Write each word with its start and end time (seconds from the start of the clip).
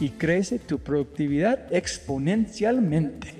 y 0.00 0.10
crece 0.10 0.58
tu 0.58 0.78
productividad 0.78 1.72
exponencialmente. 1.72 3.34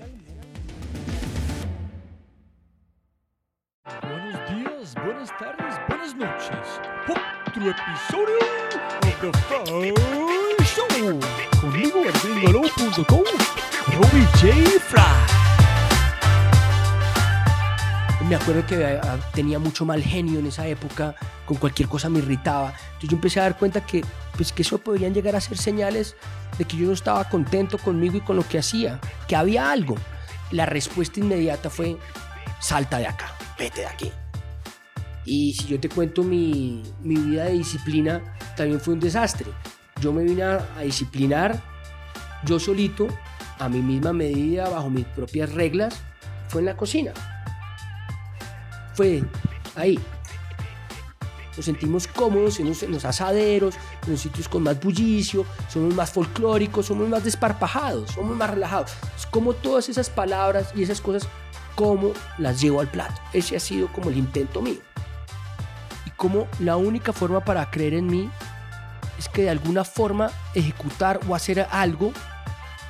Buenos 4.03 4.51
días, 4.51 4.95
buenas 5.05 5.31
tardes, 5.39 5.75
buenas 5.89 6.17
noches. 6.17 6.81
Otro 7.09 7.71
episodio 7.71 8.39
de 9.03 9.11
The 9.21 9.33
Fry 9.39 10.65
Show. 10.65 11.21
Conmigo, 11.61 12.03
gringolo.com, 12.23 13.25
Robbie 13.93 14.27
J. 14.41 14.81
Fry 14.81 15.36
me 18.29 18.35
acuerdo 18.35 18.67
que 18.67 19.01
tenía 19.35 19.59
mucho 19.59 19.85
mal 19.85 20.03
genio 20.03 20.41
en 20.41 20.47
esa 20.47 20.67
época, 20.67 21.15
con 21.45 21.59
cualquier 21.59 21.89
cosa 21.89 22.09
me 22.09 22.19
irritaba. 22.19 22.69
Entonces 22.69 23.11
yo 23.11 23.17
empecé 23.17 23.41
a 23.41 23.45
dar 23.45 23.57
cuenta 23.57 23.87
que, 23.87 24.05
pues, 24.37 24.53
que 24.53 24.63
eso 24.63 24.79
podrían 24.79 25.15
llegar 25.15 25.37
a 25.37 25.41
ser 25.41 25.57
señales 25.59 26.17
de 26.59 26.65
que 26.65 26.77
yo 26.77 26.87
no 26.87 26.93
estaba 26.93 27.29
contento 27.29 27.79
conmigo 27.79 28.17
y 28.17 28.21
con 28.21 28.37
lo 28.37 28.47
que 28.47 28.59
hacía, 28.59 29.01
que 29.29 29.37
había 29.37 29.71
algo. 29.71 29.95
La 30.51 30.67
respuesta 30.67 31.21
inmediata 31.21 31.71
fue, 31.71 31.97
salta 32.59 32.99
de 32.99 33.07
acá, 33.07 33.33
vete 33.59 33.83
de 33.83 33.87
aquí. 33.87 34.13
Y 35.25 35.55
si 35.55 35.67
yo 35.67 35.79
te 35.79 35.89
cuento 35.89 36.25
mi, 36.25 36.83
mi 37.03 37.17
vida 37.17 37.45
de 37.45 37.53
disciplina, 37.53 38.23
también 38.57 38.81
fue 38.81 38.95
un 38.95 39.01
desastre. 39.01 39.47
Yo 40.01 40.13
me 40.13 40.25
vine 40.25 40.43
a, 40.43 40.67
a 40.77 40.83
disciplinar 40.83 41.63
yo 42.45 42.59
solito, 42.59 43.09
a 43.59 43.69
mi 43.69 43.81
misma 43.81 44.13
medida, 44.13 44.69
bajo 44.69 44.91
mis 44.91 45.07
propias 45.07 45.53
reglas, 45.53 46.01
fue 46.49 46.61
en 46.61 46.67
la 46.67 46.77
cocina 46.77 47.13
fue 48.97 49.23
ahí. 49.75 49.99
Nos 51.57 51.65
sentimos 51.65 52.07
cómodos 52.07 52.61
en 52.61 52.69
los, 52.69 53.05
asaderos, 53.05 53.77
en 54.05 54.13
los 54.13 54.21
sitios 54.21 54.49
con 54.49 54.63
más 54.63 54.79
bullicio, 54.79 55.47
somos 55.69 55.95
más 55.95 56.11
folclóricos, 56.11 56.87
somos 56.87 57.09
más 57.09 57.25
desparpajados, 57.25 58.11
somos 58.11 58.37
más 58.37 58.51
relajados. 58.51 58.93
Es 59.17 59.25
como 59.27 59.55
todas 59.55 59.89
esas 59.89 60.11
palabras 60.11 60.73
y 60.75 60.83
esas 60.83 61.01
cosas, 61.01 61.29
cómo 61.75 62.13
las 62.37 62.61
llevo 62.61 62.81
al 62.81 62.89
plato. 62.89 63.15
Ese 63.33 63.57
ha 63.57 63.61
sido 63.61 63.91
como 63.91 64.11
el 64.11 64.19
intento 64.19 64.61
mío. 64.61 64.81
Y 66.05 66.11
como 66.11 66.47
la 66.59 66.77
única 66.77 67.15
forma 67.15 67.43
para 67.43 67.71
creer 67.71 67.95
en 67.95 68.07
mí 68.07 68.29
es 69.19 69.29
que 69.31 69.43
de 69.43 69.51
alguna 69.51 69.85
forma 69.85 70.31
ejecutar 70.55 71.21
o 71.27 71.35
hacer 71.35 71.67
algo 71.71 72.13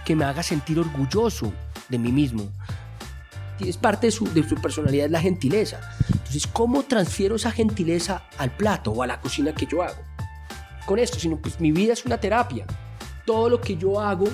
que 0.05 0.17
me 0.17 0.25
haga 0.25 0.43
sentir 0.43 0.81
orgulloso 0.81 1.53
de 1.88 1.99
mí 1.99 2.11
mismo, 2.11 2.50
es 3.59 3.77
parte 3.77 4.09
de 4.09 4.11
su, 4.11 4.33
de 4.33 4.47
su 4.47 4.56
personalidad, 4.56 5.09
la 5.09 5.21
gentileza. 5.21 5.81
Entonces, 6.09 6.47
¿cómo 6.47 6.83
transfiero 6.83 7.37
esa 7.37 7.50
gentileza 7.50 8.22
al 8.39 8.50
plato 8.50 8.93
o 8.93 9.03
a 9.03 9.06
la 9.06 9.21
cocina 9.21 9.55
que 9.55 9.67
yo 9.67 9.83
hago? 9.83 10.03
Con 10.84 10.99
esto, 10.99 11.19
sino 11.19 11.37
pues 11.37 11.61
mi 11.61 11.72
vida 11.72 11.93
es 11.93 12.05
una 12.05 12.19
terapia. 12.19 12.67
Todo 13.25 13.49
lo 13.49 13.61
que 13.61 13.77
yo 13.77 14.00
hago 14.00 14.27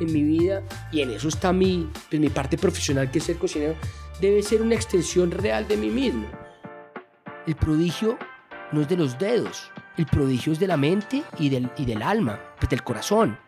en 0.00 0.12
mi 0.12 0.22
vida, 0.22 0.62
y 0.92 1.00
en 1.00 1.10
eso 1.10 1.28
está 1.28 1.52
mi, 1.52 1.90
pues, 2.10 2.20
mi 2.20 2.28
parte 2.28 2.58
profesional, 2.58 3.10
que 3.10 3.18
es 3.18 3.24
ser 3.24 3.38
cocinero, 3.38 3.74
debe 4.20 4.42
ser 4.42 4.62
una 4.62 4.74
extensión 4.74 5.30
real 5.30 5.66
de 5.66 5.76
mí 5.76 5.90
mismo. 5.90 6.26
El 7.46 7.56
prodigio 7.56 8.18
no 8.72 8.82
es 8.82 8.88
de 8.88 8.96
los 8.96 9.18
dedos, 9.18 9.70
el 9.96 10.06
prodigio 10.06 10.52
es 10.52 10.58
de 10.58 10.66
la 10.66 10.76
mente 10.76 11.22
y 11.38 11.48
del, 11.48 11.70
y 11.76 11.84
del 11.84 12.02
alma, 12.02 12.40
pues 12.58 12.68
del 12.68 12.82
corazón. 12.82 13.38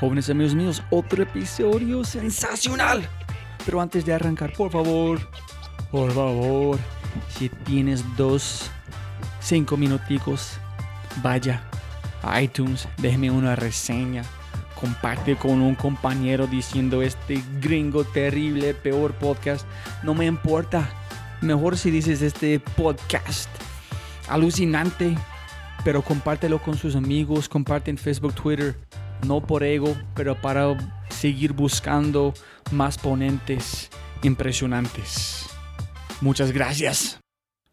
Jóvenes 0.00 0.28
amigos 0.28 0.54
míos, 0.54 0.82
otro 0.90 1.22
episodio 1.22 2.04
sensacional. 2.04 3.08
Pero 3.64 3.80
antes 3.80 4.04
de 4.04 4.12
arrancar, 4.12 4.52
por 4.52 4.70
favor, 4.70 5.18
por 5.90 6.12
favor, 6.12 6.78
si 7.30 7.48
tienes 7.48 8.04
dos, 8.14 8.70
cinco 9.40 9.78
minuticos, 9.78 10.58
vaya 11.22 11.62
iTunes, 12.42 12.86
déjeme 12.98 13.30
una 13.30 13.56
reseña. 13.56 14.22
Comparte 14.78 15.36
con 15.36 15.62
un 15.62 15.74
compañero 15.74 16.46
diciendo 16.46 17.00
este 17.00 17.42
gringo 17.62 18.04
terrible, 18.04 18.74
peor 18.74 19.14
podcast. 19.14 19.66
No 20.02 20.12
me 20.12 20.26
importa. 20.26 20.86
Mejor 21.40 21.78
si 21.78 21.90
dices 21.90 22.20
este 22.20 22.60
podcast 22.60 23.48
alucinante. 24.28 25.16
Pero 25.84 26.02
compártelo 26.02 26.60
con 26.60 26.76
sus 26.76 26.96
amigos, 26.96 27.48
comparte 27.48 27.90
en 27.90 27.96
Facebook, 27.96 28.34
Twitter 28.34 28.76
no 29.24 29.40
por 29.40 29.62
ego, 29.62 29.96
pero 30.14 30.40
para 30.40 30.76
seguir 31.08 31.52
buscando 31.52 32.34
más 32.72 32.98
ponentes 32.98 33.90
impresionantes. 34.22 35.46
Muchas 36.20 36.52
gracias. 36.52 37.20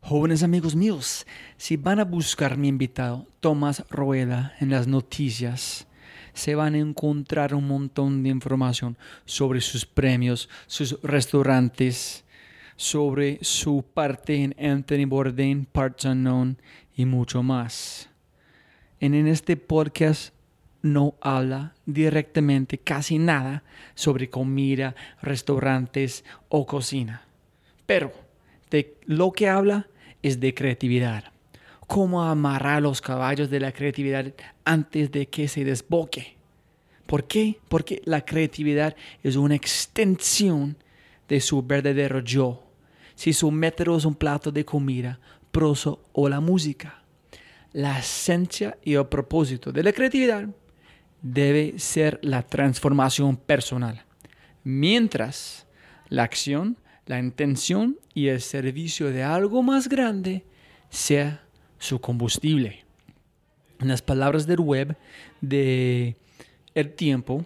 Jóvenes 0.01 0.43
amigos 0.43 0.75
míos, 0.75 1.25
si 1.57 1.77
van 1.77 1.99
a 1.99 2.03
buscar 2.05 2.57
mi 2.57 2.67
invitado 2.67 3.25
Tomás 3.39 3.85
Rueda 3.89 4.53
en 4.59 4.69
las 4.69 4.85
noticias, 4.85 5.87
se 6.33 6.55
van 6.55 6.75
a 6.75 6.79
encontrar 6.79 7.53
un 7.55 7.67
montón 7.67 8.23
de 8.23 8.29
información 8.29 8.97
sobre 9.25 9.61
sus 9.61 9.85
premios, 9.85 10.49
sus 10.67 10.99
restaurantes, 11.03 12.25
sobre 12.75 13.39
su 13.41 13.85
parte 13.93 14.43
en 14.43 14.55
Anthony 14.59 15.05
Bourdain, 15.07 15.65
Parts 15.65 16.05
Unknown 16.05 16.57
y 16.95 17.05
mucho 17.05 17.43
más. 17.43 18.09
En, 18.99 19.13
este 19.27 19.57
podcast 19.57 20.32
no 20.83 21.15
habla 21.21 21.73
directamente 21.85 22.77
casi 22.77 23.17
nada 23.17 23.63
sobre 23.95 24.29
comida, 24.29 24.95
restaurantes 25.21 26.23
o 26.49 26.67
cocina. 26.67 27.25
Pero 27.87 28.11
de 28.69 28.97
lo 29.05 29.31
que 29.31 29.47
habla 29.47 29.87
es 30.21 30.39
de 30.39 30.53
creatividad. 30.53 31.31
Cómo 31.87 32.23
amarrar 32.23 32.81
los 32.81 33.01
caballos 33.01 33.49
de 33.49 33.59
la 33.59 33.71
creatividad 33.71 34.33
antes 34.65 35.11
de 35.11 35.27
que 35.27 35.47
se 35.47 35.63
desboque. 35.63 36.35
¿Por 37.05 37.25
qué? 37.25 37.59
Porque 37.69 38.01
la 38.05 38.25
creatividad 38.25 38.95
es 39.23 39.35
una 39.35 39.55
extensión 39.55 40.75
de 41.29 41.39
su 41.39 41.63
verdadero 41.63 42.19
yo. 42.19 42.63
Si 43.15 43.31
su 43.31 43.51
método 43.51 43.97
es 43.97 44.05
un 44.05 44.15
plato 44.15 44.51
de 44.51 44.65
comida, 44.65 45.19
proso 45.51 46.03
o 46.11 46.27
la 46.27 46.41
música. 46.41 47.03
La 47.71 47.99
esencia 47.99 48.77
y 48.83 48.95
el 48.95 49.07
propósito 49.07 49.71
de 49.71 49.83
la 49.83 49.93
creatividad 49.93 50.49
debe 51.23 51.79
ser 51.79 52.19
la 52.21 52.43
transformación 52.43 53.37
personal, 53.37 54.03
mientras 54.63 55.65
la 56.09 56.23
acción, 56.23 56.77
la 57.07 57.17
intención 57.17 57.97
y 58.13 58.27
el 58.27 58.41
servicio 58.41 59.11
de 59.11 59.23
algo 59.23 59.63
más 59.63 59.89
grande 59.89 60.45
sea 60.89 61.43
su 61.79 61.99
combustible. 61.99 62.85
En 63.79 63.87
las 63.87 64.01
palabras 64.01 64.45
del 64.45 64.59
web 64.59 64.95
de 65.41 66.15
El 66.75 66.93
Tiempo, 66.93 67.45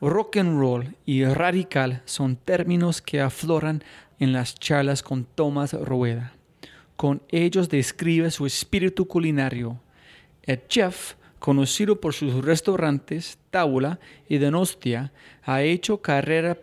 rock 0.00 0.36
and 0.36 0.58
roll 0.58 0.96
y 1.04 1.24
radical 1.24 2.02
son 2.04 2.36
términos 2.36 3.02
que 3.02 3.20
afloran 3.20 3.82
en 4.18 4.32
las 4.32 4.54
charlas 4.54 5.02
con 5.02 5.24
Tomás 5.24 5.72
Rueda. 5.72 6.34
Con 6.96 7.22
ellos 7.30 7.68
describe 7.68 8.30
su 8.30 8.46
espíritu 8.46 9.06
culinario. 9.06 9.80
El 10.42 10.66
chef, 10.68 11.14
conocido 11.44 12.00
por 12.00 12.14
sus 12.14 12.42
restaurantes 12.42 13.36
Tábula 13.50 14.00
y 14.30 14.38
Denostia, 14.38 15.12
ha 15.42 15.60
hecho 15.60 16.00
carrera 16.00 16.56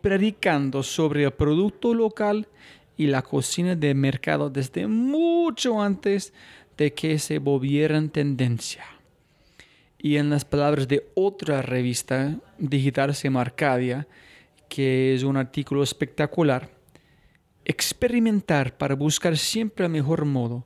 predicando 0.00 0.82
sobre 0.82 1.24
el 1.24 1.30
producto 1.32 1.92
local 1.92 2.48
y 2.96 3.08
la 3.08 3.20
cocina 3.20 3.76
de 3.76 3.92
mercado 3.92 4.48
desde 4.48 4.86
mucho 4.86 5.82
antes 5.82 6.32
de 6.78 6.94
que 6.94 7.18
se 7.18 7.38
volvieran 7.38 8.08
tendencia. 8.08 8.86
Y 9.98 10.16
en 10.16 10.30
las 10.30 10.46
palabras 10.46 10.88
de 10.88 11.06
otra 11.14 11.60
revista 11.60 12.34
digital, 12.56 13.14
Semarcadia, 13.14 14.08
que 14.70 15.14
es 15.14 15.22
un 15.22 15.36
artículo 15.36 15.82
espectacular, 15.82 16.70
experimentar 17.66 18.74
para 18.78 18.94
buscar 18.94 19.36
siempre 19.36 19.84
el 19.84 19.92
mejor 19.92 20.24
modo 20.24 20.64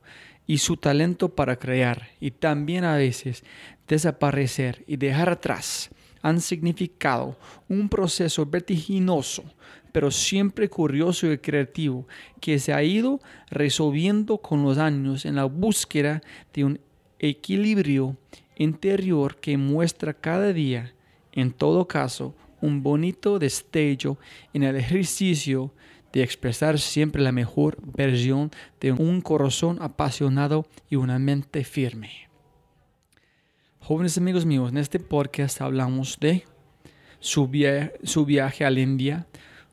y 0.49 0.57
su 0.57 0.77
talento 0.77 1.29
para 1.29 1.57
crear 1.57 2.09
y 2.19 2.31
también 2.31 2.83
a 2.83 2.95
veces 2.95 3.43
desaparecer 3.87 4.83
y 4.87 4.97
dejar 4.97 5.29
atrás 5.29 5.91
han 6.23 6.41
significado 6.41 7.37
un 7.67 7.87
proceso 7.87 8.47
vertiginoso, 8.47 9.43
pero 9.91 10.09
siempre 10.09 10.67
curioso 10.67 11.31
y 11.31 11.37
creativo, 11.37 12.07
que 12.41 12.57
se 12.57 12.73
ha 12.73 12.81
ido 12.81 13.19
resolviendo 13.51 14.39
con 14.39 14.63
los 14.63 14.79
años 14.79 15.23
en 15.25 15.35
la 15.35 15.45
búsqueda 15.45 16.23
de 16.51 16.63
un 16.63 16.79
equilibrio 17.19 18.17
interior 18.57 19.35
que 19.35 19.55
muestra 19.55 20.15
cada 20.15 20.51
día, 20.51 20.95
en 21.31 21.51
todo 21.51 21.87
caso, 21.87 22.33
un 22.59 22.81
bonito 22.81 23.37
destello 23.37 24.17
en 24.51 24.63
el 24.63 24.77
ejercicio 24.77 25.71
de 26.13 26.23
expresar 26.23 26.79
siempre 26.79 27.21
la 27.21 27.31
mejor 27.31 27.77
versión 27.81 28.51
de 28.79 28.91
un 28.91 29.21
corazón 29.21 29.77
apasionado 29.81 30.67
y 30.89 30.95
una 30.95 31.19
mente 31.19 31.63
firme. 31.63 32.29
Jóvenes 33.79 34.17
amigos 34.17 34.45
míos, 34.45 34.71
en 34.71 34.77
este 34.77 34.99
podcast 34.99 35.61
hablamos 35.61 36.19
de 36.19 36.45
su, 37.19 37.49
su 38.03 38.25
viaje 38.25 38.65
a 38.65 38.71
la 38.71 38.79
India, 38.79 39.27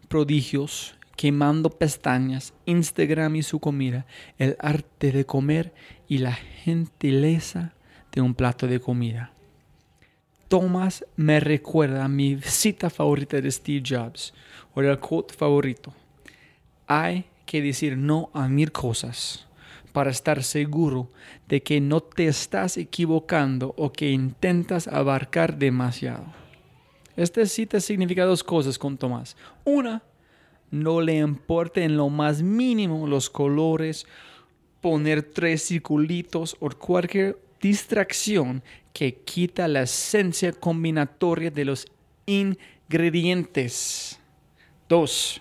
prodigios, 0.09 0.97
quemando 1.17 1.71
pestañas, 1.71 2.55
Instagram 2.67 3.37
y 3.37 3.43
su 3.43 3.59
comida, 3.59 4.07
el 4.39 4.57
arte 4.61 5.13
de 5.13 5.25
comer 5.25 5.75
y 6.09 6.19
la 6.19 6.33
gentileza 6.33 7.75
de 8.13 8.21
un 8.21 8.35
plato 8.35 8.67
de 8.67 8.81
comida. 8.81 9.33
Thomas 10.49 11.05
me 11.17 11.41
recuerda 11.41 12.05
a 12.05 12.09
mi 12.09 12.39
cita 12.41 12.89
favorita 12.89 13.41
de 13.41 13.51
Steve 13.51 13.83
Jobs, 13.87 14.33
o 14.75 14.81
el 14.81 14.99
quote 15.01 15.35
favorito. 15.35 15.93
Hay 16.87 17.27
que 17.47 17.63
decir 17.63 17.97
no 17.97 18.31
a 18.33 18.49
mil 18.49 18.73
cosas 18.73 19.47
para 19.93 20.11
estar 20.11 20.43
seguro 20.43 21.11
de 21.49 21.63
que 21.63 21.81
no 21.81 22.03
te 22.03 22.27
estás 22.27 22.77
equivocando 22.77 23.75
o 23.79 23.93
que 23.93 24.11
intentas 24.11 24.89
abarcar 24.89 25.57
demasiado. 25.57 26.27
Esta 27.17 27.47
cita 27.47 27.81
significa 27.81 28.27
dos 28.27 28.45
cosas 28.45 28.79
con 28.79 28.99
Tomás. 28.99 29.37
Una, 29.65 30.03
no 30.71 31.01
le 31.01 31.17
importa 31.17 31.81
en 31.81 31.97
lo 31.97 32.11
más 32.11 32.43
mínimo 32.43 33.07
los 33.07 33.31
colores, 33.31 34.07
poner 34.83 35.23
tres 35.23 35.67
circulitos 35.67 36.57
o 36.61 36.69
cualquier 36.69 37.39
distracción 37.61 38.63
que 38.93 39.15
quita 39.15 39.67
la 39.67 39.83
esencia 39.83 40.53
combinatoria 40.53 41.51
de 41.51 41.65
los 41.65 41.87
ingredientes. 42.27 44.21
Dos, 44.89 45.41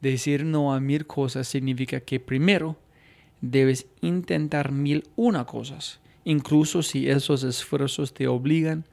decir 0.00 0.44
no 0.44 0.72
a 0.72 0.80
mil 0.80 1.06
cosas 1.06 1.48
significa 1.48 2.00
que 2.00 2.20
primero 2.20 2.76
debes 3.40 3.86
intentar 4.00 4.72
mil 4.72 5.04
una 5.16 5.44
cosas, 5.44 6.00
incluso 6.24 6.82
si 6.82 7.08
esos 7.08 7.42
esfuerzos 7.42 8.12
te 8.12 8.28
obligan 8.28 8.84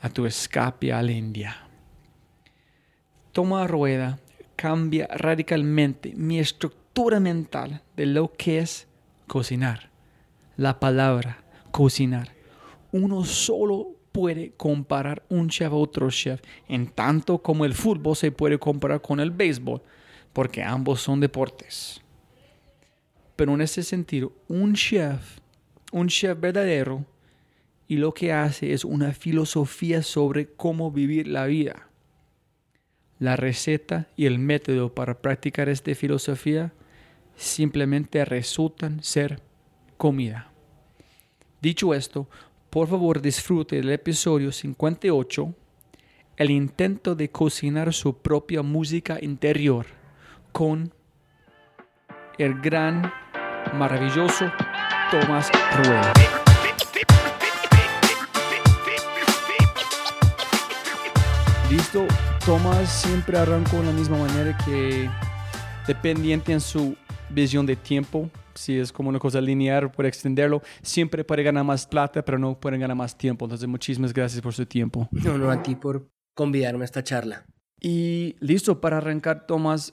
a 0.00 0.10
tu 0.10 0.26
escape 0.26 0.92
a 0.92 1.02
la 1.02 1.12
India. 1.12 1.56
Toma 3.32 3.66
rueda 3.66 4.18
cambia 4.56 5.08
radicalmente 5.08 6.12
mi 6.14 6.38
estructura 6.38 7.20
mental 7.20 7.82
de 7.96 8.06
lo 8.06 8.32
que 8.32 8.58
es 8.58 8.86
cocinar. 9.26 9.90
La 10.56 10.78
palabra 10.78 11.42
cocinar. 11.70 12.32
Uno 12.92 13.24
solo 13.24 13.88
puede 14.12 14.52
comparar 14.52 15.24
un 15.28 15.48
chef 15.48 15.72
a 15.72 15.74
otro 15.74 16.08
chef, 16.10 16.40
en 16.68 16.86
tanto 16.86 17.38
como 17.38 17.64
el 17.64 17.74
fútbol 17.74 18.14
se 18.14 18.30
puede 18.30 18.58
comparar 18.60 19.00
con 19.00 19.18
el 19.18 19.32
béisbol, 19.32 19.82
porque 20.34 20.62
ambos 20.62 21.00
son 21.00 21.20
deportes. 21.20 22.02
Pero 23.36 23.54
en 23.54 23.62
ese 23.62 23.82
sentido, 23.82 24.32
un 24.48 24.74
chef, 24.74 25.38
un 25.92 26.08
chef 26.08 26.38
verdadero, 26.38 27.06
y 27.86 27.96
lo 27.96 28.12
que 28.12 28.32
hace 28.32 28.72
es 28.72 28.84
una 28.84 29.12
filosofía 29.12 30.02
sobre 30.02 30.48
cómo 30.48 30.90
vivir 30.90 31.28
la 31.28 31.46
vida. 31.46 31.88
La 33.18 33.36
receta 33.36 34.08
y 34.16 34.26
el 34.26 34.38
método 34.38 34.94
para 34.94 35.20
practicar 35.20 35.68
esta 35.68 35.94
filosofía 35.94 36.72
simplemente 37.36 38.24
resultan 38.24 39.02
ser 39.02 39.40
comida. 39.96 40.50
Dicho 41.60 41.94
esto, 41.94 42.28
por 42.70 42.88
favor 42.88 43.22
disfrute 43.22 43.76
del 43.76 43.90
episodio 43.90 44.50
58, 44.50 45.54
el 46.36 46.50
intento 46.50 47.14
de 47.14 47.30
cocinar 47.30 47.92
su 47.92 48.18
propia 48.18 48.62
música 48.62 49.18
interior 49.22 49.86
con 50.54 50.94
el 52.38 52.60
gran, 52.60 53.12
maravilloso 53.74 54.52
Tomás 55.10 55.50
Rueda. 55.76 56.12
Listo, 61.68 62.06
Tomás 62.46 62.88
siempre 62.88 63.36
arrancó 63.36 63.78
de 63.78 63.86
la 63.86 63.92
misma 63.92 64.16
manera 64.16 64.56
que 64.64 65.10
dependiente 65.88 66.52
en 66.52 66.60
su 66.60 66.96
visión 67.30 67.66
de 67.66 67.74
tiempo, 67.74 68.30
si 68.54 68.78
es 68.78 68.92
como 68.92 69.08
una 69.08 69.18
cosa 69.18 69.40
lineal, 69.40 69.90
puede 69.90 70.08
extenderlo. 70.08 70.62
Siempre 70.82 71.24
puede 71.24 71.42
ganar 71.42 71.64
más 71.64 71.84
plata, 71.84 72.24
pero 72.24 72.38
no 72.38 72.60
puede 72.60 72.78
ganar 72.78 72.96
más 72.96 73.18
tiempo. 73.18 73.46
Entonces, 73.46 73.66
muchísimas 73.66 74.14
gracias 74.14 74.40
por 74.40 74.54
su 74.54 74.64
tiempo. 74.66 75.08
No, 75.10 75.36
no, 75.36 75.50
a 75.50 75.60
ti 75.60 75.74
por 75.74 76.08
convidarme 76.32 76.82
a 76.82 76.84
esta 76.84 77.02
charla. 77.02 77.44
Y 77.80 78.36
listo, 78.38 78.80
para 78.80 78.98
arrancar, 78.98 79.48
Tomás, 79.48 79.92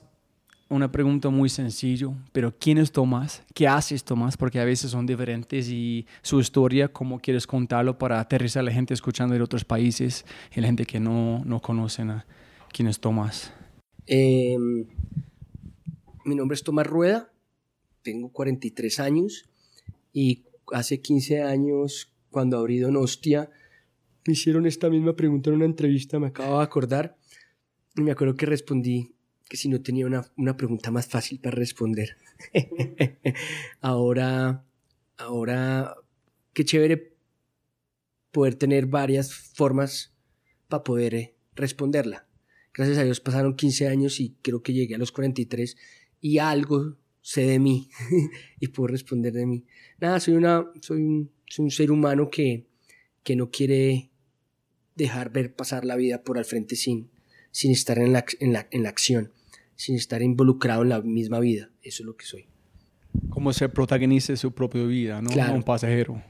una 0.72 0.90
pregunta 0.90 1.28
muy 1.28 1.50
sencilla, 1.50 2.08
pero 2.32 2.56
¿quién 2.58 2.78
es 2.78 2.90
Tomás? 2.90 3.42
¿Qué 3.54 3.68
haces 3.68 4.02
Tomás? 4.02 4.38
Porque 4.38 4.58
a 4.58 4.64
veces 4.64 4.90
son 4.90 5.04
diferentes 5.04 5.68
y 5.68 6.06
su 6.22 6.40
historia, 6.40 6.88
¿cómo 6.88 7.20
quieres 7.20 7.46
contarlo 7.46 7.98
para 7.98 8.18
aterrizar 8.18 8.60
a 8.60 8.64
la 8.64 8.72
gente 8.72 8.94
escuchando 8.94 9.34
de 9.34 9.42
otros 9.42 9.66
países 9.66 10.24
y 10.54 10.60
la 10.60 10.68
gente 10.68 10.86
que 10.86 10.98
no, 10.98 11.44
no 11.44 11.60
conocen 11.60 12.10
a 12.10 12.26
quién 12.72 12.88
es 12.88 12.98
Tomás? 12.98 13.52
Em, 14.06 14.86
mi 16.24 16.34
nombre 16.34 16.54
es 16.54 16.62
Tomás 16.62 16.86
Rueda, 16.86 17.30
tengo 18.02 18.30
43 18.30 18.98
años 19.00 19.48
y 20.10 20.44
hace 20.72 21.02
15 21.02 21.42
años, 21.42 22.10
cuando 22.30 22.56
abrí 22.56 22.78
Donostia, 22.78 23.50
me 24.26 24.32
hicieron 24.32 24.66
esta 24.66 24.88
misma 24.88 25.14
pregunta 25.16 25.50
en 25.50 25.56
una 25.56 25.66
entrevista, 25.66 26.18
me 26.18 26.28
acabo 26.28 26.58
de 26.58 26.64
acordar, 26.64 27.18
y 27.94 28.00
me 28.00 28.12
acuerdo 28.12 28.36
que 28.36 28.46
respondí 28.46 29.14
que 29.52 29.58
si 29.58 29.68
no 29.68 29.82
tenía 29.82 30.06
una, 30.06 30.24
una 30.38 30.56
pregunta 30.56 30.90
más 30.90 31.06
fácil 31.06 31.38
para 31.38 31.54
responder. 31.54 32.16
ahora, 33.82 34.64
ahora, 35.18 35.94
qué 36.54 36.64
chévere 36.64 37.14
poder 38.30 38.54
tener 38.54 38.86
varias 38.86 39.34
formas 39.34 40.14
para 40.68 40.82
poder 40.84 41.14
eh, 41.14 41.36
responderla. 41.54 42.26
Gracias 42.72 42.96
a 42.96 43.04
Dios 43.04 43.20
pasaron 43.20 43.54
15 43.54 43.88
años 43.88 44.20
y 44.20 44.38
creo 44.40 44.62
que 44.62 44.72
llegué 44.72 44.94
a 44.94 44.98
los 44.98 45.12
43 45.12 45.76
y 46.22 46.38
algo 46.38 46.96
sé 47.20 47.42
de 47.42 47.58
mí 47.58 47.90
y 48.58 48.68
puedo 48.68 48.86
responder 48.86 49.34
de 49.34 49.44
mí. 49.44 49.66
Nada, 50.00 50.18
soy, 50.18 50.32
una, 50.32 50.66
soy, 50.80 51.02
un, 51.02 51.30
soy 51.46 51.64
un 51.66 51.70
ser 51.70 51.90
humano 51.90 52.30
que, 52.30 52.68
que 53.22 53.36
no 53.36 53.50
quiere 53.50 54.12
dejar 54.94 55.30
ver 55.30 55.54
pasar 55.54 55.84
la 55.84 55.96
vida 55.96 56.22
por 56.22 56.38
al 56.38 56.46
frente 56.46 56.74
sin, 56.74 57.10
sin 57.50 57.70
estar 57.70 57.98
en 57.98 58.14
la, 58.14 58.24
en, 58.40 58.54
la, 58.54 58.66
en 58.70 58.82
la 58.82 58.88
acción, 58.88 59.30
sin 59.82 59.96
estar 59.96 60.22
involucrado 60.22 60.82
en 60.82 60.90
la 60.90 61.00
misma 61.00 61.40
vida. 61.40 61.68
Eso 61.82 62.02
es 62.02 62.06
lo 62.06 62.16
que 62.16 62.24
soy. 62.24 62.46
Como 63.28 63.52
ser 63.52 63.72
protagonista 63.72 64.32
de 64.32 64.36
su 64.36 64.52
propia 64.52 64.84
vida, 64.84 65.20
¿no? 65.20 65.28
Claro. 65.30 65.54
Un 65.54 65.62
pasajero. 65.64 66.22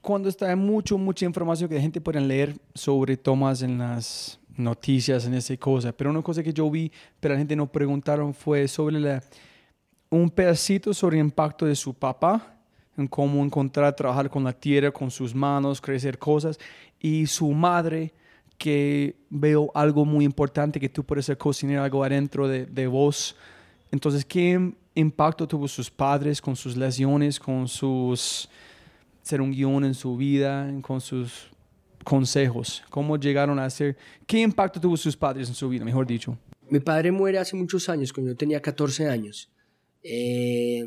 Cuando 0.00 0.28
está 0.28 0.54
mucho, 0.56 0.98
mucha 0.98 1.24
información 1.24 1.68
que 1.68 1.76
la 1.76 1.80
gente 1.80 2.00
puede 2.00 2.20
leer 2.20 2.56
sobre 2.74 3.16
Tomás 3.16 3.62
en 3.62 3.78
las 3.78 4.40
noticias, 4.56 5.24
en 5.24 5.34
esa 5.34 5.56
cosa, 5.56 5.92
pero 5.92 6.10
una 6.10 6.22
cosa 6.22 6.42
que 6.42 6.52
yo 6.52 6.68
vi, 6.68 6.90
pero 7.20 7.34
la 7.34 7.38
gente 7.38 7.54
no 7.54 7.70
preguntaron 7.70 8.34
fue 8.34 8.66
sobre 8.66 8.98
la, 8.98 9.22
un 10.10 10.28
pedacito 10.28 10.92
sobre 10.92 11.18
el 11.18 11.26
impacto 11.26 11.66
de 11.66 11.76
su 11.76 11.94
papá, 11.94 12.58
en 12.96 13.06
cómo 13.06 13.44
encontrar, 13.44 13.94
trabajar 13.94 14.28
con 14.28 14.42
la 14.42 14.52
tierra, 14.52 14.90
con 14.90 15.10
sus 15.10 15.34
manos, 15.34 15.80
crecer 15.80 16.18
cosas, 16.18 16.58
y 17.00 17.26
su 17.26 17.50
madre, 17.52 18.12
que 18.62 19.16
veo 19.28 19.72
algo 19.74 20.04
muy 20.04 20.24
importante, 20.24 20.78
que 20.78 20.88
tú 20.88 21.02
puedes 21.02 21.26
ser 21.26 21.36
cocinero, 21.36 21.82
algo 21.82 22.04
adentro 22.04 22.46
de, 22.46 22.64
de 22.64 22.86
vos. 22.86 23.34
Entonces, 23.90 24.24
¿qué 24.24 24.72
impacto 24.94 25.48
tuvo 25.48 25.66
sus 25.66 25.90
padres 25.90 26.40
con 26.40 26.54
sus 26.54 26.76
lesiones, 26.76 27.40
con 27.40 27.66
sus 27.66 28.48
ser 29.20 29.40
un 29.40 29.50
guion 29.50 29.84
en 29.84 29.94
su 29.94 30.16
vida, 30.16 30.72
con 30.80 31.00
sus 31.00 31.50
consejos? 32.04 32.84
¿Cómo 32.88 33.16
llegaron 33.16 33.58
a 33.58 33.68
ser? 33.68 33.96
¿Qué 34.28 34.38
impacto 34.38 34.80
tuvo 34.80 34.96
sus 34.96 35.16
padres 35.16 35.48
en 35.48 35.56
su 35.56 35.68
vida, 35.68 35.84
mejor 35.84 36.06
dicho? 36.06 36.38
Mi 36.70 36.78
padre 36.78 37.10
muere 37.10 37.38
hace 37.38 37.56
muchos 37.56 37.88
años, 37.88 38.12
cuando 38.12 38.30
yo 38.30 38.36
tenía 38.36 38.62
14 38.62 39.08
años. 39.08 39.50
Eh, 40.04 40.84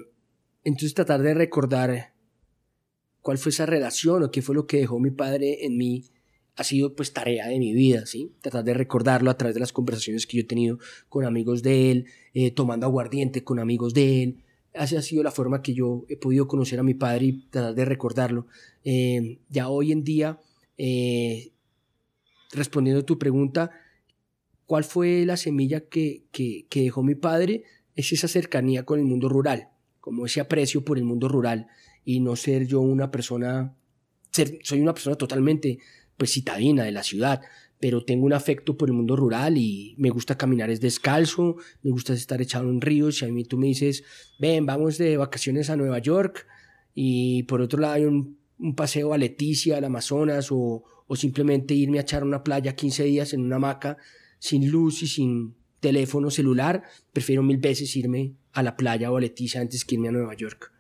entonces 0.63 0.93
tratar 0.93 1.21
de 1.21 1.33
recordar 1.33 2.13
cuál 3.19 3.37
fue 3.37 3.49
esa 3.49 3.65
relación 3.65 4.23
o 4.23 4.31
qué 4.31 4.41
fue 4.41 4.55
lo 4.55 4.65
que 4.65 4.77
dejó 4.77 4.97
mi 4.97 5.11
padre 5.11 5.65
en 5.65 5.75
mí 5.75 6.05
ha 6.55 6.63
sido 6.63 6.95
pues 6.95 7.11
tarea 7.11 7.47
de 7.47 7.59
mi 7.59 7.73
vida, 7.73 8.05
¿sí? 8.05 8.31
Tratar 8.41 8.63
de 8.63 8.73
recordarlo 8.73 9.29
a 9.29 9.37
través 9.37 9.55
de 9.55 9.59
las 9.59 9.73
conversaciones 9.73 10.25
que 10.25 10.37
yo 10.37 10.41
he 10.41 10.45
tenido 10.45 10.79
con 11.09 11.25
amigos 11.25 11.63
de 11.63 11.91
él, 11.91 12.05
eh, 12.33 12.51
tomando 12.51 12.85
aguardiente 12.85 13.43
con 13.43 13.59
amigos 13.59 13.93
de 13.93 14.23
él. 14.23 14.43
Esa 14.73 14.99
ha 14.99 15.01
sido 15.01 15.23
la 15.23 15.31
forma 15.31 15.61
que 15.61 15.73
yo 15.73 16.05
he 16.09 16.17
podido 16.17 16.47
conocer 16.47 16.79
a 16.79 16.83
mi 16.83 16.93
padre 16.93 17.25
y 17.25 17.47
tratar 17.49 17.75
de 17.75 17.85
recordarlo. 17.85 18.47
Eh, 18.83 19.39
ya 19.49 19.69
hoy 19.69 19.91
en 19.91 20.03
día, 20.03 20.39
eh, 20.77 21.51
respondiendo 22.51 23.01
a 23.01 23.05
tu 23.05 23.17
pregunta, 23.19 23.71
¿cuál 24.65 24.83
fue 24.83 25.25
la 25.25 25.37
semilla 25.37 25.81
que, 25.81 26.23
que, 26.31 26.67
que 26.69 26.83
dejó 26.83 27.03
mi 27.03 27.15
padre? 27.15 27.63
Es 27.95 28.11
esa 28.13 28.27
cercanía 28.27 28.83
con 28.83 28.99
el 28.99 29.05
mundo 29.05 29.27
rural, 29.27 29.69
como 29.99 30.25
ese 30.25 30.39
aprecio 30.39 30.85
por 30.85 30.97
el 30.97 31.03
mundo 31.03 31.27
rural 31.27 31.67
y 32.05 32.19
no 32.21 32.35
ser 32.35 32.67
yo 32.67 32.79
una 32.79 33.11
persona, 33.11 33.75
ser, 34.29 34.59
soy 34.63 34.79
una 34.79 34.93
persona 34.93 35.15
totalmente 35.17 35.79
pues 36.17 36.31
citadina 36.31 36.83
de 36.83 36.91
la 36.91 37.03
ciudad, 37.03 37.41
pero 37.79 38.03
tengo 38.05 38.25
un 38.25 38.33
afecto 38.33 38.77
por 38.77 38.89
el 38.89 38.93
mundo 38.95 39.15
rural 39.15 39.57
y 39.57 39.95
me 39.97 40.09
gusta 40.09 40.37
caminar 40.37 40.69
es 40.69 40.79
descalzo, 40.81 41.57
me 41.83 41.91
gusta 41.91 42.13
estar 42.13 42.41
echado 42.41 42.69
en 42.69 42.81
ríos, 42.81 43.17
si 43.17 43.25
a 43.25 43.27
mí 43.29 43.43
tú 43.43 43.57
me 43.57 43.67
dices, 43.67 44.03
ven, 44.39 44.65
vamos 44.65 44.97
de 44.97 45.17
vacaciones 45.17 45.69
a 45.69 45.75
Nueva 45.75 45.99
York 45.99 46.47
y 46.93 47.43
por 47.43 47.61
otro 47.61 47.79
lado 47.81 47.95
hay 47.95 48.05
un, 48.05 48.37
un 48.57 48.75
paseo 48.75 49.13
a 49.13 49.17
Leticia, 49.17 49.77
al 49.77 49.83
Amazonas 49.85 50.47
o, 50.51 50.83
o 51.07 51.15
simplemente 51.15 51.73
irme 51.73 51.97
a 51.97 52.01
echar 52.01 52.21
a 52.21 52.25
una 52.25 52.43
playa 52.43 52.75
15 52.75 53.03
días 53.03 53.33
en 53.33 53.41
una 53.41 53.57
hamaca 53.57 53.97
sin 54.39 54.69
luz 54.71 55.03
y 55.03 55.07
sin 55.07 55.55
teléfono 55.81 56.31
celular, 56.31 56.83
prefiero 57.13 57.43
mil 57.43 57.57
veces 57.57 57.95
irme 57.95 58.33
a 58.53 58.63
la 58.63 58.75
playa 58.77 59.11
o 59.11 59.17
a 59.17 59.21
Leticia 59.21 59.59
antes 59.61 59.83
que 59.85 59.95
irme 59.95 60.07
a 60.07 60.11
Nueva 60.13 60.33
York. 60.35 60.71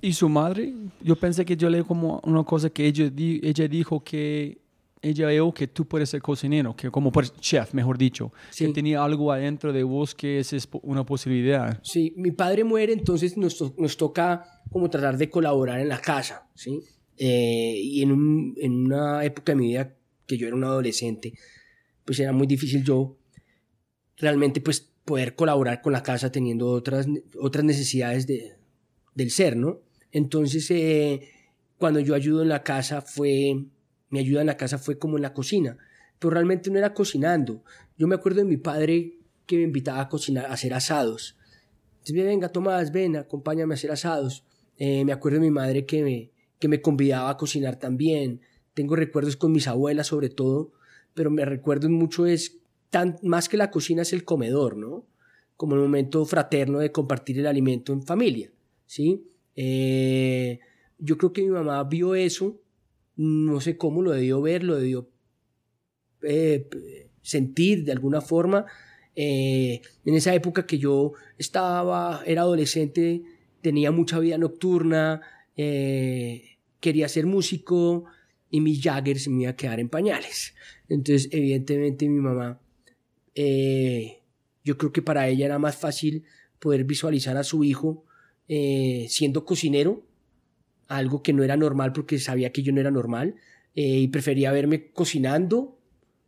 ¿Y 0.00 0.12
su 0.14 0.28
madre? 0.28 0.74
Yo 1.00 1.14
pensé 1.14 1.44
que 1.44 1.56
yo 1.56 1.70
leí 1.70 1.82
como 1.84 2.20
una 2.24 2.42
cosa 2.42 2.68
que 2.70 2.84
ella, 2.86 3.08
di- 3.08 3.40
ella 3.44 3.68
dijo 3.68 4.02
que 4.02 4.58
ella 5.02 5.26
veo 5.26 5.52
que 5.52 5.66
tú 5.66 5.86
puedes 5.86 6.08
ser 6.10 6.22
cocinero, 6.22 6.74
que 6.76 6.90
como 6.90 7.10
chef, 7.40 7.74
mejor 7.74 7.98
dicho, 7.98 8.32
Sí. 8.50 8.66
que 8.66 8.72
tenía 8.72 9.04
algo 9.04 9.32
adentro 9.32 9.72
de 9.72 9.82
vos 9.82 10.14
que 10.14 10.38
esa 10.38 10.56
es 10.56 10.66
po- 10.66 10.80
una 10.84 11.04
posibilidad. 11.04 11.80
Sí, 11.82 12.14
mi 12.16 12.30
padre 12.30 12.62
muere, 12.64 12.92
entonces 12.92 13.36
nos, 13.36 13.56
to- 13.58 13.74
nos 13.78 13.96
toca 13.96 14.62
como 14.70 14.88
tratar 14.88 15.18
de 15.18 15.28
colaborar 15.28 15.80
en 15.80 15.88
la 15.88 16.00
casa, 16.00 16.48
¿sí? 16.54 16.78
Eh, 17.18 17.74
y 17.82 18.02
en, 18.02 18.12
un- 18.12 18.54
en 18.58 18.86
una 18.86 19.24
época 19.24 19.52
de 19.52 19.56
mi 19.56 19.66
vida 19.68 19.94
que 20.26 20.36
yo 20.38 20.46
era 20.46 20.56
un 20.56 20.64
adolescente, 20.64 21.34
pues 22.04 22.18
era 22.20 22.32
muy 22.32 22.46
difícil 22.46 22.82
yo 22.84 23.16
realmente 24.16 24.60
pues 24.60 24.80
poder 25.04 25.34
colaborar 25.34 25.82
con 25.82 25.92
la 25.92 26.02
casa 26.02 26.30
teniendo 26.30 26.68
otras, 26.68 27.06
otras 27.40 27.64
necesidades 27.64 28.26
de, 28.26 28.52
del 29.14 29.30
ser, 29.30 29.56
¿no? 29.56 29.80
Entonces, 30.12 30.70
eh, 30.70 31.28
cuando 31.78 31.98
yo 32.00 32.14
ayudo 32.14 32.42
en 32.42 32.48
la 32.50 32.62
casa 32.62 33.02
fue, 33.02 33.64
mi 34.12 34.20
ayuda 34.20 34.42
en 34.42 34.46
la 34.46 34.58
casa 34.58 34.78
fue 34.78 34.98
como 34.98 35.16
en 35.16 35.22
la 35.22 35.32
cocina, 35.32 35.78
pero 36.18 36.30
realmente 36.30 36.70
no 36.70 36.78
era 36.78 36.92
cocinando. 36.92 37.64
Yo 37.96 38.06
me 38.06 38.14
acuerdo 38.14 38.40
de 38.40 38.44
mi 38.44 38.58
padre 38.58 39.18
que 39.46 39.56
me 39.56 39.62
invitaba 39.62 40.02
a 40.02 40.08
cocinar, 40.08 40.46
a 40.46 40.52
hacer 40.52 40.74
asados. 40.74 41.36
Entonces, 41.94 42.24
venga, 42.24 42.50
Tomás, 42.50 42.92
ven, 42.92 43.16
acompáñame 43.16 43.72
a 43.72 43.76
hacer 43.76 43.90
asados. 43.90 44.44
Eh, 44.76 45.04
me 45.04 45.12
acuerdo 45.12 45.38
de 45.38 45.46
mi 45.46 45.50
madre 45.50 45.86
que 45.86 46.02
me, 46.02 46.30
que 46.58 46.68
me 46.68 46.82
convidaba 46.82 47.30
a 47.30 47.36
cocinar 47.38 47.76
también. 47.78 48.42
Tengo 48.74 48.96
recuerdos 48.96 49.36
con 49.36 49.50
mis 49.50 49.66
abuelas 49.66 50.08
sobre 50.08 50.28
todo, 50.28 50.72
pero 51.14 51.30
me 51.30 51.44
recuerdo 51.46 51.88
mucho 51.88 52.26
es, 52.26 52.58
tan, 52.90 53.18
más 53.22 53.48
que 53.48 53.56
la 53.56 53.70
cocina 53.70 54.02
es 54.02 54.12
el 54.12 54.24
comedor, 54.24 54.76
¿no? 54.76 55.06
Como 55.56 55.74
el 55.74 55.80
momento 55.80 56.24
fraterno 56.26 56.78
de 56.80 56.92
compartir 56.92 57.38
el 57.38 57.46
alimento 57.46 57.94
en 57.94 58.02
familia, 58.02 58.52
¿sí? 58.84 59.26
Eh, 59.56 60.60
yo 60.98 61.16
creo 61.16 61.32
que 61.32 61.42
mi 61.42 61.48
mamá 61.48 61.82
vio 61.84 62.14
eso, 62.14 62.61
no 63.16 63.60
sé 63.60 63.76
cómo 63.76 64.02
lo 64.02 64.12
debió 64.12 64.40
ver, 64.40 64.64
lo 64.64 64.76
debió 64.76 65.08
eh, 66.22 66.68
sentir 67.20 67.84
de 67.84 67.92
alguna 67.92 68.20
forma. 68.20 68.66
Eh, 69.14 69.82
en 70.04 70.14
esa 70.14 70.34
época 70.34 70.66
que 70.66 70.78
yo 70.78 71.12
estaba, 71.38 72.22
era 72.26 72.42
adolescente, 72.42 73.22
tenía 73.60 73.90
mucha 73.90 74.18
vida 74.18 74.38
nocturna, 74.38 75.20
eh, 75.56 76.56
quería 76.80 77.08
ser 77.08 77.26
músico 77.26 78.04
y 78.50 78.60
mis 78.60 78.82
Jaggers 78.82 79.28
me 79.28 79.42
iba 79.42 79.50
a 79.50 79.56
quedar 79.56 79.78
en 79.80 79.88
pañales. 79.88 80.54
Entonces, 80.88 81.28
evidentemente, 81.32 82.08
mi 82.08 82.20
mamá, 82.20 82.60
yo 84.64 84.78
creo 84.78 84.92
que 84.92 85.02
para 85.02 85.28
ella 85.28 85.46
era 85.46 85.58
más 85.58 85.76
fácil 85.76 86.24
poder 86.58 86.84
visualizar 86.84 87.36
a 87.36 87.44
su 87.44 87.64
hijo 87.64 88.04
siendo 89.08 89.44
cocinero, 89.44 90.02
algo 90.96 91.22
que 91.22 91.32
no 91.32 91.42
era 91.42 91.56
normal 91.56 91.92
porque 91.92 92.18
sabía 92.18 92.52
que 92.52 92.62
yo 92.62 92.72
no 92.72 92.80
era 92.80 92.90
normal, 92.90 93.36
eh, 93.74 93.98
y 94.00 94.08
prefería 94.08 94.52
verme 94.52 94.90
cocinando 94.92 95.78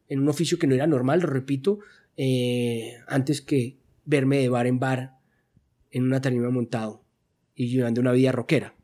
en 0.09 0.21
un 0.21 0.29
oficio 0.29 0.59
que 0.59 0.67
no 0.67 0.75
era 0.75 0.87
normal, 0.87 1.21
lo 1.21 1.27
repito, 1.27 1.81
eh, 2.17 2.95
antes 3.07 3.41
que 3.41 3.77
verme 4.05 4.39
de 4.39 4.49
bar 4.49 4.67
en 4.67 4.79
bar 4.79 5.19
en 5.91 6.05
una 6.05 6.21
tarima 6.21 6.51
montado 6.51 7.03
y 7.55 7.69
llevando 7.69 8.01
una 8.01 8.13
vida 8.13 8.33
rockera. 8.33 8.75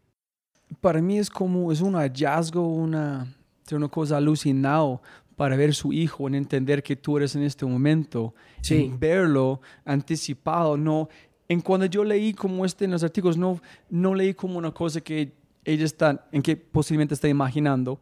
Para 0.81 1.03
mí 1.03 1.19
es 1.19 1.31
como, 1.31 1.73
es 1.73 1.81
un 1.81 1.95
hallazgo, 1.95 2.67
una, 2.67 3.35
una 3.73 3.89
cosa 3.89 4.17
alucinado 4.17 5.03
para 5.37 5.57
ver 5.57 5.75
su 5.75 5.93
hijo, 5.93 6.29
en 6.29 6.35
entender 6.35 6.83
que 6.83 6.97
tú 6.97 7.17
eres 7.17 7.35
en 7.35 7.43
este 7.43 7.65
momento, 7.67 8.35
Sí. 8.61 8.85
en 8.85 9.01
verlo 9.01 9.61
anticipado, 9.85 10.77
no, 10.77 11.09
en 11.49 11.61
cuando 11.61 11.87
yo 11.87 12.05
leí 12.05 12.35
como 12.35 12.65
este 12.65 12.85
en 12.85 12.91
los 12.93 13.03
artículos, 13.03 13.37
no, 13.39 13.61
no 13.89 14.15
leí 14.15 14.35
como 14.35 14.59
una 14.59 14.73
cosa 14.73 15.01
que 15.01 15.33
ella 15.65 15.85
está, 15.85 16.29
en 16.33 16.43
que 16.43 16.57
posiblemente 16.57 17.15
está 17.15 17.29
imaginando, 17.29 18.01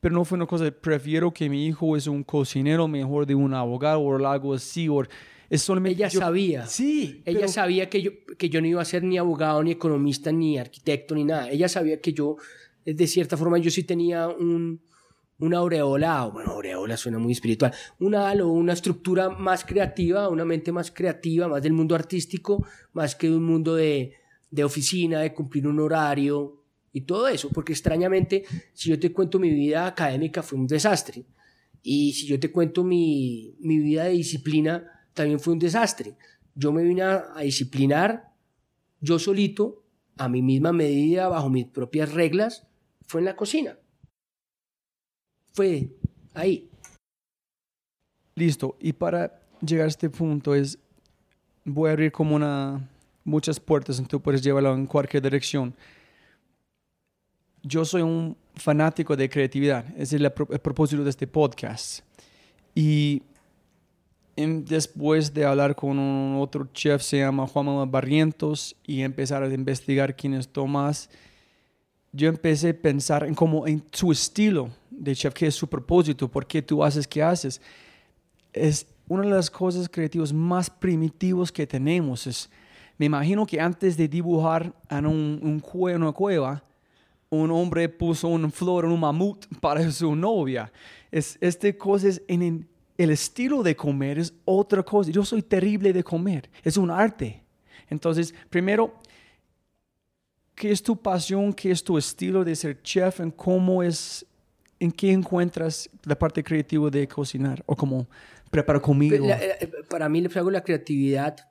pero 0.00 0.14
no 0.14 0.24
fue 0.24 0.36
una 0.36 0.46
cosa, 0.46 0.64
de, 0.64 0.72
prefiero 0.72 1.32
que 1.32 1.48
mi 1.50 1.66
hijo 1.66 1.96
es 1.96 2.06
un 2.06 2.24
cocinero 2.24 2.88
mejor 2.88 3.26
de 3.26 3.34
un 3.34 3.52
abogado 3.54 4.00
o 4.00 4.26
algo 4.26 4.54
así, 4.54 4.88
o 4.88 5.02
es 5.50 5.62
solamente... 5.62 5.96
Ella 5.96 6.08
yo- 6.08 6.20
sabía. 6.20 6.66
Sí, 6.66 7.22
Ella 7.26 7.40
pero- 7.40 7.52
sabía 7.52 7.90
que 7.90 8.02
yo, 8.02 8.10
que 8.38 8.48
yo 8.48 8.60
no 8.60 8.66
iba 8.66 8.80
a 8.80 8.84
ser 8.84 9.02
ni 9.02 9.18
abogado, 9.18 9.62
ni 9.62 9.72
economista, 9.72 10.32
ni 10.32 10.58
arquitecto, 10.58 11.14
ni 11.14 11.24
nada. 11.24 11.50
Ella 11.50 11.68
sabía 11.68 12.00
que 12.00 12.12
yo, 12.12 12.36
eh, 12.84 12.94
de 12.94 13.06
cierta 13.06 13.36
forma, 13.36 13.58
yo 13.58 13.70
sí 13.70 13.82
tenía 13.82 14.28
un, 14.28 14.80
una 15.38 15.58
aureola, 15.58 16.24
bueno, 16.32 16.52
aureola 16.52 16.96
suena 16.96 17.18
muy 17.18 17.32
espiritual, 17.32 17.72
una 17.98 18.30
halo, 18.30 18.48
una 18.48 18.72
estructura 18.72 19.28
más 19.28 19.64
creativa, 19.64 20.28
una 20.30 20.44
mente 20.46 20.72
más 20.72 20.90
creativa, 20.90 21.46
más 21.48 21.62
del 21.62 21.72
mundo 21.74 21.94
artístico, 21.94 22.64
más 22.92 23.14
que 23.16 23.28
de 23.28 23.36
un 23.36 23.44
mundo 23.44 23.74
de, 23.74 24.14
de 24.50 24.64
oficina, 24.64 25.20
de 25.20 25.32
cumplir 25.32 25.66
un 25.66 25.80
horario 25.80 26.62
y 26.92 27.02
todo 27.02 27.28
eso. 27.28 27.50
Porque 27.50 27.72
extrañamente, 27.72 28.44
si 28.72 28.90
yo 28.90 28.98
te 28.98 29.12
cuento 29.12 29.38
mi 29.38 29.50
vida 29.50 29.86
académica, 29.86 30.42
fue 30.42 30.58
un 30.58 30.66
desastre. 30.66 31.24
Y 31.82 32.12
si 32.12 32.26
yo 32.26 32.38
te 32.38 32.50
cuento 32.50 32.84
mi, 32.84 33.56
mi 33.60 33.78
vida 33.78 34.04
de 34.04 34.10
disciplina, 34.10 35.00
también 35.14 35.40
fue 35.40 35.52
un 35.52 35.58
desastre. 35.58 36.16
Yo 36.54 36.72
me 36.72 36.82
vine 36.82 37.02
a, 37.02 37.38
disciplinar 37.42 38.34
yo 39.00 39.18
solito, 39.18 39.84
a 40.18 40.28
mi 40.28 40.42
misma 40.42 40.72
medida, 40.72 41.28
bajo 41.28 41.48
mis 41.48 41.66
propias 41.66 42.12
reglas, 42.12 42.66
fue 43.06 43.22
en 43.22 43.24
la 43.24 43.36
cocina. 43.36 43.78
Fue 45.52 45.96
ahí. 46.34 46.70
Listo. 48.34 48.76
Y 48.78 48.92
para 48.92 49.42
llegar 49.64 49.86
a 49.86 49.88
este 49.88 50.10
punto 50.10 50.54
es, 50.54 50.78
voy 51.64 51.88
a 51.88 51.92
abrir 51.92 52.12
como 52.12 52.36
una, 52.36 52.90
muchas 53.24 53.60
puertas, 53.60 53.96
entonces 53.96 54.10
tú 54.10 54.20
puedes 54.20 54.42
llevarlo 54.42 54.74
en 54.74 54.86
cualquier 54.86 55.22
dirección. 55.22 55.74
Yo 57.62 57.84
soy 57.84 58.02
un 58.02 58.36
fanático 58.54 59.16
de 59.16 59.28
creatividad. 59.28 59.84
Ese 59.90 60.16
es 60.16 60.22
el, 60.22 60.32
pro- 60.32 60.48
el 60.50 60.58
propósito 60.60 61.04
de 61.04 61.10
este 61.10 61.26
podcast. 61.26 62.00
Y 62.74 63.22
después 64.36 65.34
de 65.34 65.44
hablar 65.44 65.76
con 65.76 65.98
un 65.98 66.40
otro 66.40 66.68
chef, 66.72 67.02
se 67.02 67.18
llama 67.18 67.46
Juan 67.46 67.66
Manuel 67.66 67.90
Barrientos, 67.90 68.74
y 68.86 69.02
empezar 69.02 69.42
a 69.42 69.52
investigar 69.52 70.16
quién 70.16 70.32
es 70.34 70.48
Tomás, 70.48 71.10
yo 72.12 72.28
empecé 72.28 72.70
a 72.70 72.74
pensar 72.74 73.24
en 73.24 73.34
cómo, 73.34 73.66
en 73.66 73.84
su 73.92 74.10
estilo 74.10 74.70
de 74.90 75.14
chef, 75.14 75.34
qué 75.34 75.46
es 75.46 75.54
su 75.54 75.68
propósito, 75.68 76.28
por 76.28 76.46
qué 76.46 76.62
tú 76.62 76.82
haces, 76.82 77.06
qué 77.06 77.22
haces. 77.22 77.60
Es 78.52 78.86
una 79.06 79.24
de 79.24 79.30
las 79.30 79.50
cosas 79.50 79.88
creativas 79.88 80.32
más 80.32 80.70
primitivos 80.70 81.52
que 81.52 81.66
tenemos. 81.66 82.26
Es, 82.26 82.48
me 83.00 83.06
imagino 83.06 83.46
que 83.46 83.58
antes 83.58 83.96
de 83.96 84.06
dibujar 84.08 84.74
en 84.90 85.06
un, 85.06 85.40
un 85.42 85.58
cue- 85.62 85.96
una 85.96 86.12
cueva, 86.12 86.62
un 87.30 87.50
hombre 87.50 87.88
puso 87.88 88.28
una 88.28 88.50
flor 88.50 88.84
en 88.84 88.90
un 88.90 89.00
mamut 89.00 89.46
para 89.58 89.90
su 89.90 90.14
novia. 90.14 90.70
Es, 91.10 91.38
este 91.40 91.78
cosa 91.78 92.08
es 92.08 92.20
en 92.28 92.42
el, 92.42 92.66
el 92.98 93.08
estilo 93.08 93.62
de 93.62 93.74
comer 93.74 94.18
es 94.18 94.34
otra 94.44 94.82
cosa. 94.82 95.10
Yo 95.10 95.24
soy 95.24 95.40
terrible 95.40 95.94
de 95.94 96.04
comer. 96.04 96.50
Es 96.62 96.76
un 96.76 96.90
arte. 96.90 97.42
Entonces, 97.88 98.34
primero, 98.50 98.92
¿qué 100.54 100.70
es 100.70 100.82
tu 100.82 100.94
pasión? 100.94 101.54
¿Qué 101.54 101.70
es 101.70 101.82
tu 101.82 101.96
estilo 101.96 102.44
de 102.44 102.54
ser 102.54 102.82
chef? 102.82 103.20
¿En 103.20 103.30
cómo 103.30 103.82
es, 103.82 104.26
en 104.78 104.92
qué 104.92 105.10
encuentras 105.10 105.88
la 106.04 106.18
parte 106.18 106.44
creativa 106.44 106.90
de 106.90 107.08
cocinar? 107.08 107.62
O 107.64 107.74
como 107.74 108.06
preparar 108.50 108.82
comida. 108.82 109.16
La- 109.20 109.38
la- 109.38 109.88
para 109.88 110.06
mí, 110.10 110.20
la 110.20 110.60
creatividad 110.62 111.46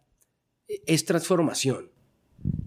es 0.85 1.05
transformación. 1.05 1.89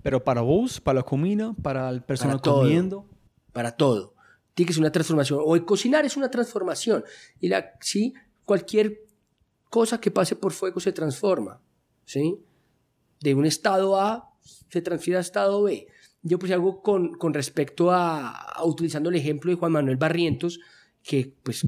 Pero 0.03 0.23
para 0.25 0.41
vos, 0.43 0.81
para 0.81 1.01
la 1.01 1.03
comida, 1.03 1.55
para 1.63 1.89
el 1.89 2.03
personal 2.03 2.41
todo. 2.41 2.63
comiendo. 2.63 3.07
para 3.53 3.77
todo. 3.77 4.15
Tiene 4.55 4.67
que 4.67 4.75
ser 4.75 4.83
una 4.83 4.93
transformación. 4.93 5.41
O 5.45 5.57
el 5.57 5.65
cocinar 5.65 6.05
es 6.05 6.17
una 6.17 6.31
transformación. 6.31 7.05
Y 7.41 7.49
la, 7.49 7.73
sí, 7.81 8.13
cualquier 8.45 9.07
cosa 9.71 9.99
que 9.99 10.11
pase 10.11 10.37
por 10.37 10.53
fuego 10.53 10.81
se 10.81 10.93
transforma. 10.93 11.61
¿sí? 12.05 12.39
De 13.21 13.35
un 13.35 13.47
estado 13.47 13.99
A 13.99 14.31
se 14.69 14.83
transfiere 14.83 15.19
a 15.19 15.21
estado 15.21 15.63
B. 15.63 15.87
Yo 16.23 16.39
pues 16.39 16.53
hago 16.53 16.83
con, 16.83 17.15
con 17.15 17.33
respecto 17.33 17.91
a, 17.91 18.31
a 18.31 18.65
utilizando 18.65 19.09
el 19.09 19.17
ejemplo 19.17 19.51
de 19.51 19.57
Juan 19.57 19.73
Manuel 19.73 19.97
Barrientos, 19.97 20.61
que 21.03 21.35
pues 21.43 21.67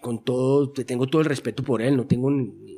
con 0.00 0.24
todo, 0.24 0.70
te 0.70 0.84
tengo 0.84 1.06
todo 1.06 1.22
el 1.22 1.28
respeto 1.28 1.62
por 1.62 1.82
él, 1.82 1.96
no 1.96 2.06
tengo 2.06 2.30
ni, 2.30 2.77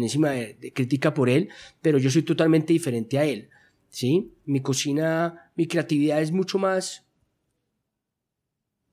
ni 0.00 0.04
encima 0.06 0.30
de, 0.30 0.54
de 0.54 0.72
crítica 0.72 1.12
por 1.14 1.28
él, 1.28 1.48
pero 1.80 1.98
yo 1.98 2.10
soy 2.10 2.22
totalmente 2.22 2.72
diferente 2.72 3.18
a 3.18 3.24
él. 3.24 3.50
¿sí? 3.90 4.32
Mi 4.46 4.60
cocina, 4.60 5.50
mi 5.54 5.66
creatividad 5.66 6.22
es 6.22 6.32
mucho 6.32 6.58
más 6.58 7.04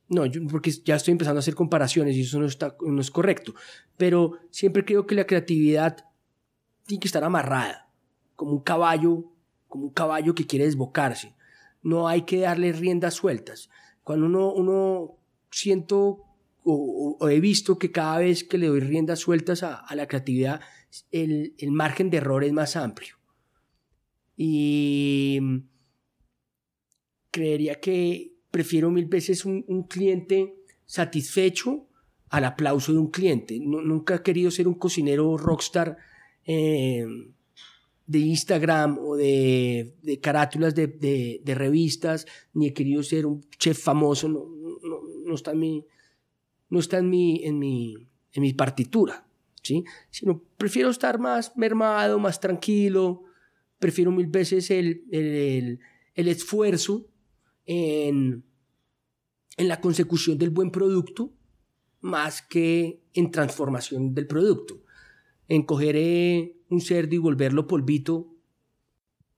no, 0.07 0.25
yo- 0.25 0.41
porque 0.47 0.71
ya 0.71 0.95
estoy 0.95 1.11
empezando 1.11 1.37
a 1.37 1.41
hacer 1.41 1.53
comparaciones 1.55 2.15
y 2.15 2.21
eso 2.21 2.39
no, 2.39 2.47
está, 2.47 2.75
no 2.81 2.99
es 2.99 3.11
correcto. 3.11 3.53
Pero 3.97 4.39
siempre 4.49 4.83
creo 4.83 5.05
que 5.05 5.13
la 5.15 5.27
creatividad 5.27 6.05
tiene 6.87 6.99
que 6.99 7.07
estar 7.07 7.23
amarrada, 7.23 7.87
como 8.35 8.53
un 8.53 8.61
caballo, 8.61 9.25
como 9.67 9.83
un 9.85 9.93
caballo 9.93 10.33
que 10.33 10.47
quiere 10.47 10.65
desbocarse. 10.65 11.35
No 11.83 12.07
hay 12.07 12.23
que 12.23 12.39
darle 12.39 12.71
riendas 12.73 13.13
sueltas. 13.13 13.69
Cuando 14.03 14.25
uno, 14.25 14.51
uno 14.51 15.15
siento 15.51 16.23
o- 16.63 17.17
o 17.19 17.29
he 17.29 17.39
visto 17.39 17.77
que 17.77 17.91
cada 17.91 18.17
vez 18.17 18.43
que 18.43 18.57
le 18.57 18.67
doy 18.67 18.79
riendas 18.79 19.19
sueltas 19.19 19.61
a, 19.63 19.75
a 19.75 19.95
la 19.95 20.07
creatividad, 20.07 20.59
el, 21.11 21.53
el 21.57 21.71
margen 21.71 22.09
de 22.09 22.17
error 22.17 22.43
es 22.43 22.53
más 22.53 22.75
amplio. 22.75 23.15
Y 24.37 25.39
creería 27.31 27.79
que 27.79 28.33
prefiero 28.51 28.89
mil 28.89 29.05
veces 29.05 29.45
un, 29.45 29.63
cliente 29.83 30.55
satisfecho 30.85 31.87
al 32.29 32.45
aplauso 32.45 32.91
de 32.93 32.99
un 32.99 33.09
cliente. 33.11 33.59
Nu- 33.59 33.81
nunca 33.81 34.15
he 34.15 34.23
querido 34.23 34.51
ser 34.51 34.67
un 34.67 34.75
cocinero 34.75 35.37
rockstar 35.37 35.97
eh, 36.45 37.05
de 38.07 38.19
Instagram 38.19 38.97
o 38.99 39.15
de, 39.15 39.95
de 40.01 40.19
carátulas 40.19 40.73
de, 40.73 40.87
de- 40.87 41.41
de 41.43 41.55
revistas, 41.55 42.25
ni 42.53 42.67
he 42.67 42.73
querido 42.73 43.03
ser 43.03 43.25
un 43.25 43.41
chef 43.59 43.77
famoso. 43.79 44.27
No, 44.29 44.45
no- 44.81 45.01
no 45.25 45.35
está 45.35 45.51
en 45.51 45.59
mi, 45.59 45.85
no 46.69 46.79
está 46.79 46.97
en 46.97 47.09
mi, 47.09 47.43
en 47.43 47.59
mi, 47.59 48.07
en 48.33 48.41
mi 48.41 48.53
partitura. 48.53 49.27
Sino 50.09 50.41
prefiero 50.57 50.89
estar 50.89 51.19
más 51.19 51.55
mermado, 51.57 52.19
más 52.19 52.39
tranquilo. 52.39 53.23
Prefiero 53.79 54.11
mil 54.11 54.27
veces 54.27 54.71
el, 54.71 55.03
el- 55.11 55.79
el- 56.15 56.27
esfuerzo 56.27 57.07
en, 57.65 58.43
en 59.57 59.67
la 59.67 59.79
consecución 59.79 60.37
del 60.37 60.49
buen 60.49 60.71
producto 60.71 61.33
más 62.01 62.41
que 62.41 63.01
en 63.13 63.31
transformación 63.31 64.13
del 64.13 64.27
producto. 64.27 64.81
En 65.47 65.63
coger 65.63 65.95
eh, 65.97 66.55
un 66.69 66.81
cerdo 66.81 67.15
y 67.15 67.17
volverlo 67.17 67.67
polvito, 67.67 68.35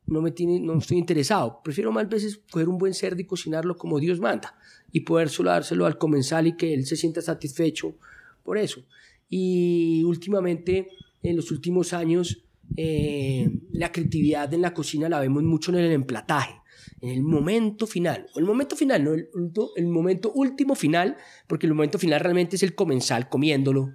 no, 0.08 0.22
me 0.22 0.32
tiene, 0.32 0.60
no 0.60 0.78
estoy 0.78 0.98
interesado. 0.98 1.62
Prefiero 1.64 1.92
más 1.92 2.10
veces 2.10 2.42
coger 2.52 2.68
un 2.68 2.78
buen 2.78 2.94
cerdo 2.94 3.22
y 3.22 3.26
cocinarlo 3.26 3.78
como 3.78 4.00
Dios 4.00 4.20
manda 4.20 4.58
y 4.92 5.02
poder 5.02 5.30
dárselo 5.44 5.86
al 5.86 5.98
comensal 5.98 6.48
y 6.48 6.58
que 6.58 6.74
él 6.74 6.86
se 6.86 6.98
sienta 6.98 7.22
satisfecho 7.22 7.96
por 8.44 8.58
eso. 8.58 8.84
Y 9.32 10.04
últimamente, 10.04 10.90
en 11.24 11.36
los 11.36 11.50
últimos 11.50 11.94
años, 11.94 12.44
eh, 12.78 13.50
la 13.72 13.92
creatividad 13.92 14.54
en 14.54 14.62
la 14.62 14.76
cocina 14.76 15.10
la 15.10 15.20
vemos 15.20 15.42
mucho 15.42 15.72
en 15.72 15.80
el 15.80 15.92
emplataje 15.94 16.62
en 17.02 17.10
el 17.10 17.24
momento 17.24 17.88
final, 17.88 18.28
o 18.36 18.40
el 18.40 18.46
momento 18.46 18.76
final, 18.76 19.04
no 19.04 19.14
el, 19.14 19.30
el 19.76 19.88
momento 19.88 20.32
último 20.34 20.76
final, 20.76 21.18
porque 21.48 21.66
el 21.66 21.74
momento 21.74 21.98
final 21.98 22.20
realmente 22.20 22.56
es 22.56 22.64
el 22.64 22.76
comensal 22.76 23.28
comiéndolo, 23.28 23.94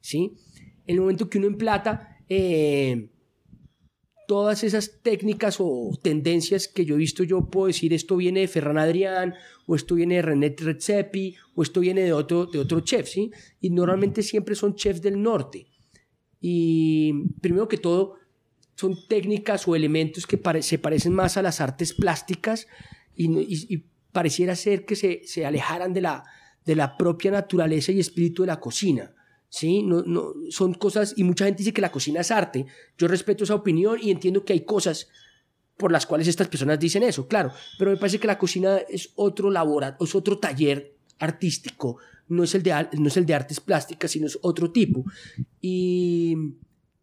¿sí? 0.00 0.32
El 0.86 1.00
momento 1.00 1.28
que 1.28 1.38
uno 1.38 1.48
emplata, 1.48 2.16
eh, 2.28 3.08
todas 4.28 4.64
esas 4.64 5.00
técnicas 5.02 5.56
o 5.58 5.90
tendencias 6.02 6.68
que 6.68 6.84
yo 6.84 6.94
he 6.94 6.98
visto, 6.98 7.22
yo 7.24 7.50
puedo 7.50 7.66
decir 7.66 7.92
esto 7.92 8.16
viene 8.16 8.40
de 8.40 8.48
Ferran 8.48 8.78
Adrián, 8.78 9.34
o 9.66 9.74
esto 9.76 9.94
viene 9.94 10.16
de 10.16 10.22
René 10.22 10.54
Redzepi, 10.58 11.34
o 11.54 11.62
esto 11.62 11.80
viene 11.80 12.02
de 12.02 12.12
otro, 12.12 12.46
de 12.46 12.58
otro 12.58 12.80
chef, 12.80 13.08
¿sí? 13.08 13.30
Y 13.60 13.70
normalmente 13.70 14.22
siempre 14.22 14.54
son 14.54 14.74
chefs 14.74 15.02
del 15.02 15.20
norte. 15.22 15.66
Y 16.40 17.12
primero 17.40 17.68
que 17.68 17.76
todo, 17.78 18.14
son 18.74 18.96
técnicas 19.08 19.68
o 19.68 19.76
elementos 19.76 20.26
que 20.26 20.40
se 20.62 20.78
parecen 20.78 21.12
más 21.12 21.36
a 21.36 21.42
las 21.42 21.60
artes 21.60 21.92
plásticas 21.94 22.66
y- 23.14 23.74
y 23.74 23.84
pareciera 24.12 24.56
ser 24.56 24.84
que 24.84 24.96
se, 24.96 25.22
se 25.24 25.46
alejaran 25.46 25.92
de 25.92 26.00
la, 26.00 26.24
de 26.64 26.74
la 26.76 26.96
propia 26.96 27.30
naturaleza 27.30 27.92
y 27.92 28.00
espíritu 28.00 28.42
de 28.42 28.48
la 28.48 28.60
cocina. 28.60 29.14
¿Sí? 29.52 29.82
No, 29.82 30.02
no, 30.02 30.32
son 30.48 30.72
cosas, 30.72 31.12
y 31.14 31.24
mucha 31.24 31.44
gente 31.44 31.58
dice 31.58 31.74
que 31.74 31.82
la 31.82 31.92
cocina 31.92 32.22
es 32.22 32.30
arte. 32.30 32.64
Yo 32.96 33.06
respeto 33.06 33.44
esa 33.44 33.54
opinión 33.54 33.98
y 34.02 34.10
entiendo 34.10 34.44
que 34.44 34.54
hay 34.54 34.64
cosas 34.64 35.08
por 35.76 35.92
las 35.92 36.06
cuales 36.06 36.26
estas 36.26 36.48
personas 36.48 36.80
dicen 36.80 37.02
eso, 37.02 37.28
claro, 37.28 37.52
pero 37.78 37.90
me 37.90 37.98
parece 37.98 38.18
que 38.18 38.26
la 38.26 38.38
cocina 38.38 38.78
es 38.88 39.10
otro 39.14 39.50
laboratorio, 39.50 40.04
es 40.04 40.14
otro 40.14 40.38
taller 40.38 40.96
artístico, 41.18 41.98
no 42.28 42.44
es 42.44 42.54
el 42.54 42.62
de, 42.62 42.88
no 42.98 43.08
es 43.08 43.16
el 43.18 43.26
de 43.26 43.34
artes 43.34 43.60
plásticas, 43.60 44.10
sino 44.10 44.26
es 44.26 44.38
otro 44.40 44.72
tipo. 44.72 45.04
Y, 45.60 46.34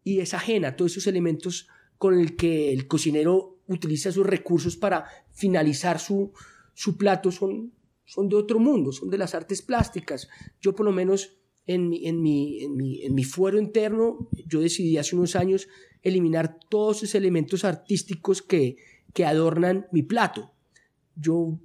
y 0.02 0.18
es 0.18 0.34
ajena 0.34 0.74
todos 0.74 0.92
esos 0.92 1.06
elementos 1.06 1.68
con 1.98 2.18
el 2.18 2.34
que 2.34 2.72
el 2.72 2.88
cocinero 2.88 3.58
utiliza 3.68 4.10
sus 4.10 4.26
recursos 4.26 4.76
para 4.76 5.04
finalizar 5.30 6.00
su, 6.00 6.32
su 6.74 6.96
plato 6.96 7.30
son, 7.30 7.72
son 8.04 8.28
de 8.28 8.34
otro 8.34 8.58
mundo, 8.58 8.90
son 8.90 9.08
de 9.08 9.18
las 9.18 9.36
artes 9.36 9.62
plásticas. 9.62 10.28
Yo 10.60 10.74
por 10.74 10.86
lo 10.86 10.92
menos 10.92 11.39
en 11.66 11.88
mi, 11.88 12.06
en 12.06 12.22
mi, 12.22 12.62
en 12.64 12.76
mi, 12.76 13.02
en 13.02 13.14
mi 13.14 13.24
fuero 13.24 13.58
interno, 13.58 14.28
yo 14.46 14.60
decidí 14.60 14.96
hace 14.96 15.14
unos 15.16 15.36
años 15.36 15.68
eliminar 16.02 16.58
todos 16.68 17.02
esos 17.02 17.14
elementos 17.14 17.64
artísticos 17.64 18.42
que, 18.42 18.76
que 19.12 19.24
adornan 19.24 19.86
mi 19.92 20.02
plato. 20.02 20.52
Yo 21.14 21.58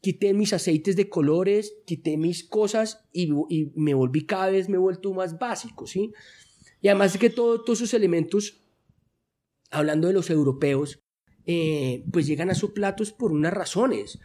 quité 0.00 0.34
mis 0.34 0.52
aceites 0.52 0.96
de 0.96 1.08
colores, 1.08 1.74
quité 1.86 2.16
mis 2.16 2.42
cosas 2.44 3.04
y, 3.12 3.30
y 3.48 3.70
me 3.76 3.94
volví 3.94 4.24
cada 4.26 4.50
vez, 4.50 4.68
me 4.68 4.76
he 4.76 4.80
vuelto 4.80 5.12
más 5.12 5.38
básico, 5.38 5.86
¿sí? 5.86 6.12
Y 6.80 6.88
además 6.88 7.12
de 7.12 7.18
que 7.20 7.30
todo- 7.30 7.62
todos 7.62 7.80
esos 7.80 7.94
elementos, 7.94 8.60
hablando 9.70 10.08
de 10.08 10.14
los 10.14 10.30
europeos, 10.30 10.98
eh, 11.46 12.04
pues 12.12 12.26
llegan 12.26 12.50
a 12.50 12.54
sus 12.54 12.70
platos 12.70 13.12
por 13.12 13.32
unas 13.32 13.52
razones. 13.52 14.18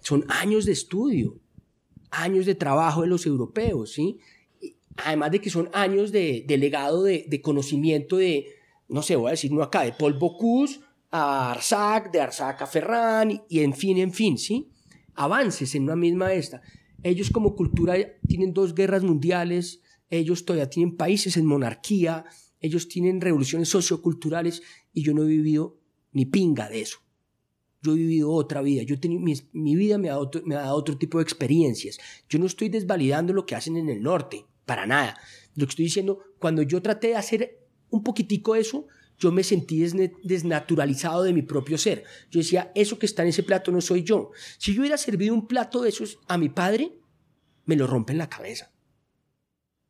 Son 0.00 0.24
años 0.28 0.66
de 0.66 0.72
estudio, 0.72 1.40
años 2.10 2.46
de 2.46 2.54
trabajo 2.54 3.02
de 3.02 3.08
los 3.08 3.26
europeos, 3.26 3.92
¿sí? 3.92 4.18
Además 4.96 5.32
de 5.32 5.40
que 5.40 5.50
son 5.50 5.70
años 5.72 6.12
de, 6.12 6.44
de 6.46 6.58
legado 6.58 7.02
de, 7.02 7.24
de 7.28 7.40
conocimiento 7.40 8.16
de, 8.16 8.46
no 8.88 9.02
sé, 9.02 9.16
voy 9.16 9.28
a 9.28 9.30
decir 9.32 9.52
uno 9.52 9.62
acá, 9.62 9.82
de 9.82 9.92
Paul 9.92 10.18
Bocuse 10.18 10.80
a 11.10 11.52
Arsac, 11.52 12.10
de 12.12 12.20
Arsac 12.20 12.62
a 12.62 12.66
Ferran, 12.66 13.42
y, 13.48 13.60
en 13.60 13.74
fin, 13.74 13.98
en 13.98 14.12
fin, 14.12 14.36
¿sí? 14.38 14.70
Avances 15.14 15.74
en 15.74 15.84
una 15.84 15.96
misma 15.96 16.32
esta. 16.32 16.60
Ellos 17.02 17.30
como 17.30 17.54
cultura 17.54 17.96
tienen 18.26 18.52
dos 18.52 18.74
guerras 18.74 19.04
mundiales, 19.04 19.80
ellos 20.10 20.44
todavía 20.44 20.70
tienen 20.70 20.96
países 20.96 21.36
en 21.36 21.46
monarquía, 21.46 22.24
ellos 22.60 22.88
tienen 22.88 23.20
revoluciones 23.20 23.68
socioculturales 23.68 24.62
y 24.92 25.02
yo 25.02 25.12
no 25.12 25.22
he 25.22 25.26
vivido 25.26 25.78
ni 26.12 26.24
pinga 26.24 26.68
de 26.68 26.80
eso. 26.80 26.98
Yo 27.82 27.92
he 27.92 27.96
vivido 27.96 28.30
otra 28.32 28.62
vida. 28.62 28.82
Yo 28.82 28.98
tenido, 28.98 29.20
mi, 29.20 29.34
mi 29.52 29.76
vida 29.76 29.98
me 29.98 30.08
ha, 30.08 30.18
otro, 30.18 30.40
me 30.46 30.54
ha 30.54 30.62
dado 30.62 30.76
otro 30.76 30.96
tipo 30.96 31.18
de 31.18 31.24
experiencias. 31.24 31.98
Yo 32.28 32.38
no 32.38 32.46
estoy 32.46 32.70
desvalidando 32.70 33.34
lo 33.34 33.44
que 33.44 33.54
hacen 33.54 33.76
en 33.76 33.90
el 33.90 34.02
norte, 34.02 34.46
para 34.66 34.86
nada. 34.86 35.18
Lo 35.54 35.66
que 35.66 35.70
estoy 35.70 35.84
diciendo, 35.86 36.20
cuando 36.38 36.62
yo 36.62 36.82
traté 36.82 37.08
de 37.08 37.16
hacer 37.16 37.58
un 37.90 38.02
poquitico 38.02 38.56
eso, 38.56 38.86
yo 39.18 39.30
me 39.30 39.44
sentí 39.44 39.80
desnaturalizado 40.24 41.22
de 41.22 41.32
mi 41.32 41.42
propio 41.42 41.78
ser. 41.78 42.04
Yo 42.30 42.40
decía, 42.40 42.72
eso 42.74 42.98
que 42.98 43.06
está 43.06 43.22
en 43.22 43.28
ese 43.28 43.42
plato 43.42 43.70
no 43.70 43.80
soy 43.80 44.02
yo. 44.02 44.30
Si 44.58 44.74
yo 44.74 44.80
hubiera 44.80 44.96
servido 44.96 45.34
un 45.34 45.46
plato 45.46 45.82
de 45.82 45.90
esos 45.90 46.18
a 46.26 46.36
mi 46.36 46.48
padre, 46.48 46.92
me 47.64 47.76
lo 47.76 47.86
rompen 47.86 48.18
la 48.18 48.28
cabeza. 48.28 48.72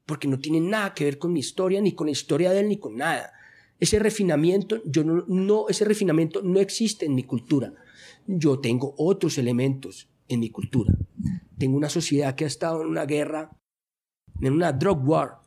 Porque 0.06 0.28
no 0.28 0.38
tiene 0.38 0.60
nada 0.60 0.92
que 0.92 1.04
ver 1.04 1.18
con 1.18 1.32
mi 1.32 1.40
historia, 1.40 1.80
ni 1.80 1.94
con 1.94 2.06
la 2.06 2.12
historia 2.12 2.52
de 2.52 2.60
él, 2.60 2.68
ni 2.68 2.78
con 2.78 2.96
nada. 2.96 3.32
Ese 3.80 3.98
refinamiento, 3.98 4.82
yo 4.84 5.02
no, 5.02 5.24
no, 5.26 5.68
ese 5.68 5.84
refinamiento 5.84 6.42
no 6.42 6.60
existe 6.60 7.06
en 7.06 7.14
mi 7.14 7.24
cultura. 7.24 7.72
Yo 8.26 8.60
tengo 8.60 8.94
otros 8.98 9.38
elementos 9.38 10.08
en 10.28 10.40
mi 10.40 10.50
cultura. 10.50 10.94
Tengo 11.58 11.76
una 11.76 11.88
sociedad 11.88 12.34
que 12.34 12.44
ha 12.44 12.48
estado 12.48 12.82
en 12.82 12.88
una 12.88 13.06
guerra, 13.06 13.56
en 14.40 14.52
una 14.52 14.72
drug 14.72 15.08
war, 15.08 15.38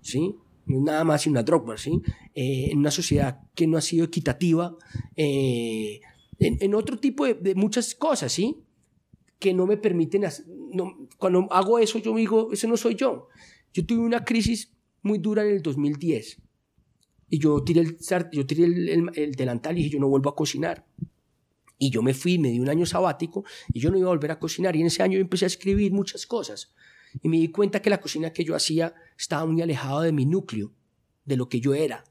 ¿sí? 0.00 0.34
nada 0.78 1.04
más 1.04 1.26
y 1.26 1.30
una 1.30 1.42
drug 1.42 1.76
¿sí? 1.78 2.00
Eh, 2.34 2.68
en 2.70 2.78
una 2.78 2.90
sociedad 2.90 3.40
que 3.54 3.66
no 3.66 3.76
ha 3.76 3.80
sido 3.80 4.04
equitativa, 4.04 4.76
eh, 5.16 6.00
en, 6.38 6.74
otro 6.74 6.98
tipo 6.98 7.26
de, 7.26 7.54
muchas 7.54 7.94
cosas, 7.94 8.32
¿sí? 8.32 8.56
Que 9.38 9.52
no 9.52 9.66
me 9.66 9.76
permiten, 9.76 10.24
no, 10.72 10.96
cuando 11.18 11.46
hago 11.50 11.78
eso 11.78 11.98
yo 11.98 12.14
digo, 12.14 12.50
eso 12.52 12.66
no 12.66 12.76
soy 12.76 12.94
yo. 12.94 13.28
Yo 13.74 13.84
tuve 13.84 14.00
una 14.00 14.24
crisis 14.24 14.72
muy 15.02 15.18
dura 15.18 15.44
en 15.44 15.50
el 15.56 15.62
2010 15.62 16.40
y 17.28 17.38
yo 17.38 17.62
tiré 17.62 17.80
el, 17.80 17.98
yo 18.32 18.46
tiré 18.46 18.64
el, 18.64 19.10
el 19.14 19.32
delantal 19.32 19.76
y 19.76 19.82
dije, 19.82 19.94
yo 19.94 20.00
no 20.00 20.08
vuelvo 20.08 20.30
a 20.30 20.36
cocinar. 20.36 20.86
Y 21.78 21.90
yo 21.90 22.02
me 22.02 22.12
fui, 22.12 22.38
me 22.38 22.50
di 22.50 22.60
un 22.60 22.68
año 22.68 22.84
sabático 22.84 23.44
y 23.72 23.80
yo 23.80 23.90
no 23.90 23.98
iba 23.98 24.08
a 24.08 24.14
volver 24.14 24.32
a 24.32 24.38
cocinar. 24.38 24.76
Y 24.76 24.80
en 24.80 24.86
ese 24.86 25.02
año 25.02 25.14
yo 25.14 25.20
empecé 25.20 25.46
a 25.46 25.48
escribir 25.48 25.92
muchas 25.92 26.26
cosas. 26.26 26.74
Y 27.22 27.28
me 27.28 27.38
di 27.38 27.48
cuenta 27.48 27.82
que 27.82 27.90
la 27.90 28.00
cocina 28.00 28.32
que 28.32 28.44
yo 28.44 28.54
hacía 28.54 28.94
estaba 29.18 29.46
muy 29.46 29.60
alejada 29.62 30.02
de 30.02 30.12
mi 30.12 30.26
núcleo, 30.26 30.72
de 31.24 31.36
lo 31.36 31.48
que 31.48 31.60
yo 31.60 31.74
era. 31.74 32.04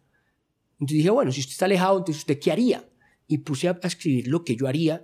Entonces 0.73 0.97
dije, 0.97 1.09
bueno, 1.09 1.31
si 1.31 1.41
usted 1.41 1.51
está 1.51 1.65
alejado, 1.65 1.97
entonces 1.97 2.21
usted 2.21 2.39
qué 2.39 2.51
haría? 2.51 2.89
Y 3.27 3.39
puse 3.39 3.67
a, 3.67 3.79
escribir 3.83 4.27
lo 4.27 4.43
que 4.43 4.55
yo 4.55 4.67
haría. 4.67 5.03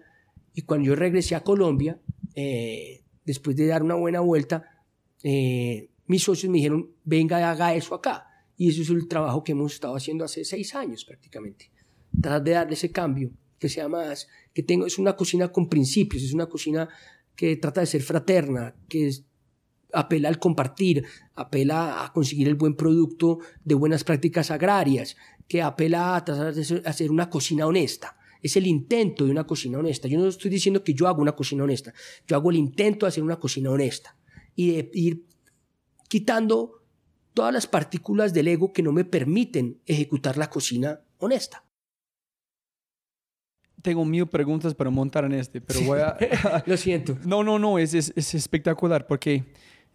Y 0.53 0.61
cuando 0.61 0.87
yo 0.87 0.95
regresé 0.95 1.35
a 1.35 1.43
Colombia, 1.43 1.99
eh, 2.33 3.03
después 3.25 3.55
de 3.55 3.67
dar 3.67 3.83
una 3.83 3.95
buena 3.95 4.21
vuelta, 4.21 4.83
eh, 5.23 5.89
mis 6.07 6.23
socios 6.23 6.49
me 6.51 6.57
dijeron, 6.57 6.91
venga, 7.03 7.49
haga 7.49 7.73
eso 7.75 7.95
acá. 7.95 8.27
Y 8.57 8.69
eso 8.69 8.81
es 8.83 8.89
el 8.89 9.07
trabajo 9.07 9.43
que 9.43 9.51
hemos 9.51 9.73
estado 9.73 9.95
haciendo 9.95 10.23
hace 10.23 10.45
seis 10.45 10.75
años 10.75 11.03
prácticamente. 11.03 11.71
Tratar 12.21 12.43
de 12.43 12.51
darle 12.51 12.73
ese 12.75 12.91
cambio, 12.91 13.31
que 13.59 13.67
sea 13.67 13.89
más, 13.89 14.27
que 14.53 14.63
tengo, 14.63 14.85
es 14.85 14.97
una 14.97 15.15
cocina 15.15 15.51
con 15.51 15.67
principios, 15.67 16.23
es 16.23 16.33
una 16.33 16.47
cocina 16.47 16.87
que 17.35 17.57
trata 17.57 17.81
de 17.81 17.87
ser 17.87 18.01
fraterna, 18.01 18.75
que 18.87 19.07
es, 19.07 19.25
apela 19.95 20.29
al 20.29 20.39
compartir, 20.39 21.05
apela 21.35 22.03
a 22.03 22.13
conseguir 22.13 22.47
el 22.47 22.55
buen 22.55 22.75
producto 22.75 23.39
de 23.63 23.75
buenas 23.75 24.03
prácticas 24.03 24.51
agrarias, 24.51 25.15
que 25.47 25.61
apela 25.61 26.15
a 26.15 26.25
tratar 26.25 26.53
de 26.53 26.81
hacer 26.85 27.11
una 27.11 27.29
cocina 27.29 27.65
honesta. 27.65 28.17
Es 28.41 28.55
el 28.57 28.67
intento 28.67 29.25
de 29.25 29.31
una 29.31 29.45
cocina 29.45 29.79
honesta. 29.79 30.07
Yo 30.07 30.19
no 30.19 30.27
estoy 30.27 30.51
diciendo 30.51 30.83
que 30.83 30.93
yo 30.93 31.07
hago 31.07 31.21
una 31.21 31.31
cocina 31.31 31.63
honesta, 31.63 31.93
yo 32.27 32.35
hago 32.35 32.51
el 32.51 32.57
intento 32.57 33.05
de 33.05 33.09
hacer 33.09 33.23
una 33.23 33.39
cocina 33.39 33.71
honesta 33.71 34.15
y 34.55 34.71
de 34.71 34.91
ir 34.93 35.25
quitando 36.07 36.83
todas 37.33 37.53
las 37.53 37.67
partículas 37.67 38.33
del 38.33 38.47
ego 38.47 38.71
que 38.71 38.83
no 38.83 38.91
me 38.91 39.05
permiten 39.05 39.81
ejecutar 39.85 40.37
la 40.37 40.49
cocina 40.49 41.01
honesta. 41.17 41.63
Tengo 43.81 44.03
mil 44.03 44.25
preguntas 44.25 44.73
para 44.73 44.89
montar 44.89 45.25
en 45.25 45.33
este, 45.33 45.61
pero 45.61 45.81
voy 45.81 45.99
a... 45.99 46.17
Lo 46.65 46.75
siento. 46.75 47.17
No, 47.23 47.43
no, 47.43 47.59
no, 47.59 47.77
es, 47.77 47.93
es, 47.93 48.11
es 48.15 48.33
espectacular 48.33 49.05
porque 49.05 49.43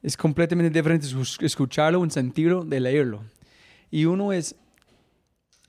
es 0.02 0.16
completamente 0.16 0.70
diferente 0.70 1.06
escucharlo, 1.40 2.00
un 2.00 2.10
sentido 2.10 2.64
de 2.64 2.80
leerlo. 2.80 3.22
Y 3.90 4.04
uno 4.04 4.32
es, 4.32 4.54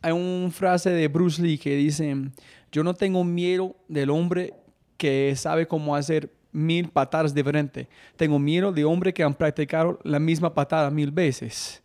hay 0.02 0.12
una 0.12 0.52
frase 0.52 0.90
de 0.92 1.08
Bruce 1.08 1.42
Lee 1.42 1.58
que 1.58 1.76
dice, 1.76 2.16
yo 2.72 2.84
no 2.84 2.94
tengo 2.94 3.24
miedo 3.24 3.76
del 3.88 4.10
hombre 4.10 4.54
que 4.98 5.34
sabe 5.36 5.68
cómo 5.68 5.96
hacer 5.96 6.32
mil 6.52 6.90
patadas 6.90 7.34
diferentes. 7.34 7.88
Tengo 8.16 8.40
miedo 8.40 8.72
de 8.72 8.86
hombre 8.86 9.14
que 9.14 9.24
han 9.24 9.34
practicado 9.34 10.00
la 10.04 10.20
misma 10.20 10.54
patada 10.54 10.92
mil 10.92 11.12
veces. 11.12 11.81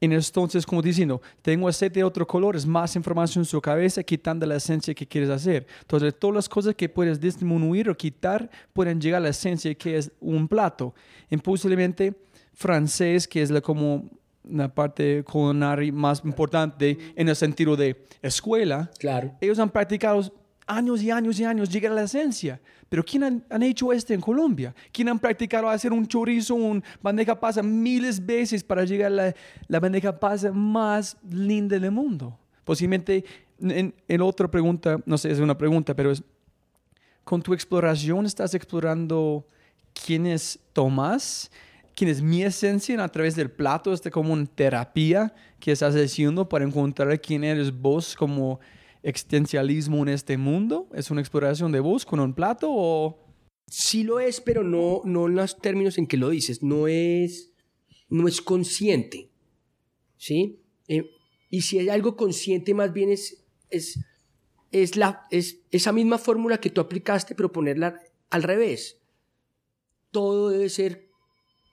Entonces, 0.00 0.64
como 0.64 0.80
diciendo, 0.80 1.20
tengo 1.42 1.68
aceite 1.68 2.00
de 2.00 2.04
otro 2.04 2.26
color, 2.26 2.54
es 2.56 2.66
más 2.66 2.94
información 2.94 3.42
en 3.42 3.46
su 3.46 3.60
cabeza, 3.60 4.02
quitando 4.02 4.46
la 4.46 4.56
esencia 4.56 4.94
que 4.94 5.06
quieres 5.06 5.30
hacer. 5.30 5.66
Entonces, 5.80 6.14
todas 6.18 6.36
las 6.36 6.48
cosas 6.48 6.74
que 6.74 6.88
puedes 6.88 7.20
disminuir 7.20 7.90
o 7.90 7.96
quitar 7.96 8.48
pueden 8.72 9.00
llegar 9.00 9.18
a 9.18 9.24
la 9.24 9.30
esencia 9.30 9.74
que 9.74 9.96
es 9.96 10.12
un 10.20 10.46
plato. 10.46 10.94
Y 11.30 11.36
posiblemente 11.38 12.14
francés, 12.54 13.26
que 13.26 13.42
es 13.42 13.50
la, 13.50 13.60
como 13.60 14.08
la 14.48 14.72
parte 14.72 15.24
culinaria 15.24 15.92
más 15.92 16.22
importante 16.24 16.96
en 17.14 17.28
el 17.28 17.36
sentido 17.36 17.76
de 17.76 18.04
escuela, 18.22 18.90
claro. 18.98 19.34
ellos 19.40 19.58
han 19.58 19.70
practicado 19.70 20.32
años 20.68 21.02
y 21.02 21.10
años 21.10 21.40
y 21.40 21.44
años 21.44 21.68
llegar 21.68 21.92
a 21.92 21.94
la 21.96 22.02
esencia. 22.02 22.60
Pero 22.88 23.04
¿quién 23.04 23.44
han, 23.50 23.62
hecho 23.62 23.92
esto 23.92 24.14
en 24.14 24.20
Colombia? 24.20 24.74
¿Quién 24.92 25.08
han 25.08 25.18
practicado 25.18 25.68
hacer 25.68 25.92
un 25.92 26.06
chorizo, 26.06 26.54
un 26.54 26.82
bandeja 27.02 27.38
pasa 27.38 27.62
miles 27.62 28.24
de 28.24 28.36
veces 28.36 28.62
para 28.62 28.84
llegar 28.84 29.12
a 29.12 29.14
la, 29.14 29.34
la 29.66 29.80
bandeja 29.80 30.18
pasa 30.18 30.52
más 30.52 31.16
linda 31.28 31.78
del 31.78 31.90
mundo? 31.90 32.38
Posiblemente, 32.64 33.24
en, 33.60 33.94
en, 34.06 34.20
otra 34.20 34.48
pregunta, 34.50 34.98
no 35.04 35.18
sé, 35.18 35.30
es 35.30 35.38
una 35.38 35.56
pregunta, 35.56 35.94
pero 35.94 36.10
es, 36.10 36.22
con 37.24 37.42
tu 37.42 37.52
exploración 37.52 38.24
estás 38.24 38.54
explorando 38.54 39.46
quién 39.92 40.26
es 40.26 40.58
Tomás, 40.72 41.50
quién 41.94 42.10
es 42.10 42.22
mi 42.22 42.42
esencia 42.42 43.02
a 43.02 43.08
través 43.08 43.34
del 43.34 43.50
plato, 43.50 43.92
este 43.92 44.10
como 44.10 44.32
una 44.32 44.46
terapia 44.46 45.34
que 45.60 45.72
estás 45.72 45.94
haciendo 45.94 46.48
para 46.48 46.64
encontrar 46.64 47.20
quién 47.20 47.44
eres 47.44 47.72
vos 47.72 48.14
como 48.14 48.60
existencialismo 49.02 50.02
en 50.02 50.08
este 50.08 50.36
mundo? 50.36 50.88
¿Es 50.94 51.10
una 51.10 51.20
exploración 51.20 51.72
de 51.72 51.80
vos 51.80 52.04
con 52.04 52.20
un 52.20 52.34
plato 52.34 52.68
o...? 52.70 53.24
Sí 53.66 54.02
lo 54.02 54.18
es, 54.18 54.40
pero 54.40 54.64
no, 54.64 55.02
no 55.04 55.26
en 55.26 55.34
los 55.34 55.58
términos 55.58 55.98
en 55.98 56.06
que 56.06 56.16
lo 56.16 56.30
dices. 56.30 56.62
No 56.62 56.88
es, 56.88 57.52
no 58.08 58.26
es 58.26 58.40
consciente. 58.40 59.30
¿Sí? 60.16 60.60
Eh, 60.88 61.10
y 61.50 61.62
si 61.62 61.78
hay 61.78 61.88
algo 61.90 62.16
consciente, 62.16 62.74
más 62.74 62.92
bien 62.92 63.10
es, 63.10 63.44
es, 63.70 63.98
es, 64.72 64.96
la, 64.96 65.26
es 65.30 65.60
esa 65.70 65.92
misma 65.92 66.18
fórmula 66.18 66.58
que 66.58 66.70
tú 66.70 66.80
aplicaste, 66.80 67.34
pero 67.34 67.52
ponerla 67.52 68.00
al 68.30 68.42
revés. 68.42 69.00
Todo 70.10 70.48
debe 70.48 70.68
ser 70.68 71.08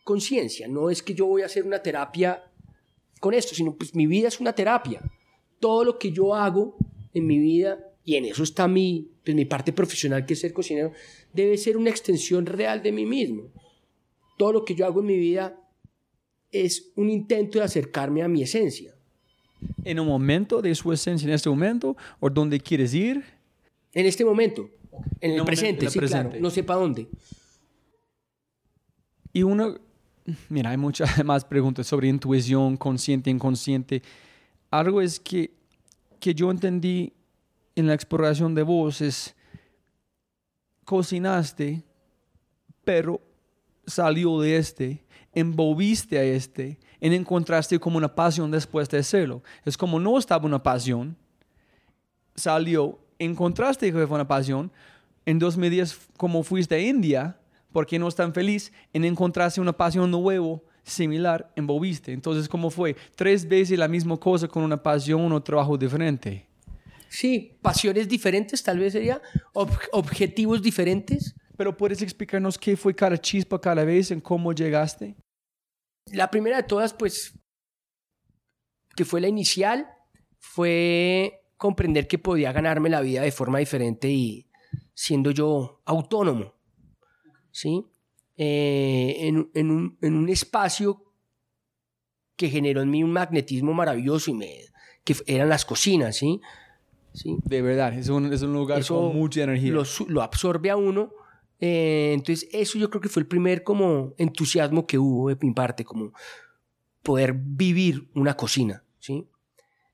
conciencia. 0.04 0.68
No 0.68 0.90
es 0.90 1.02
que 1.02 1.14
yo 1.14 1.26
voy 1.26 1.42
a 1.42 1.48
hacer 1.48 1.66
una 1.66 1.82
terapia 1.82 2.44
con 3.20 3.34
esto, 3.34 3.56
sino 3.56 3.76
pues 3.76 3.96
mi 3.96 4.06
vida 4.06 4.28
es 4.28 4.40
una 4.40 4.54
terapia. 4.54 5.02
Todo 5.60 5.84
lo 5.84 5.98
que 5.98 6.12
yo 6.12 6.36
hago 6.36 6.78
en 7.16 7.26
mi 7.26 7.40
vida, 7.40 7.80
y 8.04 8.16
en 8.16 8.26
eso 8.26 8.44
está 8.44 8.68
mi, 8.68 9.10
pues, 9.24 9.36
mi 9.36 9.46
parte 9.46 9.74
profesional, 9.74 10.26
que 10.26 10.34
es 10.34 10.40
ser 10.40 10.54
cocinero, 10.54 10.92
debe 11.34 11.58
ser 11.58 11.76
una 11.76 11.90
extensión 11.90 12.46
real 12.46 12.84
de 12.84 12.92
mí 12.92 13.06
mismo. 13.06 13.52
Todo 14.38 14.54
lo 14.54 14.66
que 14.66 14.76
yo 14.76 14.86
hago 14.86 15.00
en 15.00 15.08
mi 15.08 15.18
vida 15.18 15.60
es 16.52 16.92
un 16.96 17.10
intento 17.10 17.58
de 17.58 17.66
acercarme 17.66 18.22
a 18.22 18.28
mi 18.28 18.44
esencia. 18.44 18.94
¿En 19.84 20.00
un 20.00 20.08
momento 20.08 20.62
de 20.62 20.76
su 20.76 20.94
esencia, 20.94 21.28
en 21.28 21.34
este 21.34 21.50
momento? 21.50 21.98
¿O 22.20 22.30
dónde 22.30 22.60
quieres 22.60 22.94
ir? 22.94 23.24
En 23.94 24.06
este 24.06 24.24
momento, 24.24 24.70
en 25.20 25.32
el 25.32 25.44
presente, 25.44 25.90
sí, 25.90 26.00
claro, 26.00 26.32
no 26.40 26.50
sé 26.50 26.64
para 26.64 26.82
dónde. 26.82 27.08
Y 29.34 29.44
uno, 29.44 29.78
mira, 30.50 30.70
hay 30.70 30.78
muchas 30.78 31.10
más 31.26 31.44
preguntas 31.44 31.88
sobre 31.88 32.08
intuición, 32.08 32.78
consciente, 32.78 33.30
inconsciente. 33.30 34.04
Algo 34.70 35.02
es 35.02 35.20
que 35.20 35.52
que 36.26 36.34
yo 36.34 36.50
entendí 36.50 37.14
en 37.76 37.86
la 37.86 37.94
exploración 37.94 38.56
de 38.56 38.64
vos 38.64 39.00
es, 39.00 39.36
cocinaste, 40.84 41.84
pero 42.84 43.22
salió 43.86 44.40
de 44.40 44.58
este, 44.58 45.06
envolviste 45.34 46.18
a 46.18 46.24
este, 46.24 46.80
y 47.00 47.14
encontraste 47.14 47.78
como 47.78 47.98
una 47.98 48.16
pasión 48.16 48.50
después 48.50 48.90
de 48.90 48.98
hacerlo. 48.98 49.44
Es 49.66 49.78
como 49.78 50.00
no 50.00 50.18
estaba 50.18 50.48
una 50.48 50.64
pasión, 50.64 51.16
salió, 52.34 52.98
encontraste 53.20 53.94
que 53.94 54.08
fue 54.08 54.16
una 54.16 54.28
pasión, 54.28 54.72
en 55.28 55.38
2010 55.38 56.08
como 56.18 56.42
fuiste 56.42 56.74
a 56.74 56.80
India, 56.80 57.40
porque 57.72 58.00
no 58.00 58.08
estás 58.08 58.26
tan 58.26 58.34
feliz, 58.34 58.74
en 58.94 59.06
encontraste 59.06 59.62
una 59.62 59.74
pasión 59.74 60.10
nueva 60.10 60.60
similar 60.86 61.52
envolviste. 61.56 62.14
Entonces, 62.14 62.48
¿cómo 62.48 62.70
fue? 62.70 62.96
Tres 63.16 63.48
veces 63.48 63.78
la 63.78 63.88
misma 63.88 64.18
cosa 64.18 64.48
con 64.48 64.64
una 64.64 64.82
pasión 64.82 65.32
o 65.32 65.44
trabajo 65.44 65.78
diferente. 65.78 66.48
Sí, 67.10 67.58
pasiones 67.62 68.08
diferentes, 68.08 68.62
tal 68.64 68.80
vez 68.80 68.94
sería, 68.94 69.22
objetivos 69.54 70.62
diferentes. 70.62 71.36
Pero 71.58 71.76
puedes 71.76 72.02
explicarnos 72.02 72.58
qué 72.58 72.76
fue 72.76 72.94
cada 72.94 73.18
chispa 73.18 73.60
cada 73.60 73.84
vez, 73.86 74.12
en 74.12 74.20
cómo 74.20 74.52
llegaste. 74.54 75.16
La 76.12 76.30
primera 76.30 76.58
de 76.58 76.64
todas, 76.64 76.94
pues, 76.94 77.34
que 78.96 79.06
fue 79.06 79.22
la 79.22 79.28
inicial, 79.28 79.88
fue 80.40 81.42
comprender 81.58 82.08
que 82.08 82.20
podía 82.20 82.52
ganarme 82.52 82.90
la 82.90 83.02
vida 83.02 83.22
de 83.22 83.32
forma 83.32 83.60
diferente 83.60 84.10
y 84.10 84.50
siendo 84.94 85.32
yo 85.32 85.82
autónomo, 85.86 86.54
¿sí? 87.52 87.86
Eh, 88.38 89.16
en, 89.28 89.50
en 89.54 89.72
un, 89.72 89.98
en 90.02 90.16
un 90.16 90.30
espacio 90.30 91.02
que 92.36 92.50
generó 92.50 92.82
en 92.82 92.90
mí 92.90 93.02
un 93.02 93.12
magnetismo 93.12 93.74
maravilloso 93.74 94.32
y 94.32 94.34
me, 94.34 94.58
que 95.06 95.16
eran 95.26 95.48
las 95.48 95.64
cocinas, 95.64 96.18
¿sí? 96.18 96.42
¿Sí? 97.14 97.38
De 97.46 97.62
verdad, 97.62 97.94
es 97.98 98.10
un, 98.10 98.34
es 98.34 98.42
un 98.42 98.52
lugar 98.52 98.80
Eso 98.80 98.96
con 99.00 99.16
mucha 99.16 99.44
energía. 99.44 99.72
Lo, 99.72 99.84
lo 100.10 100.22
absorbe 100.22 100.70
a 100.70 100.76
uno. 100.76 101.14
eh, 101.62 102.12
entonces, 102.14 102.50
eso 102.52 102.78
yo 102.78 102.90
creo 102.90 103.00
que 103.02 103.08
fue 103.08 103.22
el 103.22 103.28
primer 103.28 103.64
como 103.64 104.14
entusiasmo 104.18 104.86
que 104.86 104.98
hubo 105.00 105.30
de 105.30 105.38
mi 105.40 105.54
parte, 105.54 105.86
como 105.86 106.12
poder 107.02 107.34
vivir 107.34 108.10
una 108.16 108.36
cocina, 108.36 108.84
¿sí? 109.00 109.26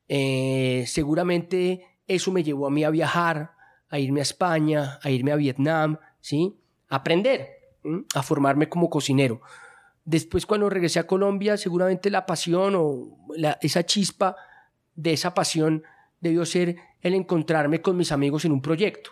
Eh, 0.07 0.83
seguramente 0.87 1.85
eso 2.07 2.31
me 2.31 2.43
llevó 2.43 2.65
a 2.65 2.71
mí 2.71 2.83
a 2.83 2.89
viajar, 2.89 3.51
a 3.87 3.99
irme 3.99 4.21
a 4.21 4.23
España, 4.23 4.99
a 5.03 5.11
irme 5.11 5.31
a 5.31 5.35
Vietnam, 5.35 5.99
¿sí? 6.21 6.55
A 6.89 6.95
aprender. 6.95 7.60
A 8.13 8.23
formarme 8.23 8.69
como 8.69 8.89
cocinero. 8.89 9.41
Después 10.05 10.45
cuando 10.45 10.69
regresé 10.69 10.99
a 10.99 11.07
Colombia, 11.07 11.57
seguramente 11.57 12.09
la 12.09 12.25
pasión 12.25 12.75
o 12.75 13.17
esa 13.61 13.85
chispa 13.85 14.35
de 14.95 15.13
esa 15.13 15.33
pasión 15.33 15.83
debió 16.19 16.45
ser 16.45 16.77
el 17.01 17.13
encontrarme 17.13 17.81
con 17.81 17.97
mis 17.97 18.11
amigos 18.11 18.45
en 18.45 18.51
un 18.51 18.61
proyecto, 18.61 19.11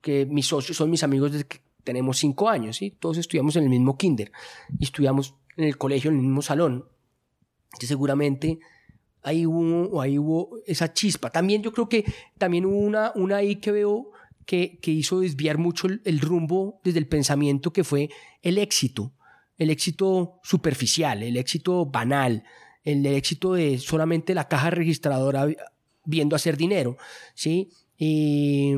que 0.00 0.26
mis 0.26 0.46
socios 0.46 0.76
son 0.76 0.90
mis 0.90 1.02
amigos 1.02 1.32
desde 1.32 1.46
que 1.46 1.60
tenemos 1.84 2.18
cinco 2.18 2.48
años, 2.48 2.76
¿sí? 2.76 2.96
Todos 2.98 3.18
estudiamos 3.18 3.56
en 3.56 3.64
el 3.64 3.70
mismo 3.70 3.96
kinder 3.96 4.30
y 4.78 4.84
estudiamos 4.84 5.34
en 5.56 5.64
el 5.64 5.76
colegio, 5.76 6.10
en 6.10 6.16
el 6.16 6.22
mismo 6.22 6.42
salón. 6.42 6.86
Seguramente 7.80 8.60
ahí 9.22 9.46
hubo, 9.46 10.00
ahí 10.00 10.18
hubo 10.18 10.58
esa 10.66 10.92
chispa. 10.92 11.30
También 11.30 11.62
yo 11.62 11.72
creo 11.72 11.88
que 11.88 12.04
también 12.38 12.66
hubo 12.66 12.78
una, 12.78 13.12
una 13.14 13.36
ahí 13.36 13.56
que 13.56 13.72
veo 13.72 14.12
que, 14.46 14.78
hizo 14.84 15.20
desviar 15.20 15.58
mucho 15.58 15.86
el, 15.86 16.20
rumbo 16.20 16.80
desde 16.84 16.98
el 16.98 17.06
pensamiento 17.06 17.72
que 17.72 17.84
fue 17.84 18.10
el 18.42 18.58
éxito, 18.58 19.12
el 19.58 19.70
éxito 19.70 20.40
superficial, 20.42 21.22
el 21.22 21.36
éxito 21.36 21.86
banal, 21.86 22.44
el 22.84 23.04
éxito 23.06 23.54
de 23.54 23.78
solamente 23.78 24.34
la 24.34 24.48
caja 24.48 24.70
registradora 24.70 25.44
vi- 25.46 25.56
viendo 26.04 26.34
hacer 26.34 26.56
dinero, 26.56 26.96
¿sí? 27.34 27.70
Y, 27.96 28.74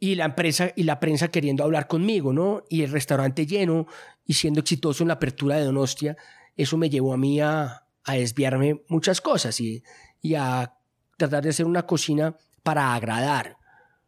la 0.00 0.26
empresa 0.26 0.70
y 0.76 0.84
la 0.84 1.00
prensa 1.00 1.28
queriendo 1.28 1.64
hablar 1.64 1.88
conmigo, 1.88 2.32
¿no? 2.32 2.62
Y 2.68 2.82
el 2.82 2.92
restaurante 2.92 3.46
lleno 3.46 3.86
y 4.24 4.34
siendo 4.34 4.60
exitoso 4.60 5.02
en 5.02 5.08
la 5.08 5.14
apertura 5.14 5.56
de 5.56 5.64
Donostia, 5.64 6.16
eso 6.56 6.76
me 6.76 6.88
llevó 6.88 7.12
a 7.12 7.16
mí 7.16 7.40
a, 7.40 7.86
a 8.04 8.14
desviarme 8.14 8.82
muchas 8.88 9.20
cosas 9.20 9.60
y, 9.60 9.82
y 10.22 10.36
a 10.36 10.74
tratar 11.16 11.42
de 11.42 11.50
hacer 11.50 11.66
una 11.66 11.86
cocina 11.86 12.36
para 12.66 12.92
agradar, 12.96 13.56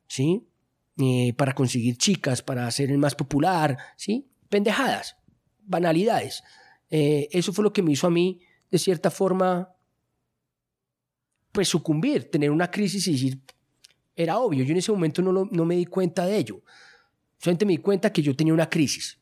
¿sí? 0.09 0.45
Eh, 1.01 1.33
para 1.35 1.55
conseguir 1.55 1.97
chicas, 1.97 2.43
para 2.43 2.69
ser 2.73 2.91
el 2.91 2.99
más 2.99 3.15
popular, 3.15 3.79
¿sí? 3.97 4.27
Pendejadas, 4.49 5.17
banalidades. 5.63 6.43
Eh, 6.91 7.29
eso 7.31 7.53
fue 7.53 7.63
lo 7.63 7.73
que 7.73 7.83
me 7.85 7.93
hizo 7.93 8.09
a 8.09 8.11
mí, 8.11 8.41
de 8.69 8.79
cierta 8.81 9.13
forma, 9.13 9.73
pues 11.53 11.69
sucumbir, 11.69 12.29
tener 12.33 12.51
una 12.51 12.69
crisis 12.69 13.07
y 13.07 13.13
decir, 13.13 13.41
era 14.17 14.39
obvio, 14.41 14.65
yo 14.65 14.73
en 14.73 14.79
ese 14.79 14.91
momento 14.91 15.23
no, 15.23 15.31
lo- 15.31 15.49
no 15.53 15.65
me 15.65 15.77
di 15.77 15.87
cuenta 15.87 16.27
de 16.27 16.37
ello. 16.37 16.61
Solamente 17.39 17.65
me 17.65 17.73
di 17.75 17.79
cuenta 17.79 18.13
que 18.13 18.21
yo 18.23 18.35
tenía 18.35 18.53
una 18.53 18.69
crisis. 18.69 19.21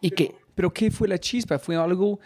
Y 0.00 0.10
que, 0.10 0.34
Pero 0.56 0.72
¿qué 0.72 0.90
fue 0.90 1.06
la 1.06 1.18
chispa? 1.18 1.60
¿Fue 1.60 1.76
algo 1.76 2.18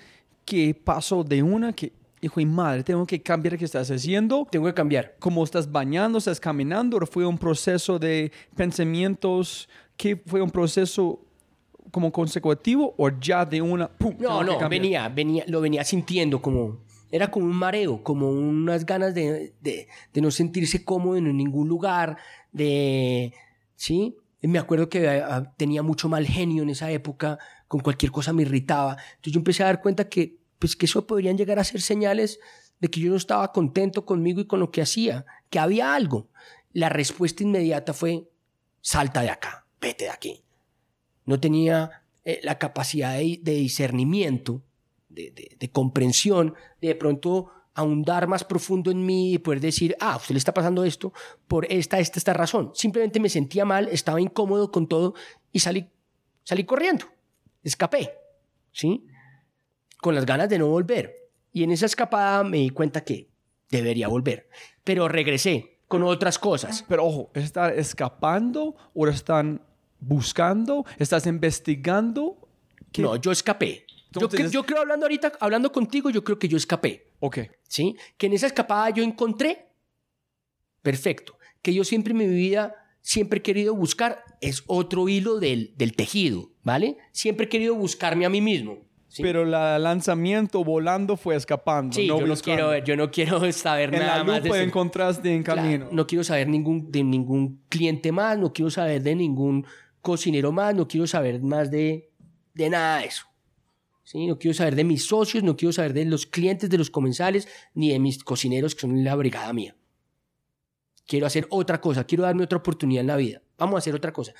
que 0.46 0.74
pasó 0.74 1.22
de 1.22 1.42
una 1.42 1.74
que, 1.74 1.92
hijo 2.22 2.40
y 2.40 2.46
madre, 2.46 2.84
tengo 2.84 3.04
que 3.04 3.20
cambiar 3.20 3.58
qué 3.58 3.64
estás 3.64 3.90
haciendo? 3.90 4.46
tengo 4.50 4.66
que 4.66 4.74
cambiar. 4.74 5.16
¿Cómo 5.18 5.42
estás 5.42 5.70
bañando? 5.70 6.18
¿Estás 6.18 6.38
caminando? 6.38 6.96
¿O 6.96 7.06
fue 7.06 7.26
un 7.26 7.36
proceso 7.36 7.98
de 7.98 8.32
pensamientos? 8.56 9.68
¿Qué 9.96 10.16
fue 10.16 10.40
un 10.40 10.50
proceso 10.50 11.20
como 11.90 12.12
consecutivo 12.12 12.94
o 12.96 13.10
ya 13.10 13.44
de 13.44 13.60
una... 13.60 13.88
¡pum! 13.88 14.14
No, 14.20 14.38
que 14.38 14.62
no, 14.62 14.68
venía, 14.68 15.08
venía, 15.08 15.44
lo 15.48 15.60
venía 15.60 15.84
sintiendo 15.84 16.40
como, 16.40 16.78
era 17.10 17.28
como 17.28 17.46
un 17.46 17.56
mareo, 17.56 18.02
como 18.04 18.30
unas 18.30 18.86
ganas 18.86 19.14
de, 19.14 19.52
de, 19.60 19.88
de 20.14 20.20
no 20.20 20.30
sentirse 20.30 20.84
cómodo 20.84 21.16
en 21.16 21.36
ningún 21.36 21.68
lugar, 21.68 22.16
de, 22.52 23.34
¿sí? 23.74 24.16
Me 24.42 24.58
acuerdo 24.58 24.88
que 24.88 25.08
ah, 25.08 25.52
tenía 25.56 25.82
mucho 25.82 26.08
mal 26.08 26.26
genio 26.26 26.62
en 26.62 26.70
esa 26.70 26.90
época, 26.90 27.38
con 27.68 27.80
cualquier 27.80 28.10
cosa 28.12 28.32
me 28.32 28.42
irritaba. 28.42 28.92
Entonces 28.92 29.32
yo 29.32 29.40
empecé 29.40 29.62
a 29.62 29.66
dar 29.66 29.80
cuenta 29.80 30.08
que, 30.08 30.41
pues 30.62 30.76
que 30.76 30.86
eso 30.86 31.08
podrían 31.08 31.36
llegar 31.36 31.58
a 31.58 31.64
ser 31.64 31.80
señales 31.82 32.38
de 32.78 32.88
que 32.88 33.00
yo 33.00 33.10
no 33.10 33.16
estaba 33.16 33.50
contento 33.52 34.06
conmigo 34.06 34.40
y 34.40 34.46
con 34.46 34.60
lo 34.60 34.70
que 34.70 34.80
hacía, 34.82 35.26
que 35.50 35.58
había 35.58 35.92
algo. 35.92 36.28
La 36.72 36.88
respuesta 36.88 37.42
inmediata 37.42 37.92
fue, 37.92 38.28
salta 38.80 39.22
de 39.22 39.30
acá, 39.30 39.66
vete 39.80 40.04
de 40.04 40.10
aquí 40.10 40.44
no 41.24 41.38
tenía 41.40 42.02
eh, 42.24 42.40
la 42.44 42.58
capacidad 42.58 43.16
de, 43.16 43.38
discernimiento, 43.42 44.62
de, 45.08 45.30
de- 45.32 45.56
de 45.58 45.70
comprensión, 45.70 46.54
de 46.80 46.94
pronto 46.94 47.50
ahondar 47.74 48.26
más 48.26 48.44
profundo 48.44 48.90
en 48.90 49.04
mí 49.04 49.32
y 49.34 49.38
poder 49.38 49.60
decir, 49.60 49.96
ah, 50.00 50.16
usted 50.16 50.34
le 50.34 50.38
está 50.38 50.52
pasando 50.54 50.84
esto 50.84 51.12
por 51.48 51.64
esta, 51.72 51.98
esta, 51.98 52.18
esta 52.18 52.32
razón. 52.34 52.70
Simplemente 52.74 53.18
me 53.20 53.28
sentía 53.28 53.64
mal, 53.64 53.88
estaba 53.88 54.20
incómodo 54.20 54.70
con 54.70 54.86
todo 54.88 55.14
y 55.52 55.60
salí, 55.60 55.88
salí 56.44 56.64
corriendo, 56.64 57.06
escapé, 57.62 58.10
¿sí? 58.72 59.06
Con 60.02 60.14
las 60.14 60.26
ganas 60.26 60.48
de 60.50 60.58
no 60.58 60.66
volver. 60.66 61.30
Y 61.52 61.62
en 61.62 61.70
esa 61.70 61.86
escapada 61.86 62.42
me 62.44 62.56
di 62.58 62.70
cuenta 62.70 63.02
que 63.04 63.28
debería 63.70 64.08
volver. 64.08 64.48
Pero 64.84 65.06
regresé 65.06 65.78
con 65.88 66.02
otras 66.02 66.38
cosas. 66.38 66.84
Pero 66.88 67.06
ojo, 67.06 67.30
¿estás 67.34 67.72
escapando 67.76 68.74
o 68.94 69.06
están 69.06 69.62
buscando? 70.00 70.84
¿Estás 70.98 71.26
investigando? 71.26 72.48
¿Qué? 72.90 73.00
No, 73.02 73.14
yo 73.16 73.30
escapé. 73.30 73.86
Yo, 74.10 74.22
Entonces- 74.22 74.40
cre- 74.40 74.50
yo 74.50 74.64
creo 74.64 74.80
hablando 74.80 75.06
ahorita, 75.06 75.32
hablando 75.40 75.70
contigo, 75.70 76.10
yo 76.10 76.24
creo 76.24 76.38
que 76.38 76.48
yo 76.48 76.56
escapé. 76.56 77.06
Ok. 77.20 77.38
¿sí? 77.68 77.94
Que 78.18 78.26
en 78.26 78.32
esa 78.32 78.46
escapada 78.48 78.90
yo 78.90 79.02
encontré, 79.04 79.68
perfecto, 80.82 81.38
que 81.62 81.72
yo 81.72 81.84
siempre 81.84 82.10
en 82.12 82.18
mi 82.18 82.26
vida, 82.26 82.74
siempre 83.00 83.38
he 83.38 83.42
querido 83.42 83.74
buscar, 83.74 84.24
es 84.40 84.64
otro 84.66 85.08
hilo 85.08 85.38
del, 85.38 85.72
del 85.76 85.94
tejido, 85.94 86.50
¿vale? 86.62 86.98
Siempre 87.12 87.46
he 87.46 87.48
querido 87.48 87.74
buscarme 87.74 88.26
a 88.26 88.30
mí 88.30 88.40
mismo. 88.40 88.78
¿Sí? 89.12 89.22
Pero 89.22 89.42
el 89.42 89.50
lanzamiento 89.50 90.64
volando 90.64 91.16
fue 91.16 91.36
escapando. 91.36 91.94
Sí, 91.94 92.06
no 92.08 92.18
yo, 92.20 92.26
no 92.26 92.36
quiero, 92.36 92.76
yo 92.78 92.96
no 92.96 93.10
quiero 93.10 93.52
saber 93.52 93.94
En 93.94 94.00
nada 94.00 94.18
la 94.18 94.24
más 94.24 94.42
de 94.42 94.48
ese- 94.48 94.62
encontraste 94.62 95.34
en 95.34 95.42
Claro, 95.42 95.62
camino. 95.62 95.88
no 95.92 96.06
quiero 96.06 96.24
saber 96.24 96.48
ningún, 96.48 96.90
de 96.90 97.04
ningún 97.04 97.62
cliente 97.68 98.10
más, 98.12 98.38
no 98.38 98.52
quiero 98.52 98.70
saber 98.70 99.02
de 99.02 99.14
ningún 99.14 99.66
cocinero 100.00 100.50
más, 100.52 100.74
no 100.74 100.88
quiero 100.88 101.06
saber 101.06 101.40
más 101.42 101.70
de, 101.70 102.10
de 102.54 102.70
nada 102.70 102.98
de 102.98 103.06
eso. 103.06 103.24
¿Sí? 104.04 104.26
No 104.26 104.38
quiero 104.38 104.54
saber 104.54 104.74
de 104.74 104.84
mis 104.84 105.06
socios, 105.06 105.44
no 105.44 105.56
quiero 105.56 105.72
saber 105.72 105.92
de 105.92 106.04
los 106.04 106.26
clientes, 106.26 106.68
de 106.68 106.76
los 106.78 106.90
comensales, 106.90 107.46
ni 107.74 107.90
de 107.90 107.98
mis 108.00 108.22
cocineros 108.24 108.74
que 108.74 108.80
son 108.82 109.04
la 109.04 109.14
brigada 109.14 109.52
mía. 109.52 109.76
Quiero 111.06 111.26
hacer 111.26 111.46
otra 111.50 111.80
cosa, 111.80 112.04
quiero 112.04 112.24
darme 112.24 112.44
otra 112.44 112.58
oportunidad 112.58 113.00
en 113.02 113.06
la 113.08 113.16
vida. 113.16 113.42
Vamos 113.58 113.74
a 113.76 113.78
hacer 113.78 113.94
otra 113.94 114.12
cosa. 114.12 114.32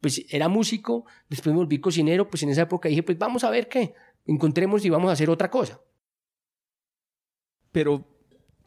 Pues 0.00 0.24
era 0.30 0.48
músico, 0.48 1.04
después 1.28 1.52
me 1.52 1.58
volví 1.58 1.80
cocinero, 1.80 2.28
pues 2.28 2.42
en 2.44 2.50
esa 2.50 2.62
época 2.62 2.88
dije, 2.88 3.02
pues 3.02 3.18
vamos 3.18 3.42
a 3.44 3.50
ver 3.50 3.68
qué, 3.68 3.94
encontremos 4.28 4.84
y 4.84 4.90
vamos 4.90 5.10
a 5.10 5.14
hacer 5.14 5.28
otra 5.30 5.50
cosa. 5.50 5.80
Pero 7.72 8.04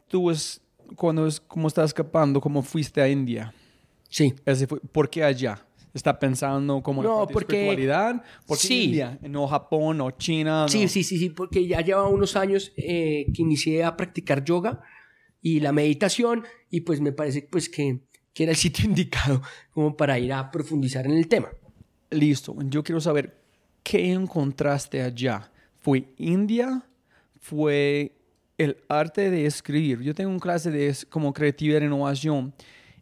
tú 0.07 0.29
es 0.29 0.61
cuando 0.95 1.25
es 1.25 1.39
como 1.39 1.67
estás 1.69 1.91
escapando, 1.91 2.41
como 2.41 2.61
fuiste 2.61 3.01
a 3.01 3.07
India. 3.09 3.53
Sí. 4.09 4.33
Ese 4.45 4.67
fue- 4.67 4.79
¿Por 4.81 5.09
qué 5.09 5.23
allá? 5.23 5.65
¿Está 5.93 6.19
pensando 6.19 6.81
como 6.81 7.01
No, 7.03 7.27
porque- 7.27 7.55
espiritualidad? 7.55 8.23
¿Por 8.45 8.57
qué 8.57 8.67
Sí. 8.67 8.83
India? 8.85 9.17
No 9.21 9.47
Japón, 9.47 9.97
no 9.97 10.11
China. 10.11 10.65
Sí, 10.69 10.83
no- 10.83 10.87
sí, 10.89 11.03
sí, 11.03 11.17
sí, 11.17 11.29
porque 11.29 11.65
ya 11.67 11.81
llevaba 11.81 12.07
unos 12.09 12.35
años 12.35 12.71
eh, 12.77 13.25
que 13.33 13.41
inicié 13.41 13.83
a 13.83 13.95
practicar 13.97 14.43
yoga 14.43 14.81
y 15.41 15.59
la 15.59 15.71
meditación 15.71 16.43
y 16.69 16.81
pues 16.81 17.01
me 17.01 17.11
parece 17.11 17.47
pues 17.49 17.67
que, 17.69 18.01
que 18.33 18.43
era 18.43 18.51
el 18.51 18.57
sitio 18.85 18.85
indicado 18.85 19.41
como 19.71 19.95
para 19.97 20.19
ir 20.19 20.31
a 20.33 20.51
profundizar 20.51 21.05
en 21.05 21.13
el 21.13 21.27
tema. 21.27 21.49
Listo. 22.09 22.55
Yo 22.65 22.83
quiero 22.83 22.99
saber 23.01 23.40
qué 23.83 24.11
encontraste 24.11 25.01
allá. 25.01 25.49
¿Fue 25.79 26.05
India? 26.17 26.83
¿Fue 27.39 28.11
el 28.57 28.77
arte 28.87 29.31
de 29.31 29.45
escribir? 29.45 30.01
Yo 30.01 30.13
tengo 30.13 30.29
una 30.29 30.39
clase 30.39 30.69
de 30.69 30.95
como 31.09 31.33
creatividad 31.33 31.81
e 31.81 31.85
innovación. 31.85 32.53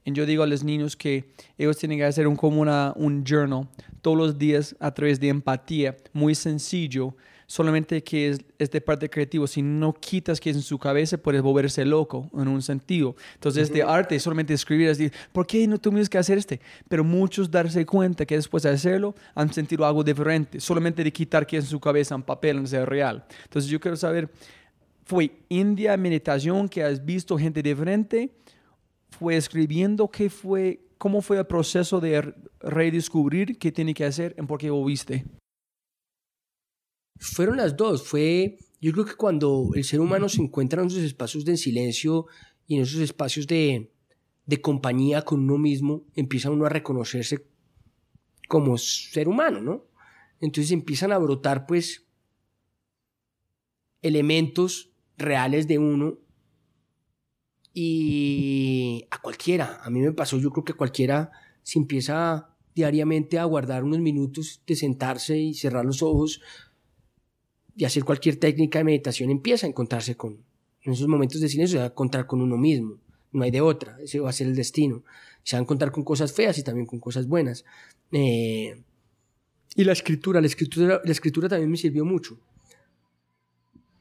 Y 0.05 0.13
yo 0.13 0.25
digo 0.25 0.43
a 0.43 0.47
los 0.47 0.63
niños 0.63 0.95
que 0.95 1.25
ellos 1.57 1.77
tienen 1.77 1.97
que 1.97 2.05
hacer 2.05 2.27
un, 2.27 2.35
como 2.35 2.61
una, 2.61 2.93
un 2.95 3.23
journal 3.23 3.67
todos 4.01 4.17
los 4.17 4.37
días 4.37 4.75
a 4.79 4.93
través 4.93 5.19
de 5.19 5.27
empatía, 5.27 5.97
muy 6.13 6.35
sencillo, 6.35 7.15
solamente 7.49 8.03
que 8.03 8.29
es, 8.29 8.39
es 8.59 8.69
de 8.69 8.79
parte 8.79 9.09
creativo. 9.09 9.47
Si 9.47 9.63
no 9.63 9.91
quitas 9.91 10.39
que 10.39 10.51
es 10.51 10.55
en 10.55 10.61
su 10.61 10.77
cabeza, 10.77 11.17
puedes 11.17 11.41
volverse 11.41 11.83
loco 11.83 12.29
en 12.33 12.47
un 12.47 12.61
sentido. 12.61 13.15
Entonces, 13.33 13.63
este 13.63 13.81
arte 13.81 14.15
es 14.15 14.21
solamente 14.23 14.53
escribir, 14.53 14.87
es 14.89 14.99
decir, 14.99 15.13
¿por 15.31 15.47
qué 15.47 15.65
no 15.67 15.79
tuvimos 15.79 16.07
que 16.07 16.19
hacer 16.19 16.37
este? 16.37 16.61
Pero 16.87 17.03
muchos 17.03 17.49
darse 17.49 17.83
cuenta 17.87 18.23
que 18.23 18.35
después 18.35 18.61
de 18.61 18.69
hacerlo 18.69 19.15
han 19.33 19.51
sentido 19.51 19.83
algo 19.83 20.03
diferente, 20.03 20.59
solamente 20.59 21.03
de 21.03 21.11
quitar 21.11 21.47
que 21.47 21.57
es 21.57 21.63
en 21.63 21.69
su 21.71 21.79
cabeza 21.79 22.13
en 22.13 22.21
papel, 22.21 22.57
en 22.57 22.67
ser 22.67 22.87
real. 22.87 23.25
Entonces, 23.45 23.71
yo 23.71 23.79
quiero 23.79 23.97
saber, 23.97 24.29
¿fue 25.03 25.31
India 25.49 25.97
meditación 25.97 26.69
que 26.69 26.83
has 26.83 27.03
visto 27.03 27.35
gente 27.35 27.63
diferente? 27.63 28.31
fue 29.09 29.35
escribiendo? 29.35 30.07
¿Qué 30.07 30.29
fue, 30.29 30.79
¿Cómo 30.97 31.21
fue 31.21 31.37
el 31.37 31.45
proceso 31.45 31.99
de 31.99 32.33
redescubrir 32.59 33.57
qué 33.57 33.71
tiene 33.71 33.93
que 33.93 34.05
hacer 34.05 34.35
y 34.37 34.41
por 34.43 34.59
qué 34.59 34.69
volviste? 34.69 35.25
Fueron 37.19 37.57
las 37.57 37.77
dos. 37.77 38.07
Fue, 38.07 38.57
yo 38.81 38.91
creo 38.93 39.05
que 39.05 39.15
cuando 39.15 39.69
el 39.75 39.83
ser 39.83 39.99
humano 39.99 40.29
se 40.29 40.41
encuentra 40.41 40.81
en 40.81 40.87
esos 40.87 41.03
espacios 41.03 41.45
de 41.45 41.57
silencio 41.57 42.25
y 42.65 42.77
en 42.77 42.83
esos 42.83 43.01
espacios 43.01 43.45
de, 43.45 43.91
de 44.45 44.61
compañía 44.61 45.21
con 45.23 45.41
uno 45.41 45.57
mismo, 45.57 46.05
empieza 46.15 46.49
uno 46.49 46.65
a 46.65 46.69
reconocerse 46.69 47.45
como 48.47 48.77
ser 48.77 49.27
humano, 49.27 49.61
¿no? 49.61 49.85
Entonces 50.39 50.71
empiezan 50.71 51.11
a 51.11 51.17
brotar, 51.17 51.67
pues, 51.67 52.07
elementos 54.01 54.91
reales 55.17 55.67
de 55.67 55.77
uno 55.77 56.17
y 57.73 59.05
a 59.11 59.21
cualquiera, 59.21 59.79
a 59.83 59.89
mí 59.89 59.99
me 59.99 60.13
pasó, 60.13 60.37
yo 60.37 60.51
creo 60.51 60.63
que 60.63 60.73
cualquiera 60.73 61.31
se 61.61 61.77
empieza 61.77 62.55
diariamente 62.73 63.37
a 63.37 63.43
guardar 63.43 63.83
unos 63.83 63.99
minutos 63.99 64.63
de 64.65 64.75
sentarse 64.75 65.37
y 65.37 65.53
cerrar 65.53 65.85
los 65.85 66.01
ojos 66.01 66.41
y 67.79 67.85
hacer 67.85 68.03
cualquier 68.03 68.35
técnica 68.35 68.79
de 68.79 68.83
meditación, 68.83 69.29
empieza 69.29 69.65
a 69.65 69.69
encontrarse 69.69 70.17
con, 70.17 70.43
en 70.83 70.91
esos 70.91 71.07
momentos 71.07 71.39
de 71.39 71.47
silencio, 71.47 71.77
se 71.77 71.79
va 71.79 71.85
a 71.85 71.91
encontrar 71.91 72.27
con 72.27 72.41
uno 72.41 72.57
mismo, 72.57 72.99
no 73.31 73.41
hay 73.41 73.51
de 73.51 73.61
otra, 73.61 73.97
ese 74.03 74.19
va 74.19 74.29
a 74.29 74.33
ser 74.33 74.47
el 74.47 74.55
destino. 74.55 75.05
Se 75.43 75.55
va 75.55 75.61
a 75.61 75.63
encontrar 75.63 75.89
con 75.93 76.03
cosas 76.03 76.33
feas 76.33 76.57
y 76.57 76.63
también 76.63 76.85
con 76.85 76.99
cosas 76.99 77.25
buenas. 77.25 77.63
Eh, 78.11 78.81
y 79.75 79.83
la 79.85 79.93
escritura, 79.93 80.41
la 80.41 80.47
escritura, 80.47 80.99
la 81.01 81.11
escritura 81.11 81.47
también 81.47 81.71
me 81.71 81.77
sirvió 81.77 82.03
mucho. 82.03 82.37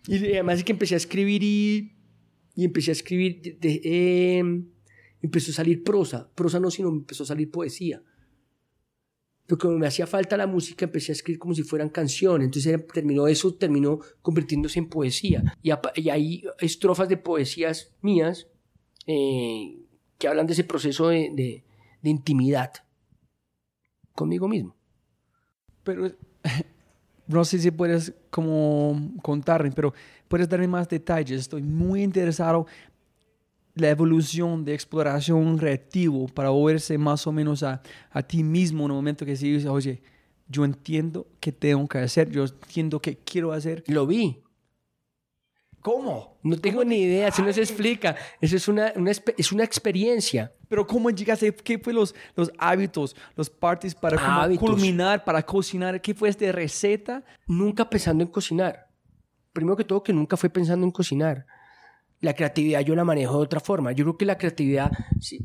Y 0.09 0.17
además 0.33 0.59
es 0.59 0.65
que 0.65 0.73
empecé 0.73 0.95
a 0.95 0.97
escribir 0.97 1.45
y, 1.45 1.93
empecé 2.57 2.91
a 2.91 2.93
escribir, 2.93 3.59
eh, 3.63 4.43
empezó 5.23 5.53
a 5.53 5.55
salir 5.55 5.85
prosa, 5.85 6.29
prosa 6.35 6.59
no, 6.59 6.73
sino 6.73 6.89
empezó 6.89 7.23
a 7.23 7.27
salir 7.27 7.49
poesía. 7.49 8.03
Pero 9.49 9.59
como 9.59 9.79
me 9.79 9.87
hacía 9.87 10.07
falta 10.07 10.37
la 10.37 10.47
música, 10.47 10.85
empecé 10.85 11.11
a 11.11 11.15
escribir 11.15 11.39
como 11.39 11.55
si 11.55 11.63
fueran 11.63 11.89
canciones. 11.89 12.45
Entonces 12.45 12.87
terminó 12.93 13.27
eso, 13.27 13.55
terminó 13.55 13.99
convirtiéndose 14.21 14.79
en 14.79 14.91
poesía. 14.91 15.43
Y, 15.63 15.71
y 15.95 16.11
hay 16.11 16.45
estrofas 16.61 17.09
de 17.09 17.17
poesías 17.17 17.95
mías 18.03 18.47
eh, 19.07 19.79
que 20.19 20.29
hablan 20.29 20.47
de 20.47 20.53
ese 20.53 20.65
proceso 20.65 21.09
de, 21.09 21.31
de, 21.33 21.65
de 22.03 22.11
intimidad 22.11 22.73
conmigo 24.13 24.49
mismo. 24.49 24.77
Pero 25.83 26.13
no 27.27 27.43
sé 27.47 27.59
si 27.59 27.71
puedes 27.71 28.13
como 28.29 29.15
contarme, 29.23 29.73
pero 29.73 29.95
puedes 30.29 30.47
darme 30.47 30.69
más 30.69 30.91
detalles. 30.91 31.41
Estoy 31.41 31.63
muy 31.63 32.03
interesado 32.03 32.67
la 33.79 33.91
evolución 33.91 34.65
de 34.65 34.75
exploración 34.75 35.59
reactivo 35.59 36.27
para 36.29 36.51
volverse 36.51 36.99
más 36.99 37.27
o 37.27 37.33
menos 37.33 37.63
a, 37.63 37.83
a 38.11 38.23
ti 38.23 38.43
mismo 38.43 38.85
en 38.85 38.91
un 38.91 38.97
momento 38.97 39.25
que 39.25 39.37
si 39.37 39.53
dices, 39.53 39.69
oye, 39.69 40.03
yo 40.49 40.65
entiendo 40.65 41.27
qué 41.41 41.53
tengo 41.53 41.87
que 41.87 41.99
hacer, 41.99 42.31
yo 42.31 42.45
entiendo 42.45 43.01
qué 43.01 43.17
quiero 43.19 43.53
hacer. 43.53 43.85
Lo 43.87 44.07
vi. 44.07 44.43
¿Cómo? 45.81 46.39
No 46.43 46.59
tengo 46.59 46.85
ni 46.85 47.03
idea, 47.03 47.31
si 47.31 47.41
no 47.41 47.53
se 47.53 47.61
explica. 47.61 48.17
Eso 48.41 48.57
es 48.57 48.67
una, 48.67 48.93
una, 48.97 49.13
es 49.13 49.53
una 49.53 49.65
experiencia. 49.65 50.53
Pero 50.69 50.87
¿cómo 50.87 51.09
llegaste? 51.11 51.55
¿Qué 51.55 51.79
fue 51.79 51.93
los, 51.93 52.15
los 52.35 52.51
hábitos, 52.59 53.15
los 53.37 53.49
parties 53.49 53.95
para 53.95 54.43
hábitos. 54.43 54.69
culminar, 54.69 55.25
para 55.25 55.43
cocinar? 55.43 56.01
¿Qué 56.01 56.15
fue 56.15 56.29
esta 56.29 56.51
receta? 56.51 57.25
Nunca 57.47 57.89
pensando 57.89 58.25
en 58.25 58.31
cocinar. 58.31 58.89
Primero 59.53 59.77
que 59.77 59.85
todo, 59.85 60.03
que 60.03 60.13
nunca 60.13 60.37
fue 60.37 60.51
pensando 60.51 60.85
en 60.85 60.91
cocinar. 60.91 61.47
La 62.21 62.35
creatividad 62.35 62.81
yo 62.81 62.95
la 62.95 63.05
manejo 63.05 63.39
de 63.39 63.45
otra 63.45 63.61
forma. 63.61 63.93
Yo 63.93 64.05
creo 64.05 64.17
que 64.17 64.25
la 64.25 64.39
creatividad, 64.39 64.91
sí, 65.21 65.41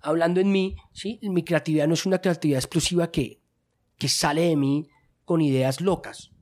hablando 0.00 0.40
en 0.40 0.50
mí, 0.50 0.76
¿sí? 0.92 1.18
mi 1.22 1.44
creatividad 1.44 1.86
no 1.86 1.94
es 1.94 2.06
una 2.06 2.20
creatividad 2.20 2.58
explosiva 2.58 3.10
que, 3.10 3.40
sale 4.08 4.42
de 4.42 4.56
mí 4.56 4.88
con 5.24 5.40
ideas 5.40 5.80
locas 5.80 6.32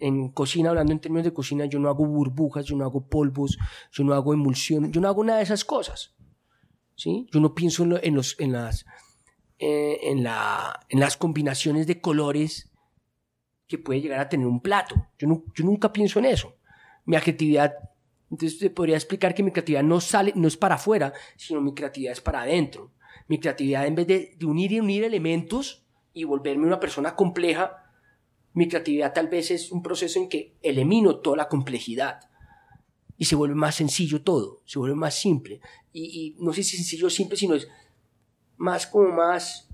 en 0.00 0.28
cocina, 0.30 0.70
hablando 0.70 0.92
en 0.92 0.98
términos 0.98 1.24
de 1.24 1.32
cocina, 1.32 1.66
yo 1.66 1.78
no 1.78 1.88
hago 1.88 2.04
burbujas, 2.04 2.64
yo 2.64 2.76
no 2.76 2.84
hago 2.84 3.06
polvos, 3.06 3.56
yo 3.92 4.02
no 4.02 4.12
hago 4.12 4.34
emulsión, 4.34 4.92
yo 4.92 5.00
no 5.00 5.08
hago 5.08 5.22
nada 5.24 5.38
de 5.38 5.44
esas 5.44 5.64
cosas. 5.64 6.14
¿sí? 6.96 7.28
Yo 7.32 7.40
no 7.40 7.54
pienso 7.54 7.84
en, 7.84 8.18
eh, 9.58 10.24
las 10.90 11.16
combinaciones 11.16 11.86
de 11.86 12.00
colores 12.00 12.70
que 13.66 13.78
puede 13.78 14.00
llegar 14.00 14.20
a 14.20 14.28
tener 14.28 14.46
un 14.46 14.60
plato. 14.60 15.06
Yo, 15.18 15.44
yo 15.54 15.64
nunca 15.64 15.92
pienso 15.92 16.18
en 16.18 16.26
eso. 16.26 16.56
Mi 17.04 17.16
creatividad, 17.16 17.74
entonces 18.34 18.58
te 18.58 18.70
podría 18.70 18.96
explicar 18.96 19.34
que 19.34 19.42
mi 19.42 19.52
creatividad 19.52 19.84
no, 19.84 20.00
sale, 20.00 20.32
no 20.34 20.48
es 20.48 20.56
para 20.56 20.74
afuera, 20.74 21.12
sino 21.36 21.60
mi 21.60 21.72
creatividad 21.72 22.12
es 22.12 22.20
para 22.20 22.42
adentro. 22.42 22.92
Mi 23.28 23.38
creatividad 23.38 23.86
en 23.86 23.94
vez 23.94 24.06
de, 24.08 24.34
de 24.36 24.46
unir 24.46 24.72
y 24.72 24.80
unir 24.80 25.04
elementos 25.04 25.86
y 26.12 26.24
volverme 26.24 26.66
una 26.66 26.80
persona 26.80 27.14
compleja, 27.14 27.92
mi 28.52 28.68
creatividad 28.68 29.12
tal 29.12 29.28
vez 29.28 29.52
es 29.52 29.70
un 29.70 29.82
proceso 29.82 30.18
en 30.18 30.28
que 30.28 30.56
elimino 30.62 31.20
toda 31.20 31.36
la 31.36 31.48
complejidad 31.48 32.20
y 33.16 33.24
se 33.26 33.36
vuelve 33.36 33.54
más 33.54 33.76
sencillo 33.76 34.22
todo, 34.22 34.62
se 34.64 34.80
vuelve 34.80 34.96
más 34.96 35.14
simple. 35.14 35.60
Y, 35.92 36.34
no 36.40 36.52
sé 36.52 36.64
si 36.64 36.76
sencillo 36.76 37.06
o 37.06 37.10
simple, 37.10 37.36
sino 37.36 37.54
es 37.54 37.68
más 38.56 38.88
como 38.88 39.10
más, 39.10 39.68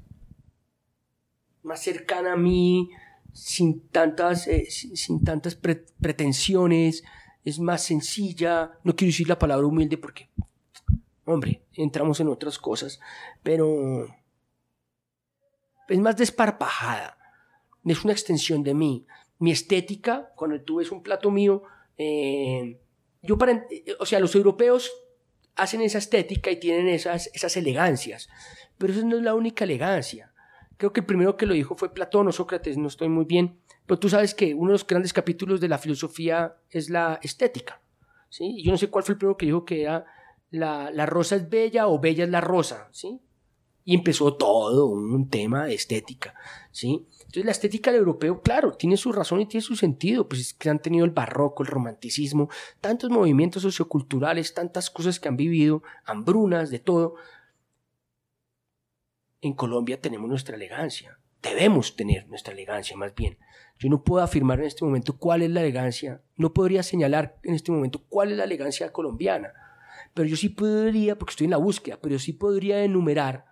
más 1.63 1.83
cercana 1.83 2.35
a 2.35 2.37
mí, 2.37 2.91
sin 3.33 3.89
tantas, 3.89 4.47
eh, 4.49 4.67
sin, 4.71 5.25
tantas 5.25 5.55
pretensiones, 5.55 7.05
es 7.45 7.59
más 7.59 7.83
sencilla. 7.83 8.73
No 8.85 8.95
quiero 8.97 9.11
decir 9.11 9.29
la 9.29 9.39
palabra 9.39 9.67
humilde 9.67 9.99
porque, 9.99 10.29
hombre, 11.25 11.63
entramos 11.75 12.21
en 12.21 12.29
otras 12.29 12.59
cosas, 12.59 13.01
pero 13.43 14.07
es 15.89 15.99
más 15.99 16.17
desparpajada 16.17 17.17
es 17.85 18.05
una 18.05 18.13
extensión 18.13 18.63
de 18.63 18.75
mí. 18.75 19.07
Mi 19.39 19.53
estética, 19.53 20.33
cuando 20.37 20.61
tú 20.61 20.77
ves 20.77 20.91
un 20.91 21.03
plato 21.03 21.31
mío, 21.31 21.63
eh, 21.97 22.79
yo 23.23 23.39
para, 23.39 23.65
o 23.99 24.07
sea, 24.07 24.21
los 24.21 24.35
europeos 24.35 24.91
hacen 25.57 25.81
esa 25.83 25.99
estética 25.99 26.51
y 26.51 26.61
tienen 26.61 26.89
esas, 26.89 27.31
esas 27.33 27.57
elegancias, 27.57 28.29
pero 28.79 28.93
eso 28.93 29.05
no 29.05 29.17
es 29.17 29.23
la 29.23 29.35
única 29.35 29.65
elegancia. 29.65 30.30
Creo 30.81 30.95
que 30.95 31.01
el 31.01 31.07
primero 31.07 31.37
que 31.37 31.45
lo 31.45 31.53
dijo 31.53 31.77
fue 31.77 31.93
Platón 31.93 32.29
o 32.29 32.33
Sócrates, 32.33 32.79
no 32.79 32.89
estoy 32.89 33.11
muy 33.11 33.27
bien, 33.27 33.59
pero 33.85 34.01
tú 34.01 34.09
sabes 34.09 34.35
que 34.35 34.55
uno 34.55 34.69
de 34.69 34.73
los 34.73 34.87
grandes 34.87 35.13
capítulos 35.13 35.61
de 35.61 35.69
la 35.69 35.77
filosofía 35.77 36.57
es 36.71 36.89
la 36.89 37.21
estética. 37.23 37.83
¿sí? 38.31 38.63
Yo 38.65 38.73
no 38.73 38.79
sé 38.79 38.89
cuál 38.89 39.05
fue 39.05 39.13
el 39.13 39.19
primero 39.19 39.37
que 39.37 39.45
dijo 39.45 39.67
que 39.67 39.83
era 39.83 40.07
la, 40.49 40.91
la 40.91 41.05
rosa 41.05 41.37
es 41.37 41.51
bella 41.51 41.87
o 41.87 42.01
bella 42.01 42.25
es 42.25 42.31
la 42.31 42.41
rosa. 42.41 42.89
¿sí? 42.93 43.21
Y 43.85 43.95
empezó 43.95 44.33
todo 44.39 44.87
un 44.87 45.29
tema 45.29 45.67
de 45.67 45.75
estética. 45.75 46.33
¿sí? 46.71 47.07
Entonces 47.19 47.45
la 47.45 47.51
estética 47.51 47.93
del 47.93 47.99
europeo, 48.01 48.41
claro, 48.41 48.73
tiene 48.73 48.97
su 48.97 49.13
razón 49.13 49.43
y 49.43 49.47
tiene 49.47 49.61
su 49.61 49.77
sentido, 49.77 50.31
pues 50.31 50.41
es 50.41 50.55
que 50.55 50.71
han 50.71 50.81
tenido 50.81 51.05
el 51.05 51.11
barroco, 51.11 51.63
el 51.63 51.69
romanticismo, 51.69 52.49
tantos 52.81 53.11
movimientos 53.11 53.61
socioculturales, 53.61 54.55
tantas 54.55 54.89
cosas 54.89 55.21
que 55.21 55.29
han 55.29 55.37
vivido, 55.37 55.83
hambrunas, 56.07 56.71
de 56.71 56.79
todo. 56.79 57.17
En 59.41 59.55
Colombia 59.55 60.01
tenemos 60.01 60.29
nuestra 60.29 60.57
elegancia, 60.57 61.19
debemos 61.43 61.97
tener 61.97 62.29
nuestra 62.29 62.53
elegancia 62.53 62.97
más 62.97 63.15
bien. 63.15 63.39
Yo 63.79 63.89
no 63.89 64.05
puedo 64.05 64.23
afirmar 64.23 64.61
en 64.61 64.67
este 64.67 64.85
momento 64.85 65.17
cuál 65.17 65.43
es 65.43 65.51
la 65.51 65.61
elegancia, 65.61 66.23
no 66.37 66.53
podría 66.53 66.83
señalar 66.83 67.39
en 67.43 67.55
este 67.55 67.73
momento 67.73 68.05
cuál 68.09 68.33
es 68.33 68.37
la 68.37 68.45
elegancia 68.45 68.93
colombiana, 68.93 69.53
pero 70.13 70.29
yo 70.29 70.37
sí 70.37 70.51
podría, 70.51 71.17
porque 71.17 71.33
estoy 71.33 71.47
en 71.47 71.53
la 71.53 71.57
búsqueda, 71.57 71.99
pero 72.03 72.19
sí 72.19 72.33
podría 72.33 72.85
enumerar, 72.85 73.47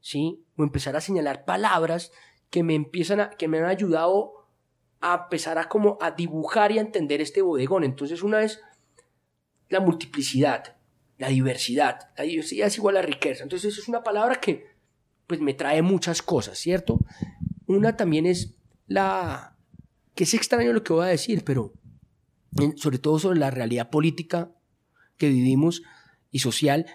¿sí? 0.00 0.44
O 0.56 0.64
empezar 0.64 0.96
a 0.96 1.00
señalar 1.00 1.44
palabras 1.44 2.12
que 2.50 2.62
me 2.62 2.74
empiezan 2.74 3.30
que 3.38 3.46
me 3.46 3.58
han 3.58 3.66
ayudado 3.66 4.48
a 5.00 5.22
empezar 5.24 5.58
a 5.58 5.68
como 5.68 5.98
a 6.00 6.10
dibujar 6.12 6.72
y 6.72 6.78
a 6.78 6.80
entender 6.80 7.20
este 7.20 7.42
bodegón. 7.42 7.84
Entonces 7.84 8.22
una 8.22 8.42
es 8.42 8.60
la 9.68 9.80
multiplicidad, 9.80 10.76
la 11.18 11.28
diversidad. 11.28 12.10
La 12.16 12.24
diversidad 12.24 12.68
es 12.68 12.78
igual 12.78 12.96
a 12.96 13.02
riqueza. 13.02 13.42
Entonces 13.42 13.76
es 13.78 13.88
una 13.88 14.02
palabra 14.02 14.36
que 14.36 14.66
pues 15.28 15.40
me 15.40 15.54
trae 15.54 15.82
muchas 15.82 16.22
cosas, 16.22 16.58
¿cierto? 16.58 16.98
Una 17.66 17.96
también 17.96 18.26
es 18.26 18.56
la 18.86 19.56
que 20.14 20.24
es 20.24 20.34
extraño 20.34 20.72
lo 20.72 20.82
que 20.82 20.94
voy 20.94 21.04
a 21.04 21.10
decir, 21.10 21.44
pero 21.44 21.74
sobre 22.76 22.98
todo 22.98 23.20
sobre 23.20 23.38
la 23.38 23.52
realidad 23.52 23.90
política 23.90 24.50
que 25.16 25.28
vivimos 25.28 25.82
y 26.32 26.40
social, 26.40 26.86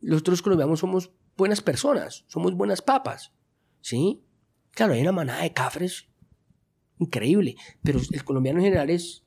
nosotros 0.00 0.40
colombianos 0.40 0.80
somos 0.80 1.10
buenas 1.36 1.60
personas, 1.60 2.24
somos 2.28 2.54
buenas 2.54 2.80
papas, 2.80 3.32
¿sí? 3.80 4.22
Claro, 4.70 4.94
hay 4.94 5.02
una 5.02 5.12
manada 5.12 5.42
de 5.42 5.52
cafres 5.52 6.08
increíble, 6.98 7.56
pero 7.82 8.00
el 8.12 8.24
colombiano 8.24 8.60
en 8.60 8.66
general 8.66 8.88
es, 8.88 9.24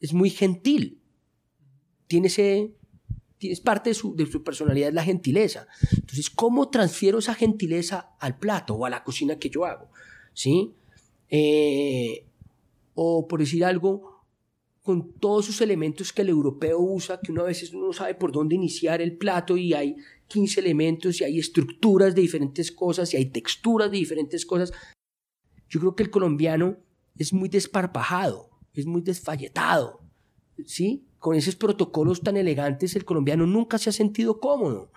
es 0.00 0.12
muy 0.12 0.30
gentil. 0.30 1.00
Tiene 2.08 2.26
ese, 2.26 2.74
es 3.40 3.60
parte 3.60 3.90
de 3.90 3.94
su, 3.94 4.14
de 4.14 4.26
su 4.26 4.42
personalidad 4.42 4.92
la 4.92 5.04
gentileza. 5.04 5.66
Entonces, 5.92 6.30
¿cómo 6.30 6.68
transfiero 6.68 7.18
esa 7.18 7.34
gentileza 7.34 8.14
al 8.18 8.38
plato 8.38 8.74
o 8.74 8.84
a 8.84 8.90
la 8.90 9.02
cocina 9.02 9.38
que 9.38 9.50
yo 9.50 9.64
hago? 9.64 9.88
¿Sí? 10.34 10.74
Eh, 11.28 12.26
o 12.94 13.26
por 13.26 13.40
decir 13.40 13.64
algo, 13.64 14.24
con 14.82 15.12
todos 15.12 15.46
sus 15.46 15.60
elementos 15.60 16.12
que 16.12 16.22
el 16.22 16.30
europeo 16.30 16.78
usa, 16.80 17.20
que 17.20 17.32
uno 17.32 17.42
a 17.42 17.46
veces 17.46 17.72
no 17.72 17.92
sabe 17.92 18.14
por 18.14 18.32
dónde 18.32 18.54
iniciar 18.54 19.00
el 19.00 19.16
plato 19.16 19.56
y 19.56 19.74
hay 19.74 19.96
15 20.28 20.60
elementos 20.60 21.20
y 21.20 21.24
hay 21.24 21.38
estructuras 21.38 22.14
de 22.14 22.22
diferentes 22.22 22.72
cosas 22.72 23.12
y 23.12 23.16
hay 23.16 23.26
texturas 23.26 23.90
de 23.90 23.98
diferentes 23.98 24.46
cosas. 24.46 24.72
Yo 25.68 25.80
creo 25.80 25.94
que 25.94 26.02
el 26.02 26.10
colombiano 26.10 26.78
es 27.16 27.32
muy 27.32 27.48
desparpajado, 27.48 28.50
es 28.72 28.86
muy 28.86 29.02
desfalletado, 29.02 30.00
¿sí? 30.64 31.04
Con 31.20 31.36
esos 31.36 31.54
protocolos 31.54 32.22
tan 32.22 32.36
elegantes, 32.36 32.96
el 32.96 33.04
colombiano 33.04 33.46
nunca 33.46 33.78
se 33.78 33.90
ha 33.90 33.92
sentido 33.92 34.40
cómodo. 34.40 34.90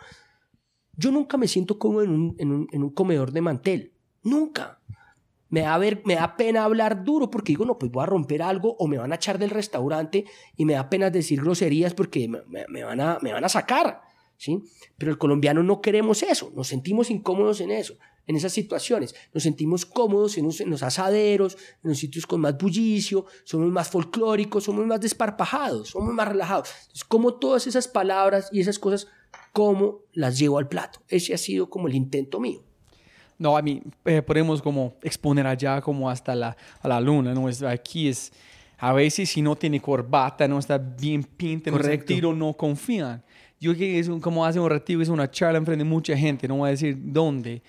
Yo 0.98 1.12
nunca 1.12 1.38
me 1.38 1.48
siento 1.48 1.78
cómodo 1.78 2.04
en 2.04 2.12
un, 2.12 2.36
en 2.40 2.52
un, 2.52 2.68
en 2.72 2.84
un 2.84 2.90
comedor 2.90 3.32
de 3.32 3.42
mantel, 3.42 3.94
nunca. 4.24 4.80
Me 5.50 5.62
da, 5.62 5.78
ver, 5.78 6.02
me 6.06 6.16
da 6.16 6.36
pena 6.36 6.64
hablar 6.64 7.04
duro 7.04 7.30
porque 7.30 7.52
digo, 7.52 7.66
no, 7.66 7.78
pues 7.78 7.92
voy 7.92 8.02
a 8.02 8.08
romper 8.08 8.42
algo 8.42 8.76
o 8.80 8.88
me 8.88 8.98
van 8.98 9.12
a 9.12 9.18
echar 9.18 9.38
del 9.38 9.52
restaurante 9.52 10.26
y 10.58 10.66
me 10.66 10.74
da 10.74 10.90
pena 10.90 11.12
decir 11.12 11.42
groserías 11.42 11.94
porque 11.94 12.28
me, 12.28 12.40
me, 12.70 12.84
van, 12.84 13.00
a, 13.00 13.20
me 13.22 13.34
van 13.34 13.44
a 13.44 13.50
sacar. 13.50 14.02
¿Sí? 14.38 14.62
Pero 14.98 15.12
el 15.12 15.18
colombiano 15.18 15.64
no 15.64 15.82
queremos 15.82 16.24
eso, 16.24 16.52
nos 16.56 16.68
sentimos 16.68 17.10
incómodos 17.10 17.62
en 17.62 17.72
eso, 17.72 17.96
en 18.28 18.36
esas 18.36 18.54
situaciones. 18.54 19.16
Nos 19.34 19.44
sentimos 19.44 19.86
cómodos 19.86 20.38
en, 20.38 20.46
los 20.70 20.84
asaderos, 20.84 21.58
en 21.84 21.90
los 21.90 21.98
sitios 21.98 22.26
con 22.26 22.42
más 22.42 22.58
bullicio, 22.58 23.26
somos 23.44 23.72
más 23.72 23.90
folclóricos, 23.90 24.64
somos 24.64 24.86
más 24.86 25.02
desparpajados, 25.02 25.90
somos 25.90 26.14
más 26.14 26.28
relajados. 26.28 26.70
Entonces, 26.82 27.04
como 27.04 27.36
todas 27.36 27.68
esas 27.68 27.88
palabras 27.88 28.50
y 28.52 28.62
esas 28.62 28.80
cosas, 28.80 29.08
¿cómo 29.52 30.02
las 30.14 30.40
llevo 30.40 30.58
al 30.58 30.68
plato? 30.68 31.00
Ese 31.08 31.34
ha 31.34 31.38
sido 31.38 31.70
como 31.70 31.88
el 31.88 31.96
intento 31.96 32.40
mío. 32.40 32.64
No, 33.38 33.58
a 33.58 33.62
mí 33.62 33.82
eh, 34.06 34.22
podemos 34.22 34.62
como 34.62 34.96
exponer 35.02 35.48
allá 35.48 35.82
como 35.82 36.10
hasta 36.10 36.36
la, 36.36 36.56
a 36.82 36.88
la 36.88 37.02
luna, 37.02 37.34
¿no? 37.34 37.48
aquí 37.68 38.08
es, 38.08 38.32
a 38.78 38.94
veces 38.94 39.30
si 39.30 39.42
no 39.42 39.56
tiene 39.56 39.82
corbata, 39.82 40.48
no 40.48 40.60
está 40.60 40.78
bien 40.78 41.24
pinta, 41.24 41.72
no 41.72 41.80
tiro, 42.06 42.34
no 42.34 42.54
confían. 42.54 43.24
Yo 43.64 43.74
que 43.74 43.98
es 43.98 44.10
como 44.20 44.46
hace 44.46 44.60
un 44.60 44.70
ratito, 44.70 45.02
es 45.02 45.08
una 45.08 45.32
charla 45.32 45.58
enfrente 45.58 45.86
de 45.86 45.90
mucha 45.90 46.18
gente, 46.18 46.50
no 46.50 46.58
voy 46.58 46.68
a 46.68 46.72
decir 46.72 46.98
dónde, 47.00 47.62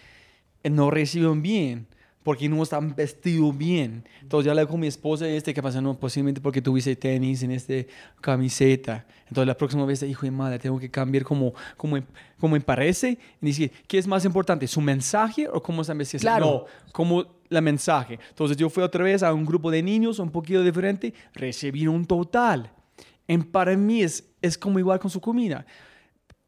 eh, 0.65 0.69
no 0.69 0.91
reciben 0.91 1.41
bien 1.41 1.87
porque 2.25 2.49
no 2.49 2.61
están 2.65 2.97
vestidos 2.97 3.57
bien. 3.57 4.03
Entonces 4.21 4.47
ya 4.47 4.51
hablé 4.51 4.67
con 4.67 4.81
mi 4.81 4.89
esposa 4.89 5.29
y 5.29 5.37
este 5.37 5.55
que 5.55 5.63
pasa, 5.63 5.81
no, 5.81 5.97
posiblemente 5.97 6.41
porque 6.41 6.61
tuviste 6.61 6.97
tenis 6.97 7.45
en 7.45 7.53
este 7.53 7.87
camiseta. 8.21 9.07
Entonces 9.29 9.47
la 9.47 9.57
próxima 9.57 9.85
vez, 9.85 10.03
hijo 10.03 10.27
de 10.27 10.33
madre, 10.33 10.59
tengo 10.59 10.81
que 10.81 10.91
cambiar 10.91 11.23
como, 11.23 11.55
como, 11.77 11.97
como 12.41 12.55
me 12.55 12.61
parece 12.61 13.17
y 13.41 13.47
decir, 13.47 13.71
¿qué 13.87 13.99
es 13.99 14.09
más 14.09 14.25
importante, 14.25 14.67
su 14.67 14.81
mensaje 14.81 15.47
o 15.47 15.63
cómo 15.63 15.83
están 15.83 15.99
vestidos? 15.99 16.23
Claro. 16.23 16.47
No, 16.47 16.91
como 16.91 17.25
la 17.51 17.61
mensaje. 17.61 18.19
Entonces 18.31 18.57
yo 18.57 18.69
fui 18.69 18.83
otra 18.83 19.05
vez 19.05 19.23
a 19.23 19.33
un 19.33 19.45
grupo 19.45 19.71
de 19.71 19.81
niños 19.81 20.19
un 20.19 20.31
poquito 20.31 20.61
diferente, 20.65 21.15
recibí 21.35 21.87
un 21.87 22.05
total. 22.05 22.73
En 23.27 23.43
para 23.43 23.77
mí 23.77 24.03
es, 24.03 24.25
es 24.43 24.59
como 24.59 24.79
igual 24.79 24.99
con 24.99 25.11
su 25.11 25.21
comida. 25.21 25.67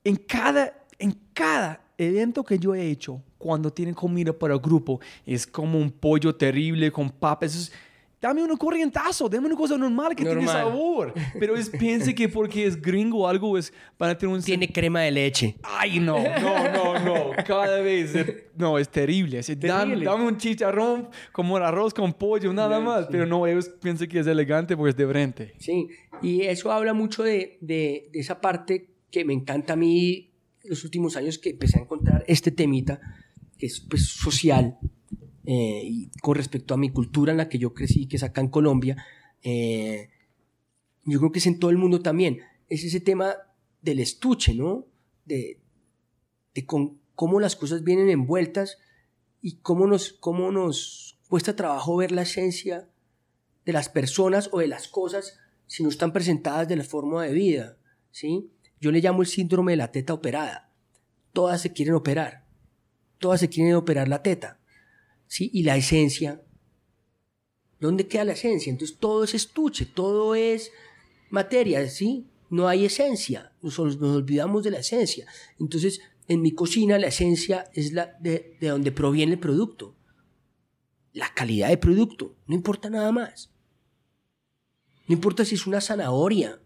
En 0.04 0.16
cada, 0.16 0.72
en 0.98 1.12
cada 1.32 1.80
evento 1.98 2.44
que 2.44 2.58
yo 2.58 2.74
he 2.74 2.90
hecho, 2.90 3.22
cuando 3.38 3.72
tienen 3.72 3.94
comida 3.94 4.32
para 4.32 4.54
el 4.54 4.60
grupo, 4.60 5.00
es 5.24 5.46
como 5.46 5.78
un 5.78 5.90
pollo 5.90 6.34
terrible 6.34 6.90
con 6.90 7.10
papas. 7.10 7.72
Dame 8.20 8.42
un 8.42 8.56
corrientazo, 8.56 9.28
dame 9.28 9.46
una 9.46 9.56
cosa 9.56 9.76
normal 9.76 10.14
que 10.14 10.24
tiene 10.24 10.46
sabor. 10.46 11.14
Pero 11.38 11.56
es, 11.56 11.70
piense 11.70 12.14
que 12.14 12.28
porque 12.28 12.66
es 12.66 12.80
gringo 12.80 13.20
o 13.20 13.28
algo 13.28 13.56
es 13.58 13.72
para 13.96 14.16
tener 14.16 14.34
un... 14.34 14.42
Tiene 14.42 14.72
crema 14.72 15.02
de 15.02 15.10
leche. 15.10 15.56
Ay, 15.62 16.00
no, 16.00 16.18
no, 16.40 16.72
no, 16.72 16.98
no. 16.98 17.30
Cada 17.46 17.80
vez, 17.80 18.14
no, 18.56 18.78
es 18.78 18.88
terrible. 18.88 19.40
Dame, 19.58 20.06
un 20.06 20.36
chicharrón 20.38 21.08
como 21.32 21.56
el 21.58 21.64
arroz 21.64 21.94
con 21.94 22.12
pollo, 22.12 22.52
nada 22.52 22.80
más. 22.80 23.06
Pero 23.10 23.26
no, 23.26 23.46
ellos 23.46 23.68
piensan 23.80 24.08
que 24.08 24.20
es 24.20 24.26
elegante 24.26 24.76
porque 24.76 24.90
es 24.90 24.96
de 24.96 25.06
frente. 25.06 25.54
Sí, 25.58 25.88
y 26.22 26.42
eso 26.42 26.72
habla 26.72 26.94
mucho 26.94 27.22
de, 27.22 27.58
de, 27.60 28.08
de 28.12 28.20
esa 28.20 28.40
parte 28.40 28.88
que 29.10 29.24
me 29.24 29.32
encanta 29.32 29.74
a 29.74 29.76
mí 29.76 30.32
los 30.64 30.84
últimos 30.84 31.16
años 31.16 31.38
que 31.38 31.50
empecé 31.50 31.78
a 31.78 31.82
encontrar 31.82 32.24
este 32.26 32.50
temita, 32.50 33.00
que 33.58 33.66
es 33.66 33.80
pues, 33.80 34.06
social, 34.06 34.78
eh, 35.46 36.08
con 36.20 36.34
respecto 36.34 36.74
a 36.74 36.76
mi 36.76 36.90
cultura 36.90 37.32
en 37.32 37.38
la 37.38 37.48
que 37.48 37.58
yo 37.58 37.72
crecí, 37.72 38.06
que 38.06 38.16
es 38.16 38.22
acá 38.22 38.40
en 38.40 38.48
Colombia, 38.48 38.96
eh, 39.42 40.10
yo 41.04 41.18
creo 41.18 41.32
que 41.32 41.38
es 41.38 41.46
en 41.46 41.58
todo 41.58 41.70
el 41.70 41.78
mundo 41.78 42.02
también, 42.02 42.40
es 42.68 42.84
ese 42.84 43.00
tema 43.00 43.34
del 43.80 44.00
estuche, 44.00 44.54
¿no? 44.54 44.86
De, 45.24 45.60
de 46.54 46.66
con, 46.66 46.98
cómo 47.14 47.40
las 47.40 47.56
cosas 47.56 47.84
vienen 47.84 48.10
envueltas 48.10 48.78
y 49.40 49.58
cómo 49.58 49.86
nos, 49.86 50.12
cómo 50.12 50.50
nos 50.50 51.18
cuesta 51.28 51.56
trabajo 51.56 51.96
ver 51.96 52.12
la 52.12 52.22
esencia 52.22 52.88
de 53.64 53.72
las 53.72 53.88
personas 53.88 54.48
o 54.52 54.58
de 54.58 54.68
las 54.68 54.88
cosas 54.88 55.38
si 55.66 55.82
no 55.82 55.88
están 55.88 56.12
presentadas 56.12 56.68
de 56.68 56.76
la 56.76 56.84
forma 56.84 57.24
de 57.24 57.32
vida, 57.32 57.76
¿sí? 58.10 58.50
Yo 58.80 58.92
le 58.92 59.00
llamo 59.00 59.22
el 59.22 59.28
síndrome 59.28 59.72
de 59.72 59.76
la 59.76 59.90
teta 59.90 60.14
operada. 60.14 60.70
Todas 61.32 61.60
se 61.60 61.72
quieren 61.72 61.94
operar. 61.94 62.44
Todas 63.18 63.40
se 63.40 63.48
quieren 63.48 63.74
operar 63.74 64.08
la 64.08 64.22
teta. 64.22 64.60
¿Sí? 65.26 65.50
Y 65.52 65.62
la 65.62 65.76
esencia. 65.76 66.42
¿Dónde 67.80 68.06
queda 68.06 68.24
la 68.24 68.32
esencia? 68.32 68.70
Entonces 68.70 68.96
todo 68.98 69.24
es 69.24 69.34
estuche, 69.34 69.86
todo 69.86 70.34
es 70.34 70.72
materia, 71.30 71.88
¿sí? 71.88 72.26
No 72.48 72.68
hay 72.68 72.84
esencia. 72.84 73.52
Nos, 73.60 73.78
olvidamos 73.78 74.64
de 74.64 74.70
la 74.70 74.78
esencia. 74.78 75.26
Entonces, 75.58 76.00
en 76.28 76.42
mi 76.42 76.52
cocina 76.52 76.98
la 76.98 77.08
esencia 77.08 77.70
es 77.74 77.92
la 77.92 78.16
de, 78.20 78.56
de 78.60 78.68
donde 78.68 78.92
proviene 78.92 79.32
el 79.32 79.38
producto. 79.38 79.94
La 81.12 81.32
calidad 81.34 81.68
del 81.68 81.78
producto. 81.78 82.34
No 82.46 82.54
importa 82.54 82.88
nada 82.88 83.12
más. 83.12 83.50
No 85.08 85.14
importa 85.14 85.44
si 85.44 85.54
es 85.54 85.66
una 85.66 85.80
zanahoria 85.80 86.60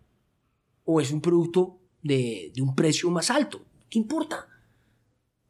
o 0.85 1.01
es 1.01 1.11
un 1.11 1.21
producto 1.21 1.79
de, 2.03 2.53
un 2.61 2.75
precio 2.75 3.11
más 3.11 3.31
alto. 3.31 3.65
¿Qué 3.89 3.99
importa? 3.99 4.49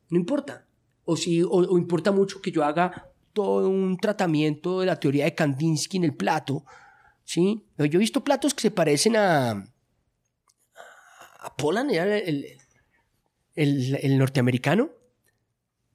No 0.08 0.18
importa. 0.18 0.66
O, 1.10 1.16
si, 1.16 1.42
o, 1.42 1.76
importa 1.76 2.12
mucho 2.12 2.40
que 2.40 2.52
yo 2.52 2.62
haga 2.64 3.10
todo 3.32 3.68
un 3.68 3.96
tratamiento 3.96 4.80
de 4.80 4.86
la 4.86 5.00
teoría 5.00 5.24
de 5.24 5.34
Kandinsky 5.34 5.96
en 5.96 6.04
el 6.04 6.14
plato. 6.14 6.64
¿sí? 7.24 7.64
Yo 7.78 7.84
he 7.84 7.98
visto 7.98 8.22
platos 8.22 8.54
que 8.54 8.62
se 8.62 8.70
parecen 8.70 9.16
a, 9.16 9.50
a 11.40 11.56
Polan, 11.56 11.90
el, 11.90 12.46
el, 13.54 14.18
norteamericano. 14.18 14.90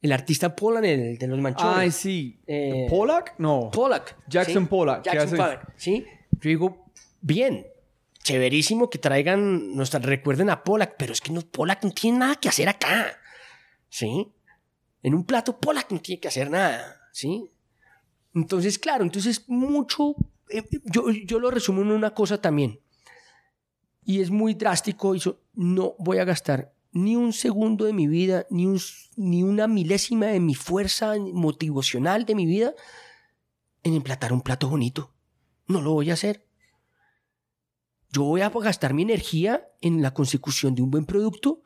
El 0.01 0.11
artista 0.11 0.55
Polan, 0.55 0.86
el 0.86 1.18
de 1.18 1.28
los 1.28 1.39
manchones. 1.39 1.78
Ay, 1.78 1.91
sí. 1.91 2.39
Eh, 2.45 2.88
¿Pollack? 2.89 3.36
No. 3.38 3.70
Pollack. 3.72 4.18
Jackson 4.28 4.68
Pollack. 4.68 5.03
Jackson 5.03 5.38
Pollack, 5.38 5.74
¿sí? 5.78 6.05
Yo 6.32 6.49
digo, 6.49 6.86
bien, 7.22 7.66
chéverísimo 8.22 8.89
que 8.89 8.97
traigan, 8.97 9.76
nos 9.76 9.91
recuerden 9.93 10.49
a 10.49 10.63
Pollack, 10.63 10.95
pero 10.97 11.13
es 11.13 11.22
que 11.22 11.32
no, 11.32 11.41
Pollack 11.41 11.84
no 11.84 11.91
tiene 11.91 12.20
nada 12.20 12.36
que 12.36 12.49
hacer 12.49 12.68
acá, 12.68 13.18
¿sí? 13.89 14.34
En 15.06 15.14
un 15.14 15.24
plato 15.24 15.60
Pollack 15.60 15.91
no 15.91 16.01
tiene 16.01 16.20
que 16.20 16.30
hacer 16.30 16.49
nada, 16.49 16.99
¿sí? 17.12 17.51
Entonces, 18.34 18.80
claro, 18.80 19.03
entonces 19.03 19.47
mucho, 19.47 20.16
eh, 20.49 20.64
yo, 20.86 21.12
yo 21.12 21.38
lo 21.38 21.51
resumo 21.51 21.84
en 21.84 21.91
una 21.91 22.16
cosa 22.16 22.41
también, 22.41 22.80
y 24.03 24.22
es 24.22 24.32
muy 24.32 24.56
drástico, 24.56 25.14
y 25.14 25.22
no 25.53 25.93
voy 25.99 26.18
a 26.18 26.26
gastar 26.26 26.74
ni 26.91 27.16
un 27.16 27.34
segundo 27.34 27.86
de 27.86 27.93
mi 27.93 28.08
vida, 28.08 28.47
ni, 28.49 28.66
un, 28.66 28.80
ni 29.16 29.43
una 29.43 29.68
milésima 29.68 30.26
de 30.26 30.39
mi 30.39 30.56
fuerza 30.56 31.14
motivacional 31.20 32.26
de 32.26 32.34
mi 32.34 32.47
vida 32.47 32.74
en 33.84 33.93
emplatar 33.93 34.34
un 34.34 34.41
plato 34.41 34.70
bonito. 34.70 35.14
No 35.68 35.84
lo 35.84 35.91
voy 35.93 36.10
a 36.10 36.14
hacer. 36.14 36.47
Yo 38.12 38.24
voy 38.24 38.41
a 38.41 38.49
gastar 38.49 38.95
mi 38.95 39.03
energía 39.03 39.68
en 39.82 40.01
la 40.01 40.16
consecución 40.16 40.74
de 40.74 40.82
un 40.82 40.89
buen 40.89 41.06
producto 41.06 41.62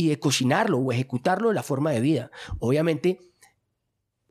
y 0.00 0.08
de 0.08 0.18
cocinarlo 0.18 0.78
o 0.78 0.92
ejecutarlo 0.92 1.50
de 1.50 1.54
la 1.54 1.62
forma 1.62 1.90
de 1.90 2.00
vida. 2.00 2.30
Obviamente, 2.58 3.20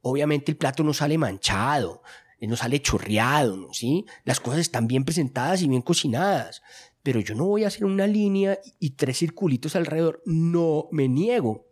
obviamente 0.02 0.52
el 0.52 0.58
plato 0.58 0.84
no 0.84 0.96
sale 0.96 1.20
manchado, 1.20 2.02
eh, 2.40 2.48
no 2.48 2.56
sale 2.56 2.82
chorreado, 2.82 3.56
¿no? 3.56 3.72
¿Sí? 3.72 4.08
Las 4.24 4.40
cosas 4.40 4.62
están 4.62 4.88
bien 4.88 5.06
presentadas 5.06 5.62
y 5.62 5.68
bien 5.68 5.84
cocinadas. 5.84 6.64
Pero 7.04 7.20
yo 7.20 7.36
no 7.36 7.46
voy 7.46 7.66
a 7.66 7.68
hacer 7.68 7.86
una 7.86 8.08
línea 8.08 8.58
y 8.80 8.92
tres 8.92 9.20
circulitos 9.20 9.76
alrededor. 9.76 10.24
No 10.26 10.88
me 10.92 11.08
niego. 11.08 11.68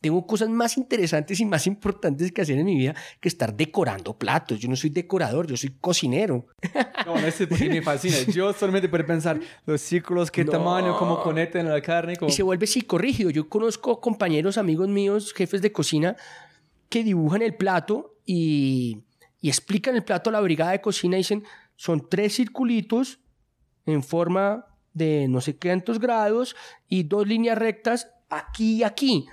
Tengo 0.00 0.26
cosas 0.26 0.48
más 0.48 0.76
interesantes 0.76 1.40
y 1.40 1.44
más 1.44 1.66
importantes 1.66 2.30
que 2.30 2.42
hacer 2.42 2.58
en 2.58 2.66
mi 2.66 2.76
vida 2.76 2.94
que 3.20 3.28
estar 3.28 3.56
decorando 3.56 4.16
platos. 4.16 4.60
Yo 4.60 4.68
no 4.68 4.76
soy 4.76 4.90
decorador, 4.90 5.46
yo 5.46 5.56
soy 5.56 5.74
cocinero. 5.80 6.46
No, 7.06 7.18
no 7.18 7.26
es 7.26 7.36
porque 7.36 7.70
me 7.70 7.80
fascina. 7.80 8.16
Yo 8.30 8.52
solamente 8.52 8.86
puedo 8.86 9.06
pensar 9.06 9.40
los 9.64 9.80
círculos, 9.80 10.30
qué 10.30 10.44
tamaño, 10.44 10.98
cómo 10.98 11.22
conectan 11.22 11.66
la 11.66 11.80
carne. 11.80 12.18
Y 12.26 12.32
se 12.32 12.42
vuelve 12.42 12.66
psicorrígido. 12.66 13.30
Yo 13.30 13.48
conozco 13.48 13.98
compañeros, 13.98 14.58
amigos 14.58 14.88
míos, 14.88 15.32
jefes 15.34 15.62
de 15.62 15.72
cocina, 15.72 16.16
que 16.90 17.04
dibujan 17.04 17.40
el 17.40 17.54
plato 17.54 18.18
y, 18.26 19.04
y 19.40 19.48
explican 19.48 19.94
el 19.96 20.04
plato 20.04 20.28
a 20.28 20.34
la 20.34 20.40
brigada 20.40 20.72
de 20.72 20.82
cocina 20.82 21.16
y 21.16 21.20
dicen, 21.20 21.44
son 21.76 22.06
tres 22.10 22.34
circulitos 22.34 23.20
en 23.86 24.02
forma 24.02 24.66
de 24.92 25.28
no 25.28 25.40
sé 25.40 25.56
cuántos 25.56 25.98
grados 25.98 26.56
y 26.88 27.04
dos 27.04 27.26
líneas 27.26 27.56
rectas 27.56 28.10
aquí 28.28 28.78
y 28.78 28.82
aquí 28.82 29.26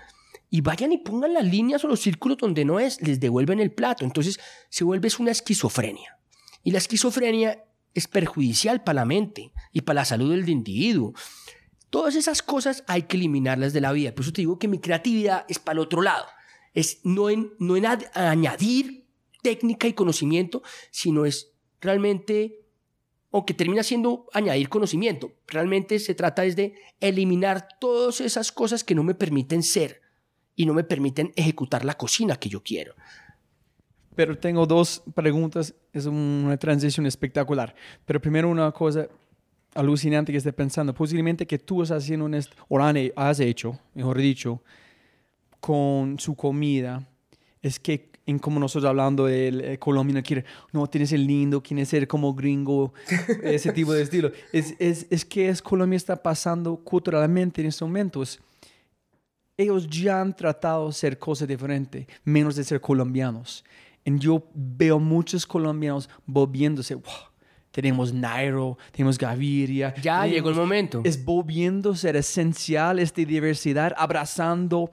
y 0.49 0.61
vayan 0.61 0.91
y 0.91 0.97
pongan 0.97 1.33
las 1.33 1.45
líneas 1.45 1.83
o 1.83 1.87
los 1.87 1.99
círculos 1.99 2.37
donde 2.37 2.65
no 2.65 2.79
es, 2.79 3.01
les 3.01 3.19
devuelven 3.19 3.59
el 3.59 3.71
plato. 3.71 4.05
Entonces 4.05 4.39
se 4.69 4.83
vuelve 4.83 5.09
una 5.19 5.31
esquizofrenia. 5.31 6.17
Y 6.63 6.71
la 6.71 6.77
esquizofrenia 6.77 7.63
es 7.93 8.07
perjudicial 8.07 8.83
para 8.83 9.01
la 9.01 9.05
mente 9.05 9.51
y 9.71 9.81
para 9.81 10.01
la 10.01 10.05
salud 10.05 10.31
del 10.31 10.47
individuo. 10.49 11.13
Todas 11.89 12.15
esas 12.15 12.41
cosas 12.41 12.83
hay 12.87 13.03
que 13.03 13.17
eliminarlas 13.17 13.73
de 13.73 13.81
la 13.81 13.91
vida. 13.91 14.13
Por 14.13 14.23
eso 14.23 14.33
te 14.33 14.41
digo 14.41 14.59
que 14.59 14.67
mi 14.67 14.79
creatividad 14.79 15.45
es 15.47 15.59
para 15.59 15.73
el 15.73 15.79
otro 15.79 16.01
lado. 16.01 16.25
Es 16.73 16.99
no 17.03 17.29
en, 17.29 17.53
no 17.59 17.77
en 17.77 17.85
añadir 17.85 19.05
técnica 19.41 19.87
y 19.87 19.93
conocimiento, 19.93 20.61
sino 20.91 21.25
es 21.25 21.53
realmente, 21.79 22.65
aunque 23.31 23.53
termina 23.53 23.83
siendo 23.83 24.27
añadir 24.33 24.69
conocimiento, 24.69 25.31
realmente 25.47 25.99
se 25.99 26.15
trata 26.15 26.45
es 26.45 26.55
de 26.55 26.75
eliminar 26.99 27.67
todas 27.79 28.21
esas 28.21 28.51
cosas 28.51 28.83
que 28.83 28.95
no 28.95 29.03
me 29.03 29.15
permiten 29.15 29.63
ser 29.63 30.04
y 30.55 30.65
no 30.65 30.73
me 30.73 30.83
permiten 30.83 31.31
ejecutar 31.35 31.83
la 31.85 31.95
cocina 31.95 32.35
que 32.37 32.49
yo 32.49 32.61
quiero. 32.63 32.93
Pero 34.15 34.37
tengo 34.37 34.65
dos 34.65 35.03
preguntas, 35.13 35.75
es 35.91 36.05
una 36.05 36.57
transición 36.57 37.05
espectacular. 37.05 37.75
Pero 38.05 38.21
primero 38.21 38.49
una 38.49 38.71
cosa 38.71 39.07
alucinante 39.73 40.31
que 40.31 40.37
estoy 40.37 40.53
pensando, 40.53 40.93
posiblemente 40.93 41.45
que 41.45 41.59
tú 41.59 41.83
estás 41.83 42.03
haciendo 42.03 42.29
o 42.69 42.79
has 42.79 43.39
hecho, 43.41 43.77
mejor 43.93 44.17
dicho, 44.17 44.61
con 45.59 46.17
su 46.17 46.35
comida, 46.35 47.05
es 47.61 47.79
que 47.79 48.09
en 48.25 48.39
como 48.39 48.59
nosotros 48.59 48.89
hablando 48.89 49.25
del 49.25 49.61
eh, 49.61 49.77
colombiano 49.77 50.23
quiere, 50.23 50.45
no, 50.71 50.87
tienes 50.87 51.11
el 51.11 51.27
lindo, 51.27 51.61
quiere 51.61 51.85
ser 51.85 52.07
como 52.07 52.33
gringo, 52.33 52.93
ese 53.43 53.71
tipo 53.71 53.93
de 53.93 54.03
estilo. 54.03 54.31
Es, 54.51 54.75
es, 54.79 55.05
es 55.09 55.25
que 55.25 55.49
es 55.49 55.61
Colombia 55.61 55.97
está 55.97 56.21
pasando 56.21 56.77
culturalmente 56.77 57.61
en 57.61 57.67
estos 57.67 57.87
momentos. 57.87 58.39
Ellos 59.57 59.87
ya 59.89 60.19
han 60.19 60.35
tratado 60.35 60.87
de 60.87 60.93
ser 60.93 61.17
cosas 61.17 61.47
diferentes, 61.47 62.05
menos 62.23 62.55
de 62.55 62.63
ser 62.63 62.81
colombianos. 62.81 63.63
Y 64.03 64.19
yo 64.19 64.43
veo 64.53 64.99
muchos 64.99 65.45
colombianos 65.45 66.09
volviéndose, 66.25 66.95
wow, 66.95 67.29
tenemos 67.71 68.13
Nairo, 68.13 68.77
tenemos 68.91 69.17
Gaviria. 69.17 69.93
Ya 70.01 70.25
llegó 70.25 70.49
el 70.49 70.55
momento. 70.55 71.01
Es 71.03 71.23
volviendo 71.23 71.95
ser 71.95 72.15
esencial 72.15 72.99
esta 72.99 73.21
diversidad, 73.23 73.93
abrazando 73.97 74.91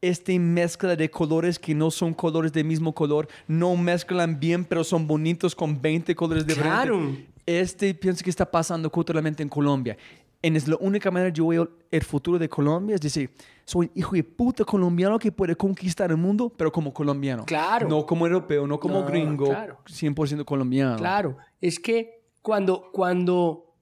esta 0.00 0.32
mezcla 0.32 0.96
de 0.96 1.10
colores 1.10 1.58
que 1.58 1.74
no 1.74 1.90
son 1.90 2.12
colores 2.12 2.52
del 2.52 2.64
mismo 2.64 2.94
color, 2.94 3.28
no 3.46 3.76
mezclan 3.76 4.38
bien, 4.38 4.64
pero 4.64 4.82
son 4.82 5.06
bonitos 5.06 5.54
con 5.54 5.80
20 5.80 6.14
colores 6.14 6.46
diferentes. 6.46 6.82
Claro. 6.82 7.16
Este 7.44 7.92
pienso 7.94 8.22
que 8.22 8.30
está 8.30 8.50
pasando 8.50 8.90
culturalmente 8.90 9.42
en 9.42 9.48
Colombia. 9.48 9.96
Y 10.42 10.56
es 10.56 10.66
la 10.66 10.76
única 10.80 11.10
manera 11.10 11.32
yo 11.32 11.46
veo 11.46 11.70
el 11.90 12.02
futuro 12.02 12.38
de 12.38 12.48
Colombia, 12.48 12.96
es 12.96 13.00
decir, 13.00 13.30
soy 13.64 13.90
hijo 13.94 14.16
de 14.16 14.24
puta 14.24 14.64
colombiano 14.64 15.18
que 15.18 15.30
puede 15.30 15.54
conquistar 15.54 16.10
el 16.10 16.16
mundo, 16.16 16.52
pero 16.56 16.72
como 16.72 16.92
colombiano. 16.92 17.44
Claro. 17.44 17.88
No 17.88 18.04
como 18.04 18.26
europeo, 18.26 18.66
no 18.66 18.80
como 18.80 19.04
gringo, 19.04 19.46
claro. 19.46 19.78
100% 19.86 20.44
colombiano. 20.44 20.96
Claro, 20.96 21.36
es 21.60 21.78
que 21.78 22.24
cuando, 22.42 22.90
cuando 22.92 23.72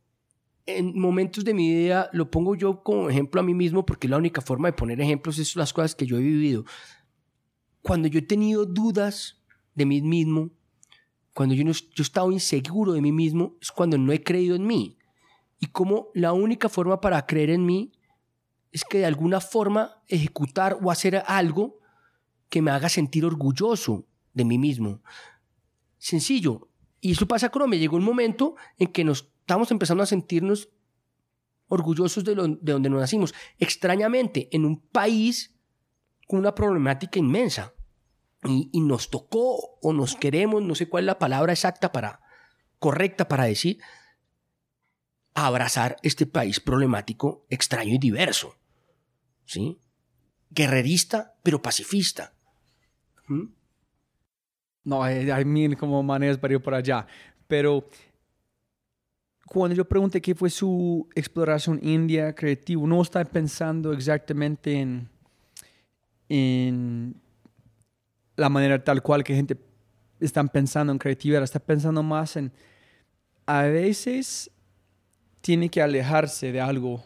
en 0.66 0.98
momentos 0.98 1.44
de 1.44 1.54
mi 1.54 1.74
vida 1.74 2.10
lo 2.12 2.30
pongo 2.30 2.54
yo 2.54 2.82
como 2.82 3.08
ejemplo 3.08 3.40
a 3.40 3.44
mí 3.44 3.54
mismo 3.54 3.86
porque 3.86 4.06
la 4.08 4.18
única 4.18 4.40
forma 4.40 4.68
de 4.68 4.72
poner 4.74 5.00
ejemplos 5.00 5.38
es 5.38 5.56
las 5.56 5.72
cosas 5.72 5.94
que 5.94 6.06
yo 6.06 6.18
he 6.18 6.22
vivido. 6.22 6.64
Cuando 7.82 8.08
yo 8.08 8.18
he 8.18 8.22
tenido 8.22 8.66
dudas 8.66 9.40
de 9.74 9.86
mí 9.86 10.02
mismo, 10.02 10.50
cuando 11.32 11.54
yo, 11.54 11.64
no, 11.64 11.72
yo 11.72 11.80
he 11.98 12.02
estado 12.02 12.30
inseguro 12.32 12.92
de 12.92 13.00
mí 13.00 13.12
mismo, 13.12 13.56
es 13.62 13.72
cuando 13.72 13.96
no 13.96 14.12
he 14.12 14.22
creído 14.22 14.56
en 14.56 14.66
mí. 14.66 14.98
Y 15.60 15.66
como 15.66 16.08
la 16.14 16.32
única 16.32 16.68
forma 16.70 17.00
para 17.00 17.26
creer 17.26 17.50
en 17.50 17.66
mí 17.66 17.92
es 18.72 18.82
que 18.84 18.98
de 18.98 19.06
alguna 19.06 19.40
forma 19.40 20.02
ejecutar 20.08 20.78
o 20.82 20.90
hacer 20.90 21.22
algo 21.26 21.78
que 22.48 22.62
me 22.62 22.70
haga 22.70 22.88
sentir 22.88 23.24
orgulloso 23.24 24.06
de 24.32 24.44
mí 24.44 24.58
mismo. 24.58 25.02
Sencillo. 25.98 26.68
Y 27.00 27.12
eso 27.12 27.26
pasa 27.26 27.50
con 27.50 27.68
me 27.68 27.78
Llegó 27.78 27.96
un 27.96 28.04
momento 28.04 28.56
en 28.78 28.88
que 28.88 29.04
nos 29.04 29.28
estamos 29.40 29.70
empezando 29.70 30.02
a 30.02 30.06
sentirnos 30.06 30.70
orgullosos 31.68 32.24
de, 32.24 32.34
de 32.34 32.72
donde 32.72 32.90
nos 32.90 33.00
nacimos. 33.00 33.34
Extrañamente, 33.58 34.48
en 34.52 34.64
un 34.64 34.80
país 34.80 35.54
con 36.26 36.38
una 36.38 36.54
problemática 36.54 37.18
inmensa. 37.18 37.74
Y, 38.44 38.70
y, 38.72 38.80
nos 38.80 39.10
tocó 39.10 39.78
o 39.82 39.92
nos 39.92 40.16
queremos, 40.16 40.62
no 40.62 40.74
sé 40.74 40.88
cuál 40.88 41.04
es 41.04 41.06
la 41.06 41.18
palabra 41.18 41.52
exacta 41.52 41.92
para, 41.92 42.20
correcta 42.78 43.28
para 43.28 43.44
decir, 43.44 43.78
abrazar 45.34 45.96
este 46.02 46.26
país 46.26 46.60
problemático, 46.60 47.46
extraño 47.48 47.94
y 47.94 47.98
diverso. 47.98 48.56
¿Sí? 49.44 49.78
Guerrerista, 50.50 51.34
pero 51.42 51.62
pacifista. 51.62 52.32
¿Mm? 53.26 53.44
No, 54.84 55.02
hay, 55.02 55.30
hay 55.30 55.44
mil 55.44 55.76
como 55.76 56.02
maneras 56.02 56.38
para 56.38 56.54
ir 56.54 56.60
por 56.60 56.74
allá. 56.74 57.06
Pero 57.46 57.88
cuando 59.46 59.76
yo 59.76 59.84
pregunté 59.84 60.20
qué 60.20 60.34
fue 60.34 60.50
su 60.50 61.08
exploración 61.14 61.80
india 61.82 62.34
creativa, 62.34 62.86
no 62.86 63.02
está 63.02 63.24
pensando 63.24 63.92
exactamente 63.92 64.74
en, 64.74 65.08
en 66.28 67.20
la 68.36 68.48
manera 68.48 68.82
tal 68.82 69.02
cual 69.02 69.24
que 69.24 69.34
gente 69.34 69.58
está 70.20 70.44
pensando 70.44 70.92
en 70.92 70.98
creatividad, 70.98 71.42
está 71.42 71.58
pensando 71.58 72.02
más 72.02 72.36
en, 72.36 72.52
a 73.46 73.62
veces 73.62 74.50
tiene 75.40 75.68
que 75.68 75.82
alejarse 75.82 76.52
de 76.52 76.60
algo 76.60 77.02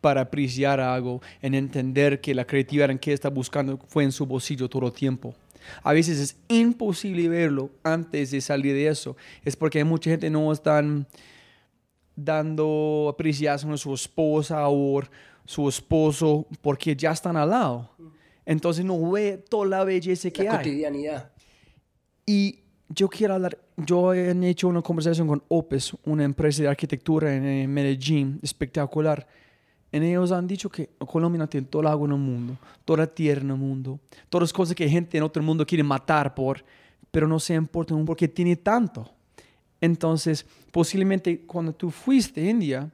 para 0.00 0.22
apreciar 0.22 0.80
algo, 0.80 1.20
en 1.42 1.54
entender 1.54 2.20
que 2.20 2.34
la 2.34 2.46
creatividad 2.46 2.90
en 2.90 2.98
que 2.98 3.12
está 3.12 3.28
buscando 3.28 3.78
fue 3.88 4.04
en 4.04 4.12
su 4.12 4.24
bolsillo 4.26 4.68
todo 4.68 4.86
el 4.86 4.92
tiempo. 4.92 5.34
A 5.82 5.92
veces 5.92 6.18
es 6.18 6.36
imposible 6.48 7.28
verlo 7.28 7.70
antes 7.82 8.30
de 8.30 8.40
salir 8.40 8.74
de 8.74 8.88
eso. 8.88 9.16
Es 9.44 9.56
porque 9.56 9.84
mucha 9.84 10.10
gente 10.10 10.30
no 10.30 10.50
están 10.52 11.06
dando 12.16 13.08
apreciación 13.12 13.72
a 13.72 13.76
su 13.76 13.92
esposa 13.94 14.68
o 14.68 15.02
su 15.44 15.68
esposo 15.68 16.46
porque 16.62 16.96
ya 16.96 17.12
están 17.12 17.36
al 17.36 17.50
lado. 17.50 17.90
Entonces 18.46 18.84
no 18.84 19.10
ve 19.10 19.36
toda 19.36 19.66
la 19.66 19.84
belleza 19.84 20.30
que 20.30 20.44
la 20.44 20.52
hay. 20.52 20.58
cotidianidad. 20.58 21.30
Y 22.26 22.59
yo 22.92 23.08
quiero 23.08 23.34
hablar, 23.34 23.56
yo 23.76 24.12
he 24.12 24.48
hecho 24.48 24.66
una 24.66 24.82
conversación 24.82 25.28
con 25.28 25.42
Opes, 25.48 25.92
una 26.04 26.24
empresa 26.24 26.62
de 26.62 26.68
arquitectura 26.68 27.34
en 27.34 27.72
Medellín, 27.72 28.40
espectacular. 28.42 29.26
En 29.92 30.02
ellos 30.02 30.32
han 30.32 30.46
dicho 30.46 30.68
que 30.68 30.90
Colombia 30.98 31.46
tiene 31.46 31.68
todo 31.68 31.82
el 31.82 31.88
agua 31.88 32.06
en 32.06 32.12
el 32.12 32.18
mundo, 32.18 32.56
toda 32.84 32.98
la 32.98 33.06
tierra 33.06 33.42
en 33.42 33.50
el 33.50 33.56
mundo, 33.56 34.00
todas 34.28 34.42
las 34.42 34.52
cosas 34.52 34.74
que 34.74 34.88
gente 34.88 35.16
en 35.16 35.22
otro 35.22 35.42
mundo 35.42 35.64
quiere 35.64 35.84
matar 35.84 36.34
por, 36.34 36.64
pero 37.12 37.28
no 37.28 37.38
se 37.38 37.54
importa 37.54 37.94
porque 38.04 38.26
tiene 38.26 38.56
tanto. 38.56 39.08
Entonces, 39.80 40.44
posiblemente 40.72 41.40
cuando 41.46 41.72
tú 41.72 41.90
fuiste 41.90 42.40
a 42.40 42.50
India, 42.50 42.90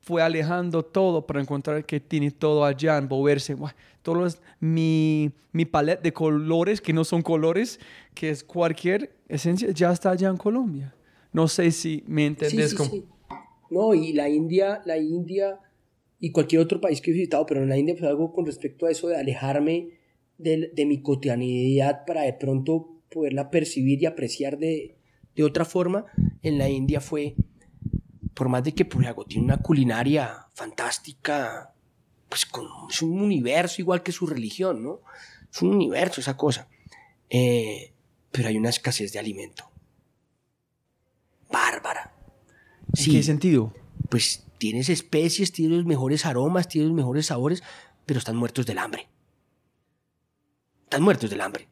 fue 0.00 0.22
alejando 0.22 0.82
todo 0.82 1.26
para 1.26 1.40
encontrar 1.40 1.84
que 1.84 2.00
tiene 2.00 2.30
todo 2.30 2.64
allá, 2.64 2.98
envolverse. 2.98 3.56
Todo 4.02 4.26
es 4.26 4.40
mi, 4.58 5.30
mi 5.52 5.64
paleta 5.64 6.02
de 6.02 6.12
colores, 6.12 6.80
que 6.80 6.92
no 6.92 7.04
son 7.04 7.22
colores, 7.22 7.78
que 8.14 8.30
es 8.30 8.42
cualquier 8.42 9.12
esencia, 9.28 9.70
ya 9.70 9.92
está 9.92 10.10
allá 10.10 10.28
en 10.28 10.36
Colombia. 10.36 10.94
No 11.32 11.48
sé 11.48 11.70
si 11.70 12.02
me 12.06 12.26
entendés. 12.26 12.70
Sí, 12.70 12.76
sí, 12.76 13.04
No, 13.70 13.94
y 13.94 14.12
la 14.12 14.28
India, 14.28 14.82
la 14.84 14.98
India 14.98 15.60
y 16.18 16.32
cualquier 16.32 16.62
otro 16.62 16.80
país 16.80 17.00
que 17.00 17.10
he 17.10 17.14
visitado, 17.14 17.46
pero 17.46 17.62
en 17.62 17.68
la 17.68 17.78
India 17.78 17.94
fue 17.96 18.08
algo 18.08 18.32
con 18.32 18.46
respecto 18.46 18.86
a 18.86 18.90
eso 18.90 19.08
de 19.08 19.16
alejarme 19.16 19.98
de, 20.38 20.72
de 20.74 20.86
mi 20.86 21.02
cotidianidad 21.02 22.04
para 22.06 22.22
de 22.22 22.32
pronto 22.32 23.02
poderla 23.10 23.50
percibir 23.50 24.02
y 24.02 24.06
apreciar 24.06 24.58
de, 24.58 24.96
de 25.34 25.44
otra 25.44 25.64
forma, 25.64 26.06
en 26.42 26.58
la 26.58 26.68
India 26.68 27.00
fue, 27.00 27.34
por 28.40 28.48
más 28.48 28.64
de 28.64 28.72
que 28.72 28.86
Puriago 28.86 29.26
tiene 29.26 29.44
una 29.44 29.58
culinaria 29.58 30.46
fantástica, 30.54 31.74
pues 32.26 32.46
con, 32.46 32.66
es 32.88 33.02
un 33.02 33.20
universo 33.20 33.82
igual 33.82 34.02
que 34.02 34.12
su 34.12 34.26
religión, 34.26 34.82
¿no? 34.82 35.02
Es 35.52 35.60
un 35.60 35.74
universo 35.74 36.22
esa 36.22 36.38
cosa. 36.38 36.66
Eh, 37.28 37.92
pero 38.30 38.48
hay 38.48 38.56
una 38.56 38.70
escasez 38.70 39.12
de 39.12 39.18
alimento. 39.18 39.70
Bárbara. 41.52 42.14
¿En 42.96 43.12
qué 43.12 43.22
sentido? 43.22 43.74
Pues 44.08 44.46
tienes 44.56 44.88
especies, 44.88 45.52
tienes 45.52 45.76
los 45.76 45.86
mejores 45.86 46.24
aromas, 46.24 46.66
tienes 46.66 46.88
los 46.88 46.96
mejores 46.96 47.26
sabores, 47.26 47.62
pero 48.06 48.20
están 48.20 48.36
muertos 48.36 48.64
del 48.64 48.78
hambre. 48.78 49.10
Están 50.84 51.02
muertos 51.02 51.28
del 51.28 51.42
hambre. 51.42 51.68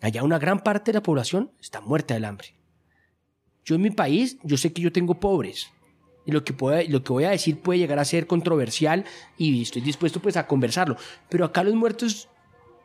Allá 0.00 0.24
una 0.24 0.40
gran 0.40 0.64
parte 0.64 0.90
de 0.90 0.98
la 0.98 1.02
población 1.04 1.52
está 1.60 1.80
muerta 1.80 2.14
del 2.14 2.24
hambre. 2.24 2.56
Yo 3.64 3.76
en 3.76 3.82
mi 3.82 3.90
país, 3.90 4.38
yo 4.42 4.56
sé 4.56 4.72
que 4.72 4.82
yo 4.82 4.90
tengo 4.90 5.20
pobres. 5.20 5.70
Y 6.24 6.32
lo 6.32 6.44
que, 6.44 6.54
lo 6.88 7.02
que 7.02 7.12
voy 7.12 7.24
a 7.24 7.30
decir 7.30 7.60
puede 7.60 7.80
llegar 7.80 7.98
a 7.98 8.04
ser 8.04 8.26
controversial 8.26 9.04
y 9.36 9.62
estoy 9.62 9.82
dispuesto 9.82 10.20
pues 10.20 10.36
a 10.36 10.46
conversarlo. 10.46 10.96
Pero 11.28 11.44
acá 11.44 11.64
los 11.64 11.74
muertos, 11.74 12.28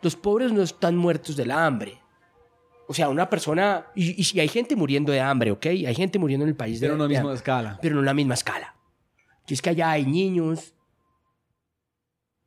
los 0.02 0.16
pobres 0.16 0.52
no 0.52 0.64
están 0.64 0.98
muertos 0.98 1.36
del 1.36 1.52
hambre. 1.52 2.00
O 2.88 2.94
sea, 2.94 3.10
una 3.10 3.30
persona, 3.30 3.88
y, 3.96 4.24
si 4.24 4.40
hay 4.40 4.48
gente 4.48 4.76
muriendo 4.76 5.12
de 5.12 5.20
hambre, 5.20 5.52
¿ok? 5.52 5.66
Hay 5.66 5.96
gente 5.96 6.18
muriendo 6.18 6.46
en 6.46 6.50
el 6.50 6.56
país. 6.56 6.80
Pero 6.80 6.96
no 6.96 7.06
en 7.06 7.12
la 7.12 7.20
misma 7.20 7.34
escala. 7.34 7.80
Pero 7.82 7.96
no 7.96 8.00
en 8.02 8.06
la 8.06 8.14
misma 8.14 8.34
escala. 8.34 8.76
Que 9.46 9.54
es 9.54 9.62
que 9.62 9.70
allá 9.70 9.92
hay 9.92 10.06
niños 10.06 10.74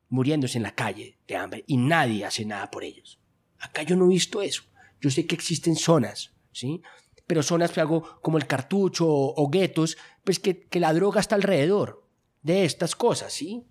muriéndose 0.09 0.59
en 0.59 0.65
la 0.65 0.75
calle 0.75 1.19
de 1.29 1.37
hambre 1.37 1.65
y 1.67 1.77
nadie 1.77 2.25
hace 2.25 2.45
nada 2.45 2.71
por 2.71 2.85
ellos. 2.85 3.21
Acá 3.61 3.83
yo 3.83 3.97
no 3.97 4.07
he 4.07 4.09
visto 4.09 4.43
eso. 4.43 4.65
Yo 5.01 5.11
sé 5.11 5.27
que 5.27 5.35
existen 5.35 5.77
zonas, 5.77 6.33
¿sí? 6.53 6.83
Pero 7.31 7.45
zonas 7.45 7.79
algo 7.79 8.19
como 8.23 8.39
el 8.39 8.49
cartucho 8.49 9.07
o, 9.09 9.51
guetos, 9.51 9.97
pues 10.25 10.41
que, 10.41 10.67
que, 10.67 10.81
la 10.81 10.93
droga 10.93 11.21
está 11.21 11.37
alrededor. 11.37 12.05
de 12.43 12.65
estas 12.65 12.97
cosas, 12.97 13.33
¿sí? 13.33 13.63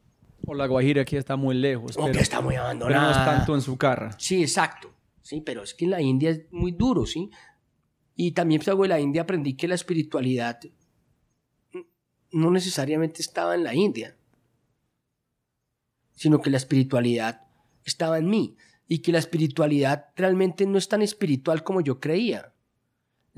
O 0.45 0.53
la 0.53 0.66
Guajira 0.66 1.03
que 1.03 1.18
está 1.18 1.36
muy 1.36 1.55
lejos. 1.55 1.97
O 1.97 2.03
pero, 2.03 2.14
que 2.14 2.22
está 2.22 2.39
muy 2.39 2.53
pero 2.53 2.62
no 2.62 2.66
abandonada. 2.68 3.12
es 3.12 3.18
tanto 3.18 3.55
en 3.55 3.62
su 3.62 3.78
cara. 3.78 4.16
Sí, 4.18 4.41
exacto. 4.41 4.95
Sí, 5.22 5.41
pero 5.41 5.64
es 5.64 5.74
que 5.74 5.84
en 5.84 5.91
la 5.91 6.01
India 6.01 6.30
es 6.30 6.43
muy 6.51 6.72
duro, 6.72 7.05
¿sí? 7.05 7.32
Y 8.16 8.32
también 8.32 8.62
pues, 8.64 8.78
de 8.78 8.88
la 8.88 9.01
India 9.01 9.24
aprendí 9.24 9.57
que 9.57 9.68
la 9.68 9.76
espiritualidad 9.76 10.62
no 12.32 12.51
necesariamente 12.51 13.22
estaba 13.22 13.55
en 13.55 13.66
la 13.66 13.76
India, 13.76 14.16
sino 16.14 16.39
que 16.39 16.49
la 16.49 16.55
espiritualidad 16.55 17.41
estaba 17.84 18.20
en 18.20 18.30
mí 18.30 18.55
y 18.88 18.99
que 18.99 19.12
la 19.12 19.20
espiritualidad 19.20 20.05
realmente 20.16 20.66
no 20.66 20.78
es 20.78 20.88
tan 20.88 21.01
espiritual 21.01 21.62
como 21.62 21.82
yo 21.82 21.99
creía. 21.99 22.53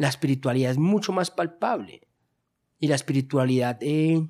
La 0.02 0.08
espiritualidad 0.08 0.72
es 0.72 0.80
mucho 0.80 1.14
más 1.14 1.30
palpable 1.30 2.08
y 2.80 2.88
la 2.88 2.96
espiritualidad, 2.96 3.78
eh, 3.82 4.28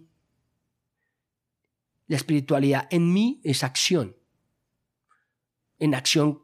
la 2.07 2.17
espiritualidad 2.17 2.89
en 2.89 3.13
mí 3.13 3.39
es 3.45 3.63
acción, 3.63 4.17
en 5.79 5.95
acción 5.95 6.41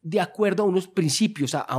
de 0.00 0.18
acuerdo 0.22 0.62
a 0.62 0.66
unos 0.66 0.88
principios, 0.88 1.54
a, 1.54 1.60
a 1.68 1.78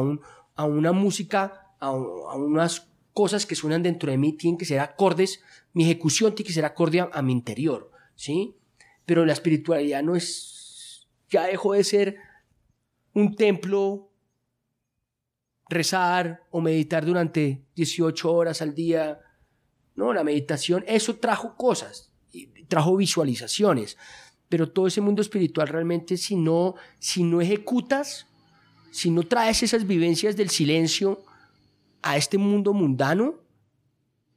a 0.54 0.66
una 0.66 0.92
música, 0.92 1.76
a, 1.80 1.88
a 1.88 2.36
unas 2.36 2.92
cosas 3.12 3.48
que 3.48 3.56
suenan 3.56 3.82
dentro 3.82 4.12
de 4.12 4.20
mí, 4.20 4.34
tienen 4.34 4.60
que 4.60 4.66
ser 4.66 4.80
acordes, 4.80 5.42
mi 5.74 5.86
ejecución 5.86 6.36
tiene 6.36 6.50
que 6.50 6.54
ser 6.54 6.66
acorde 6.66 7.00
a, 7.00 7.10
a 7.12 7.24
mi 7.24 7.32
interior, 7.32 7.90
¿sí? 8.14 8.56
Pero 9.08 9.26
la 9.26 9.34
espiritualidad 9.34 10.04
no 10.04 10.16
es, 10.16 11.08
ya 11.32 11.48
dejó 11.48 11.74
de 11.74 11.84
ser 11.84 12.18
un 13.16 13.36
templo, 13.36 14.12
rezar 15.70 16.44
o 16.52 16.62
meditar 16.62 17.06
durante 17.06 17.66
18 17.76 18.32
horas 18.32 18.62
al 18.62 18.74
día. 18.74 19.20
No, 19.96 20.14
la 20.14 20.24
meditación, 20.24 20.84
eso 20.88 21.16
trajo 21.18 21.56
cosas, 21.56 22.12
trajo 22.68 22.96
visualizaciones, 22.96 23.98
pero 24.50 24.70
todo 24.70 24.88
ese 24.88 25.02
mundo 25.02 25.22
espiritual 25.22 25.68
realmente 25.68 26.18
si 26.18 26.36
no, 26.36 26.76
si 27.00 27.24
no 27.24 27.42
ejecutas, 27.42 28.28
si 28.92 29.12
no 29.12 29.24
traes 29.24 29.64
esas 29.64 29.86
vivencias 29.86 30.36
del 30.36 30.50
silencio 30.50 31.24
a 32.02 32.18
este 32.18 32.38
mundo 32.38 32.74
mundano, 32.74 33.36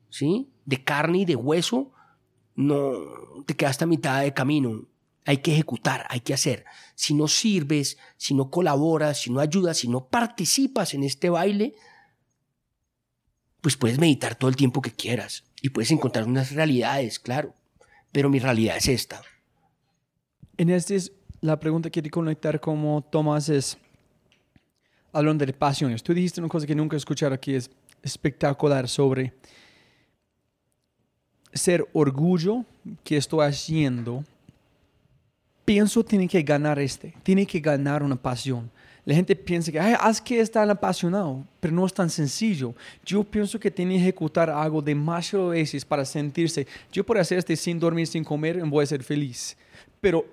¿sí? 0.09 0.51
De 0.65 0.83
carne 0.83 1.19
y 1.19 1.25
de 1.25 1.37
hueso, 1.37 1.93
no 2.55 3.45
te 3.47 3.55
quedaste 3.55 3.85
a 3.85 3.87
mitad 3.87 4.23
de 4.23 4.35
camino. 4.35 4.87
Hay 5.27 5.39
que 5.39 5.53
ejecutar, 5.53 6.07
hay 6.09 6.21
que 6.21 6.35
hacer. 6.35 6.65
Si 6.95 7.15
no 7.15 7.29
sirves, 7.29 7.99
si 8.17 8.35
no 8.35 8.51
colaboras, 8.51 9.21
si 9.21 9.31
no 9.31 9.41
ayudas, 9.41 9.79
si 9.79 9.89
no 9.89 10.07
participas 10.07 10.95
en 10.95 11.05
este 11.05 11.31
baile, 11.31 11.75
pues 13.61 13.77
puedes 13.77 13.99
meditar 13.99 14.35
todo 14.35 14.49
el 14.49 14.57
tiempo 14.57 14.81
que 14.81 14.93
quieras 14.93 15.45
y 15.61 15.71
puedes 15.71 15.91
encontrar 15.91 16.25
unas 16.25 16.53
realidades, 16.53 17.19
claro. 17.19 17.55
Pero 18.13 18.31
mi 18.31 18.39
realidad 18.39 18.77
es 18.77 18.89
esta. 18.89 19.23
En 20.57 20.71
este 20.71 20.97
es 20.97 21.13
la 21.41 21.61
pregunta 21.61 21.91
que 21.91 22.03
quiero 22.03 22.15
conectar 22.15 22.61
como 22.61 23.03
Tomás 23.03 23.49
es 23.49 23.79
hablando 25.13 25.45
de 25.45 25.53
pasiones. 25.53 26.03
Tú 26.03 26.15
dijiste 26.15 26.41
una 26.41 26.49
cosa 26.49 26.67
que 26.67 26.75
nunca 26.75 26.97
he 26.97 26.99
escuchado 26.99 27.35
aquí, 27.35 27.55
es 27.55 27.71
espectacular 28.03 28.89
sobre 28.89 29.35
ser 31.53 31.89
orgullo 31.93 32.65
que 33.05 33.17
estoy 33.17 33.47
haciendo. 33.47 34.25
Pienso 35.71 36.05
tiene 36.05 36.27
que 36.27 36.43
ganar 36.43 36.81
este, 36.81 37.15
tiene 37.23 37.47
que 37.47 37.61
ganar 37.61 38.03
una 38.03 38.17
pasión. 38.17 38.69
La 39.05 39.15
gente 39.15 39.37
piensa 39.37 39.71
que, 39.71 39.79
ay, 39.79 39.95
haz 40.01 40.21
que 40.21 40.41
está 40.41 40.65
apasionado, 40.65 41.47
pero 41.61 41.73
no 41.73 41.87
es 41.87 41.95
tan 41.95 42.11
sencillo. 42.11 42.75
Yo 43.05 43.23
pienso 43.23 43.61
que 43.61 43.71
tiene 43.71 43.95
que 43.95 44.01
ejecutar 44.01 44.51
algo 44.51 44.83
demasiado 44.83 45.51
veces 45.51 45.85
para 45.85 46.05
sentirse, 46.05 46.67
yo 46.91 47.07
puedo 47.07 47.21
hacer 47.21 47.39
este 47.39 47.55
sin 47.55 47.79
dormir, 47.79 48.09
sin 48.09 48.25
comer, 48.25 48.57
y 48.57 48.69
voy 48.69 48.83
a 48.83 48.87
ser 48.87 49.05
feliz. 49.05 49.57
Pero 50.01 50.27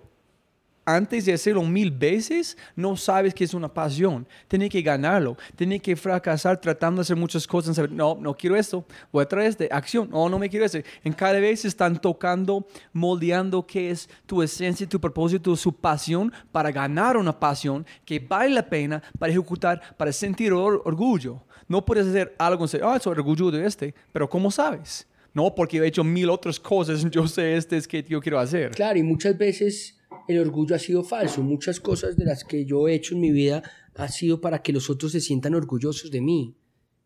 antes 0.87 1.25
de 1.25 1.33
hacerlo 1.33 1.61
mil 1.63 1.91
veces, 1.91 2.57
no 2.75 2.95
sabes 2.95 3.33
que 3.33 3.43
es 3.43 3.53
una 3.53 3.67
pasión. 3.73 4.25
Tienes 4.47 4.69
que 4.69 4.81
ganarlo. 4.81 5.35
Tienes 5.57 5.81
que 5.81 5.95
fracasar 5.97 6.61
tratando 6.61 6.99
de 6.99 7.01
hacer 7.01 7.17
muchas 7.17 7.45
cosas. 7.45 7.75
Saber, 7.75 7.91
no, 7.91 8.15
no 8.19 8.33
quiero 8.33 8.55
esto. 8.55 8.85
Voy 9.11 9.21
a 9.23 9.27
traer 9.27 9.49
este. 9.49 9.67
Acción. 9.69 10.09
No, 10.09 10.29
no 10.29 10.39
me 10.39 10.49
quiero 10.49 10.65
este. 10.65 10.85
En 11.03 11.11
cada 11.11 11.39
vez 11.41 11.65
están 11.65 11.99
tocando, 11.99 12.65
moldeando 12.93 13.67
qué 13.67 13.91
es 13.91 14.09
tu 14.25 14.41
esencia, 14.41 14.87
tu 14.87 14.99
propósito, 14.99 15.55
su 15.57 15.73
pasión 15.73 16.31
para 16.51 16.71
ganar 16.71 17.17
una 17.17 17.37
pasión 17.37 17.85
que 18.05 18.19
vale 18.19 18.51
la 18.55 18.67
pena 18.67 19.03
para 19.19 19.31
ejecutar, 19.31 19.81
para 19.97 20.11
sentir 20.13 20.53
or- 20.53 20.81
orgullo. 20.85 21.43
No 21.67 21.85
puedes 21.85 22.07
hacer 22.07 22.33
algo 22.39 22.63
y 22.63 22.67
decir, 22.67 22.81
ah, 22.83 22.97
soy 22.97 23.11
orgulloso 23.11 23.51
de 23.51 23.65
este. 23.65 23.93
Pero 24.13 24.29
¿cómo 24.29 24.49
sabes? 24.49 25.05
No, 25.33 25.53
porque 25.53 25.77
he 25.79 25.85
hecho 25.85 26.03
mil 26.03 26.29
otras 26.29 26.59
cosas. 26.59 27.03
Yo 27.11 27.27
sé 27.27 27.57
este 27.57 27.75
es 27.77 27.87
que 27.87 28.01
yo 28.03 28.21
quiero 28.21 28.39
hacer. 28.39 28.71
Claro, 28.71 28.97
y 28.97 29.03
muchas 29.03 29.37
veces 29.37 29.96
el 30.27 30.39
orgullo 30.39 30.75
ha 30.75 30.79
sido 30.79 31.03
falso. 31.03 31.41
Muchas 31.41 31.79
cosas 31.79 32.17
de 32.17 32.25
las 32.25 32.43
que 32.43 32.65
yo 32.65 32.87
he 32.87 32.95
hecho 32.95 33.15
en 33.15 33.21
mi 33.21 33.31
vida 33.31 33.63
ha 33.95 34.07
sido 34.09 34.41
para 34.41 34.61
que 34.61 34.73
los 34.73 34.89
otros 34.89 35.11
se 35.11 35.21
sientan 35.21 35.55
orgullosos 35.55 36.11
de 36.11 36.21
mí, 36.21 36.57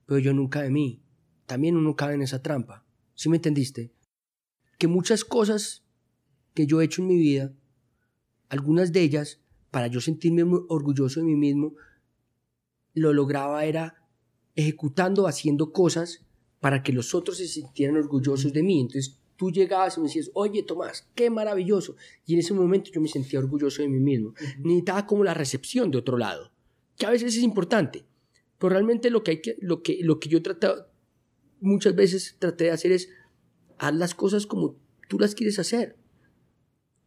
pero 0.06 0.20
yo 0.20 0.34
nunca 0.34 0.62
de 0.62 0.72
mí. 0.72 1.04
También 1.46 1.76
uno 1.76 1.96
cae 1.96 2.16
en 2.16 2.22
esa 2.22 2.42
trampa. 2.42 2.86
¿Sí 3.14 3.30
me 3.30 3.38
entendiste? 3.38 3.94
Que 4.78 4.88
muchas 4.88 5.24
cosas 5.24 5.86
que 6.54 6.66
yo 6.66 6.82
he 6.82 6.86
hecho 6.86 7.02
en 7.02 7.08
mi 7.08 7.18
vida, 7.18 7.54
algunas 8.50 8.92
de 8.92 9.02
ellas, 9.02 9.42
para 9.70 9.88
yo 9.88 10.02
sentirme 10.02 10.44
orgulloso 10.44 11.20
de 11.20 11.26
mí 11.26 11.36
mismo, 11.36 11.76
lo 12.94 13.14
lograba 13.14 13.64
era 13.66 14.08
ejecutando, 14.56 15.28
haciendo 15.28 15.72
cosas 15.72 16.26
para 16.60 16.84
que 16.84 16.92
los 16.92 17.16
otros 17.16 17.38
se 17.38 17.48
sintieran 17.48 17.96
orgullosos 17.96 18.52
de 18.52 18.64
mí. 18.64 18.82
Entonces 18.82 19.21
tú 19.42 19.50
llegabas 19.50 19.98
y 19.98 20.02
me 20.02 20.06
decías, 20.06 20.30
oye 20.36 20.62
Tomás, 20.62 21.10
qué 21.16 21.32
maravilloso. 21.32 21.96
Y 22.28 22.36
en 22.36 22.42
ese 22.42 22.54
momento 22.54 22.92
yo 22.94 23.02
me 23.02 23.08
sentía 23.08 23.40
orgulloso 23.40 23.82
de 23.82 23.88
mí 23.88 24.00
mismo. 24.00 24.36
Necesitaba 24.60 25.08
como 25.08 25.24
la 25.24 25.34
recepción 25.34 25.90
de 25.90 25.98
otro 25.98 26.16
lado, 26.16 26.52
que 26.96 27.08
a 27.08 27.10
veces 27.10 27.36
es 27.36 27.42
importante. 27.42 28.06
Pero 28.60 28.70
realmente 28.70 29.10
lo 29.10 29.24
que, 29.24 29.32
hay 29.32 29.42
que, 29.42 29.58
lo 29.60 29.82
que, 29.82 29.98
lo 30.04 30.20
que 30.20 30.30
yo 30.30 30.44
trataba, 30.44 30.92
muchas 31.60 31.96
veces 31.96 32.36
traté 32.38 32.66
de 32.66 32.70
hacer 32.70 32.92
es, 32.92 33.10
haz 33.80 33.96
las 33.96 34.14
cosas 34.14 34.46
como 34.46 34.76
tú 35.10 35.18
las 35.18 35.34
quieres 35.34 35.58
hacer. 35.58 35.98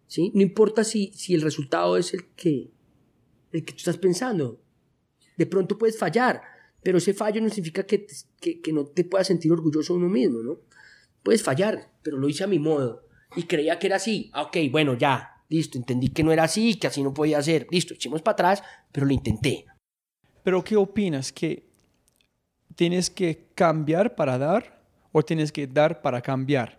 ¿Sí? 0.09 0.33
No 0.35 0.43
importa 0.43 0.83
si, 0.83 1.13
si 1.15 1.35
el 1.35 1.43
resultado 1.43 1.97
es 1.97 2.15
el 2.15 2.27
que, 2.35 2.73
el 3.53 3.65
que 3.65 3.75
tú 3.75 3.79
estás 3.79 3.99
pensando. 3.99 4.61
De 5.37 5.47
pronto 5.47 5.79
puedes 5.79 5.97
fallar, 5.97 6.43
pero 6.83 6.99
ese 6.99 7.15
fallo 7.15 7.41
no 7.41 7.49
significa 7.49 7.87
que, 7.87 8.09
que, 8.41 8.61
que 8.61 8.73
no 8.73 8.87
te 8.87 9.05
puedas 9.05 9.29
sentir 9.29 9.53
orgulloso 9.53 9.93
de 9.93 10.01
uno 10.01 10.09
mismo, 10.09 10.43
¿no? 10.43 10.59
Puedes 11.23 11.45
fallar, 11.45 11.94
pero 12.05 12.19
lo 12.19 12.29
hice 12.29 12.45
a 12.45 12.47
mi 12.47 12.61
modo. 12.61 13.09
Y 13.35 13.45
creía 13.45 13.79
que 13.81 13.89
era 13.89 13.97
así. 13.97 14.31
Ah, 14.33 14.43
ok, 14.43 14.59
bueno, 14.71 14.95
ya, 14.95 15.43
listo, 15.49 15.77
entendí 15.79 16.11
que 16.11 16.23
no 16.23 16.31
era 16.31 16.45
así, 16.45 16.75
que 16.77 16.87
así 16.87 17.03
no 17.03 17.13
podía 17.13 17.43
ser. 17.43 17.67
Listo, 17.71 17.95
echemos 17.95 18.23
para 18.23 18.35
atrás, 18.35 18.63
pero 18.93 19.07
lo 19.07 19.13
intenté. 19.13 19.65
Pero 20.45 20.63
¿qué 20.63 20.77
opinas? 20.77 21.33
¿Que 21.33 21.67
tienes 22.77 23.11
que 23.11 23.47
cambiar 23.55 24.15
para 24.15 24.39
dar 24.39 24.81
o 25.11 25.23
tienes 25.23 25.51
que 25.51 25.67
dar 25.67 26.03
para 26.03 26.21
cambiar? 26.21 26.79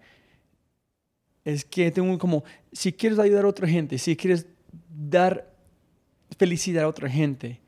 Es 1.43 1.65
que 1.65 1.91
tengo 1.91 2.17
como, 2.17 2.43
si 2.71 2.93
quieres 2.93 3.19
ayudar 3.19 3.45
a 3.45 3.49
otra 3.49 3.67
gente, 3.67 3.97
si 3.97 4.15
quieres 4.15 4.45
dar 4.89 5.51
felicidad 6.37 6.85
a 6.85 6.87
otra 6.87 7.09
gente, 7.09 7.59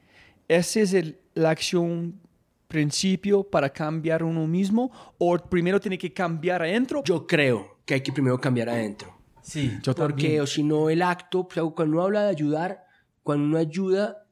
ese 0.47 0.81
es 0.81 0.93
el, 0.93 1.19
la 1.33 1.49
acción 1.49 2.19
principio 2.67 3.43
para 3.43 3.69
cambiar 3.71 4.23
uno 4.23 4.45
mismo 4.47 4.91
o 5.17 5.37
primero 5.37 5.79
tiene 5.79 5.97
que 5.97 6.13
cambiar 6.13 6.61
adentro. 6.61 7.03
Yo 7.03 7.25
creo 7.25 7.79
que 7.85 7.95
hay 7.95 8.01
que 8.01 8.11
primero 8.11 8.39
cambiar 8.39 8.69
adentro. 8.69 9.17
sí, 9.41 9.71
yo 9.83 9.95
Porque, 9.95 10.23
también. 10.23 10.41
o 10.41 10.47
si 10.47 10.63
no, 10.63 10.89
el 10.89 11.01
acto, 11.01 11.47
cuando 11.75 11.95
uno 11.95 12.03
habla 12.03 12.23
de 12.23 12.29
ayudar, 12.29 12.83
cuando 13.23 13.45
uno 13.45 13.57
ayuda, 13.57 14.25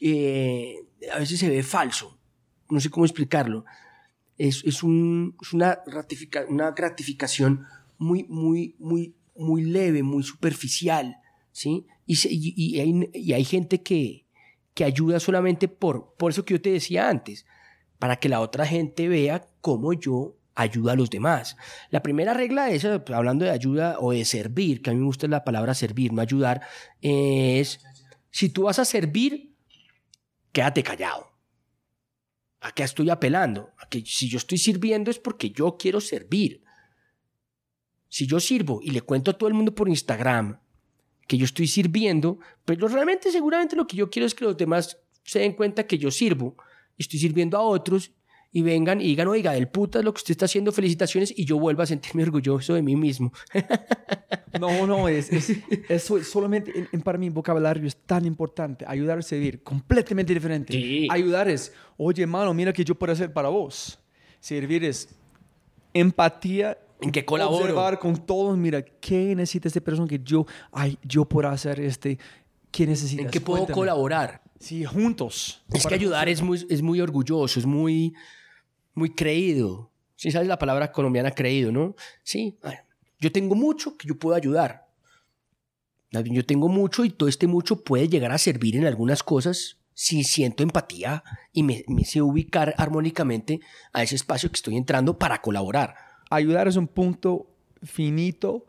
eh, 0.00 0.76
a 1.12 1.18
veces 1.18 1.38
se 1.38 1.48
ve 1.48 1.62
falso. 1.62 2.18
No 2.70 2.80
sé 2.80 2.90
cómo 2.90 3.04
explicarlo. 3.04 3.64
Es, 4.38 4.62
es, 4.64 4.82
un- 4.82 5.36
es 5.40 5.52
una, 5.52 5.78
ratifica- 5.86 6.46
una 6.48 6.70
gratificación 6.72 7.66
muy, 7.98 8.24
muy, 8.24 8.74
muy, 8.78 9.14
muy 9.36 9.62
leve, 9.62 10.02
muy 10.02 10.22
superficial, 10.22 11.16
¿sí? 11.52 11.86
Y, 12.06 12.16
se- 12.16 12.32
y- 12.32 12.54
y 12.56 12.80
hay, 12.80 13.10
y 13.14 13.32
hay 13.34 13.44
gente 13.44 13.82
que, 13.82 14.21
que 14.74 14.84
ayuda 14.84 15.20
solamente 15.20 15.68
por, 15.68 16.14
por 16.16 16.30
eso 16.30 16.44
que 16.44 16.54
yo 16.54 16.60
te 16.60 16.72
decía 16.72 17.08
antes, 17.08 17.46
para 17.98 18.16
que 18.16 18.28
la 18.28 18.40
otra 18.40 18.66
gente 18.66 19.08
vea 19.08 19.48
cómo 19.60 19.92
yo 19.92 20.36
ayudo 20.54 20.90
a 20.90 20.96
los 20.96 21.10
demás. 21.10 21.56
La 21.90 22.02
primera 22.02 22.34
regla 22.34 22.66
de 22.66 22.76
esa, 22.76 23.04
pues, 23.04 23.16
hablando 23.16 23.44
de 23.44 23.50
ayuda 23.50 23.96
o 23.98 24.12
de 24.12 24.24
servir, 24.24 24.82
que 24.82 24.90
a 24.90 24.92
mí 24.92 24.98
me 24.98 25.06
gusta 25.06 25.28
la 25.28 25.44
palabra 25.44 25.74
servir, 25.74 26.12
no 26.12 26.22
ayudar, 26.22 26.62
es, 27.00 27.80
si 28.30 28.48
tú 28.48 28.64
vas 28.64 28.78
a 28.78 28.84
servir, 28.84 29.54
quédate 30.52 30.82
callado. 30.82 31.32
¿A 32.60 32.72
qué 32.72 32.84
estoy 32.84 33.10
apelando? 33.10 33.70
A 33.78 33.88
que 33.88 34.04
si 34.06 34.28
yo 34.28 34.38
estoy 34.38 34.58
sirviendo 34.58 35.10
es 35.10 35.18
porque 35.18 35.50
yo 35.50 35.76
quiero 35.76 36.00
servir. 36.00 36.62
Si 38.08 38.26
yo 38.26 38.38
sirvo 38.40 38.80
y 38.82 38.90
le 38.90 39.00
cuento 39.00 39.30
a 39.30 39.38
todo 39.38 39.48
el 39.48 39.54
mundo 39.54 39.74
por 39.74 39.88
Instagram 39.88 40.60
que 41.32 41.38
yo 41.38 41.46
estoy 41.46 41.66
sirviendo, 41.66 42.38
lo- 42.66 42.88
realmente 42.88 43.32
seguramente 43.32 43.74
lo 43.74 43.86
que 43.86 43.96
yo 43.96 44.10
quiero 44.10 44.26
es 44.26 44.34
que 44.34 44.44
los 44.44 44.54
demás 44.56 44.98
se 45.24 45.38
den 45.38 45.54
cuenta 45.54 45.86
que 45.86 45.96
yo 45.96 46.10
sirvo, 46.10 46.56
estoy 46.98 47.18
sirviendo 47.18 47.56
a 47.56 47.62
otros 47.62 48.10
y 48.52 48.60
vengan 48.60 49.00
y 49.00 49.04
digan, 49.06 49.28
oiga, 49.28 49.52
del 49.52 49.68
puta 49.68 50.00
es 50.00 50.04
lo 50.04 50.12
que 50.12 50.18
usted 50.18 50.32
está 50.32 50.44
haciendo, 50.44 50.72
felicitaciones, 50.72 51.32
y 51.34 51.46
yo 51.46 51.58
vuelvo 51.58 51.80
a 51.82 51.86
sentirme 51.86 52.22
orgulloso 52.22 52.74
de 52.74 52.82
mí 52.82 52.96
mismo. 52.96 53.32
No, 54.60 54.86
no, 54.86 55.08
es, 55.08 55.30
es, 55.32 56.02
solamente, 56.28 56.70
en, 56.78 56.86
en- 56.92 57.00
para 57.00 57.16
mí, 57.16 57.30
vocabulario 57.30 57.86
es 57.86 57.96
tan 57.96 58.26
importante. 58.26 58.84
Ayudar 58.86 59.18
a 59.18 59.22
servir, 59.22 59.62
completamente 59.62 60.34
diferente. 60.34 60.74
Sí. 60.74 61.08
Ayudar 61.10 61.48
es, 61.48 61.72
oye, 61.96 62.22
hermano, 62.24 62.52
mira 62.52 62.70
que 62.70 62.84
yo 62.84 62.94
puedo 62.94 63.14
hacer 63.14 63.32
para 63.32 63.48
vos. 63.48 63.98
Servir 64.40 64.84
es 64.84 65.08
empatía. 65.94 66.76
¿En 67.02 67.10
qué 67.10 67.24
colaboro? 67.24 67.64
Observar 67.64 67.98
con 67.98 68.24
todos, 68.24 68.56
mira, 68.56 68.82
¿qué 68.82 69.34
necesita 69.34 69.68
esta 69.68 69.80
persona 69.80 70.08
que 70.08 70.20
yo, 70.22 70.46
ay, 70.70 70.98
yo 71.02 71.24
puedo 71.24 71.48
hacer 71.48 71.80
este? 71.80 72.18
¿Qué 72.70 72.86
necesitas? 72.86 73.26
¿En 73.26 73.30
qué 73.30 73.40
puedo 73.40 73.60
Cuéntame. 73.60 73.74
colaborar? 73.74 74.42
Sí, 74.58 74.84
juntos. 74.84 75.62
Es 75.72 75.86
que 75.86 75.94
ayudar 75.94 76.28
es 76.28 76.40
muy, 76.40 76.64
es 76.70 76.82
muy 76.82 77.00
orgulloso, 77.00 77.58
es 77.58 77.66
muy, 77.66 78.14
muy 78.94 79.14
creído. 79.14 79.90
Sí, 80.16 80.30
sabes 80.30 80.46
la 80.46 80.58
palabra 80.58 80.92
colombiana 80.92 81.32
creído, 81.32 81.72
¿no? 81.72 81.96
Sí, 82.22 82.56
yo 83.18 83.32
tengo 83.32 83.54
mucho 83.54 83.96
que 83.96 84.06
yo 84.06 84.18
puedo 84.18 84.36
ayudar. 84.36 84.88
Yo 86.10 86.44
tengo 86.44 86.68
mucho 86.68 87.04
y 87.04 87.10
todo 87.10 87.28
este 87.28 87.46
mucho 87.46 87.82
puede 87.82 88.08
llegar 88.08 88.32
a 88.32 88.38
servir 88.38 88.76
en 88.76 88.84
algunas 88.84 89.22
cosas 89.22 89.78
si 89.94 90.24
siento 90.24 90.62
empatía 90.62 91.24
y 91.52 91.62
me, 91.62 91.84
me 91.88 92.04
sé 92.04 92.22
ubicar 92.22 92.74
armónicamente 92.78 93.60
a 93.92 94.02
ese 94.02 94.14
espacio 94.16 94.50
que 94.50 94.56
estoy 94.56 94.76
entrando 94.76 95.18
para 95.18 95.40
colaborar. 95.40 96.11
Ayudar 96.34 96.66
es 96.68 96.76
un 96.76 96.86
punto 96.86 97.46
finito 97.82 98.64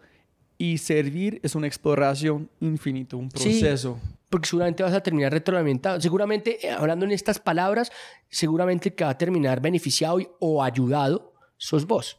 y 0.58 0.78
servir 0.78 1.40
es 1.44 1.56
una 1.56 1.68
exploración 1.68 2.50
infinito, 2.60 3.18
un 3.18 3.30
Sí. 3.32 3.60
proceso. 3.60 4.00
Porque 4.30 4.48
seguramente 4.50 4.82
vas 4.84 4.94
a 4.94 5.02
terminar 5.02 5.32
retroalimentado. 5.32 6.02
Seguramente, 6.02 6.66
eh, 6.66 6.72
hablando 6.72 7.06
en 7.06 7.12
estas 7.12 7.40
palabras, 7.40 7.92
seguramente 8.30 8.90
el 8.90 8.96
que 8.96 9.04
va 9.04 9.12
a 9.12 9.18
terminar 9.18 9.62
beneficiado 9.62 10.20
y- 10.20 10.28
o 10.40 10.64
ayudado 10.64 11.34
sos 11.58 11.86
vos. 11.86 12.18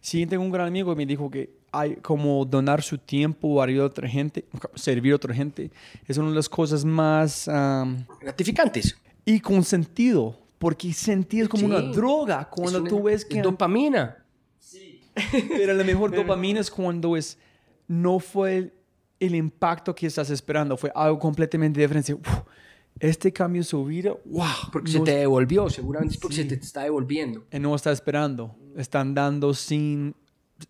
Sí, 0.00 0.26
tengo 0.26 0.44
un 0.44 0.50
gran 0.50 0.66
amigo 0.68 0.90
que 0.92 0.96
me 0.98 1.06
dijo 1.06 1.30
que 1.30 1.58
hay 1.72 1.96
como 1.96 2.44
donar 2.44 2.82
su 2.82 2.98
tiempo, 2.98 3.62
ayudar 3.62 3.84
a 3.84 3.86
otra 3.86 4.08
gente, 4.08 4.44
servir 4.74 5.12
a 5.12 5.16
otra 5.16 5.34
gente, 5.34 5.70
es 6.06 6.16
una 6.18 6.28
de 6.30 6.34
las 6.34 6.48
cosas 6.48 6.84
más... 6.84 7.48
am, 7.48 8.04
Gratificantes. 8.20 8.96
y 9.24 9.40
con 9.40 9.62
sentido, 9.64 10.38
porque 10.58 10.92
sentir 10.92 11.48
como 11.48 11.60
Sí. 11.60 11.66
una 11.66 11.80
droga 11.80 12.48
cuando 12.50 12.80
una- 12.80 12.88
tú 12.88 13.02
ves 13.04 13.22
es 13.22 13.24
que... 13.24 13.40
dopamina. 13.42 14.16
Pero 15.48 15.74
la 15.74 15.84
mejor 15.84 16.10
dopamina 16.14 16.60
es 16.60 16.70
cuando 16.70 17.16
es, 17.16 17.38
no 17.88 18.18
fue 18.18 18.56
el, 18.56 18.72
el 19.18 19.34
impacto 19.34 19.94
que 19.94 20.06
estás 20.06 20.30
esperando, 20.30 20.76
fue 20.76 20.90
algo 20.94 21.18
completamente 21.18 21.80
diferente. 21.80 22.14
Uf, 22.14 22.28
este 22.98 23.32
cambio 23.32 23.60
en 23.60 23.64
su 23.64 23.84
vida, 23.84 24.12
wow. 24.26 24.44
Porque 24.72 24.92
no 24.92 24.98
se 24.98 25.04
te 25.04 25.16
devolvió, 25.18 25.70
seguramente 25.70 26.14
es 26.16 26.20
porque 26.20 26.36
se 26.36 26.44
te 26.44 26.54
está 26.56 26.82
devolviendo. 26.82 27.46
y 27.50 27.58
no 27.58 27.74
está 27.74 27.92
esperando. 27.92 28.56
Están 28.76 29.14
dando 29.14 29.54
sin 29.54 30.14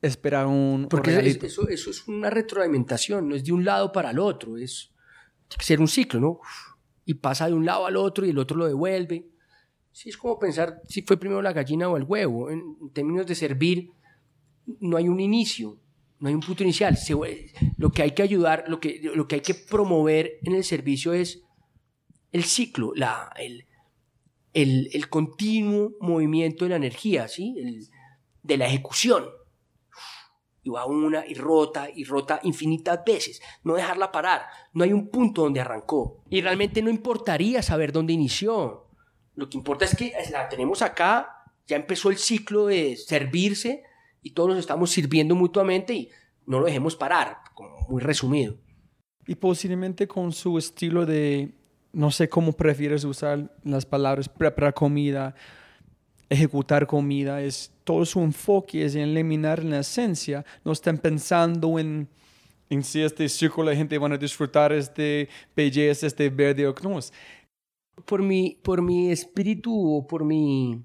esperar 0.02 0.46
un, 0.46 0.86
Porque 0.88 1.16
es- 1.18 1.42
eso, 1.42 1.68
eso 1.68 1.90
es 1.90 2.06
una 2.06 2.30
retroalimentación, 2.30 3.28
no 3.28 3.34
es 3.34 3.44
de 3.44 3.52
un 3.52 3.64
lado 3.64 3.90
para 3.90 4.10
el 4.10 4.18
otro, 4.20 4.56
es 4.56 4.92
ser 5.58 5.80
un 5.80 5.88
ciclo, 5.88 6.20
¿no? 6.20 6.30
Uf, 6.32 6.74
Y 7.04 7.14
pasa 7.14 7.46
de 7.48 7.54
un 7.54 7.64
lado 7.64 7.86
al 7.86 7.96
otro 7.96 8.24
y 8.24 8.30
el 8.30 8.38
otro 8.38 8.56
lo 8.56 8.66
devuelve. 8.66 9.26
Sí, 9.90 10.10
es 10.10 10.16
como 10.16 10.38
pensar 10.38 10.80
si 10.86 11.02
fue 11.02 11.16
primero 11.16 11.42
la 11.42 11.52
gallina 11.52 11.88
o 11.88 11.96
el 11.96 12.04
huevo. 12.04 12.48
En 12.50 12.62
términos 12.92 13.26
de 13.26 13.34
servir, 13.34 13.90
no 14.80 14.96
hay 14.96 15.08
un 15.08 15.20
inicio, 15.20 15.78
no 16.18 16.28
hay 16.28 16.34
un 16.34 16.40
punto 16.40 16.62
inicial. 16.62 16.96
Lo 17.76 17.90
que 17.90 18.02
hay 18.02 18.10
que 18.12 18.22
ayudar, 18.22 18.64
lo 18.68 18.78
que, 18.80 19.00
lo 19.14 19.26
que 19.26 19.36
hay 19.36 19.40
que 19.40 19.54
promover 19.54 20.38
en 20.42 20.54
el 20.54 20.64
servicio 20.64 21.12
es 21.12 21.42
el 22.32 22.44
ciclo, 22.44 22.92
la, 22.94 23.32
el, 23.36 23.66
el, 24.52 24.88
el 24.92 25.08
continuo 25.08 25.92
movimiento 26.00 26.64
de 26.64 26.70
la 26.70 26.76
energía, 26.76 27.28
¿sí? 27.28 27.54
El- 27.58 27.88
de 28.42 28.56
la 28.56 28.66
ejecución. 28.66 29.26
Y 30.62 30.70
va 30.70 30.86
una 30.86 31.26
y 31.26 31.34
rota 31.34 31.88
y 31.94 32.04
rota 32.04 32.40
infinitas 32.42 33.00
veces. 33.04 33.40
No 33.64 33.74
dejarla 33.74 34.12
parar. 34.12 34.42
No 34.72 34.84
hay 34.84 34.92
un 34.92 35.08
punto 35.10 35.42
donde 35.42 35.60
arrancó. 35.60 36.22
Y 36.30 36.40
realmente 36.40 36.82
no 36.82 36.90
importaría 36.90 37.62
saber 37.62 37.92
dónde 37.92 38.12
inició. 38.12 38.88
Lo 39.34 39.48
que 39.48 39.58
importa 39.58 39.84
es 39.84 39.94
que 39.94 40.12
la 40.32 40.48
tenemos 40.48 40.82
acá, 40.82 41.30
ya 41.66 41.76
empezó 41.76 42.10
el 42.10 42.18
ciclo 42.18 42.66
de 42.66 42.96
servirse 42.96 43.84
y 44.22 44.30
todos 44.30 44.50
nos 44.50 44.58
estamos 44.58 44.90
sirviendo 44.90 45.34
mutuamente 45.34 45.94
y 45.94 46.10
no 46.46 46.60
lo 46.60 46.66
dejemos 46.66 46.96
parar, 46.96 47.38
como 47.54 47.78
muy 47.88 48.00
resumido. 48.00 48.56
Y 49.26 49.34
posiblemente 49.34 50.08
con 50.08 50.32
su 50.32 50.58
estilo 50.58 51.06
de, 51.06 51.54
no 51.92 52.10
sé 52.10 52.28
cómo 52.28 52.52
prefieres 52.52 53.04
usar 53.04 53.54
las 53.64 53.86
palabras, 53.86 54.28
preparar 54.28 54.74
comida, 54.74 55.34
ejecutar 56.28 56.86
comida, 56.86 57.42
es 57.42 57.72
todo 57.84 58.06
su 58.06 58.20
enfoque 58.20 58.84
es 58.84 58.94
en 58.94 59.02
eliminar 59.02 59.64
la 59.64 59.80
esencia. 59.80 60.44
No 60.64 60.72
están 60.72 60.96
pensando 60.98 61.78
en, 61.78 62.08
en 62.70 62.84
si 62.84 63.02
este 63.02 63.28
círculo 63.28 63.70
de 63.70 63.76
gente 63.76 63.98
van 63.98 64.12
a 64.12 64.16
disfrutar 64.16 64.72
este 64.72 65.28
belleza, 65.54 66.06
este 66.06 66.30
verde 66.30 66.66
o 66.66 66.74
no. 66.82 67.00
Por 68.04 68.22
mi, 68.22 68.58
por 68.62 68.80
mi 68.80 69.10
espíritu 69.10 69.96
o 69.96 70.06
por 70.06 70.24
mi... 70.24 70.84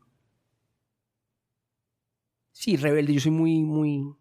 Sí, 2.55 2.77
rebelde, 2.77 3.13
yo 3.13 3.19
soy 3.19 3.31
muy, 3.31 3.63
muy... 3.63 4.15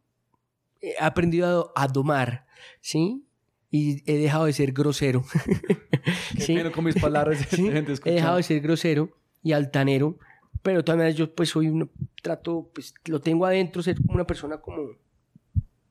He 0.80 0.97
aprendido 0.99 1.72
a, 1.76 1.85
a 1.85 1.87
domar, 1.87 2.47
¿sí? 2.80 3.24
Y 3.70 4.03
he 4.11 4.18
dejado 4.18 4.47
de 4.47 4.53
ser 4.53 4.72
grosero. 4.72 5.24
¿sí? 6.39 6.57
pena 6.57 6.72
con 6.72 6.85
mis 6.85 7.01
palabras 7.01 7.39
Sí, 7.51 7.68
he 7.68 8.11
dejado 8.11 8.39
de 8.39 8.43
ser 8.43 8.61
grosero 8.61 9.09
y 9.41 9.53
altanero, 9.53 10.18
pero 10.62 10.82
maneras 10.89 11.14
yo 11.14 11.32
pues 11.32 11.51
soy 11.51 11.68
un 11.68 11.89
trato, 12.20 12.70
pues 12.74 12.93
lo 13.05 13.20
tengo 13.20 13.47
adentro, 13.47 13.85
ser 13.85 13.97
como 14.03 14.14
una 14.14 14.26
persona 14.26 14.61
como 14.61 14.97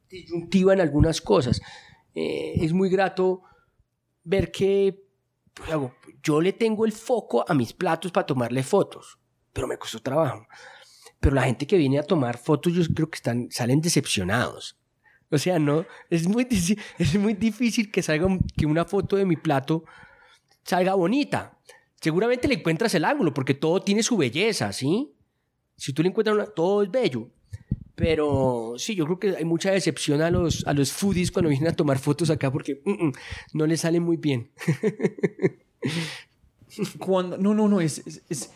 disyuntiva 0.10 0.74
en 0.74 0.82
algunas 0.82 1.22
cosas. 1.22 1.62
Eh, 2.14 2.56
es 2.58 2.74
muy 2.74 2.90
grato 2.90 3.44
ver 4.26 4.52
que 4.52 5.02
pues, 5.54 5.72
hago, 5.72 5.96
yo 6.22 6.42
le 6.42 6.52
tengo 6.52 6.86
el 6.86 6.92
foco 6.92 7.46
a 7.48 7.54
mis 7.54 7.72
platos 7.72 8.12
para 8.12 8.26
tomarle 8.26 8.64
fotos, 8.64 9.18
pero 9.54 9.66
me 9.66 9.78
costó 9.78 10.02
trabajo. 10.02 10.46
Pero 11.24 11.36
la 11.36 11.44
gente 11.44 11.66
que 11.66 11.78
viene 11.78 12.00
a 12.00 12.04
tomar 12.04 12.38
fotos, 12.38 12.74
yo 12.74 12.84
creo 12.94 13.10
que 13.10 13.16
están, 13.16 13.50
salen 13.50 13.80
decepcionados. 13.80 14.76
O 15.32 15.38
sea, 15.38 15.58
no, 15.58 15.86
es 16.10 16.28
muy, 16.28 16.46
es 17.00 17.16
muy 17.18 17.34
difícil 17.34 17.90
que 17.90 18.04
salga 18.04 18.28
que 18.58 18.66
una 18.66 18.84
foto 18.84 19.16
de 19.16 19.26
mi 19.26 19.38
plato 19.38 19.86
salga 20.66 20.96
bonita. 20.96 21.58
Seguramente 22.02 22.50
le 22.50 22.56
encuentras 22.56 22.94
el 22.96 23.06
ángulo, 23.06 23.34
porque 23.34 23.54
todo 23.54 23.82
tiene 23.82 24.04
su 24.04 24.18
belleza, 24.18 24.74
¿sí? 24.74 25.14
Si 25.78 25.94
tú 25.94 26.04
le 26.04 26.10
encuentras 26.10 26.36
una, 26.36 26.46
todo 26.46 26.84
es 26.84 26.92
bello. 26.92 27.30
Pero 27.96 28.74
sí, 28.78 28.94
yo 28.94 29.06
creo 29.06 29.20
que 29.20 29.38
hay 29.38 29.46
mucha 29.46 29.72
decepción 29.72 30.22
a 30.22 30.30
los, 30.30 30.68
a 30.68 30.74
los 30.74 30.92
foodies 30.92 31.32
cuando 31.32 31.48
vienen 31.50 31.70
a 31.70 31.76
tomar 31.76 32.00
fotos 32.00 32.30
acá 32.32 32.52
porque 32.52 32.82
mm, 32.84 33.06
mm, 33.08 33.14
no 33.54 33.66
les 33.66 33.80
salen 33.80 34.04
muy 34.04 34.18
bien. 34.18 34.52
Cuando, 37.00 37.38
no, 37.38 37.54
no, 37.54 37.68
no, 37.68 37.82
es- 37.82 38.02
es- 38.30 38.52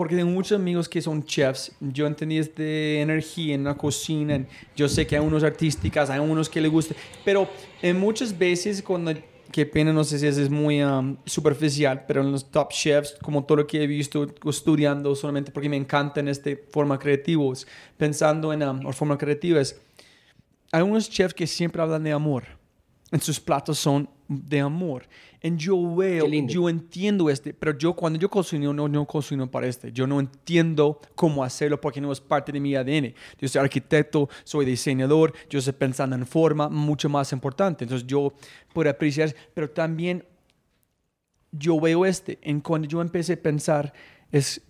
Porque 0.00 0.16
tengo 0.16 0.30
muchos 0.30 0.58
amigos 0.58 0.88
que 0.88 1.02
son 1.02 1.22
chefs. 1.22 1.72
Yo 1.78 2.06
entendí 2.06 2.38
este 2.38 3.02
energía 3.02 3.54
en 3.54 3.64
la 3.64 3.76
cocina. 3.76 4.46
Yo 4.74 4.88
sé 4.88 5.06
que 5.06 5.14
hay 5.14 5.22
unos 5.22 5.44
artísticas, 5.44 6.08
hay 6.08 6.20
unos 6.20 6.48
que 6.48 6.58
les 6.58 6.70
gusta. 6.70 6.94
Pero 7.22 7.46
en 7.82 8.00
muchas 8.00 8.38
veces, 8.38 8.82
cuando. 8.82 9.12
Qué 9.52 9.66
pena, 9.66 9.92
no 9.92 10.02
sé 10.02 10.18
si 10.18 10.26
es 10.26 10.48
muy 10.48 10.82
um, 10.82 11.18
superficial, 11.26 12.06
pero 12.08 12.22
en 12.22 12.32
los 12.32 12.50
top 12.50 12.70
chefs, 12.70 13.14
como 13.20 13.44
todo 13.44 13.58
lo 13.58 13.66
que 13.66 13.82
he 13.82 13.86
visto 13.86 14.26
estudiando, 14.48 15.14
solamente 15.14 15.52
porque 15.52 15.68
me 15.68 15.76
encantan 15.76 16.28
esta 16.28 16.48
forma 16.70 16.98
creativos, 16.98 17.66
pensando 17.98 18.54
en 18.54 18.62
um, 18.62 18.90
forma 18.92 19.18
creativas, 19.18 19.78
hay 20.72 20.80
unos 20.80 21.10
chefs 21.10 21.34
que 21.34 21.46
siempre 21.46 21.82
hablan 21.82 22.04
de 22.04 22.12
amor. 22.12 22.44
En 23.12 23.20
sus 23.20 23.38
platos 23.38 23.78
son 23.78 24.08
de 24.30 24.60
amor. 24.60 25.08
Y 25.42 25.56
yo 25.56 25.94
veo, 25.96 26.26
yo 26.46 26.68
entiendo 26.68 27.28
este, 27.28 27.52
pero 27.52 27.76
yo 27.76 27.94
cuando 27.94 28.18
yo 28.18 28.30
cocino, 28.30 28.72
no, 28.72 28.86
no 28.88 29.04
cocino 29.04 29.50
para 29.50 29.66
este. 29.66 29.90
Yo 29.90 30.06
no 30.06 30.20
entiendo 30.20 31.00
cómo 31.16 31.42
hacerlo 31.42 31.80
porque 31.80 32.00
no 32.00 32.12
es 32.12 32.20
parte 32.20 32.52
de 32.52 32.60
mi 32.60 32.76
ADN. 32.76 33.12
Yo 33.38 33.48
soy 33.48 33.60
arquitecto, 33.60 34.28
soy 34.44 34.64
diseñador, 34.64 35.34
yo 35.48 35.58
estoy 35.58 35.74
pensando 35.74 36.14
en 36.14 36.24
forma 36.26 36.68
mucho 36.68 37.08
más 37.08 37.32
importante. 37.32 37.84
Entonces 37.84 38.06
yo 38.06 38.32
puedo 38.72 38.88
apreciar, 38.88 39.34
pero 39.52 39.68
también 39.68 40.24
yo 41.50 41.80
veo 41.80 42.06
este. 42.06 42.38
En 42.42 42.60
cuando 42.60 42.86
yo 42.86 43.02
empecé 43.02 43.32
a 43.32 43.42
pensar, 43.42 43.92
es 44.30 44.62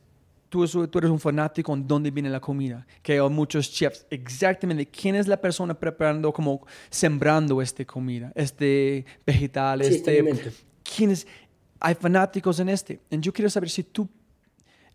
tú, 0.50 0.66
tú 0.88 0.98
eres 0.98 1.10
un 1.10 1.18
fanático 1.18 1.72
en 1.72 1.86
dónde 1.86 2.10
viene 2.10 2.28
la 2.28 2.40
comida. 2.40 2.86
Que 3.02 3.14
hay 3.14 3.30
muchos 3.30 3.70
chefs, 3.70 4.06
exactamente 4.10 4.84
quién 4.84 5.14
es 5.14 5.26
la 5.26 5.40
persona 5.40 5.72
preparando, 5.72 6.32
como 6.32 6.66
sembrando 6.90 7.62
esta 7.62 7.84
comida, 7.86 8.30
este 8.34 9.06
vegetal, 9.26 9.82
Sí, 9.82 9.94
este. 9.94 10.52
¿Quién 10.82 11.12
es? 11.12 11.26
Hay 11.78 11.94
fanáticos 11.94 12.60
en 12.60 12.68
este. 12.68 13.00
Y 13.08 13.18
yo 13.20 13.32
quiero 13.32 13.48
saber 13.48 13.70
si 13.70 13.84
tú. 13.84 14.06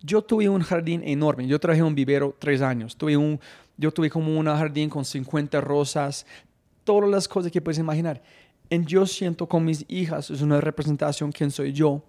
Yo 0.01 0.21
tuve 0.21 0.47
un 0.47 0.61
jardín 0.61 1.01
enorme. 1.03 1.47
Yo 1.47 1.59
traje 1.59 1.81
un 1.81 1.95
vivero 1.95 2.35
tres 2.37 2.61
años. 2.61 2.95
Tuve 2.95 3.17
un, 3.17 3.39
yo 3.75 3.91
tuve 3.91 4.09
como 4.09 4.37
un 4.37 4.45
jardín 4.45 4.89
con 4.89 5.03
50 5.03 5.59
rosas, 5.61 6.27
todas 6.83 7.09
las 7.09 7.27
cosas 7.27 7.51
que 7.51 7.61
puedes 7.61 7.79
imaginar. 7.79 8.21
Y 8.69 8.83
yo 8.85 9.07
siento 9.07 9.47
con 9.47 9.65
mis 9.65 9.85
hijas, 9.87 10.29
es 10.29 10.41
una 10.41 10.59
representación 10.61 11.31
quién 11.31 11.49
soy 11.49 11.71
yo, 11.71 12.03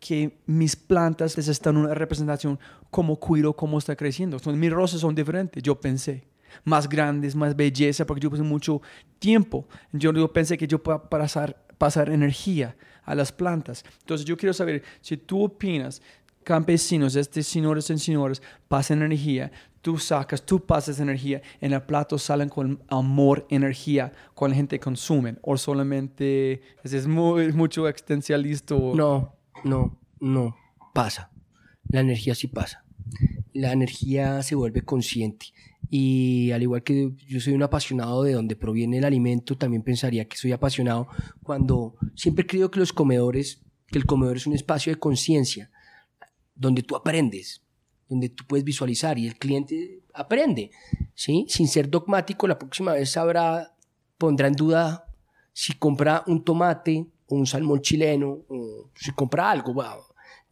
que 0.00 0.38
mis 0.46 0.74
plantas 0.74 1.36
están 1.36 1.76
en 1.76 1.82
una 1.82 1.94
representación 1.94 2.58
cómo 2.90 3.16
cuido, 3.16 3.54
cómo 3.54 3.78
está 3.78 3.94
creciendo. 3.94 4.38
Entonces, 4.38 4.58
mis 4.58 4.72
rosas 4.72 5.00
son 5.00 5.14
diferentes, 5.14 5.62
yo 5.62 5.78
pensé. 5.78 6.24
Más 6.64 6.88
grandes, 6.88 7.36
más 7.36 7.54
belleza, 7.54 8.04
porque 8.04 8.22
yo 8.22 8.30
pasé 8.30 8.42
mucho 8.42 8.82
tiempo. 9.20 9.68
Yo, 9.92 10.12
yo 10.12 10.32
pensé 10.32 10.58
que 10.58 10.66
yo 10.66 10.82
pueda 10.82 11.08
pasar, 11.08 11.56
pasar 11.78 12.10
energía 12.10 12.76
a 13.04 13.14
las 13.14 13.30
plantas. 13.30 13.84
Entonces, 14.00 14.24
yo 14.24 14.36
quiero 14.36 14.52
saber 14.52 14.82
si 15.00 15.16
tú 15.16 15.44
opinas 15.44 16.02
campesinos, 16.42 17.14
estos 17.14 17.46
señores 17.46 17.88
y 17.90 17.98
señores, 17.98 18.42
pasan 18.66 19.02
energía, 19.02 19.52
tú 19.82 19.98
sacas, 19.98 20.44
tú 20.44 20.64
pasas 20.64 20.98
energía, 20.98 21.42
en 21.60 21.72
el 21.72 21.82
plato 21.82 22.18
salen 22.18 22.48
con 22.48 22.82
amor, 22.88 23.46
energía, 23.50 24.12
con 24.34 24.50
la 24.50 24.56
gente 24.56 24.80
consume, 24.80 25.36
o 25.42 25.56
solamente 25.56 26.62
es 26.82 27.06
muy, 27.06 27.52
mucho 27.52 27.86
existencialista. 27.86 28.74
No, 28.74 29.34
no, 29.64 30.00
no, 30.20 30.56
pasa. 30.92 31.30
La 31.88 32.00
energía 32.00 32.34
sí 32.34 32.46
pasa. 32.46 32.84
La 33.52 33.72
energía 33.72 34.42
se 34.42 34.54
vuelve 34.54 34.82
consciente. 34.82 35.46
Y 35.88 36.52
al 36.52 36.62
igual 36.62 36.84
que 36.84 37.12
yo 37.26 37.40
soy 37.40 37.54
un 37.54 37.64
apasionado 37.64 38.22
de 38.22 38.32
donde 38.32 38.54
proviene 38.54 38.98
el 38.98 39.04
alimento, 39.04 39.58
también 39.58 39.82
pensaría 39.82 40.28
que 40.28 40.36
soy 40.36 40.52
apasionado 40.52 41.08
cuando 41.42 41.96
siempre 42.14 42.46
creo 42.46 42.70
que 42.70 42.78
los 42.78 42.92
comedores, 42.92 43.62
que 43.88 43.98
el 43.98 44.06
comedor 44.06 44.36
es 44.36 44.46
un 44.46 44.54
espacio 44.54 44.92
de 44.92 45.00
conciencia, 45.00 45.70
donde 46.54 46.82
tú 46.82 46.94
aprendes, 46.94 47.62
donde 48.08 48.28
tú 48.28 48.44
puedes 48.46 48.64
visualizar 48.64 49.18
y 49.18 49.26
el 49.26 49.36
cliente 49.36 50.02
aprende, 50.14 50.70
¿sí? 51.14 51.46
Sin 51.48 51.66
ser 51.66 51.90
dogmático, 51.90 52.46
la 52.46 52.58
próxima 52.58 52.92
vez 52.92 53.10
sabrá, 53.10 53.74
pondrá 54.16 54.46
en 54.46 54.54
duda 54.54 55.06
si 55.52 55.72
compra 55.72 56.22
un 56.26 56.44
tomate 56.44 57.08
un 57.30 57.46
salmón 57.46 57.80
chileno, 57.80 58.44
o 58.48 58.90
si 58.94 59.12
compra 59.12 59.50
algo, 59.50 59.74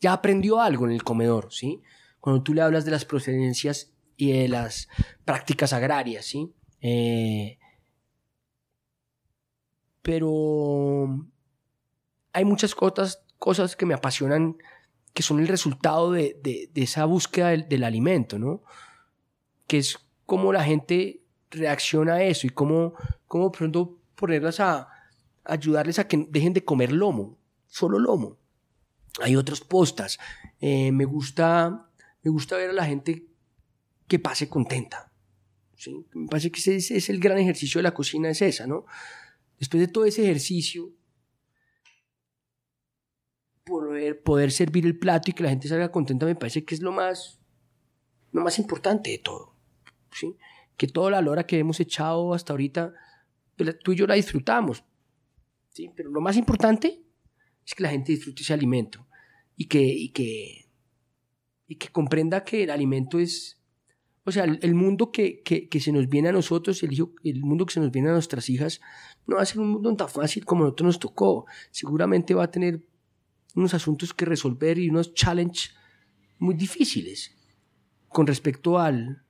ya 0.01 0.13
aprendió 0.13 0.61
algo 0.61 0.87
en 0.87 0.93
el 0.93 1.03
comedor, 1.03 1.53
¿sí? 1.53 1.83
Cuando 2.21 2.43
tú 2.43 2.55
le 2.55 2.63
hablas 2.63 2.85
de 2.85 2.91
las 2.91 3.05
procedencias 3.05 3.93
y 4.17 4.33
de 4.33 4.49
las 4.49 4.89
prácticas 5.25 5.73
agrarias, 5.73 6.25
¿sí? 6.25 6.53
Eh, 6.81 7.59
pero 10.03 11.27
hay 12.33 12.45
muchas 12.45 12.75
cosas, 12.75 13.25
cosas 13.39 13.77
que 13.77 13.87
me 13.87 13.95
apasionan 13.95 14.57
que 15.13 15.23
son 15.23 15.41
el 15.41 15.49
resultado 15.49 16.13
de, 16.13 16.39
de, 16.43 16.71
esa 16.81 17.05
búsqueda 17.05 17.49
del, 17.49 17.69
del, 17.69 17.83
alimento, 17.83 18.39
¿no? 18.39 18.63
Que 19.67 19.79
es 19.79 19.99
cómo 20.27 20.53
la 20.53 20.63
gente 20.63 21.23
reacciona 21.51 22.15
a 22.15 22.23
eso 22.23 22.47
y 22.47 22.51
cómo, 22.51 22.95
cómo 23.27 23.51
pronto 23.51 23.99
ponerlas 24.15 24.61
a, 24.61 24.89
ayudarles 25.49 25.99
a 25.99 26.07
que 26.07 26.27
dejen 26.31 26.53
de 26.53 26.65
comer 26.65 26.93
lomo, 26.93 27.39
solo 27.67 27.99
lomo. 27.99 28.39
Hay 29.21 29.35
otros 29.35 29.61
postas. 29.61 30.19
Eh, 30.61 30.93
me, 30.93 31.05
gusta, 31.05 31.91
me 32.23 32.31
gusta 32.31 32.57
ver 32.57 32.71
a 32.71 32.75
la 32.75 32.85
gente 32.85 33.27
que 34.07 34.19
pase 34.19 34.49
contenta. 34.49 35.13
¿sí? 35.77 36.07
Me 36.13 36.29
parece 36.29 36.51
que 36.53 36.61
ese, 36.61 36.77
ese 36.77 36.97
es 36.97 37.11
el 37.11 37.19
gran 37.19 37.39
ejercicio 37.39 37.79
de 37.79 37.85
la 37.85 37.95
cocina, 37.95 38.31
es 38.31 38.43
esa, 38.43 38.67
¿no? 38.67 38.85
Después 39.59 39.81
de 39.81 39.89
todo 39.89 40.05
ese 40.05 40.23
ejercicio, 40.23 40.93
poder, 43.65 44.23
poder 44.23 44.53
servir 44.53 44.87
el 44.87 44.99
plato 44.99 45.31
y 45.31 45.35
que 45.35 45.43
la 45.43 45.51
gente 45.51 45.69
salga 45.69 45.91
contenta 45.91 46.27
me 46.27 46.37
parece 46.37 46.65
que 46.65 46.75
es 46.75 46.81
lo 46.81 46.93
más, 46.93 47.41
lo 48.33 48.43
más 48.43 48.59
importante 48.59 49.11
de 49.11 49.19
todo. 49.19 49.55
¿sí? 50.13 50.37
Que 50.77 50.87
toda 50.87 51.11
la 51.11 51.21
lora 51.21 51.45
que 51.45 51.59
hemos 51.59 51.81
echado 51.81 52.35
hasta 52.35 52.53
ahorita, 52.53 52.95
pues, 53.57 53.79
tú 53.81 53.93
y 53.93 53.97
yo 53.97 54.07
la 54.07 54.15
disfrutamos. 54.15 54.85
¿Sí? 55.71 55.91
Pero 55.95 56.11
lo 56.11 56.21
más 56.21 56.37
importante 56.37 57.03
es 57.67 57.75
que 57.75 57.83
la 57.83 57.91
gente 57.91 58.13
disfrute 58.13 58.43
ese 58.43 58.53
alimento 58.53 59.07
y 59.57 59.67
que, 59.67 59.83
y 59.83 60.11
que, 60.11 60.71
y 61.67 61.77
que 61.77 61.89
comprenda 61.89 62.45
que 62.45 62.65
el 62.65 62.71
alimento 62.71 63.19
es, 63.19 63.61
o 64.25 64.33
sea, 64.33 64.45
el, 64.45 64.75
mundo 64.75 65.11
que, 65.11 65.43
que, 65.43 65.69
que, 65.69 65.81
se 65.81 65.93
nos 65.93 66.09
viene 66.09 66.29
a 66.29 66.33
nosotros, 66.33 66.83
el, 66.83 66.93
hijo, 66.93 67.13
el 67.25 67.43
mundo 67.43 67.67
que 67.67 67.75
se 67.75 67.81
nos 67.81 67.91
viene 67.91 68.09
a 68.09 68.13
nuestras 68.13 68.49
hijas, 68.49 68.81
no 69.27 69.37
va 69.37 69.43
a 69.43 69.47
ser 69.47 69.61
un 69.61 69.71
mundo 69.71 69.95
tan 69.97 70.09
fácil 70.09 70.45
como 70.45 70.65
nosotros 70.65 70.87
nos 70.87 70.99
tocó. 70.99 71.47
Seguramente 71.71 72.35
va 72.35 72.45
a 72.45 72.51
tener 72.51 72.83
unos 73.55 73.75
asuntos 73.75 74.15
que 74.15 74.25
resolver 74.25 74.79
y 74.79 74.89
unos 74.89 75.15
challenges 75.15 75.75
muy 76.39 76.55
difíciles 76.55 77.37
con 78.09 78.27
respecto 78.27 78.79
al, 78.79 79.25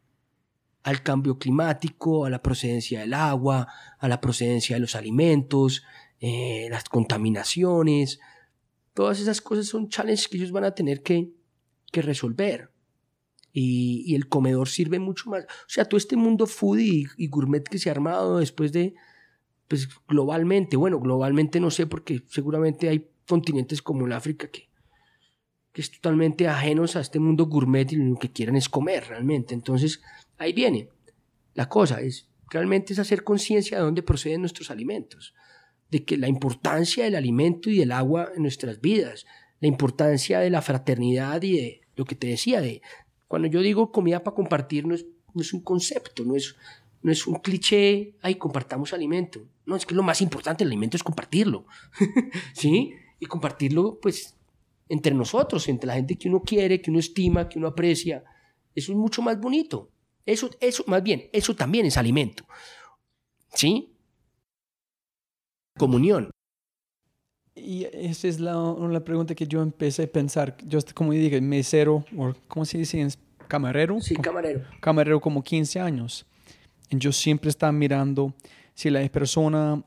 al 0.82 1.02
cambio 1.02 1.38
climático, 1.38 2.24
a 2.24 2.30
la 2.30 2.42
procedencia 2.42 3.00
del 3.00 3.14
agua, 3.14 3.66
a 3.98 4.08
la 4.08 4.20
procedencia 4.20 4.76
de 4.76 4.80
los 4.80 4.94
alimentos, 4.94 5.82
eh, 6.20 6.68
las 6.70 6.84
contaminaciones. 6.84 8.20
Todas 8.94 9.20
esas 9.20 9.40
cosas 9.40 9.66
son 9.66 9.88
challenges 9.88 10.28
que 10.28 10.36
ellos 10.36 10.52
van 10.52 10.64
a 10.64 10.74
tener 10.74 11.02
que, 11.02 11.30
que 11.92 12.02
resolver. 12.02 12.70
Y, 13.52 14.14
el 14.14 14.28
comedor 14.28 14.68
sirve 14.68 14.98
mucho 14.98 15.30
más. 15.30 15.44
O 15.44 15.68
sea, 15.68 15.84
todo 15.84 15.98
este 15.98 16.16
mundo 16.16 16.46
food 16.46 16.78
y, 16.78 17.06
y, 17.16 17.28
gourmet 17.28 17.62
que 17.62 17.78
se 17.78 17.88
ha 17.88 17.92
armado 17.92 18.38
después 18.38 18.72
de, 18.72 18.94
pues 19.66 19.88
globalmente, 20.06 20.76
bueno, 20.76 21.00
globalmente 21.00 21.60
no 21.60 21.70
sé 21.70 21.86
porque 21.86 22.22
seguramente 22.28 22.88
hay 22.88 23.08
continentes 23.26 23.82
como 23.82 24.06
el 24.06 24.12
África 24.12 24.48
que, 24.48 24.68
que 25.72 25.82
es 25.82 25.90
totalmente 25.90 26.48
ajenos 26.48 26.96
a 26.96 27.00
este 27.00 27.20
mundo 27.20 27.46
gourmet 27.46 27.92
y 27.92 27.96
lo 27.96 28.18
que 28.18 28.32
quieren 28.32 28.56
es 28.56 28.68
comer 28.68 29.06
realmente. 29.08 29.54
Entonces, 29.54 30.00
ahí 30.38 30.52
viene. 30.52 30.88
La 31.54 31.68
cosa 31.68 32.00
es, 32.00 32.28
realmente 32.50 32.92
es 32.92 32.98
hacer 32.98 33.24
conciencia 33.24 33.78
de 33.78 33.84
dónde 33.84 34.02
proceden 34.02 34.40
nuestros 34.40 34.70
alimentos, 34.70 35.34
de 35.90 36.04
que 36.04 36.16
la 36.16 36.28
importancia 36.28 37.04
del 37.04 37.16
alimento 37.16 37.70
y 37.70 37.78
del 37.78 37.92
agua 37.92 38.30
en 38.34 38.42
nuestras 38.42 38.80
vidas, 38.80 39.26
la 39.60 39.68
importancia 39.68 40.40
de 40.40 40.50
la 40.50 40.62
fraternidad 40.62 41.42
y 41.42 41.56
de 41.56 41.80
lo 41.96 42.04
que 42.04 42.14
te 42.14 42.26
decía, 42.26 42.60
de 42.60 42.82
cuando 43.26 43.48
yo 43.48 43.60
digo 43.60 43.92
comida 43.92 44.22
para 44.22 44.34
compartir 44.34 44.86
no 44.86 44.94
es, 44.94 45.06
no 45.34 45.42
es 45.42 45.52
un 45.52 45.60
concepto, 45.60 46.24
no 46.24 46.36
es, 46.36 46.56
no 47.02 47.12
es 47.12 47.26
un 47.26 47.36
cliché, 47.36 48.14
ay, 48.22 48.36
compartamos 48.36 48.92
alimento. 48.92 49.40
No, 49.66 49.76
es 49.76 49.84
que 49.84 49.94
lo 49.94 50.02
más 50.02 50.20
importante 50.22 50.64
del 50.64 50.70
alimento 50.70 50.96
es 50.96 51.02
compartirlo. 51.02 51.66
¿Sí? 52.54 52.94
y 53.20 53.26
compartirlo 53.26 53.98
pues 54.00 54.36
entre 54.88 55.14
nosotros, 55.14 55.68
entre 55.68 55.86
la 55.86 55.94
gente 55.94 56.16
que 56.16 56.28
uno 56.28 56.42
quiere, 56.42 56.80
que 56.80 56.90
uno 56.90 57.00
estima, 57.00 57.48
que 57.48 57.58
uno 57.58 57.68
aprecia. 57.68 58.24
Eso 58.74 58.92
es 58.92 58.98
mucho 58.98 59.20
más 59.22 59.38
bonito. 59.38 59.90
Eso, 60.24 60.50
eso, 60.60 60.84
más 60.86 61.02
bien, 61.02 61.28
eso 61.32 61.54
también 61.54 61.86
es 61.86 61.96
alimento. 61.96 62.46
¿Sí? 63.54 63.92
Comunión. 65.78 66.30
Y 67.54 67.86
esa 67.92 68.28
es 68.28 68.38
la, 68.38 68.54
la 68.54 69.00
pregunta 69.00 69.34
que 69.34 69.46
yo 69.46 69.62
empecé 69.62 70.04
a 70.04 70.06
pensar. 70.06 70.56
Yo, 70.64 70.78
como 70.94 71.12
dije, 71.12 71.40
mesero, 71.40 72.04
o 72.16 72.32
¿cómo 72.46 72.64
se 72.64 72.78
dice? 72.78 73.08
¿Camarero? 73.48 74.00
Sí, 74.00 74.14
camarero. 74.16 74.62
Camarero 74.80 75.20
como 75.20 75.42
15 75.42 75.80
años. 75.80 76.26
Y 76.90 76.98
yo 76.98 77.12
siempre 77.12 77.50
estaba 77.50 77.72
mirando 77.72 78.32
si 78.74 78.90
la 78.90 79.06
persona 79.08 79.82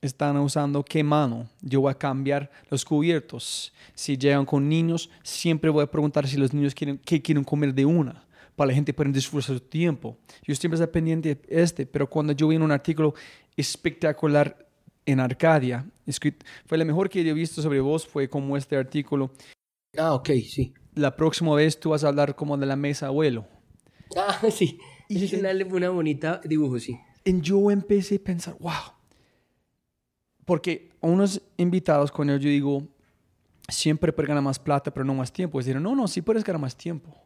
están 0.00 0.36
usando 0.38 0.84
qué 0.84 1.02
mano. 1.02 1.48
Yo 1.60 1.82
voy 1.82 1.90
a 1.90 1.94
cambiar 1.94 2.50
los 2.70 2.84
cubiertos. 2.84 3.72
Si 3.94 4.16
llegan 4.16 4.46
con 4.46 4.68
niños, 4.68 5.10
siempre 5.22 5.70
voy 5.70 5.82
a 5.82 5.90
preguntar 5.90 6.26
si 6.26 6.36
los 6.36 6.52
niños 6.52 6.74
quieren, 6.74 6.98
qué 6.98 7.20
quieren 7.20 7.44
comer 7.44 7.74
de 7.74 7.84
una, 7.84 8.24
para 8.56 8.68
la 8.68 8.74
gente 8.74 8.92
pueda 8.94 9.10
disfrutar 9.10 9.56
su 9.56 9.60
tiempo. 9.60 10.16
Yo 10.42 10.54
siempre 10.54 10.76
estoy 10.76 10.92
pendiente 10.92 11.34
de 11.34 11.40
este, 11.48 11.86
pero 11.86 12.08
cuando 12.08 12.32
yo 12.32 12.48
vi 12.48 12.56
un 12.56 12.72
artículo 12.72 13.14
espectacular 13.56 14.69
en 15.10 15.20
Arcadia, 15.20 15.86
fue 16.66 16.78
lo 16.78 16.84
mejor 16.84 17.08
que 17.08 17.20
he 17.20 17.32
visto 17.32 17.62
sobre 17.62 17.80
vos, 17.80 18.06
fue 18.06 18.28
como 18.28 18.56
este 18.56 18.76
artículo. 18.76 19.30
Ah, 19.96 20.14
ok, 20.14 20.30
sí. 20.48 20.74
La 20.94 21.16
próxima 21.16 21.54
vez 21.54 21.78
tú 21.78 21.90
vas 21.90 22.04
a 22.04 22.08
hablar 22.08 22.34
como 22.34 22.56
de 22.56 22.66
la 22.66 22.76
mesa 22.76 23.06
abuelo. 23.06 23.46
Ah, 24.16 24.40
sí. 24.50 24.78
Y 25.08 25.24
es 25.24 25.32
una, 25.32 25.50
una 25.64 25.90
bonita 25.90 26.40
dibujo, 26.44 26.78
sí. 26.78 26.98
Y 27.24 27.40
yo 27.40 27.70
empecé 27.70 28.16
a 28.16 28.24
pensar, 28.24 28.56
wow, 28.60 28.94
porque 30.44 30.90
a 31.00 31.06
unos 31.06 31.40
invitados 31.58 32.10
con 32.10 32.28
ellos 32.28 32.42
yo 32.42 32.48
digo, 32.48 32.88
siempre 33.68 34.12
puedes 34.12 34.28
ganar 34.28 34.42
más 34.42 34.58
plata, 34.58 34.92
pero 34.92 35.04
no 35.04 35.14
más 35.14 35.32
tiempo. 35.32 35.60
Es 35.60 35.66
decir, 35.66 35.80
no, 35.80 35.94
no, 35.94 36.08
sí 36.08 36.22
puedes 36.22 36.44
ganar 36.44 36.60
más 36.60 36.76
tiempo. 36.76 37.16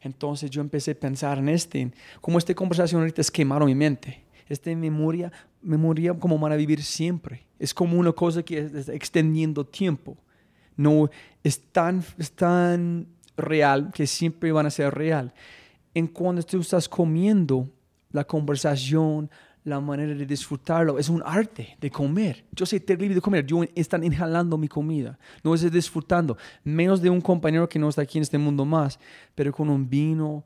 Entonces 0.00 0.50
yo 0.50 0.60
empecé 0.60 0.90
a 0.90 0.94
pensar 0.94 1.38
en 1.38 1.48
este, 1.48 1.92
como 2.20 2.38
esta 2.38 2.54
conversación 2.54 3.00
ahorita 3.00 3.20
es 3.20 3.30
quemaron 3.30 3.66
mi 3.66 3.74
mente. 3.74 4.24
Esta 4.48 4.74
memoria, 4.74 5.32
memoria 5.62 6.14
como 6.14 6.38
van 6.38 6.52
a 6.52 6.56
vivir 6.56 6.82
siempre. 6.82 7.46
Es 7.58 7.72
como 7.72 7.98
una 7.98 8.12
cosa 8.12 8.42
que 8.42 8.58
está 8.58 8.92
extendiendo 8.92 9.64
tiempo. 9.64 10.16
No 10.76 11.08
es 11.42 11.60
tan, 11.72 12.04
es 12.18 12.32
tan 12.32 13.06
real 13.36 13.90
que 13.94 14.06
siempre 14.06 14.52
van 14.52 14.66
a 14.66 14.70
ser 14.70 14.92
real. 14.92 15.32
En 15.94 16.06
cuando 16.08 16.42
tú 16.42 16.60
estás 16.60 16.88
comiendo, 16.88 17.68
la 18.14 18.24
conversación, 18.24 19.28
la 19.64 19.80
manera 19.80 20.14
de 20.14 20.24
disfrutarlo. 20.24 20.98
Es 20.98 21.08
un 21.08 21.22
arte 21.24 21.76
de 21.80 21.90
comer. 21.90 22.44
Yo 22.52 22.64
soy 22.64 22.80
terrible 22.80 23.14
de 23.14 23.20
comer. 23.20 23.44
Yo 23.44 23.64
están 23.74 24.04
inhalando 24.04 24.56
mi 24.56 24.68
comida. 24.68 25.18
No 25.42 25.54
es 25.54 25.70
disfrutando. 25.70 26.36
Menos 26.62 27.02
de 27.02 27.10
un 27.10 27.20
compañero 27.20 27.68
que 27.68 27.78
no 27.78 27.88
está 27.88 28.02
aquí 28.02 28.18
en 28.18 28.22
este 28.22 28.38
mundo 28.38 28.64
más. 28.64 29.00
Pero 29.34 29.52
con 29.52 29.68
un 29.68 29.88
vino, 29.88 30.44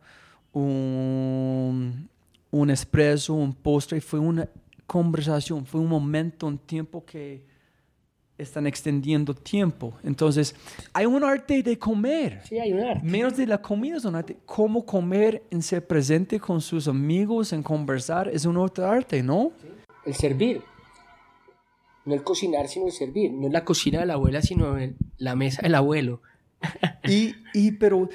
un, 0.52 2.08
un 2.50 2.70
espresso, 2.70 3.34
un 3.34 3.54
postre. 3.54 4.00
Fue 4.00 4.18
una 4.18 4.48
conversación. 4.86 5.66
Fue 5.66 5.80
un 5.80 5.88
momento, 5.88 6.46
un 6.46 6.58
tiempo 6.58 7.04
que 7.04 7.44
están 8.38 8.66
extendiendo 8.68 9.34
tiempo. 9.34 9.94
Entonces, 10.04 10.54
hay 10.92 11.06
un 11.06 11.24
arte 11.24 11.62
de 11.62 11.76
comer. 11.78 12.40
Sí, 12.48 12.58
hay 12.58 12.72
un 12.72 12.80
arte. 12.80 13.04
Menos 13.04 13.36
de 13.36 13.46
la 13.46 13.60
comida 13.60 13.96
es 13.96 14.04
un 14.04 14.14
arte. 14.14 14.36
Cómo 14.46 14.86
comer, 14.86 15.42
en 15.50 15.60
ser 15.60 15.86
presente 15.86 16.38
con 16.38 16.60
sus 16.60 16.86
amigos, 16.86 17.52
en 17.52 17.62
conversar, 17.64 18.28
es 18.28 18.44
un 18.44 18.56
otro 18.56 18.86
arte, 18.86 19.22
¿no? 19.22 19.50
El 20.06 20.14
servir. 20.14 20.62
No 22.04 22.14
el 22.14 22.22
cocinar, 22.22 22.68
sino 22.68 22.86
el 22.86 22.92
servir. 22.92 23.32
No 23.32 23.48
es 23.48 23.52
la 23.52 23.64
cocina 23.64 24.00
de 24.00 24.06
la 24.06 24.14
abuela, 24.14 24.40
sino 24.40 24.78
el- 24.78 24.96
la 25.18 25.34
mesa 25.34 25.60
del 25.62 25.74
abuelo. 25.74 26.22
Y, 27.08 27.34
y 27.54 27.72
pero 27.72 28.08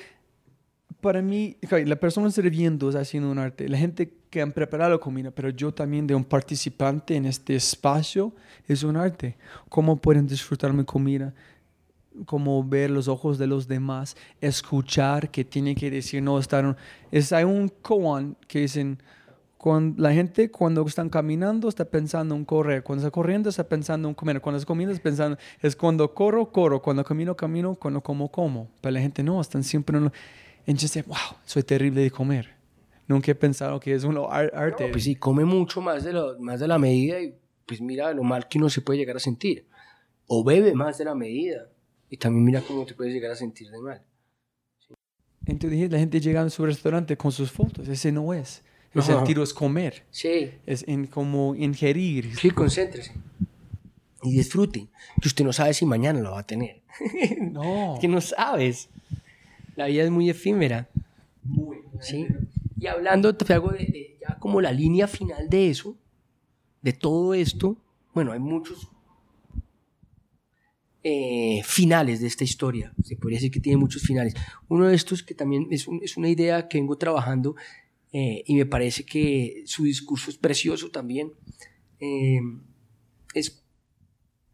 para 1.02 1.22
mí, 1.22 1.58
la 1.86 1.96
persona 1.98 2.30
sirviendo 2.32 2.90
es 2.90 2.96
haciendo 2.96 3.30
un 3.32 3.40
arte. 3.40 3.68
La 3.68 3.78
gente 3.78 4.14
que 4.34 4.42
han 4.42 4.52
preparado 4.52 5.00
comida, 5.00 5.30
pero 5.30 5.50
yo 5.52 5.72
también 5.72 6.08
de 6.08 6.16
un 6.16 6.24
participante 6.24 7.16
en 7.16 7.28
este 7.28 7.56
espacio 7.56 8.34
es 8.68 8.82
un 8.82 8.98
arte. 8.98 9.38
Cómo 9.70 9.98
pueden 9.98 10.26
disfrutar 10.26 10.74
mi 10.74 10.84
comida, 10.86 11.36
cómo 12.26 12.64
ver 12.64 12.90
los 12.90 13.08
ojos 13.08 13.38
de 13.38 13.46
los 13.46 13.68
demás, 13.68 14.18
escuchar 14.42 15.30
que 15.30 15.46
tiene 15.46 15.76
que 15.76 15.92
decir, 15.92 16.24
no, 16.24 16.40
estar... 16.40 16.76
Es, 17.12 17.32
hay 17.32 17.44
un 17.44 17.70
koan 17.70 18.36
que 18.48 18.62
dicen, 18.62 18.98
cuando, 19.60 20.02
la 20.02 20.12
gente 20.12 20.50
cuando 20.50 20.84
están 20.88 21.10
caminando 21.10 21.70
está 21.70 21.86
pensando 21.86 22.34
en 22.34 22.44
correr, 22.44 22.82
cuando 22.82 23.04
está 23.06 23.12
corriendo 23.12 23.50
está 23.50 23.64
pensando 23.66 24.08
en 24.10 24.16
comer, 24.16 24.42
cuando 24.42 24.58
está 24.58 24.66
comiendo 24.66 24.94
está 24.94 25.04
pensando, 25.04 25.38
es 25.62 25.76
cuando 25.76 26.12
corro, 26.16 26.52
corro, 26.52 26.82
cuando 26.82 27.04
camino, 27.04 27.36
camino, 27.36 27.76
cuando 27.76 28.02
como, 28.02 28.32
como. 28.32 28.68
Pero 28.82 28.94
la 28.94 29.00
gente 29.00 29.22
no, 29.22 29.40
están 29.40 29.64
siempre 29.64 29.96
en... 29.96 30.06
lo- 30.06 30.12
Entonces, 30.66 31.06
wow, 31.06 31.38
soy 31.46 31.62
terrible 31.62 32.02
de 32.02 32.10
comer. 32.10 32.63
Nunca 33.14 33.32
he 33.32 33.36
pensado 33.36 33.80
que 33.80 33.94
es 33.94 34.04
un 34.04 34.18
ar- 34.30 34.52
arte. 34.56 34.88
Pues 34.92 35.04
sí, 35.04 35.16
come 35.16 35.46
mucho 35.46 35.82
más 35.82 36.04
de, 36.04 36.14
lo, 36.14 36.40
más 36.40 36.60
de 36.60 36.68
la 36.68 36.78
medida 36.80 37.22
y 37.22 37.36
pues 37.66 37.80
mira 37.80 38.12
lo 38.14 38.24
mal 38.24 38.48
que 38.48 38.58
uno 38.58 38.70
se 38.70 38.82
puede 38.82 39.00
llegar 39.00 39.16
a 39.18 39.20
sentir. 39.20 39.68
O 40.28 40.44
bebe 40.44 40.74
más 40.74 40.98
de 40.98 41.06
la 41.06 41.14
medida 41.16 41.70
y 42.10 42.18
también 42.18 42.44
mira 42.46 42.62
cómo 42.62 42.86
te 42.86 42.94
puedes 42.94 43.14
llegar 43.14 43.32
a 43.32 43.36
sentir 43.36 43.70
de 43.70 43.80
mal. 43.80 44.02
Entonces 45.46 45.92
la 45.92 46.00
gente 46.00 46.20
llega 46.22 46.42
a 46.42 46.50
su 46.50 46.66
restaurante 46.66 47.18
con 47.18 47.32
sus 47.32 47.52
fotos. 47.52 47.88
Ese 47.88 48.12
no 48.12 48.34
es. 48.34 48.64
El 48.94 49.02
Ajá. 49.02 49.16
sentido 49.18 49.44
es 49.44 49.54
comer. 49.54 50.04
Sí, 50.12 50.52
Es 50.66 50.84
en 50.88 51.08
como 51.08 51.56
ingerir. 51.56 52.36
sí, 52.38 52.52
concéntrese. 52.52 53.12
Y 54.22 54.32
disfrute, 54.38 54.88
que 55.22 55.28
usted 55.28 55.44
no 55.44 55.52
sabe 55.52 55.74
si 55.74 55.86
mañana 55.86 56.20
lo 56.22 56.32
va 56.32 56.40
a 56.40 56.48
tener. 56.48 56.82
No. 57.42 57.98
que 58.00 58.08
no 58.08 58.22
sabes. 58.22 58.88
La 59.76 59.88
vida 59.88 60.04
es 60.04 60.12
muy 60.12 60.30
efímera. 60.30 60.88
¿sí? 62.00 62.28
Y 62.78 62.88
hablando, 62.88 63.36
te 63.36 63.54
hago 63.54 63.72
de, 63.72 64.18
ya 64.22 64.38
como 64.40 64.62
la 64.62 64.72
línea 64.72 65.08
final 65.08 65.50
de 65.50 65.70
eso, 65.70 65.98
de 66.82 66.94
todo 66.94 67.34
esto, 67.34 67.78
bueno, 68.14 68.32
hay 68.32 68.40
muchos 68.40 68.90
eh, 71.04 71.62
finales 71.64 72.22
de 72.22 72.28
esta 72.28 72.44
historia. 72.44 72.94
Se 73.04 73.16
podría 73.16 73.38
decir 73.38 73.52
que 73.52 73.60
tiene 73.60 73.78
muchos 73.78 74.02
finales. 74.02 74.34
Uno 74.70 74.88
de 74.88 74.96
estos 74.96 75.24
que 75.24 75.34
también 75.34 75.68
es 75.72 76.18
una 76.18 76.30
idea 76.30 76.68
que 76.68 76.78
vengo 76.78 76.98
trabajando 76.98 77.56
eh, 78.12 78.44
y 78.46 78.56
me 78.56 78.68
parece 78.68 79.04
que 79.06 79.64
su 79.66 79.84
discurso 79.84 80.30
es 80.30 80.38
precioso 80.38 80.92
también. 80.92 81.34
eh, 82.00 82.40
es 83.34 83.64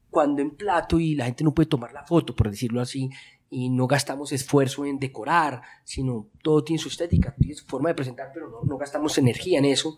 cuando 0.10 0.42
en 0.42 0.52
plato 0.52 1.00
y 1.00 1.16
la 1.16 1.26
gente 1.26 1.44
no 1.44 1.54
puede 1.54 1.68
tomar 1.70 1.94
la 1.94 2.06
foto, 2.06 2.36
por 2.36 2.50
decirlo 2.50 2.82
así, 2.82 3.10
y 3.50 3.70
no 3.70 3.88
gastamos 3.88 4.32
esfuerzo 4.32 4.86
en 4.86 5.00
decorar, 5.00 5.62
sino 5.84 6.28
todo 6.44 6.64
tiene 6.64 6.82
su 6.82 6.90
estética, 6.90 7.36
tiene 7.36 7.56
su 7.56 7.66
forma 7.66 7.90
de 7.90 7.96
presentar, 7.96 8.30
pero 8.34 8.50
no, 8.50 8.62
no 8.64 8.78
gastamos 8.78 9.18
energía 9.18 9.60
en 9.60 9.66
eso. 9.66 9.98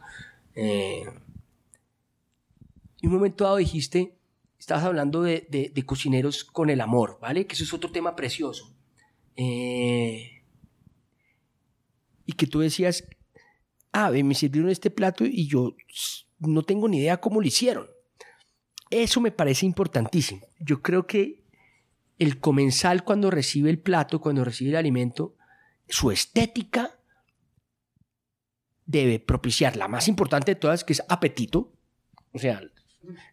Eh, 0.55 1.03
y 3.01 3.07
un 3.07 3.13
momento 3.13 3.43
dado 3.43 3.57
dijiste, 3.57 4.17
estabas 4.59 4.83
hablando 4.85 5.21
de, 5.23 5.47
de- 5.49 5.69
de 5.73 5.85
cocineros 5.85 6.43
con 6.43 6.69
el 6.69 6.81
amor, 6.81 7.17
¿vale? 7.21 7.47
Que 7.47 7.55
eso 7.55 7.63
es 7.63 7.73
otro 7.73 7.91
tema 7.91 8.15
precioso. 8.15 8.73
Eh, 9.35 10.43
y 12.25 12.33
que 12.33 12.47
tú 12.47 12.59
decías, 12.59 13.03
ah, 13.91 14.11
me 14.11 14.35
sirvieron 14.35 14.69
este 14.69 14.91
plato 14.91 15.25
y 15.25 15.47
yo 15.47 15.75
no 16.39 16.63
tengo 16.63 16.87
ni 16.87 16.99
idea 16.99 17.17
cómo 17.19 17.41
lo 17.41 17.47
hicieron. 17.47 17.87
Eso 18.89 19.19
me 19.21 19.31
parece 19.31 19.65
importantísimo. 19.65 20.45
Yo 20.59 20.81
creo 20.81 21.07
que 21.07 21.40
el 22.21 22.39
comensal 22.39 23.03
cuando 23.03 23.31
recibe 23.31 23.71
el 23.71 23.79
plato, 23.79 24.21
cuando 24.21 24.45
recibe 24.45 24.69
el 24.69 24.75
alimento, 24.75 25.33
su 25.89 26.11
estética 26.11 26.99
debe 28.85 29.19
propiciar 29.19 29.75
la 29.75 29.87
más 29.87 30.07
importante 30.07 30.51
de 30.51 30.55
todas, 30.55 30.83
que 30.83 30.93
es 30.93 31.01
apetito. 31.09 31.73
O 32.31 32.37
sea, 32.37 32.61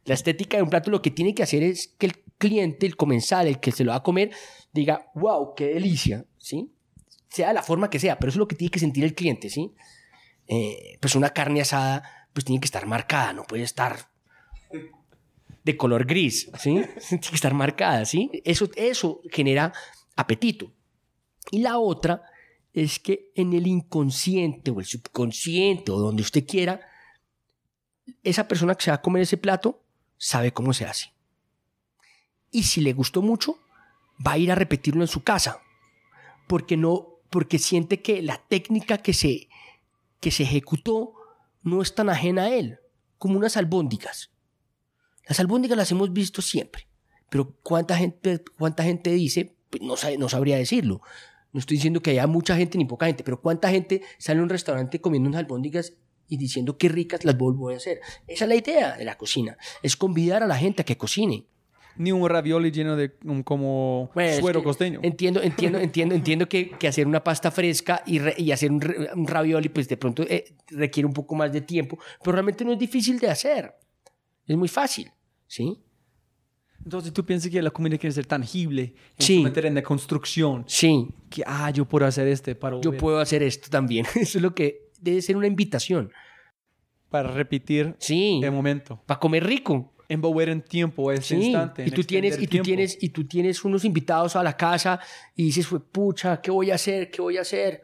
la 0.07 0.14
estética 0.14 0.57
de 0.57 0.62
un 0.62 0.70
plato 0.70 0.91
lo 0.91 1.03
que 1.03 1.11
tiene 1.11 1.34
que 1.34 1.43
hacer 1.43 1.62
es 1.62 1.89
que 1.99 2.07
el 2.07 2.24
cliente, 2.39 2.86
el 2.86 2.97
comensal, 2.97 3.47
el 3.47 3.61
que 3.61 3.72
se 3.72 3.84
lo 3.84 3.91
va 3.91 3.99
a 3.99 4.03
comer, 4.03 4.30
diga, 4.72 5.11
wow, 5.14 5.55
qué 5.55 5.66
delicia, 5.66 6.24
¿sí? 6.39 6.72
Sea 7.28 7.53
la 7.53 7.62
forma 7.62 7.91
que 7.91 7.99
sea, 7.99 8.18
pero 8.18 8.30
eso 8.30 8.36
es 8.36 8.41
lo 8.41 8.49
que 8.49 8.57
tiene 8.57 8.70
que 8.70 8.78
sentir 8.78 9.05
el 9.05 9.14
cliente, 9.14 9.51
¿sí? 9.51 9.74
Eh, 10.47 10.97
pues 10.99 11.14
una 11.14 11.28
carne 11.28 11.61
asada, 11.61 12.26
pues 12.32 12.47
tiene 12.47 12.59
que 12.59 12.64
estar 12.64 12.86
marcada, 12.86 13.34
no 13.34 13.43
puede 13.43 13.64
estar 13.64 14.09
de 15.65 15.77
color 15.77 16.07
gris, 16.07 16.51
¿sí? 16.59 16.83
Tiene 17.09 17.21
que 17.21 17.35
estar 17.35 17.55
marcada, 17.55 18.05
¿sí? 18.05 18.31
Eso, 18.45 18.69
eso 18.77 19.21
genera 19.31 19.73
apetito. 20.17 20.73
Y 21.51 21.61
la 21.61 21.79
otra 21.79 22.23
es 22.73 22.99
que 22.99 23.33
en 23.35 23.53
el 23.53 23.67
inconsciente 23.67 24.71
o 24.71 24.81
el 24.81 24.87
subconsciente 24.87 25.91
o 25.91 25.99
donde 25.99 26.23
usted 26.23 26.47
quiera, 26.47 26.81
esa 28.23 28.47
persona 28.49 28.75
que 28.75 28.85
se 28.85 28.91
va 28.91 28.97
a 28.97 29.03
comer 29.03 29.23
ese 29.23 29.37
plato 29.37 29.83
sabe 30.17 30.53
cómo 30.53 30.73
se 30.73 30.85
hace. 30.85 31.13
Y 32.51 32.65
si 32.65 32.81
le 32.81 32.93
gustó 32.93 33.23
mucho, 33.23 33.59
va 34.25 34.33
a 34.33 34.39
ir 34.39 34.51
a 34.51 34.55
repetirlo 34.55 35.03
en 35.03 35.09
su 35.09 35.23
casa, 35.23 35.61
porque 36.47 36.77
no, 36.77 37.21
porque 37.31 37.59
siente 37.59 38.01
que 38.01 38.23
la 38.23 38.39
técnica 38.39 38.99
que 38.99 39.13
se, 39.13 39.49
que 40.21 40.31
se 40.31 40.45
ejecutó 40.45 41.15
no 41.63 41.83
es 41.83 41.95
tan 41.95 42.09
ajena 42.09 42.45
a 42.45 42.55
él, 42.55 42.79
como 43.19 43.39
unas 43.39 43.57
albóndigas. 43.57 44.31
Las 45.29 45.41
albóndigas 45.41 45.76
las 45.76 45.91
hemos 45.93 46.12
visto 46.12 46.41
siempre, 46.43 46.87
pero 47.31 47.55
¿cuánta 47.62 47.97
gente, 47.97 48.43
cuánta 48.59 48.83
gente 48.85 49.11
dice? 49.11 49.55
Pues 49.70 49.83
no, 49.83 49.97
sabe- 49.97 50.16
no 50.18 50.29
sabría 50.29 50.57
decirlo. 50.57 51.03
No 51.53 51.61
estoy 51.61 51.76
diciendo 51.76 52.01
que 52.01 52.11
haya 52.11 52.26
mucha 52.26 52.57
gente 52.57 52.79
ni 52.79 52.85
poca 52.85 53.07
gente, 53.07 53.24
pero 53.24 53.41
¿cuánta 53.41 53.70
gente 53.70 54.03
sale 54.18 54.41
a 54.41 54.43
un 54.43 54.49
restaurante 54.49 55.01
comiendo 55.01 55.29
unas 55.29 55.41
albóndigas 55.41 55.95
y 56.29 56.37
diciendo 56.37 56.76
qué 56.76 56.89
ricas 56.89 57.24
las 57.24 57.37
vuelvo 57.37 57.70
a 57.70 57.76
hacer? 57.76 58.01
Esa 58.26 58.45
es 58.45 58.49
la 58.49 58.55
idea 58.55 58.97
de 58.97 59.05
la 59.05 59.16
cocina, 59.18 59.57
es 59.83 59.97
convidar 59.97 60.43
a 60.43 60.47
la 60.47 60.57
gente 60.57 60.83
a 60.83 60.85
que 60.85 60.97
cocine. 60.97 61.47
Ni 61.97 62.12
un 62.12 62.29
ravioli 62.29 62.70
lleno 62.70 62.95
de 62.97 63.16
um, 63.24 63.43
como 63.43 64.11
Bueno, 64.14 64.31
es 64.31 64.39
suero 64.39 64.61
que 64.61 64.64
costeño. 64.64 65.01
Entiendo, 65.03 65.43
entiendo, 65.43 65.79
entiendo, 65.79 66.14
entiendo 66.14 66.49
que, 66.49 66.70
que 66.70 66.87
hacer 66.87 67.07
una 67.09 67.24
pasta 67.24 67.51
fresca 67.51 68.03
y, 68.07 68.20
re- 68.20 68.35
y 68.39 68.53
hacer 68.53 68.70
un 68.70 69.26
ravioli, 69.26 69.68
pues 69.68 69.89
de 69.89 69.97
pronto 69.97 70.22
eh, 70.22 70.55
requiere 70.68 71.07
un 71.09 71.12
poco 71.12 71.35
más 71.35 71.51
de 71.53 71.61
tiempo, 71.62 71.99
pero 72.22 72.33
realmente 72.33 72.64
no 72.64 72.72
es 72.72 72.79
difícil 72.79 73.18
de 73.18 73.29
hacer. 73.31 73.74
Es 74.47 74.57
muy 74.57 74.68
fácil, 74.68 75.11
¿sí? 75.49 75.81
Entonces 76.85 77.13
tú 77.13 77.25
piensas 77.27 77.51
que 77.51 77.61
la 77.61 77.71
comida 77.71 77.99
quiere 77.99 78.13
ser 78.15 78.27
tangible, 78.27 78.95
Sí. 79.19 79.45
en 79.45 79.75
la 79.75 79.83
construcción, 79.83 80.65
Sí, 80.69 81.09
que 81.29 81.43
ah, 81.45 81.71
yo 81.71 81.85
puedo 81.85 82.07
hacer 82.07 82.29
este 82.29 82.55
para, 82.55 82.81
yo 82.81 82.93
volver- 82.93 82.99
puedo 82.99 83.19
hacer 83.19 83.43
esto 83.43 83.69
también. 83.69 84.07
Eso 84.15 84.39
es 84.39 84.43
lo 84.43 84.55
que 84.55 84.91
debe 85.01 85.21
ser 85.21 85.37
una 85.37 85.47
invitación. 85.49 86.11
para 87.11 87.31
repetir 87.33 87.97
Sí, 87.99 88.39
el 88.45 88.53
momento, 88.53 89.03
para 89.07 89.19
comer 89.19 89.43
rico. 89.45 89.95
envolver 90.11 90.51
en 90.51 90.61
tiempo 90.63 91.11
ese 91.11 91.37
Sí, 91.39 91.43
instante. 91.47 91.85
y 91.87 91.91
tú 91.91 92.05
tienes 92.05 92.37
y 92.39 92.43
tú 92.45 92.51
tiempo. 92.51 92.65
tienes 92.67 92.99
y 93.03 93.09
tú 93.09 93.27
tienes 93.27 93.65
unos 93.65 93.85
invitados 93.87 94.37
a 94.37 94.43
la 94.43 94.55
casa 94.57 95.01
y 95.35 95.45
dices, 95.45 95.67
"Fue 95.67 95.81
pucha, 95.81 96.41
¿qué 96.43 96.51
voy 96.51 96.71
a 96.71 96.75
hacer? 96.77 97.11
¿Qué 97.11 97.21
voy 97.23 97.39
a 97.39 97.43
hacer?" 97.43 97.81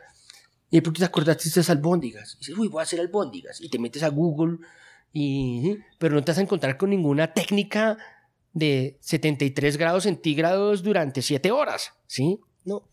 Y 0.71 0.77
de 0.77 0.83
pronto 0.83 0.99
te 1.01 1.05
acordaste 1.07 1.45
de 1.45 1.49
esas 1.51 1.69
albóndigas. 1.71 2.35
Y 2.35 2.39
dices, 2.41 2.57
"Uy, 2.59 2.69
voy 2.69 2.81
a 2.81 2.83
hacer 2.83 3.01
albóndigas." 3.01 3.61
Y 3.63 3.69
te 3.71 3.79
metes 3.79 4.03
a 4.03 4.09
Google 4.09 4.59
y 5.15 5.79
pero 5.99 6.17
no 6.17 6.25
te 6.25 6.33
vas 6.33 6.39
a 6.39 6.43
encontrar 6.43 6.77
con 6.77 6.91
ninguna 6.91 7.33
técnica 7.33 7.97
de 8.53 8.99
73 9.01 9.77
grados 9.79 10.03
centígrados 10.03 10.83
durante 10.83 11.23
7 11.23 11.53
horas, 11.53 11.93
¿sí? 12.07 12.41
No. 12.65 12.89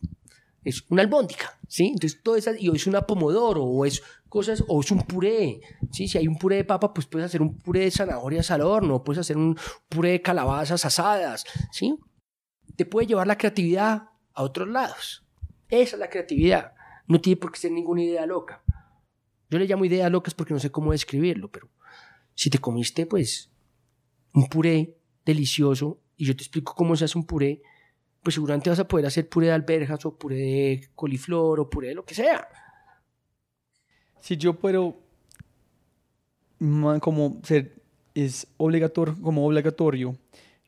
Es 0.64 0.84
una 0.88 1.02
albóndiga, 1.02 1.58
¿sí? 1.66 1.88
Entonces, 1.88 2.22
todo 2.22 2.36
eso, 2.36 2.52
y 2.56 2.68
o 2.68 2.74
es 2.74 2.86
una 2.86 3.02
pomodoro, 3.02 3.64
o 3.64 3.84
es 3.84 4.02
cosas, 4.28 4.62
o 4.68 4.80
es 4.80 4.92
un 4.92 5.02
puré, 5.02 5.60
¿sí? 5.90 6.06
Si 6.06 6.16
hay 6.16 6.28
un 6.28 6.36
puré 6.36 6.56
de 6.56 6.64
papa, 6.64 6.94
pues 6.94 7.06
puedes 7.06 7.26
hacer 7.26 7.42
un 7.42 7.58
puré 7.58 7.80
de 7.80 7.90
zanahorias 7.90 8.52
al 8.52 8.60
horno, 8.60 9.02
puedes 9.02 9.18
hacer 9.18 9.36
un 9.36 9.58
puré 9.88 10.12
de 10.12 10.22
calabazas 10.22 10.84
asadas, 10.84 11.44
¿sí? 11.72 11.98
Te 12.76 12.86
puede 12.86 13.08
llevar 13.08 13.26
la 13.26 13.36
creatividad 13.36 14.10
a 14.32 14.42
otros 14.44 14.68
lados. 14.68 15.26
Esa 15.68 15.96
es 15.96 16.00
la 16.00 16.08
creatividad. 16.08 16.74
No 17.08 17.20
tiene 17.20 17.36
por 17.36 17.50
qué 17.50 17.58
ser 17.58 17.72
ninguna 17.72 18.04
idea 18.04 18.26
loca. 18.26 18.62
Yo 19.50 19.58
le 19.58 19.66
llamo 19.66 19.84
ideas 19.84 20.10
locas 20.10 20.34
porque 20.34 20.54
no 20.54 20.60
sé 20.60 20.70
cómo 20.70 20.92
describirlo, 20.92 21.50
pero 21.50 21.68
si 22.42 22.50
te 22.50 22.58
comiste, 22.58 23.06
pues, 23.06 23.52
un 24.34 24.48
puré 24.48 24.98
delicioso 25.24 26.00
y 26.16 26.24
yo 26.24 26.34
te 26.34 26.42
explico 26.42 26.74
cómo 26.74 26.96
se 26.96 27.04
hace 27.04 27.16
un 27.16 27.24
puré, 27.24 27.62
pues 28.20 28.34
seguramente 28.34 28.68
vas 28.68 28.80
a 28.80 28.88
poder 28.88 29.06
hacer 29.06 29.28
puré 29.28 29.46
de 29.46 29.52
alberjas 29.52 30.04
o 30.06 30.18
puré 30.18 30.36
de 30.36 30.88
coliflor 30.96 31.60
o 31.60 31.70
puré 31.70 31.90
de 31.90 31.94
lo 31.94 32.04
que 32.04 32.16
sea. 32.16 32.48
Si 34.20 34.36
yo 34.36 34.58
puedo 34.58 34.98
como 37.00 37.40
ser 37.44 37.80
es 38.12 38.48
obligatorio 38.56 39.16
como 39.22 39.46
obligatorio 39.46 40.18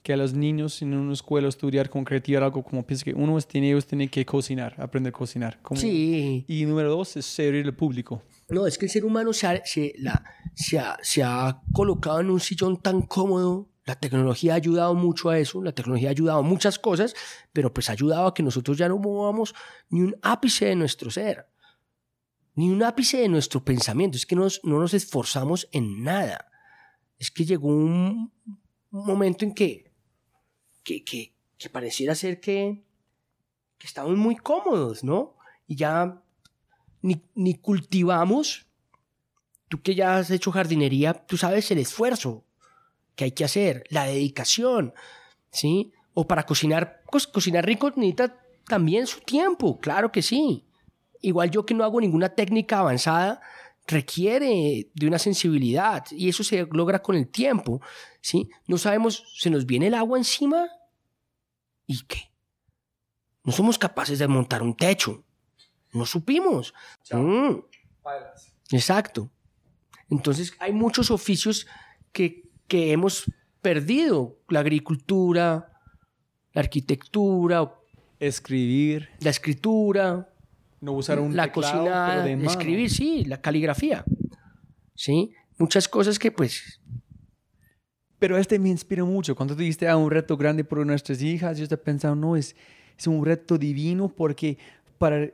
que 0.04 0.12
a 0.12 0.16
los 0.18 0.34
niños 0.34 0.82
en 0.82 0.94
una 0.94 1.14
escuela 1.14 1.48
estudiar 1.48 1.88
con 1.88 2.04
creatividad 2.04 2.44
algo 2.44 2.62
como 2.62 2.86
piensa 2.86 3.04
que 3.06 3.14
uno 3.14 3.38
es, 3.38 3.46
tiene, 3.48 3.70
ellos 3.70 3.86
tienen 3.86 4.10
que 4.10 4.24
cocinar, 4.26 4.74
aprender 4.78 5.12
a 5.14 5.16
cocinar. 5.18 5.60
Como- 5.62 5.80
Sí. 5.80 6.44
Y 6.46 6.66
número 6.66 6.90
dos 6.90 7.16
es 7.16 7.24
servir 7.24 7.64
al 7.64 7.74
público. 7.74 8.22
No, 8.50 8.66
es 8.66 8.76
que 8.76 8.84
el 8.84 8.90
ser 8.92 9.04
humano 9.06 9.32
se 9.32 9.46
ha, 9.46 9.64
se, 9.64 9.94
la- 9.98 10.22
se 10.54 10.78
ha- 10.78 10.98
se 11.02 11.22
ha 11.22 11.60
colocado 11.72 12.20
en 12.20 12.28
un 12.30 12.38
sillón 12.38 12.80
tan 12.82 13.00
cómodo. 13.02 13.70
La 13.86 13.94
tecnología 13.98 14.52
ha 14.52 14.56
ayudado 14.56 14.94
mucho 14.94 15.30
a 15.30 15.38
eso, 15.38 15.62
la 15.62 15.72
tecnología 15.72 16.08
ha 16.08 16.12
ayudado 16.12 16.38
a 16.40 16.42
muchas 16.42 16.78
cosas, 16.78 17.14
pero 17.54 17.72
pues 17.72 17.88
ha 17.88 17.92
ayudado 17.92 18.26
a 18.26 18.34
que 18.34 18.42
nosotros 18.42 18.76
ya 18.76 18.88
no 18.88 18.98
movamos 18.98 19.54
ni 19.88 20.02
un 20.02 20.14
ápice 20.22 20.66
de 20.66 20.76
nuestro 20.76 21.10
ser, 21.10 21.46
ni 22.54 22.68
un 22.68 22.82
ápice 22.82 23.18
de 23.18 23.28
nuestro 23.28 23.64
pensamiento. 23.64 24.16
Es 24.18 24.26
que 24.26 24.36
nos- 24.36 24.60
no 24.64 24.78
nos 24.78 24.92
esforzamos 24.92 25.66
en 25.72 26.02
nada. 26.04 26.46
Es 27.18 27.30
que 27.30 27.44
llegó 27.46 27.68
un 27.68 28.32
momento 28.90 29.44
en 29.44 29.52
que, 29.54 29.83
que, 30.84 31.02
que, 31.04 31.32
que 31.58 31.68
pareciera 31.70 32.14
ser 32.14 32.40
que, 32.40 32.84
que 33.78 33.86
estamos 33.86 34.16
muy 34.16 34.36
cómodos, 34.36 35.02
¿no? 35.02 35.36
Y 35.66 35.76
ya 35.76 36.22
ni, 37.02 37.22
ni 37.34 37.54
cultivamos. 37.54 38.66
Tú 39.68 39.82
que 39.82 39.94
ya 39.94 40.18
has 40.18 40.30
hecho 40.30 40.52
jardinería, 40.52 41.14
tú 41.14 41.36
sabes 41.36 41.70
el 41.70 41.78
esfuerzo 41.78 42.44
que 43.16 43.24
hay 43.24 43.30
que 43.32 43.44
hacer, 43.44 43.84
la 43.88 44.04
dedicación, 44.04 44.92
¿sí? 45.50 45.92
O 46.12 46.26
para 46.28 46.44
cocinar, 46.44 47.02
co- 47.06 47.18
cocinar 47.32 47.64
rico 47.64 47.90
necesita 47.96 48.38
también 48.68 49.06
su 49.06 49.20
tiempo, 49.20 49.80
claro 49.80 50.12
que 50.12 50.22
sí. 50.22 50.64
Igual 51.20 51.50
yo 51.50 51.64
que 51.64 51.74
no 51.74 51.84
hago 51.84 52.00
ninguna 52.00 52.28
técnica 52.28 52.80
avanzada, 52.80 53.40
requiere 53.86 54.90
de 54.94 55.06
una 55.06 55.18
sensibilidad 55.18 56.04
y 56.10 56.28
eso 56.28 56.42
se 56.42 56.66
logra 56.70 57.02
con 57.02 57.16
el 57.16 57.28
tiempo, 57.28 57.80
¿sí? 58.20 58.48
No 58.66 58.78
sabemos, 58.78 59.24
se 59.36 59.50
nos 59.50 59.66
viene 59.66 59.88
el 59.88 59.94
agua 59.94 60.18
encima 60.18 60.66
y 61.86 62.02
qué. 62.04 62.32
No 63.42 63.52
somos 63.52 63.78
capaces 63.78 64.18
de 64.18 64.26
montar 64.26 64.62
un 64.62 64.74
techo. 64.74 65.22
No 65.92 66.06
supimos. 66.06 66.72
Mm. 67.10 67.58
Exacto. 68.70 69.30
Entonces 70.10 70.54
hay 70.58 70.72
muchos 70.72 71.10
oficios 71.10 71.66
que, 72.12 72.48
que 72.66 72.92
hemos 72.92 73.24
perdido. 73.60 74.38
La 74.48 74.60
agricultura, 74.60 75.80
la 76.52 76.60
arquitectura, 76.60 77.74
Escribir, 78.20 79.10
la 79.20 79.30
escritura, 79.30 80.33
no 80.84 80.92
usar 80.92 81.18
un 81.18 81.34
la 81.34 81.44
teclado, 81.44 81.78
cocina, 81.78 82.06
pero 82.10 82.22
de 82.24 82.36
mano. 82.36 82.50
escribir, 82.50 82.90
sí, 82.90 83.24
la 83.24 83.40
caligrafía. 83.40 84.04
Sí, 84.94 85.32
muchas 85.58 85.88
cosas 85.88 86.18
que 86.18 86.30
pues 86.30 86.80
Pero 88.18 88.38
este 88.38 88.58
me 88.58 88.68
inspira 88.68 89.04
mucho. 89.04 89.34
Cuando 89.34 89.54
tú 89.54 89.60
dijiste 89.60 89.88
a 89.88 89.96
un 89.96 90.10
reto 90.10 90.36
grande 90.36 90.64
por 90.64 90.84
nuestras 90.86 91.20
hijas, 91.20 91.58
yo 91.58 91.64
estaba 91.64 91.82
pensando, 91.82 92.14
no, 92.14 92.36
es, 92.36 92.54
es 92.96 93.06
un 93.06 93.24
reto 93.24 93.58
divino 93.58 94.08
porque 94.08 94.58
para 94.98 95.30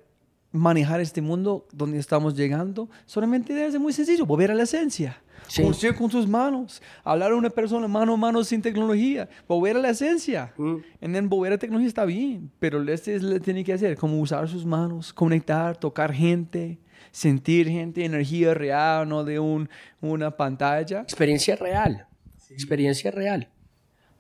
manejar 0.52 1.00
este 1.00 1.22
mundo 1.22 1.66
donde 1.72 1.98
estamos 1.98 2.34
llegando, 2.34 2.88
solamente 3.06 3.52
debe 3.52 3.70
ser 3.70 3.80
muy 3.80 3.92
sencillo, 3.92 4.26
volver 4.26 4.50
a 4.50 4.54
la 4.54 4.64
esencia. 4.64 5.20
Sí. 5.48 5.62
Construir 5.62 5.96
con 5.96 6.08
tus 6.08 6.28
manos, 6.28 6.80
hablar 7.02 7.32
a 7.32 7.34
una 7.34 7.50
persona 7.50 7.88
mano 7.88 8.14
a 8.14 8.16
mano 8.16 8.44
sin 8.44 8.62
tecnología, 8.62 9.28
volver 9.48 9.76
a 9.76 9.80
la 9.80 9.90
esencia. 9.90 10.52
Mm. 10.56 10.76
En 11.00 11.16
el 11.16 11.26
volver 11.26 11.54
a 11.54 11.58
tecnología 11.58 11.88
está 11.88 12.04
bien, 12.04 12.50
pero 12.60 12.82
este 12.88 13.16
es 13.16 13.22
lo 13.22 13.34
que 13.34 13.40
tiene 13.40 13.64
que 13.64 13.72
hacer, 13.72 13.96
como 13.96 14.20
usar 14.20 14.48
sus 14.48 14.64
manos, 14.64 15.12
conectar, 15.12 15.76
tocar 15.76 16.12
gente, 16.12 16.78
sentir 17.10 17.68
gente, 17.68 18.04
energía 18.04 18.54
real, 18.54 19.08
no 19.08 19.24
de 19.24 19.40
un, 19.40 19.68
una 20.00 20.36
pantalla. 20.36 21.00
experiencia 21.00 21.56
real. 21.56 22.06
Experiencia 22.50 23.10
real. 23.10 23.48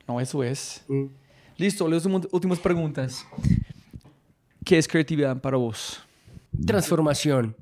No, 0.08 0.20
eso 0.20 0.42
es. 0.42 0.84
Mm. 0.88 1.06
Listo, 1.56 1.86
las 1.86 2.06
últimas 2.06 2.58
preguntas. 2.58 3.24
¿Qué 4.64 4.78
es 4.78 4.88
creatividad 4.88 5.40
para 5.40 5.56
vos? 5.56 6.02
Transformación. 6.66 7.56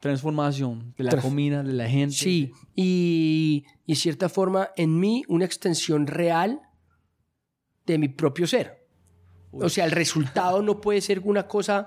Transformación 0.00 0.94
de 0.96 1.04
la 1.04 1.20
comida, 1.20 1.62
de 1.62 1.72
la 1.72 1.88
gente. 1.88 2.14
Sí, 2.14 2.52
y, 2.74 3.64
y 3.84 3.92
de 3.92 3.96
cierta 3.96 4.28
forma 4.28 4.70
en 4.76 4.98
mí 4.98 5.24
una 5.28 5.44
extensión 5.44 6.06
real 6.06 6.60
de 7.84 7.98
mi 7.98 8.08
propio 8.08 8.46
ser. 8.46 8.86
O 9.50 9.68
sea, 9.68 9.84
el 9.84 9.90
resultado 9.90 10.62
no 10.62 10.80
puede 10.80 11.00
ser 11.00 11.20
una 11.20 11.48
cosa 11.48 11.86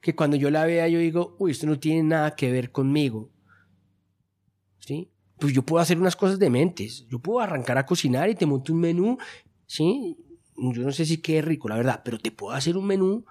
que 0.00 0.14
cuando 0.14 0.36
yo 0.36 0.50
la 0.50 0.64
vea 0.64 0.88
yo 0.88 0.98
digo, 0.98 1.36
uy, 1.38 1.50
esto 1.50 1.66
no 1.66 1.78
tiene 1.78 2.02
nada 2.02 2.34
que 2.34 2.50
ver 2.50 2.72
conmigo. 2.72 3.30
¿Sí? 4.78 5.10
Pues 5.38 5.52
yo 5.52 5.62
puedo 5.62 5.82
hacer 5.82 5.98
unas 5.98 6.16
cosas 6.16 6.38
dementes. 6.38 7.06
Yo 7.08 7.18
puedo 7.18 7.40
arrancar 7.40 7.76
a 7.78 7.86
cocinar 7.86 8.30
y 8.30 8.34
te 8.34 8.46
monto 8.46 8.72
un 8.72 8.80
menú, 8.80 9.18
¿sí? 9.66 10.16
Yo 10.56 10.82
no 10.82 10.92
sé 10.92 11.04
si 11.04 11.18
quede 11.18 11.42
rico, 11.42 11.68
la 11.68 11.76
verdad, 11.76 12.02
pero 12.04 12.18
te 12.18 12.30
puedo 12.30 12.54
hacer 12.54 12.76
un 12.76 12.86
menú 12.86 13.24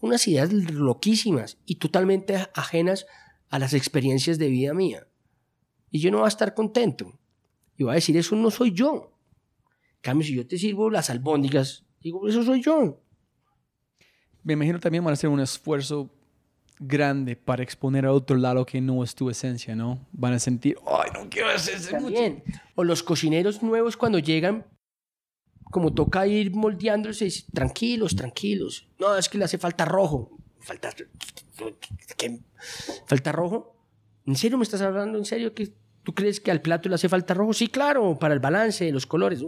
unas 0.00 0.26
ideas 0.28 0.52
loquísimas 0.52 1.58
y 1.66 1.76
totalmente 1.76 2.36
ajenas 2.54 3.06
a 3.50 3.58
las 3.58 3.74
experiencias 3.74 4.38
de 4.38 4.48
vida 4.48 4.74
mía. 4.74 5.06
Y 5.90 6.00
yo 6.00 6.10
no 6.10 6.18
voy 6.18 6.26
a 6.26 6.28
estar 6.28 6.54
contento. 6.54 7.18
Y 7.76 7.84
voy 7.84 7.92
a 7.92 7.94
decir, 7.94 8.16
eso 8.16 8.36
no 8.36 8.50
soy 8.50 8.72
yo. 8.72 9.12
En 9.96 10.02
cambio, 10.02 10.26
si 10.26 10.34
yo 10.34 10.46
te 10.46 10.58
sirvo 10.58 10.90
las 10.90 11.10
albóndigas, 11.10 11.84
digo, 12.00 12.28
eso 12.28 12.42
soy 12.42 12.62
yo. 12.62 13.02
Me 14.42 14.52
imagino 14.52 14.78
también 14.80 15.04
van 15.04 15.12
a 15.12 15.14
hacer 15.14 15.30
un 15.30 15.40
esfuerzo 15.40 16.10
grande 16.78 17.36
para 17.36 17.62
exponer 17.62 18.06
a 18.06 18.12
otro 18.12 18.36
lado 18.36 18.64
que 18.64 18.80
no 18.80 19.02
es 19.02 19.14
tu 19.14 19.30
esencia, 19.30 19.74
¿no? 19.74 20.06
Van 20.12 20.32
a 20.32 20.38
sentir, 20.38 20.76
ay, 20.86 21.10
no 21.12 21.28
quiero 21.28 21.48
hacer 21.48 21.74
ese 21.74 21.98
mucho. 21.98 22.42
O 22.74 22.84
los 22.84 23.02
cocineros 23.02 23.62
nuevos 23.62 23.96
cuando 23.96 24.18
llegan, 24.18 24.64
como 25.70 25.92
toca 25.92 26.26
ir 26.26 26.54
moldeándose, 26.54 27.28
tranquilos, 27.52 28.16
tranquilos. 28.16 28.88
No, 28.98 29.16
es 29.16 29.28
que 29.28 29.38
le 29.38 29.44
hace 29.44 29.58
falta 29.58 29.84
rojo. 29.84 30.38
Falta. 30.60 30.90
¿Falta 33.06 33.32
rojo? 33.32 33.76
¿En 34.26 34.36
serio 34.36 34.58
me 34.58 34.64
estás 34.64 34.82
hablando? 34.82 35.18
¿En 35.18 35.24
serio 35.24 35.54
que 35.54 35.72
tú 36.02 36.14
crees 36.14 36.40
que 36.40 36.50
al 36.50 36.60
plato 36.60 36.88
le 36.88 36.94
hace 36.94 37.08
falta 37.08 37.34
rojo? 37.34 37.52
Sí, 37.52 37.68
claro, 37.68 38.18
para 38.18 38.34
el 38.34 38.40
balance, 38.40 38.90
los 38.92 39.06
colores. 39.06 39.44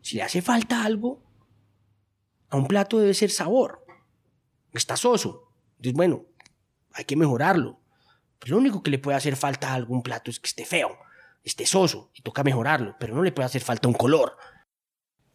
Si 0.00 0.16
le 0.16 0.22
hace 0.22 0.42
falta 0.42 0.84
algo, 0.84 1.22
a 2.48 2.56
un 2.56 2.66
plato 2.66 2.98
debe 2.98 3.14
ser 3.14 3.30
sabor. 3.30 3.84
Está 4.72 4.96
soso. 4.96 5.52
Entonces, 5.76 5.94
bueno, 5.94 6.26
hay 6.92 7.04
que 7.04 7.16
mejorarlo. 7.16 7.80
Pero 8.38 8.54
lo 8.54 8.60
único 8.60 8.82
que 8.82 8.90
le 8.90 8.98
puede 8.98 9.16
hacer 9.16 9.36
falta 9.36 9.70
a 9.70 9.74
algún 9.74 10.02
plato 10.02 10.30
es 10.30 10.38
que 10.38 10.46
esté 10.46 10.64
feo, 10.64 10.96
esté 11.42 11.66
soso, 11.66 12.10
y 12.14 12.22
toca 12.22 12.44
mejorarlo, 12.44 12.96
pero 13.00 13.14
no 13.14 13.22
le 13.22 13.32
puede 13.32 13.46
hacer 13.46 13.62
falta 13.62 13.88
un 13.88 13.94
color. 13.94 14.36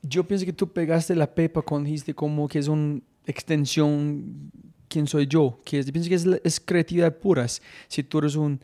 Yo 0.03 0.23
pienso 0.27 0.45
que 0.45 0.53
tú 0.53 0.71
pegaste 0.71 1.15
la 1.15 1.33
pepa 1.33 1.61
cuando 1.61 1.85
dijiste 1.87 2.13
como 2.13 2.47
que 2.47 2.59
es 2.59 2.67
una 2.67 2.99
extensión 3.25 4.51
quién 4.87 5.07
soy 5.07 5.27
yo, 5.27 5.59
que 5.63 5.79
es, 5.79 5.91
pienso 5.91 6.09
que 6.09 6.39
es, 6.43 6.59
creatividad 6.59 7.17
puras. 7.17 7.61
Si 7.87 8.03
tú 8.03 8.19
eres 8.19 8.35
un 8.35 8.59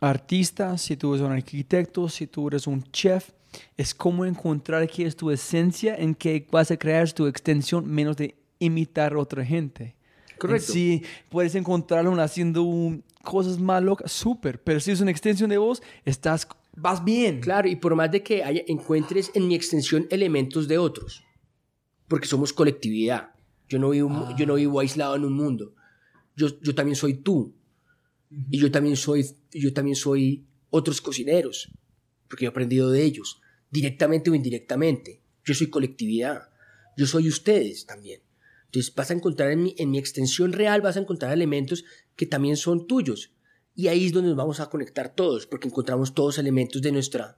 artista, 0.00 0.76
si 0.78 0.96
tú 0.96 1.14
eres 1.14 1.24
un 1.24 1.32
arquitecto, 1.32 2.08
si 2.08 2.26
tú 2.26 2.48
eres 2.48 2.66
un 2.66 2.82
chef, 2.90 3.30
es 3.76 3.94
como 3.94 4.24
encontrar 4.24 4.86
qué 4.88 5.06
es 5.06 5.16
tu 5.16 5.30
esencia, 5.30 5.94
en 5.94 6.14
qué 6.14 6.46
vas 6.50 6.70
a 6.70 6.76
crear 6.76 7.10
tu 7.12 7.26
extensión, 7.26 7.86
menos 7.88 8.16
de 8.16 8.34
imitar 8.58 9.12
a 9.12 9.18
otra 9.18 9.44
gente. 9.44 9.94
Correcto. 10.38 10.72
Si 10.72 11.02
puedes 11.28 11.54
encontrarlo 11.54 12.12
haciendo 12.20 12.62
un- 12.64 13.04
cosas 13.22 13.58
más 13.58 13.82
locas, 13.82 14.10
súper, 14.10 14.60
pero 14.60 14.80
si 14.80 14.90
es 14.90 15.00
una 15.00 15.10
extensión 15.12 15.48
de 15.50 15.58
vos, 15.58 15.80
estás, 16.04 16.48
vas 16.76 17.04
bien. 17.04 17.40
Claro, 17.40 17.68
y 17.68 17.76
por 17.76 17.94
más 17.94 18.10
de 18.10 18.22
que 18.22 18.42
haya, 18.42 18.62
encuentres 18.66 19.30
en 19.34 19.48
mi 19.48 19.54
extensión 19.54 20.06
elementos 20.10 20.68
de 20.68 20.78
otros, 20.78 21.24
porque 22.08 22.26
somos 22.26 22.52
colectividad. 22.52 23.32
Yo 23.68 23.78
no 23.78 23.90
vivo, 23.90 24.28
yo 24.36 24.46
no 24.46 24.54
vivo 24.54 24.80
aislado 24.80 25.16
en 25.16 25.24
un 25.24 25.32
mundo. 25.32 25.74
Yo, 26.36 26.48
yo 26.60 26.74
también 26.74 26.96
soy 26.96 27.14
tú. 27.14 27.54
Y 28.50 28.58
yo 28.58 28.70
también 28.70 28.96
soy, 28.96 29.26
yo 29.50 29.72
también 29.74 29.96
soy 29.96 30.46
otros 30.70 31.00
cocineros, 31.00 31.70
porque 32.28 32.44
yo 32.44 32.48
he 32.48 32.50
aprendido 32.50 32.90
de 32.90 33.02
ellos, 33.02 33.40
directamente 33.70 34.30
o 34.30 34.34
indirectamente. 34.34 35.22
Yo 35.44 35.54
soy 35.54 35.68
colectividad. 35.68 36.48
Yo 36.96 37.06
soy 37.06 37.28
ustedes 37.28 37.86
también. 37.86 38.22
Entonces 38.66 38.94
vas 38.94 39.10
a 39.10 39.14
encontrar 39.14 39.50
en 39.50 39.62
mi, 39.62 39.74
en 39.76 39.90
mi 39.90 39.98
extensión 39.98 40.52
real, 40.52 40.80
vas 40.80 40.96
a 40.96 41.00
encontrar 41.00 41.32
elementos 41.32 41.84
que 42.16 42.24
también 42.24 42.56
son 42.56 42.86
tuyos. 42.86 43.31
Y 43.74 43.88
ahí 43.88 44.06
es 44.06 44.12
donde 44.12 44.28
nos 44.28 44.36
vamos 44.36 44.60
a 44.60 44.68
conectar 44.68 45.14
todos, 45.14 45.46
porque 45.46 45.68
encontramos 45.68 46.14
todos 46.14 46.38
elementos 46.38 46.82
de, 46.82 46.92
nuestra, 46.92 47.36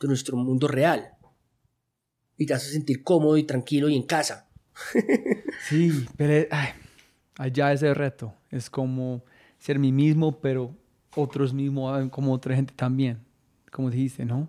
de 0.00 0.08
nuestro 0.08 0.36
mundo 0.36 0.66
real. 0.66 1.12
Y 2.36 2.46
te 2.46 2.54
a 2.54 2.58
sentir 2.58 3.02
cómodo 3.02 3.36
y 3.36 3.44
tranquilo 3.44 3.88
y 3.88 3.96
en 3.96 4.02
casa. 4.02 4.48
Sí, 5.68 6.06
pero 6.16 6.46
ay, 6.52 6.68
allá 7.36 7.72
es 7.72 7.82
el 7.82 7.96
reto. 7.96 8.32
Es 8.48 8.70
como 8.70 9.24
ser 9.58 9.78
mí 9.80 9.90
mismo, 9.90 10.40
pero 10.40 10.72
otros 11.16 11.52
mismos 11.52 12.08
como 12.10 12.32
otra 12.32 12.54
gente 12.54 12.72
también. 12.76 13.18
Como 13.72 13.90
dijiste, 13.90 14.24
¿no? 14.24 14.48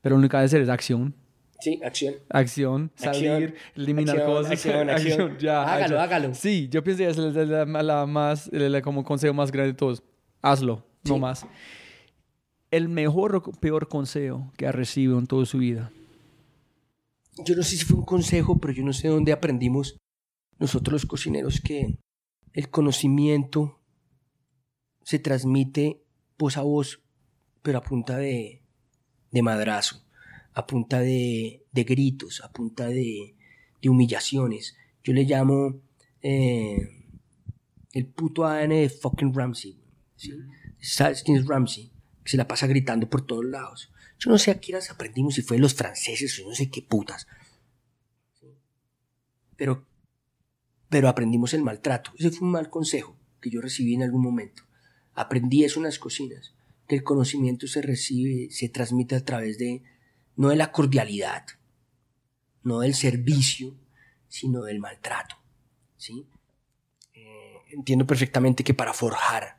Pero 0.00 0.14
lo 0.14 0.20
único 0.20 0.32
que 0.32 0.44
hacer 0.44 0.62
es 0.62 0.68
acción. 0.68 1.12
Sí, 1.60 1.80
acción. 1.84 2.14
Acción, 2.30 2.92
salir, 2.94 3.30
Acción, 3.30 3.54
eliminar 3.74 4.16
acción, 4.16 4.32
cosas. 4.32 4.52
acción, 4.52 4.90
acción. 4.90 5.38
ya, 5.38 5.62
Hágalo, 5.74 6.00
hágalo. 6.00 6.34
Sí, 6.34 6.68
yo 6.70 6.84
pienso 6.84 7.02
que 7.02 7.08
es 7.10 7.16
la, 7.48 7.64
la- 7.64 7.82
la 7.82 8.06
más, 8.06 8.48
la- 8.52 8.80
como 8.82 9.04
consejo 9.04 9.34
más 9.34 9.50
grande 9.50 9.72
de 9.72 9.76
todos. 9.76 10.02
Hazlo, 10.40 10.84
no 11.04 11.18
más. 11.18 11.46
El 12.70 12.88
mejor 12.88 13.34
o 13.36 13.42
peor 13.42 13.88
consejo 13.88 14.52
que 14.56 14.66
ha 14.66 14.72
recibido 14.72 15.18
en 15.18 15.26
toda 15.26 15.46
su 15.46 15.58
vida. 15.58 15.90
yo 17.44 17.56
no 17.56 17.62
sé 17.62 17.76
si 17.76 17.84
fue 17.84 17.98
un 17.98 18.04
consejo, 18.04 18.58
pero 18.60 18.72
yo 18.72 18.84
no 18.84 18.92
sé 18.92 19.08
dónde 19.08 19.32
aprendimos 19.32 19.96
nosotros 20.58 20.92
los 20.92 21.06
cocineros 21.06 21.60
que 21.60 21.96
el 22.52 22.68
conocimiento 22.68 23.80
se 25.02 25.18
transmite 25.18 26.02
voz 26.38 26.56
a 26.56 26.62
voz, 26.62 27.00
pero 27.62 27.78
a 27.78 27.82
punta 27.82 28.16
de, 28.16 28.62
de 29.30 29.42
madrazo, 29.42 30.04
a 30.58 30.66
punta 30.66 30.98
de, 30.98 31.62
de 31.70 31.84
gritos, 31.84 32.42
a 32.42 32.50
punta 32.50 32.88
de, 32.88 33.36
de 33.80 33.88
humillaciones. 33.88 34.76
Yo 35.04 35.12
le 35.12 35.22
llamo 35.22 35.80
eh, 36.20 37.04
el 37.92 38.06
puto 38.06 38.44
ADN 38.44 38.70
de 38.70 38.88
fucking 38.88 39.32
Ramsey. 39.32 39.78
¿sí? 40.16 40.32
¿Sabes 40.80 41.22
quién 41.22 41.36
es 41.36 41.46
Ramsey? 41.46 41.92
Que 42.24 42.32
se 42.32 42.36
la 42.36 42.48
pasa 42.48 42.66
gritando 42.66 43.08
por 43.08 43.24
todos 43.24 43.44
lados. 43.44 43.92
Yo 44.18 44.32
no 44.32 44.38
sé 44.38 44.50
a 44.50 44.58
horas 44.70 44.90
aprendimos 44.90 45.36
si 45.36 45.42
fue 45.42 45.60
los 45.60 45.74
franceses 45.74 46.36
o 46.40 46.48
no 46.48 46.54
sé 46.56 46.68
qué 46.68 46.82
putas. 46.82 47.28
Pero, 49.56 49.86
pero 50.88 51.08
aprendimos 51.08 51.54
el 51.54 51.62
maltrato. 51.62 52.10
Ese 52.18 52.32
fue 52.32 52.46
un 52.46 52.52
mal 52.52 52.68
consejo 52.68 53.16
que 53.40 53.50
yo 53.50 53.60
recibí 53.60 53.94
en 53.94 54.02
algún 54.02 54.22
momento. 54.22 54.64
Aprendí 55.14 55.62
eso 55.62 55.78
en 55.78 55.84
las 55.84 56.00
cocinas, 56.00 56.52
que 56.88 56.96
el 56.96 57.04
conocimiento 57.04 57.68
se 57.68 57.80
recibe, 57.80 58.50
se 58.50 58.68
transmite 58.68 59.14
a 59.14 59.24
través 59.24 59.56
de, 59.58 59.84
no 60.38 60.50
de 60.50 60.56
la 60.56 60.70
cordialidad, 60.70 61.44
no 62.62 62.80
del 62.80 62.94
servicio, 62.94 63.74
sino 64.28 64.62
del 64.62 64.78
maltrato. 64.78 65.36
¿sí? 65.96 66.26
Eh, 67.12 67.56
entiendo 67.72 68.06
perfectamente 68.06 68.62
que 68.62 68.72
para 68.72 68.94
forjar 68.94 69.58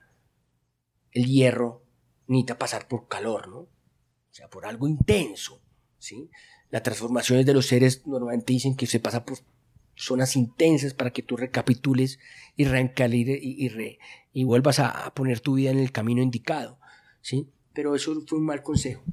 el 1.11 1.25
hierro 1.25 1.83
necesita 2.27 2.57
pasar 2.57 2.87
por 2.87 3.09
calor, 3.09 3.49
¿no? 3.49 3.57
O 3.57 3.69
sea, 4.31 4.49
por 4.49 4.65
algo 4.65 4.87
intenso, 4.87 5.61
¿sí? 5.97 6.29
Las 6.69 6.83
transformaciones 6.83 7.45
de 7.45 7.53
los 7.53 7.65
seres 7.65 8.07
normalmente 8.07 8.53
dicen 8.53 8.77
que 8.77 8.87
se 8.87 9.01
pasa 9.01 9.25
por 9.25 9.39
zonas 9.95 10.37
intensas 10.37 10.93
para 10.93 11.11
que 11.11 11.23
tú 11.23 11.35
recapitules 11.35 12.19
y 12.55 12.63
reencalire 12.63 13.37
y, 13.41 13.67
y, 13.67 13.99
y 14.31 14.43
vuelvas 14.45 14.79
a, 14.79 14.89
a, 14.91 15.13
poner 15.13 15.41
tu 15.41 15.55
vida 15.55 15.71
en 15.71 15.79
el 15.79 15.91
camino 15.91 16.21
indicado, 16.21 16.79
¿sí? 17.21 17.49
Pero 17.73 17.95
eso 17.95 18.15
fue 18.25 18.37
un 18.37 18.45
mal 18.45 18.63
consejo. 18.63 19.03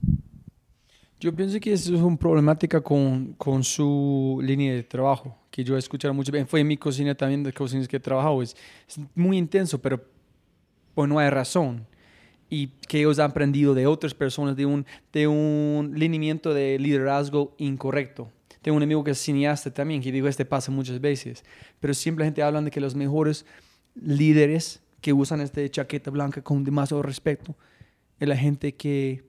Yo 1.18 1.34
pienso 1.34 1.58
que 1.60 1.72
eso 1.72 1.94
es 1.94 2.00
una 2.00 2.16
problemática 2.16 2.80
con, 2.80 3.32
con 3.34 3.64
su 3.64 4.38
línea 4.42 4.74
de 4.74 4.82
trabajo, 4.82 5.36
que 5.50 5.64
yo 5.64 5.76
he 5.76 5.78
escuchado 5.78 6.12
mucho, 6.12 6.30
fue 6.46 6.60
en 6.60 6.66
mi 6.66 6.76
cocina 6.76 7.14
también, 7.14 7.42
de 7.42 7.52
cocinas 7.52 7.88
que 7.88 7.96
he 7.96 8.00
trabajado, 8.00 8.42
es, 8.42 8.54
es 8.86 8.98
muy 9.14 9.38
intenso, 9.38 9.80
pero 9.80 10.04
pues 10.94 11.08
no 11.08 11.18
hay 11.18 11.30
razón 11.30 11.86
y 12.48 12.68
que 12.88 13.00
ellos 13.00 13.18
han 13.18 13.30
aprendido 13.30 13.74
de 13.74 13.86
otras 13.86 14.14
personas 14.14 14.56
de 14.56 14.66
un, 14.66 14.86
de 15.12 15.26
un 15.26 15.92
lineamiento 15.94 16.54
de 16.54 16.78
liderazgo 16.78 17.54
incorrecto. 17.58 18.30
Tengo 18.62 18.76
un 18.76 18.82
amigo 18.82 19.04
que 19.04 19.12
es 19.12 19.18
cineasta 19.18 19.72
también, 19.72 20.02
que 20.02 20.12
digo, 20.12 20.28
este 20.28 20.44
pasa 20.44 20.70
muchas 20.70 21.00
veces, 21.00 21.44
pero 21.80 21.94
simplemente 21.94 22.42
hablan 22.42 22.64
de 22.64 22.70
que 22.70 22.80
los 22.80 22.94
mejores 22.94 23.46
líderes 23.94 24.82
que 25.00 25.12
usan 25.12 25.40
esta 25.40 25.66
chaqueta 25.68 26.10
blanca 26.10 26.42
con 26.42 26.64
demasiado 26.64 27.02
respeto 27.02 27.56
es 28.18 28.28
la 28.28 28.36
gente 28.36 28.74
que 28.74 29.24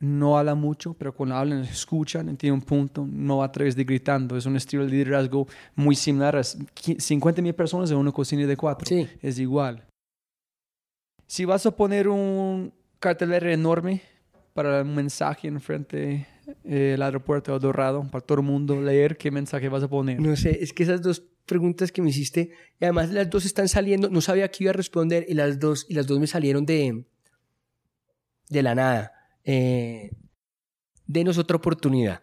no 0.00 0.38
habla 0.38 0.54
mucho, 0.54 0.94
pero 0.94 1.14
cuando 1.14 1.36
hablan 1.36 1.60
escuchan, 1.60 2.34
tiene 2.36 2.54
un 2.54 2.62
punto, 2.62 3.06
no 3.06 3.38
va 3.38 3.44
a 3.44 3.52
través 3.52 3.76
de 3.76 3.84
gritando. 3.84 4.36
Es 4.36 4.46
un 4.46 4.56
estilo 4.56 4.84
de 4.84 4.90
liderazgo 4.90 5.46
muy 5.74 5.94
similar 5.94 6.36
a 6.36 6.42
50 6.42 7.42
mil 7.42 7.54
personas 7.54 7.90
en 7.90 7.98
una 7.98 8.10
cocina 8.10 8.46
de 8.46 8.56
cuatro. 8.56 8.86
Sí. 8.86 9.06
Es 9.20 9.38
igual. 9.38 9.84
Si 11.26 11.44
vas 11.44 11.66
a 11.66 11.70
poner 11.70 12.08
un 12.08 12.72
cartelero 12.98 13.50
enorme 13.50 14.00
para 14.54 14.82
un 14.82 14.94
mensaje 14.94 15.48
en 15.48 15.60
frente 15.60 16.26
del 16.64 17.02
aeropuerto 17.02 17.52
de 17.52 17.58
Dorado, 17.58 18.02
para 18.10 18.24
todo 18.24 18.38
el 18.40 18.46
mundo 18.46 18.80
leer, 18.80 19.18
¿qué 19.18 19.30
mensaje 19.30 19.68
vas 19.68 19.82
a 19.82 19.88
poner? 19.88 20.18
No 20.18 20.34
sé, 20.34 20.62
es 20.62 20.72
que 20.72 20.82
esas 20.82 21.02
dos 21.02 21.22
preguntas 21.44 21.92
que 21.92 22.00
me 22.00 22.08
hiciste, 22.08 22.52
y 22.80 22.84
además 22.84 23.10
las 23.10 23.28
dos 23.28 23.44
están 23.44 23.68
saliendo, 23.68 24.08
no 24.08 24.20
sabía 24.20 24.48
qué 24.48 24.64
iba 24.64 24.70
a 24.70 24.74
responder, 24.74 25.26
y 25.28 25.34
las 25.34 25.60
dos, 25.60 25.86
y 25.88 25.94
las 25.94 26.06
dos 26.06 26.18
me 26.18 26.26
salieron 26.26 26.64
de, 26.64 27.04
de 28.48 28.62
la 28.62 28.74
nada. 28.74 29.19
Eh, 29.44 30.10
denos 31.06 31.38
otra 31.38 31.56
oportunidad. 31.56 32.22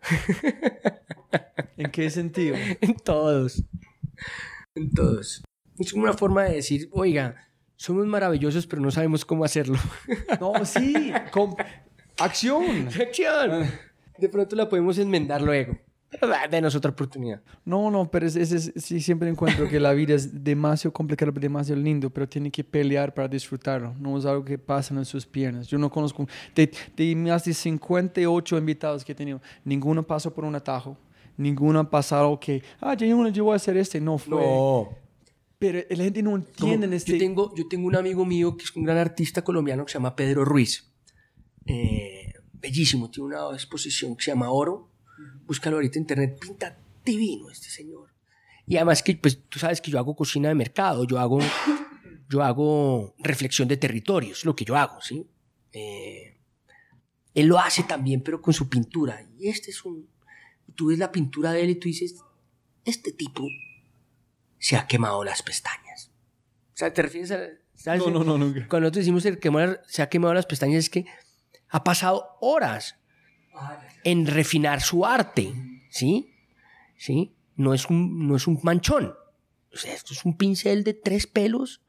¿En 1.78 1.92
qué 1.92 2.10
sentido? 2.10 2.56
en 2.82 2.96
todos. 2.96 3.64
En 4.76 4.94
todos. 4.94 5.44
Es 5.80 5.92
como 5.92 6.04
una 6.04 6.14
forma 6.14 6.44
de 6.46 6.56
decir, 6.56 6.90
oiga, 6.92 7.50
somos 7.76 8.06
maravillosos, 8.08 8.66
pero 8.66 8.82
no 8.82 8.92
sabemos 8.92 9.26
cómo 9.26 9.46
hacerlo. 9.46 9.78
no, 10.40 10.66
sí. 10.66 11.12
Con... 11.32 11.56
Acción. 12.20 12.88
Acción. 12.88 13.70
De 14.18 14.30
pronto 14.30 14.56
la 14.56 14.68
podemos 14.68 14.98
enmendar 14.98 15.42
luego. 15.42 15.78
Denos 16.50 16.74
otra 16.74 16.92
oportunidad. 16.92 17.42
No, 17.66 17.92
no, 17.92 18.10
pero 18.10 18.26
es, 18.26 18.36
es, 18.38 18.52
es, 18.52 18.72
sí, 18.78 19.02
siempre 19.02 19.30
encuentro 19.30 19.68
que 19.68 19.80
la 19.80 19.92
vida 19.92 20.16
es 20.16 20.44
demasiado 20.44 20.94
complicada, 20.94 21.32
demasiado 21.32 21.82
lindo, 21.82 22.10
pero 22.10 22.28
tiene 22.28 22.50
que 22.50 22.64
pelear 22.64 23.14
para 23.14 23.28
disfrutarlo. 23.28 23.94
No 24.00 24.18
es 24.18 24.26
algo 24.26 24.44
que 24.46 24.58
pasa 24.58 24.94
en 24.94 25.04
sus 25.04 25.26
piernas. 25.26 25.68
Yo 25.68 25.78
no 25.78 25.90
conozco, 25.92 26.26
de, 26.56 26.72
de 26.96 27.16
más 27.16 27.44
de 27.44 27.54
58 27.54 28.58
invitados 28.58 29.04
que 29.04 29.12
he 29.12 29.16
tenido, 29.16 29.42
ninguno 29.66 30.02
pasó 30.02 30.34
por 30.34 30.46
un 30.46 30.56
atajo, 30.56 30.98
ninguno 31.36 31.80
ha 31.80 31.90
pasado 31.90 32.40
que, 32.40 32.64
ah, 32.80 32.94
yo, 32.94 33.28
yo 33.28 33.44
voy 33.44 33.54
a 33.54 33.56
hacer 33.58 33.76
este, 33.76 34.00
no 34.00 34.18
fue. 34.18 34.42
No. 34.42 34.90
Pero 35.60 35.80
la 35.90 36.04
gente 36.04 36.22
no 36.22 36.36
entiende 36.36 36.86
Como 36.86 36.96
este... 36.96 37.14
Yo 37.14 37.18
tengo, 37.18 37.56
yo 37.56 37.68
tengo 37.68 37.88
un 37.88 37.96
amigo 37.96 38.24
mío 38.26 38.56
que 38.56 38.64
es 38.64 38.76
un 38.76 38.84
gran 38.84 39.00
artista 39.00 39.42
colombiano 39.42 39.86
que 39.86 39.92
se 39.92 39.98
llama 39.98 40.16
Pedro 40.16 40.46
Ruiz. 40.46 40.90
Eh, 41.66 42.32
bellísimo, 42.54 43.10
tiene 43.10 43.28
una 43.28 43.54
exposición 43.54 44.16
que 44.16 44.24
se 44.24 44.32
llama 44.32 44.52
Oro 44.52 44.92
búscalo 45.48 45.78
ahorita 45.78 45.98
en 45.98 46.04
internet, 46.04 46.38
pinta 46.40 46.78
divino 47.04 47.50
este 47.50 47.70
señor. 47.70 48.14
Y 48.68 48.76
además 48.76 49.02
que, 49.02 49.16
pues, 49.16 49.42
tú 49.48 49.60
sabes 49.60 49.80
que 49.80 49.90
yo 49.90 49.98
hago 49.98 50.16
cocina 50.16 50.50
de 50.50 50.56
mercado, 50.56 51.06
yo 51.06 51.18
hago, 51.18 51.40
yo 52.30 52.44
hago 52.44 53.16
reflexión 53.20 53.68
de 53.68 53.78
territorios, 53.78 54.44
lo 54.44 54.56
que 54.56 54.66
yo 54.66 54.76
hago, 54.76 55.02
¿sí? 55.02 55.26
Eh, 55.72 56.38
él 57.34 57.48
lo 57.48 57.60
hace 57.60 57.84
también, 57.84 58.22
pero 58.22 58.42
con 58.42 58.54
su 58.54 58.68
pintura. 58.68 59.26
Y 59.40 59.48
este 59.48 59.72
es 59.72 59.86
un... 59.86 60.10
Tú 60.76 60.88
ves 60.88 61.00
la 61.00 61.12
pintura 61.12 61.54
de 61.54 61.62
él 61.64 61.70
y 61.72 61.76
tú 61.76 61.88
dices, 61.88 62.16
este 62.84 63.12
tipo 63.14 63.48
se 64.60 64.76
ha 64.76 64.86
quemado 64.86 65.24
las 65.24 65.42
pestañas. 65.44 66.12
O 66.74 66.78
sea, 66.78 66.94
¿te 66.94 67.02
refieres 67.02 67.32
a...? 67.32 67.40
¿sabes? 67.76 68.02
No, 68.02 68.10
no, 68.10 68.24
no, 68.24 68.38
nunca. 68.38 68.68
Cuando 68.68 68.90
nosotros 68.90 69.06
decimos 69.06 69.40
quemar, 69.40 69.82
se 69.88 70.02
ha 70.02 70.10
quemado 70.10 70.34
las 70.34 70.46
pestañas 70.46 70.80
es 70.80 70.90
que 70.90 71.06
ha 71.70 71.84
pasado 71.84 72.38
horas 72.42 72.98
en 74.04 74.26
refinar 74.26 74.82
su 74.82 75.06
arte, 75.06 75.54
¿sí? 75.90 76.34
¿Sí? 76.98 77.36
No 77.56 77.74
es 77.74 77.90
un, 77.90 78.28
no 78.28 78.36
es 78.36 78.48
un 78.48 78.60
manchón. 78.64 79.14
O 79.74 79.78
sea, 79.78 79.94
esto 79.94 80.14
es 80.14 80.24
un 80.26 80.38
pincel 80.38 80.84
de 80.84 80.94
tres 80.94 81.28
pelos 81.28 81.82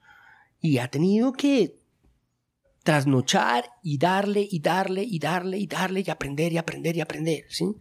y 0.60 0.78
ha 0.78 0.88
tenido 0.88 1.32
que 1.32 1.78
trasnochar 2.82 3.70
y 3.82 3.98
darle 3.98 4.46
y 4.50 4.60
darle 4.60 5.04
y 5.04 5.18
darle 5.18 5.58
y 5.58 5.66
darle 5.66 6.04
y 6.06 6.10
aprender 6.10 6.52
y 6.52 6.58
aprender 6.58 6.96
y 6.96 7.00
aprender, 7.00 7.44
¿sí? 7.48 7.76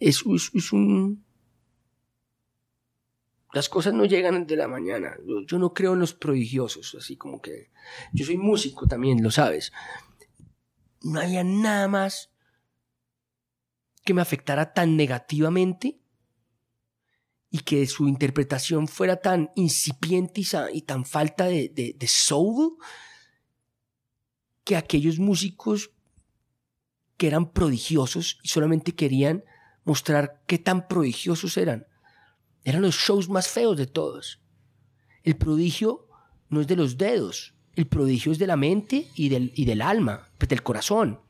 Es, 0.00 0.24
es, 0.26 0.50
es 0.54 0.72
un... 0.72 1.24
Las 3.52 3.68
cosas 3.68 3.94
no 3.94 4.04
llegan 4.04 4.46
de 4.46 4.56
la 4.56 4.66
mañana. 4.66 5.16
Yo, 5.24 5.46
yo 5.46 5.58
no 5.58 5.72
creo 5.72 5.92
en 5.92 6.00
los 6.00 6.14
prodigiosos, 6.14 6.96
así 6.98 7.16
como 7.16 7.40
que... 7.40 7.70
Yo 8.12 8.26
soy 8.26 8.36
músico 8.36 8.88
también, 8.88 9.22
lo 9.22 9.30
sabes. 9.30 9.72
No 11.02 11.20
había 11.20 11.44
nada 11.44 11.86
más 11.86 12.33
que 14.04 14.14
me 14.14 14.22
afectara 14.22 14.72
tan 14.72 14.96
negativamente 14.96 16.00
y 17.50 17.60
que 17.60 17.86
su 17.86 18.08
interpretación 18.08 18.88
fuera 18.88 19.16
tan 19.20 19.50
incipiente 19.54 20.42
y, 20.72 20.82
tan 20.82 21.04
falta 21.04 21.46
de, 21.46 21.68
de, 21.68 22.08
soul 22.08 22.76
que 24.64 24.76
aquellos 24.76 25.18
músicos 25.18 25.92
que 27.16 27.28
eran 27.28 27.52
prodigiosos 27.52 28.40
y 28.42 28.48
solamente 28.48 28.94
querían 28.94 29.44
mostrar 29.84 30.42
qué 30.46 30.58
tan 30.58 30.88
prodigiosos 30.88 31.56
eran. 31.56 31.86
Eran 32.64 32.82
los 32.82 32.96
shows 32.96 33.28
más 33.28 33.46
feos 33.46 33.76
de 33.76 33.86
todos. 33.86 34.42
El 35.22 35.36
prodigio 35.36 36.08
no 36.48 36.60
es 36.60 36.66
de 36.66 36.76
los 36.76 36.98
dedos, 36.98 37.54
el 37.76 37.86
prodigio 37.86 38.32
es 38.32 38.38
de 38.38 38.46
la 38.46 38.56
mente 38.56 39.08
y 39.14 39.28
del, 39.28 39.52
y 39.54 39.64
del 39.64 39.80
alma, 39.80 40.28
pues 40.38 40.48
del 40.48 40.62
corazón. 40.62 41.20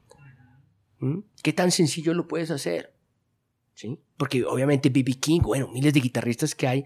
¿Mm? 0.98 1.18
¿Qué 1.42 1.52
tan 1.52 1.70
sencillo 1.70 2.14
lo 2.14 2.28
puedes 2.28 2.50
hacer? 2.50 2.94
¿Sí? 3.74 3.98
Porque 4.16 4.44
obviamente 4.44 4.88
B.B. 4.88 5.14
King, 5.14 5.40
bueno, 5.40 5.68
miles 5.68 5.92
de 5.92 6.00
guitarristas 6.00 6.54
que 6.54 6.66
hay, 6.66 6.84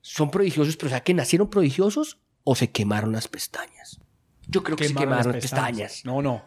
son 0.00 0.30
prodigiosos, 0.30 0.76
pero 0.76 0.88
o 0.88 0.90
sea, 0.90 1.00
que 1.00 1.14
nacieron 1.14 1.48
prodigiosos 1.48 2.18
o 2.44 2.54
se 2.54 2.70
quemaron 2.70 3.12
las 3.12 3.28
pestañas. 3.28 4.00
Yo 4.48 4.62
creo 4.62 4.76
que 4.76 4.88
se 4.88 4.94
quemaron 4.94 5.32
las 5.32 5.36
pestañas. 5.36 5.92
pestañas. 5.92 6.04
No, 6.04 6.20
no. 6.20 6.42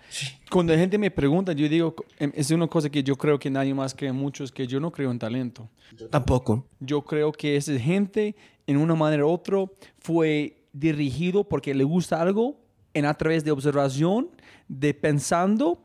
Cuando 0.51 0.73
la 0.73 0.79
gente 0.79 0.97
me 0.97 1.09
pregunta, 1.09 1.53
yo 1.53 1.69
digo, 1.69 1.95
em, 2.19 2.31
es 2.35 2.51
una 2.51 2.67
cosa 2.67 2.89
que 2.89 3.01
yo 3.01 3.15
creo 3.15 3.39
que 3.39 3.49
nadie 3.49 3.73
más 3.73 3.95
cree 3.95 4.11
mucho, 4.11 4.43
es 4.43 4.51
que 4.51 4.67
yo 4.67 4.79
no 4.79 4.91
creo 4.91 5.11
en 5.11 5.19
talento. 5.19 5.69
Yo 5.95 6.09
tampoco. 6.09 6.67
Yo 6.79 7.03
creo 7.03 7.31
que 7.31 7.55
esa 7.55 7.77
gente, 7.79 8.35
en 8.67 8.77
una 8.77 8.95
manera 8.95 9.25
u 9.25 9.29
otra, 9.29 9.65
fue 9.99 10.67
dirigido 10.73 11.47
porque 11.47 11.73
le 11.73 11.85
gusta 11.85 12.21
algo 12.21 12.59
en 12.93 13.05
a 13.05 13.13
través 13.13 13.43
de 13.45 13.51
observación, 13.51 14.29
de 14.67 14.93
pensando 14.93 15.84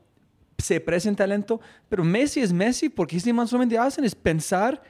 se 0.60 0.80
presenta 0.80 1.24
talento, 1.24 1.60
pero 1.88 2.04
Messi 2.04 2.40
es 2.40 2.52
Messi 2.52 2.88
porque 2.88 3.16
ese 3.16 3.32
man 3.32 3.46
solamente 3.48 3.76
hacen 3.78 4.04
es 4.04 4.14
pensar 4.14 4.82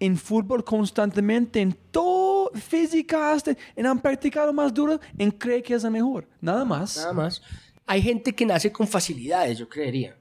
en 0.00 0.16
fútbol 0.16 0.64
constantemente, 0.64 1.60
en 1.60 1.72
todo, 1.90 2.50
física, 2.54 3.32
hasta, 3.32 3.56
en 3.76 3.86
han 3.86 4.00
practicado 4.00 4.52
más 4.52 4.72
duro, 4.74 5.00
en 5.18 5.30
cree 5.30 5.62
que 5.62 5.74
es 5.74 5.84
el 5.84 5.90
mejor. 5.90 6.28
Nada 6.40 6.64
más. 6.64 6.96
Nada 6.96 7.12
más. 7.12 7.42
Hay 7.86 8.02
gente 8.02 8.32
que 8.34 8.44
nace 8.46 8.72
con 8.72 8.88
facilidades, 8.88 9.58
yo 9.58 9.68
creería. 9.68 10.16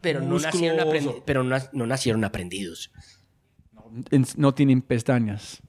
Pero, 0.00 0.20
no 0.20 0.38
nacieron, 0.38 0.78
aprendi- 0.80 1.22
pero 1.24 1.44
no, 1.44 1.56
no 1.72 1.86
nacieron 1.86 2.24
aprendidos. 2.24 2.90
En- 4.10 4.26
no 4.36 4.54
tienen 4.54 4.82
pestañas. 4.82 5.60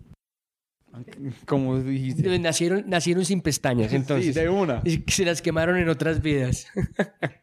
Como 1.45 1.79
dijiste. 1.79 2.39
Nacieron, 2.39 2.83
nacieron 2.87 3.25
sin 3.25 3.41
pestañas, 3.41 3.91
entonces. 3.93 4.33
Sí, 4.33 4.39
de 4.39 4.47
una. 4.49 4.81
Y 4.85 5.03
Se 5.11 5.25
las 5.25 5.41
quemaron 5.41 5.77
en 5.77 5.89
otras 5.89 6.21
vidas. 6.21 6.67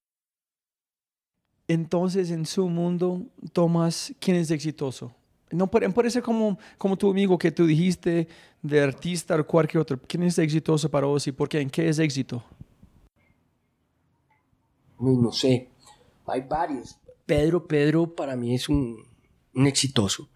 Entonces, 1.73 2.33
en 2.33 2.47
su 2.47 2.69
mundo, 2.69 3.23
Tomás, 3.53 4.13
¿quién 4.19 4.37
es 4.37 4.51
exitoso? 4.51 5.15
No 5.53 5.71
ser 6.11 6.21
como, 6.21 6.59
como 6.77 6.97
tu 6.97 7.09
amigo 7.09 7.39
que 7.39 7.53
tú 7.53 7.65
dijiste, 7.65 8.27
de 8.61 8.81
artista 8.81 9.37
o 9.37 9.47
cualquier 9.47 9.83
otro. 9.83 9.97
¿Quién 10.09 10.25
es 10.25 10.37
exitoso 10.41 10.91
para 10.91 11.07
vos 11.07 11.25
y 11.29 11.31
por 11.31 11.49
qué? 11.49 11.61
¿En 11.61 11.71
qué 11.71 11.89
es 11.89 12.01
éxito? 12.01 12.43
No 14.99 15.31
sé. 15.31 15.69
Hay 16.27 16.41
varios. 16.41 16.99
Pedro, 17.25 17.65
Pedro 17.69 18.17
para 18.17 18.35
mí 18.35 18.53
es 18.53 18.69
un, 18.69 19.05
un 19.55 19.67
exitoso. 19.69 20.29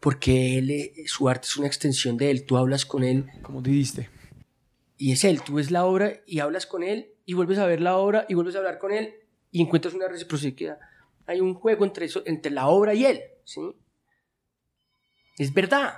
Porque 0.00 0.58
él, 0.58 0.70
eh, 0.70 0.92
su 1.06 1.30
arte 1.30 1.46
es 1.46 1.56
una 1.56 1.66
extensión 1.66 2.18
de 2.18 2.30
él. 2.30 2.44
Tú 2.44 2.58
hablas 2.58 2.84
con 2.84 3.04
él 3.04 3.24
Como 3.40 3.62
dijiste. 3.62 4.10
y 4.98 5.12
es 5.12 5.24
él. 5.24 5.40
Tú 5.40 5.54
ves 5.54 5.70
la 5.70 5.86
obra 5.86 6.20
y 6.26 6.40
hablas 6.40 6.66
con 6.66 6.82
él 6.82 7.08
y 7.24 7.32
vuelves 7.32 7.56
a 7.56 7.64
ver 7.64 7.80
la 7.80 7.96
obra 7.96 8.26
y 8.28 8.34
vuelves 8.34 8.54
a 8.54 8.58
hablar 8.58 8.78
con 8.78 8.92
él 8.92 9.14
y 9.54 9.62
encuentras 9.62 9.94
una 9.94 10.08
reciprocidad. 10.08 10.80
Hay 11.26 11.40
un 11.40 11.54
juego 11.54 11.84
entre, 11.84 12.06
eso, 12.06 12.24
entre 12.26 12.50
la 12.50 12.66
obra 12.66 12.92
y 12.92 13.06
él. 13.06 13.20
¿sí? 13.44 13.60
Es 15.38 15.54
verdad. 15.54 15.94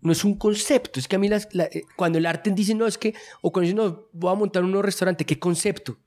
No 0.00 0.12
es 0.12 0.22
un 0.24 0.36
concepto. 0.36 1.00
Es 1.00 1.08
que 1.08 1.16
a 1.16 1.18
mí 1.18 1.28
eh, 1.28 1.82
cuando 1.96 2.18
el 2.18 2.26
arte 2.26 2.52
dice, 2.52 2.72
no, 2.76 2.86
es 2.86 2.96
que, 2.96 3.14
o 3.40 3.50
cuando 3.50 3.66
dice, 3.66 3.74
no, 3.74 4.06
voy 4.12 4.30
a 4.30 4.36
montar 4.36 4.62
un 4.62 4.70
nuevo 4.70 4.82
restaurante, 4.82 5.26
¿qué 5.26 5.40
concepto? 5.40 5.98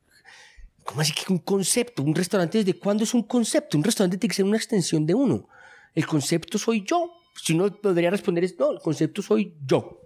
¿Cómo 0.85 1.01
así 1.01 1.11
que 1.11 1.33
un 1.33 1.39
concepto? 1.39 2.01
¿Un 2.01 2.15
restaurante 2.15 2.59
desde 2.59 2.79
cuándo 2.79 3.03
es 3.03 3.13
un 3.13 3.23
concepto? 3.23 3.77
Un 3.77 3.83
restaurante 3.83 4.17
tiene 4.17 4.31
que 4.31 4.35
ser 4.37 4.45
una 4.45 4.55
extensión 4.55 5.05
de 5.05 5.13
uno. 5.13 5.49
El 5.93 6.07
concepto 6.07 6.57
soy 6.57 6.85
yo. 6.85 7.11
Si 7.35 7.51
uno 7.51 7.69
podría 7.81 8.11
responder 8.11 8.45
es, 8.45 8.57
no, 8.57 8.71
el 8.71 8.79
concepto 8.79 9.21
soy 9.21 9.53
yo. 9.65 9.99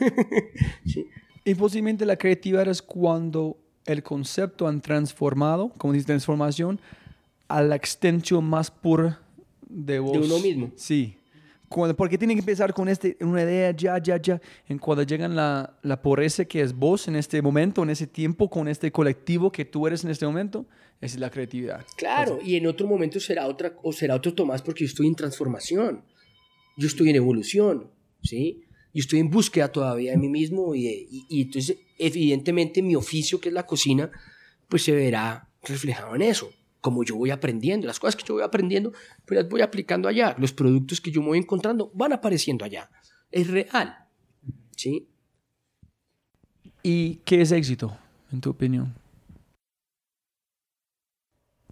Y 1.48 1.54
posiblemente 1.54 2.04
la 2.04 2.16
creatividad 2.16 2.66
es 2.66 2.82
cuando 2.82 3.56
el 3.86 4.02
concepto 4.02 4.66
han 4.68 4.80
transformado, 4.80 5.72
como 5.78 5.92
dice 5.92 6.06
transformación, 6.06 6.80
a 7.48 7.62
la 7.62 7.76
extensión 7.76 8.44
más 8.44 8.70
pura 8.70 9.20
de 9.68 9.98
vos. 9.98 10.16
uno 10.16 10.38
mismo. 10.40 10.72
Sí. 10.76 11.16
Cuando, 11.68 11.96
porque 11.96 12.16
tiene 12.16 12.34
que 12.34 12.40
empezar 12.40 12.72
con 12.72 12.88
este, 12.88 13.16
una 13.20 13.42
idea 13.42 13.72
ya, 13.72 13.98
ya, 13.98 14.20
ya. 14.20 14.40
En 14.68 14.78
cuando 14.78 15.02
llegan 15.02 15.34
la, 15.34 15.76
la 15.82 16.00
pobreza 16.00 16.44
que 16.44 16.60
es 16.60 16.72
vos 16.72 17.08
en 17.08 17.16
este 17.16 17.42
momento, 17.42 17.82
en 17.82 17.90
ese 17.90 18.06
tiempo, 18.06 18.48
con 18.48 18.68
este 18.68 18.92
colectivo 18.92 19.50
que 19.50 19.64
tú 19.64 19.86
eres 19.86 20.04
en 20.04 20.10
este 20.10 20.26
momento, 20.26 20.66
es 21.00 21.18
la 21.18 21.30
creatividad. 21.30 21.84
Claro, 21.96 22.38
y 22.42 22.56
en 22.56 22.66
otro 22.66 22.86
momento 22.86 23.20
será 23.20 23.46
otra 23.46 23.74
o 23.82 23.92
será 23.92 24.14
otro 24.14 24.32
Tomás 24.32 24.62
porque 24.62 24.84
yo 24.84 24.88
estoy 24.88 25.06
en 25.06 25.14
transformación. 25.14 26.04
Yo 26.76 26.86
estoy 26.86 27.10
en 27.10 27.16
evolución, 27.16 27.90
¿sí? 28.22 28.65
Yo 28.96 29.00
estoy 29.02 29.18
en 29.20 29.30
búsqueda 29.30 29.70
todavía 29.70 30.12
de 30.12 30.16
mí 30.18 30.28
mismo 30.28 30.74
y, 30.74 30.86
y- 30.88 31.26
y 31.28 31.42
entonces 31.42 31.76
evidentemente 31.98 32.80
mi 32.82 32.96
oficio 32.96 33.38
que 33.40 33.48
es 33.50 33.54
la 33.54 33.66
cocina 33.66 34.10
pues 34.68 34.82
se 34.84 34.92
verá 34.92 35.50
reflejado 35.62 36.14
en 36.16 36.22
eso. 36.22 36.50
Como 36.80 37.04
yo 37.04 37.16
voy 37.16 37.30
aprendiendo, 37.30 37.86
las 37.86 37.98
cosas 38.00 38.16
que 38.16 38.24
yo 38.26 38.34
voy 38.34 38.42
aprendiendo, 38.42 38.92
pues 39.26 39.40
las 39.40 39.48
voy 39.50 39.60
aplicando 39.60 40.08
allá. 40.08 40.34
Los 40.38 40.52
productos 40.52 41.00
que 41.00 41.10
yo 41.10 41.20
me 41.20 41.28
voy 41.28 41.38
encontrando 41.38 41.90
van 41.94 42.12
apareciendo 42.12 42.64
allá. 42.64 42.90
Es 43.30 43.48
real, 43.48 43.96
¿sí? 44.76 45.08
¿Y 46.82 47.16
qué 47.24 47.42
es 47.42 47.50
éxito, 47.52 47.98
en 48.32 48.40
tu 48.40 48.50
opinión? 48.50 48.94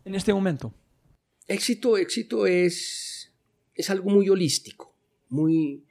En 0.05 0.15
este 0.15 0.33
momento. 0.35 0.75
Éxito, 1.47 1.97
éxito 1.97 2.47
es, 2.47 3.33
es 3.75 3.89
algo 3.91 4.11
muy 4.11 4.29
holístico, 4.29 4.95
muy... 5.29 5.85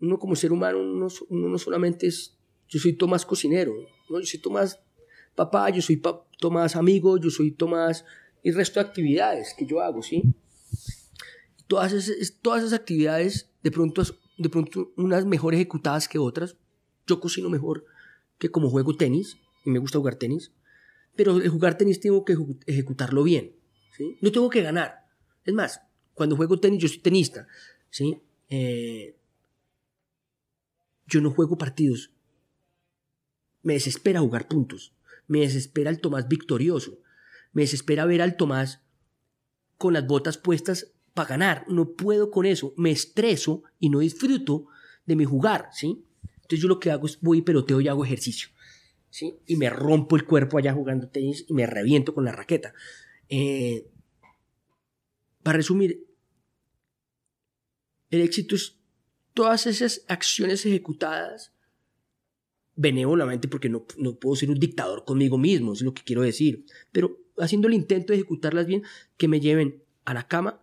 Uno 0.00 0.18
como 0.18 0.36
ser 0.36 0.52
humano, 0.52 0.78
uno, 0.80 1.08
uno 1.28 1.48
no 1.48 1.58
solamente 1.58 2.06
es... 2.06 2.36
Yo 2.68 2.78
soy 2.78 2.92
Tomás 2.92 3.24
cocinero, 3.24 3.74
¿no? 4.10 4.20
yo 4.20 4.26
soy 4.26 4.40
Tomás 4.40 4.78
papá, 5.34 5.70
yo 5.70 5.80
soy 5.82 6.00
Tomás 6.38 6.76
amigo, 6.76 7.18
yo 7.18 7.30
soy 7.30 7.50
Tomás... 7.52 8.04
Y 8.42 8.52
resto 8.52 8.78
de 8.80 8.86
actividades 8.86 9.54
que 9.58 9.66
yo 9.66 9.80
hago, 9.80 10.02
¿sí? 10.02 10.22
Todas 11.66 11.92
esas, 11.92 12.34
todas 12.40 12.62
esas 12.62 12.78
actividades, 12.78 13.50
de 13.62 13.70
pronto, 13.70 14.02
de 14.38 14.48
pronto 14.48 14.92
unas 14.96 15.26
mejor 15.26 15.54
ejecutadas 15.54 16.08
que 16.08 16.18
otras. 16.18 16.56
Yo 17.06 17.20
cocino 17.20 17.50
mejor 17.50 17.84
que 18.38 18.50
como 18.50 18.70
juego 18.70 18.96
tenis, 18.96 19.36
y 19.64 19.70
me 19.70 19.78
gusta 19.80 19.98
jugar 19.98 20.14
tenis. 20.16 20.52
Pero 21.16 21.36
el 21.38 21.48
jugar 21.48 21.76
tenis 21.76 21.98
tengo 22.00 22.24
que 22.24 22.36
ejecu- 22.36 22.62
ejecutarlo 22.66 23.24
bien. 23.24 23.56
No 24.20 24.30
tengo 24.30 24.48
que 24.48 24.62
ganar. 24.62 25.06
Es 25.44 25.52
más, 25.52 25.80
cuando 26.14 26.36
juego 26.36 26.60
tenis, 26.60 26.80
yo 26.80 26.88
soy 26.88 26.98
tenista. 26.98 27.48
¿sí? 27.90 28.18
Eh, 28.48 29.16
yo 31.08 31.20
no 31.20 31.30
juego 31.30 31.58
partidos. 31.58 32.12
Me 33.62 33.72
desespera 33.72 34.20
jugar 34.20 34.46
puntos. 34.46 34.94
Me 35.26 35.40
desespera 35.40 35.90
el 35.90 36.00
Tomás 36.00 36.28
victorioso. 36.28 37.00
Me 37.52 37.62
desespera 37.62 38.04
ver 38.04 38.22
al 38.22 38.36
Tomás 38.36 38.82
con 39.78 39.94
las 39.94 40.06
botas 40.06 40.38
puestas 40.38 40.92
para 41.14 41.30
ganar. 41.30 41.64
No 41.68 41.92
puedo 41.92 42.30
con 42.30 42.46
eso. 42.46 42.74
Me 42.76 42.90
estreso 42.90 43.62
y 43.80 43.88
no 43.90 44.00
disfruto 44.00 44.66
de 45.06 45.16
mi 45.16 45.24
jugar. 45.24 45.70
¿sí? 45.72 46.04
Entonces 46.22 46.60
yo 46.60 46.68
lo 46.68 46.78
que 46.78 46.90
hago 46.90 47.06
es 47.06 47.20
voy 47.20 47.38
y 47.38 47.42
peloteo 47.42 47.80
y 47.80 47.88
hago 47.88 48.04
ejercicio. 48.04 48.48
¿sí? 49.10 49.38
Y 49.46 49.56
me 49.56 49.70
rompo 49.70 50.16
el 50.16 50.24
cuerpo 50.24 50.58
allá 50.58 50.72
jugando 50.72 51.08
tenis 51.08 51.44
y 51.48 51.54
me 51.54 51.66
reviento 51.66 52.14
con 52.14 52.24
la 52.24 52.32
raqueta. 52.32 52.74
Eh, 53.28 53.90
para 55.42 55.56
resumir, 55.56 56.06
el 58.10 58.20
éxito 58.20 58.54
es 58.54 58.77
todas 59.38 59.68
esas 59.68 60.04
acciones 60.08 60.66
ejecutadas 60.66 61.52
benévolamente, 62.74 63.46
porque 63.46 63.68
no, 63.68 63.86
no 63.96 64.16
puedo 64.16 64.34
ser 64.34 64.50
un 64.50 64.58
dictador 64.58 65.04
conmigo 65.04 65.38
mismo, 65.38 65.74
es 65.74 65.82
lo 65.82 65.94
que 65.94 66.02
quiero 66.02 66.22
decir, 66.22 66.66
pero 66.90 67.20
haciendo 67.36 67.68
el 67.68 67.74
intento 67.74 68.12
de 68.12 68.16
ejecutarlas 68.16 68.66
bien, 68.66 68.82
que 69.16 69.28
me 69.28 69.38
lleven 69.38 69.84
a 70.04 70.12
la 70.12 70.26
cama 70.26 70.60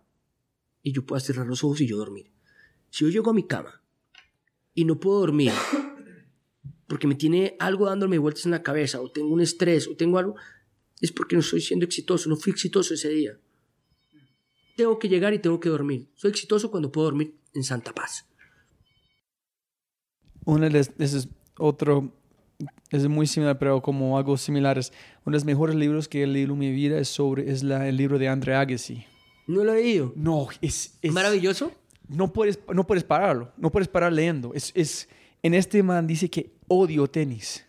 y 0.82 0.92
yo 0.92 1.06
pueda 1.06 1.20
cerrar 1.20 1.46
los 1.46 1.64
ojos 1.64 1.80
y 1.80 1.86
yo 1.86 1.96
dormir. 1.96 2.30
Si 2.90 3.06
yo 3.06 3.10
llego 3.10 3.30
a 3.30 3.32
mi 3.32 3.46
cama 3.46 3.82
y 4.74 4.84
no 4.84 5.00
puedo 5.00 5.20
dormir, 5.20 5.52
porque 6.86 7.06
me 7.06 7.14
tiene 7.14 7.56
algo 7.58 7.86
dándome 7.86 8.18
vueltas 8.18 8.44
en 8.44 8.50
la 8.50 8.62
cabeza, 8.62 9.00
o 9.00 9.10
tengo 9.10 9.32
un 9.32 9.40
estrés, 9.40 9.88
o 9.88 9.96
tengo 9.96 10.18
algo, 10.18 10.36
es 11.00 11.12
porque 11.12 11.34
no 11.34 11.40
estoy 11.40 11.62
siendo 11.62 11.86
exitoso, 11.86 12.28
no 12.28 12.36
fui 12.36 12.52
exitoso 12.52 12.92
ese 12.92 13.08
día. 13.08 13.40
Tengo 14.76 14.98
que 14.98 15.08
llegar 15.08 15.32
y 15.32 15.38
tengo 15.38 15.60
que 15.60 15.70
dormir. 15.70 16.10
Soy 16.14 16.32
exitoso 16.32 16.70
cuando 16.70 16.92
puedo 16.92 17.06
dormir 17.06 17.38
en 17.54 17.64
santa 17.64 17.94
paz. 17.94 18.26
Una 20.46 20.66
de 20.66 20.70
las- 20.78 20.92
ese 20.98 21.18
es 21.18 21.28
otro, 21.58 22.10
es 22.90 23.06
muy 23.08 23.26
similar, 23.26 23.58
pero 23.58 23.82
como 23.82 24.16
algo 24.16 24.38
similares. 24.38 24.92
Uno 25.26 25.32
de 25.34 25.40
los 25.40 25.44
mejores 25.44 25.76
libros 25.76 26.08
que 26.08 26.22
he 26.22 26.26
leído 26.26 26.54
en 26.54 26.58
mi 26.58 26.72
vida 26.72 26.98
es 26.98 27.08
sobre, 27.08 27.50
es 27.50 27.62
la, 27.62 27.86
el 27.86 27.96
libro 27.98 28.18
de 28.18 28.28
Andre 28.28 28.54
Agassi. 28.54 29.04
No 29.46 29.62
lo 29.64 29.74
he 29.74 29.82
leído. 29.82 30.12
No, 30.16 30.48
es, 30.62 30.96
es 31.02 31.12
Maravilloso. 31.12 31.70
No 32.08 32.32
puedes, 32.32 32.58
no 32.72 32.86
puedes 32.86 33.04
pararlo, 33.04 33.52
no 33.58 33.70
puedes 33.70 33.88
parar 33.88 34.12
leyendo. 34.12 34.54
Es, 34.54 34.72
es, 34.74 35.08
en 35.42 35.52
este 35.54 35.82
man 35.82 36.06
dice 36.06 36.30
que 36.30 36.52
odio 36.68 37.06
tenis. 37.08 37.64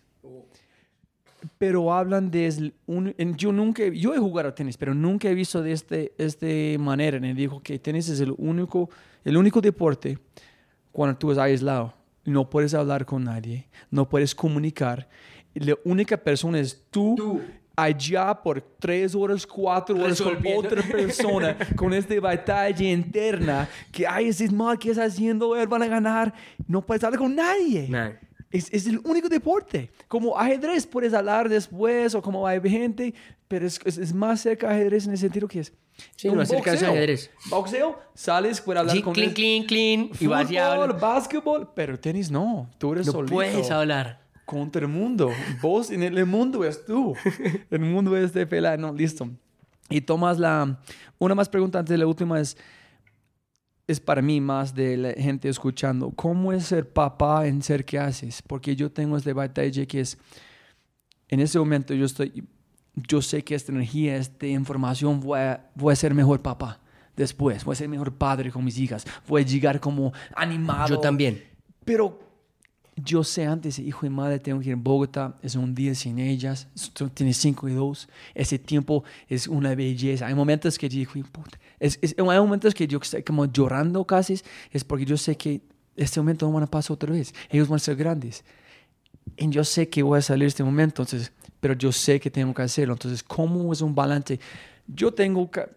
Pero 1.56 1.92
hablan 1.92 2.30
de... 2.30 2.72
un- 2.86 3.14
yo 3.36 3.52
nunca, 3.52 3.86
yo 3.88 4.14
he 4.14 4.18
jugado 4.18 4.52
tenis, 4.54 4.76
pero 4.76 4.92
nunca 4.94 5.28
he 5.28 5.34
visto 5.34 5.62
de 5.62 5.72
este, 5.72 6.12
este 6.18 6.76
manera. 6.78 7.24
Y 7.24 7.32
dijo 7.32 7.62
que 7.62 7.78
tenis 7.78 8.08
es 8.08 8.20
el 8.20 8.34
único, 8.38 8.90
el 9.24 9.36
único 9.36 9.60
deporte 9.60 10.18
cuando 10.92 11.16
tú 11.16 11.30
estás 11.30 11.44
aislado. 11.46 11.94
No 12.28 12.48
puedes 12.50 12.74
hablar 12.74 13.06
con 13.06 13.24
nadie, 13.24 13.68
no 13.90 14.08
puedes 14.08 14.34
comunicar. 14.34 15.08
La 15.54 15.74
única 15.84 16.16
persona 16.16 16.60
es 16.60 16.84
tú, 16.90 17.40
allá 17.74 18.34
por 18.34 18.60
tres 18.60 19.14
horas, 19.14 19.46
cuatro 19.46 19.96
horas 19.96 20.20
con 20.20 20.36
otra 20.56 20.82
persona, 20.82 21.56
con 21.76 21.94
esta 21.94 22.18
batalla 22.20 22.90
interna, 22.90 23.68
que, 23.90 24.06
ay, 24.06 24.28
ese 24.28 24.48
mal 24.50 24.78
que 24.78 24.90
está 24.90 25.04
haciendo, 25.04 25.56
él 25.56 25.66
van 25.66 25.82
a 25.82 25.86
ganar. 25.86 26.34
No 26.66 26.84
puedes 26.84 27.02
hablar 27.02 27.18
con 27.18 27.34
nadie. 27.34 27.88
Nah. 27.88 28.10
Es, 28.50 28.72
es 28.72 28.86
el 28.86 28.98
único 29.04 29.28
deporte. 29.28 29.90
Como 30.08 30.38
ajedrez 30.38 30.86
puedes 30.86 31.12
hablar 31.12 31.48
después 31.48 32.14
o 32.14 32.22
como 32.22 32.46
hay 32.46 32.60
gente, 32.62 33.14
pero 33.46 33.66
es, 33.66 33.78
es, 33.84 33.98
es 33.98 34.14
más 34.14 34.40
cerca 34.40 34.68
de 34.68 34.74
ajedrez 34.76 35.06
en 35.06 35.12
el 35.12 35.18
sentido 35.18 35.46
que 35.48 35.60
es... 35.60 35.72
Sí, 36.16 36.28
un 36.28 36.36
más 36.36 36.48
cerca 36.48 36.72
de 36.72 36.86
ajedrez. 36.86 37.30
Boxeo, 37.50 37.98
sales, 38.14 38.60
puedes 38.60 38.80
hablar 38.80 38.94
Sí, 38.96 39.02
con 39.02 39.12
clean, 39.12 39.32
clean, 39.32 39.64
clean. 39.64 40.10
Y 40.20 40.26
vas 40.26 40.48
básquetbol, 41.00 41.70
pero 41.74 41.98
tenis 41.98 42.30
no. 42.30 42.70
Tú 42.78 42.92
eres 42.92 43.06
No 43.06 43.12
solito. 43.12 43.34
puedes 43.34 43.70
hablar. 43.70 44.22
Contra 44.44 44.82
el 44.82 44.88
mundo. 44.88 45.30
Vos 45.60 45.90
en 45.90 46.02
el 46.02 46.24
mundo 46.24 46.64
es 46.64 46.84
tú. 46.86 47.14
el 47.70 47.80
mundo 47.80 48.16
es 48.16 48.32
de 48.32 48.46
pelea. 48.46 48.76
No, 48.76 48.94
listo. 48.94 49.28
Y 49.90 50.00
Tomás, 50.00 50.38
la, 50.38 50.78
una 51.18 51.34
más 51.34 51.48
pregunta 51.48 51.78
antes 51.80 51.90
de 51.90 51.98
la 51.98 52.06
última 52.06 52.40
es, 52.40 52.56
es 53.88 54.00
para 54.00 54.20
mí 54.20 54.40
más 54.40 54.74
de 54.74 54.98
la 54.98 55.12
gente 55.12 55.48
escuchando, 55.48 56.10
¿cómo 56.10 56.52
es 56.52 56.66
ser 56.66 56.92
papá 56.92 57.46
en 57.46 57.62
ser 57.62 57.86
que 57.86 57.98
haces? 57.98 58.42
Porque 58.42 58.76
yo 58.76 58.92
tengo 58.92 59.16
este 59.16 59.32
batalla 59.32 59.86
que 59.86 60.00
es, 60.00 60.18
en 61.28 61.40
ese 61.40 61.58
momento 61.58 61.94
yo 61.94 62.04
estoy, 62.04 62.46
yo 62.94 63.22
sé 63.22 63.42
que 63.42 63.54
esta 63.54 63.72
energía, 63.72 64.16
esta 64.16 64.46
información, 64.46 65.20
voy 65.20 65.40
a, 65.40 65.70
voy 65.74 65.94
a 65.94 65.96
ser 65.96 66.14
mejor 66.14 66.42
papá 66.42 66.80
después, 67.16 67.64
voy 67.64 67.72
a 67.72 67.76
ser 67.76 67.88
mejor 67.88 68.12
padre 68.12 68.52
con 68.52 68.62
mis 68.62 68.78
hijas, 68.78 69.06
voy 69.26 69.42
a 69.42 69.46
llegar 69.46 69.80
como 69.80 70.12
animado. 70.36 70.88
Yo 70.88 71.00
también. 71.00 71.42
Pero 71.86 72.27
yo 73.04 73.24
sé 73.24 73.46
antes, 73.46 73.78
hijo 73.78 74.06
y 74.06 74.10
madre, 74.10 74.38
tengo 74.38 74.60
que 74.60 74.66
ir 74.66 74.72
en 74.72 74.82
Bogotá, 74.84 75.36
es 75.42 75.54
un 75.56 75.74
día 75.74 75.94
sin 75.94 76.18
ellas, 76.18 76.68
tiene 77.14 77.32
cinco 77.34 77.68
y 77.68 77.72
dos, 77.74 78.08
ese 78.34 78.58
tiempo 78.58 79.04
es 79.28 79.46
una 79.48 79.74
belleza. 79.74 80.26
Hay 80.26 80.34
momentos 80.34 80.78
que 80.78 80.88
yo 80.88 80.98
digo, 80.98 81.12
es, 81.80 81.98
es- 82.02 82.14
hay 82.18 82.38
momentos 82.40 82.74
que 82.74 82.86
yo 82.86 82.98
estoy 83.00 83.22
como 83.22 83.46
llorando 83.46 84.04
casi, 84.04 84.40
es 84.72 84.84
porque 84.84 85.04
yo 85.04 85.16
sé 85.16 85.36
que 85.36 85.60
este 85.96 86.20
momento 86.20 86.46
no 86.46 86.52
van 86.52 86.64
a 86.64 86.66
pasar 86.66 86.94
otra 86.94 87.12
vez, 87.12 87.34
ellos 87.50 87.68
van 87.68 87.76
a 87.76 87.80
ser 87.80 87.96
grandes. 87.96 88.44
Y 89.36 89.48
yo 89.50 89.64
sé 89.64 89.88
que 89.88 90.02
voy 90.02 90.18
a 90.18 90.22
salir 90.22 90.46
este 90.48 90.64
momento, 90.64 91.02
entonces, 91.02 91.32
pero 91.60 91.74
yo 91.74 91.92
sé 91.92 92.18
que 92.20 92.30
tengo 92.30 92.52
que 92.54 92.62
hacerlo. 92.62 92.94
Entonces, 92.94 93.22
¿cómo 93.22 93.72
es 93.72 93.80
un 93.80 93.94
balance? 93.94 94.40
Yo 94.86 95.12
tengo 95.12 95.50
ca- 95.50 95.68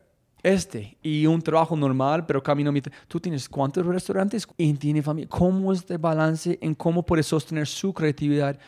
este 0.44 0.98
y 1.02 1.26
un 1.26 1.42
trabajo 1.42 1.76
normal, 1.76 2.26
pero 2.26 2.42
camino 2.42 2.72
mi... 2.72 2.82
¿Tú 3.08 3.20
tienes 3.20 3.48
cuántos 3.48 3.86
restaurantes 3.86 4.48
y 4.58 4.74
tiene 4.74 5.02
familia? 5.02 5.30
¿Cómo 5.30 5.72
es 5.72 5.80
este 5.80 5.98
balance 5.98 6.58
en 6.62 6.76
cómo 6.76 7.06
puedes 7.06 7.28
sostener 7.28 7.68
su 7.68 7.94
creatividad 7.94 8.60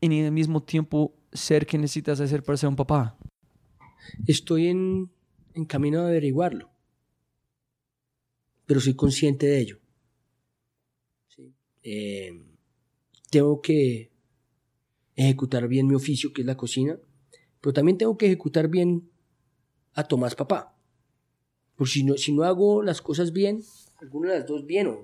y 0.00 0.06
en 0.06 0.12
el 0.12 0.32
mismo 0.32 0.62
tiempo 0.62 1.14
ser 1.32 1.66
que 1.66 1.78
necesitas 1.78 2.20
hacer 2.20 2.42
para 2.42 2.56
ser 2.56 2.68
un 2.68 2.76
papá? 2.76 3.16
Estoy 4.26 4.68
en, 4.68 5.10
camino 5.66 6.02
de 6.02 6.10
averiguarlo. 6.10 6.70
Pero 8.66 8.80
soy 8.80 8.94
consciente 8.94 9.46
de 9.46 9.60
ello. 9.60 9.78
Eh, 11.82 12.30
tengo 13.30 13.60
que 13.60 14.10
ejecutar 15.16 15.68
bien 15.68 15.86
mi 15.86 15.94
oficio, 15.94 16.32
que 16.32 16.42
es 16.42 16.46
la 16.46 16.56
cocina, 16.56 16.98
pero 17.60 17.72
también 17.72 17.98
tengo 17.98 18.16
que 18.16 18.26
ejecutar 18.26 18.68
bien 18.68 19.09
a 19.94 20.04
Tomás 20.04 20.34
papá. 20.34 20.76
Porque 21.76 21.92
si 21.92 22.04
no, 22.04 22.16
si 22.16 22.32
no 22.32 22.42
hago 22.44 22.82
las 22.82 23.00
cosas 23.00 23.32
bien, 23.32 23.62
alguna 24.00 24.32
de 24.32 24.38
las 24.40 24.46
dos 24.46 24.66
bien, 24.66 24.96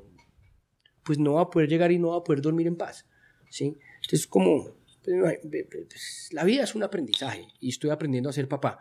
pues 1.05 1.19
no 1.19 1.35
va 1.35 1.43
a 1.43 1.51
poder 1.51 1.69
llegar 1.69 1.93
y 1.93 1.99
no 1.99 2.09
va 2.09 2.19
a 2.19 2.25
poder 2.25 2.43
dormir 2.43 2.67
en 2.67 2.77
paz. 2.77 3.07
¿sí? 3.51 3.77
Entonces, 4.03 4.27
como 4.27 4.77
pues, 5.03 5.39
pues, 5.71 6.29
la 6.33 6.45
vida 6.45 6.65
es 6.65 6.75
un 6.75 6.83
aprendizaje 6.83 7.47
y 7.61 7.69
estoy 7.71 7.91
aprendiendo 7.91 8.29
a 8.29 8.33
ser 8.33 8.49
papá. 8.49 8.81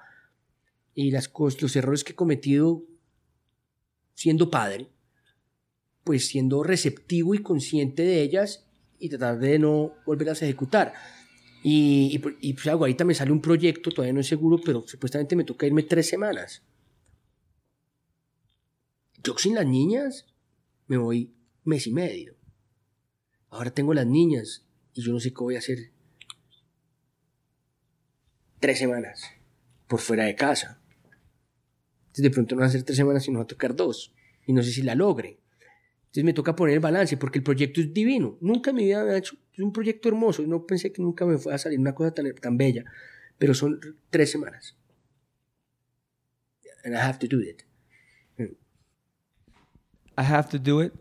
Y 0.93 1.11
las, 1.11 1.31
cos- 1.31 1.61
los 1.61 1.75
errores 1.75 2.03
que 2.03 2.13
he 2.13 2.15
cometido 2.15 2.83
siendo 4.13 4.49
padre, 4.49 4.89
pues 6.03 6.27
siendo 6.27 6.63
receptivo 6.63 7.35
y 7.35 7.39
consciente 7.39 8.03
de 8.03 8.21
ellas 8.21 8.65
y 8.99 9.09
tratar 9.09 9.39
de 9.39 9.59
no 9.59 9.93
volverlas 10.05 10.41
a 10.41 10.45
ejecutar. 10.45 10.93
Y, 11.67 12.19
pues, 12.19 12.67
algo, 12.67 12.83
ahorita 12.83 13.05
me 13.05 13.15
sale 13.15 13.31
un 13.31 13.41
proyecto, 13.41 13.89
todavía 13.89 14.13
no 14.13 14.19
es 14.19 14.27
seguro, 14.27 14.61
pero 14.63 14.83
supuestamente 14.87 15.35
me 15.35 15.43
toca 15.43 15.65
irme 15.65 15.81
tres 15.81 16.07
semanas. 16.07 16.61
Yo 19.23 19.35
sin 19.39 19.55
las 19.55 19.65
niñas 19.65 20.27
me 20.85 20.97
voy 20.97 21.33
mes 21.63 21.87
y 21.87 21.91
medio. 21.91 22.35
Ahora 23.49 23.71
tengo 23.71 23.95
las 23.95 24.05
niñas 24.05 24.63
y 24.93 25.01
yo 25.01 25.11
no 25.11 25.19
sé 25.19 25.33
qué 25.33 25.39
voy 25.39 25.55
a 25.55 25.57
hacer 25.57 25.91
tres 28.59 28.77
semanas 28.77 29.23
por 29.87 29.99
fuera 29.99 30.25
de 30.25 30.35
casa. 30.35 30.79
Entonces 32.01 32.23
de 32.25 32.29
pronto 32.29 32.53
no 32.53 32.61
va 32.61 32.67
a 32.67 32.69
ser 32.69 32.83
tres 32.83 32.97
semanas 32.97 33.27
y 33.27 33.31
no 33.31 33.39
va 33.39 33.45
a 33.45 33.47
tocar 33.47 33.75
dos. 33.75 34.13
Y 34.45 34.53
no 34.53 34.61
sé 34.61 34.69
si 34.69 34.83
la 34.83 34.93
logre. 34.93 35.39
Entonces 36.01 36.25
me 36.25 36.33
toca 36.33 36.55
poner 36.55 36.75
el 36.75 36.79
balance 36.79 37.17
porque 37.17 37.39
el 37.39 37.43
proyecto 37.43 37.81
es 37.81 37.91
divino. 37.91 38.37
Nunca 38.39 38.69
en 38.69 38.75
mi 38.75 38.83
vida 38.83 39.03
me 39.03 39.13
ha 39.13 39.17
hecho. 39.17 39.35
Es 39.55 39.63
un 39.63 39.71
proyecto 39.71 40.09
hermoso. 40.09 40.41
y 40.41 40.47
No 40.47 40.65
pensé 40.65 40.91
que 40.91 41.01
nunca 41.01 41.25
me 41.25 41.37
fuera 41.37 41.55
a 41.55 41.59
salir 41.59 41.79
una 41.79 41.95
cosa 41.95 42.13
tan, 42.13 42.33
tan 42.35 42.57
bella. 42.57 42.83
Pero 43.37 43.53
son 43.53 43.79
tres 44.09 44.31
semanas. 44.31 44.77
And 46.83 46.93
I 46.93 46.97
have 46.97 47.17
to 47.19 47.27
do 47.27 47.41
it. 47.41 47.63
I 50.17 50.21
have 50.21 50.49
to 50.49 50.59
do 50.59 50.81
it 50.83 50.93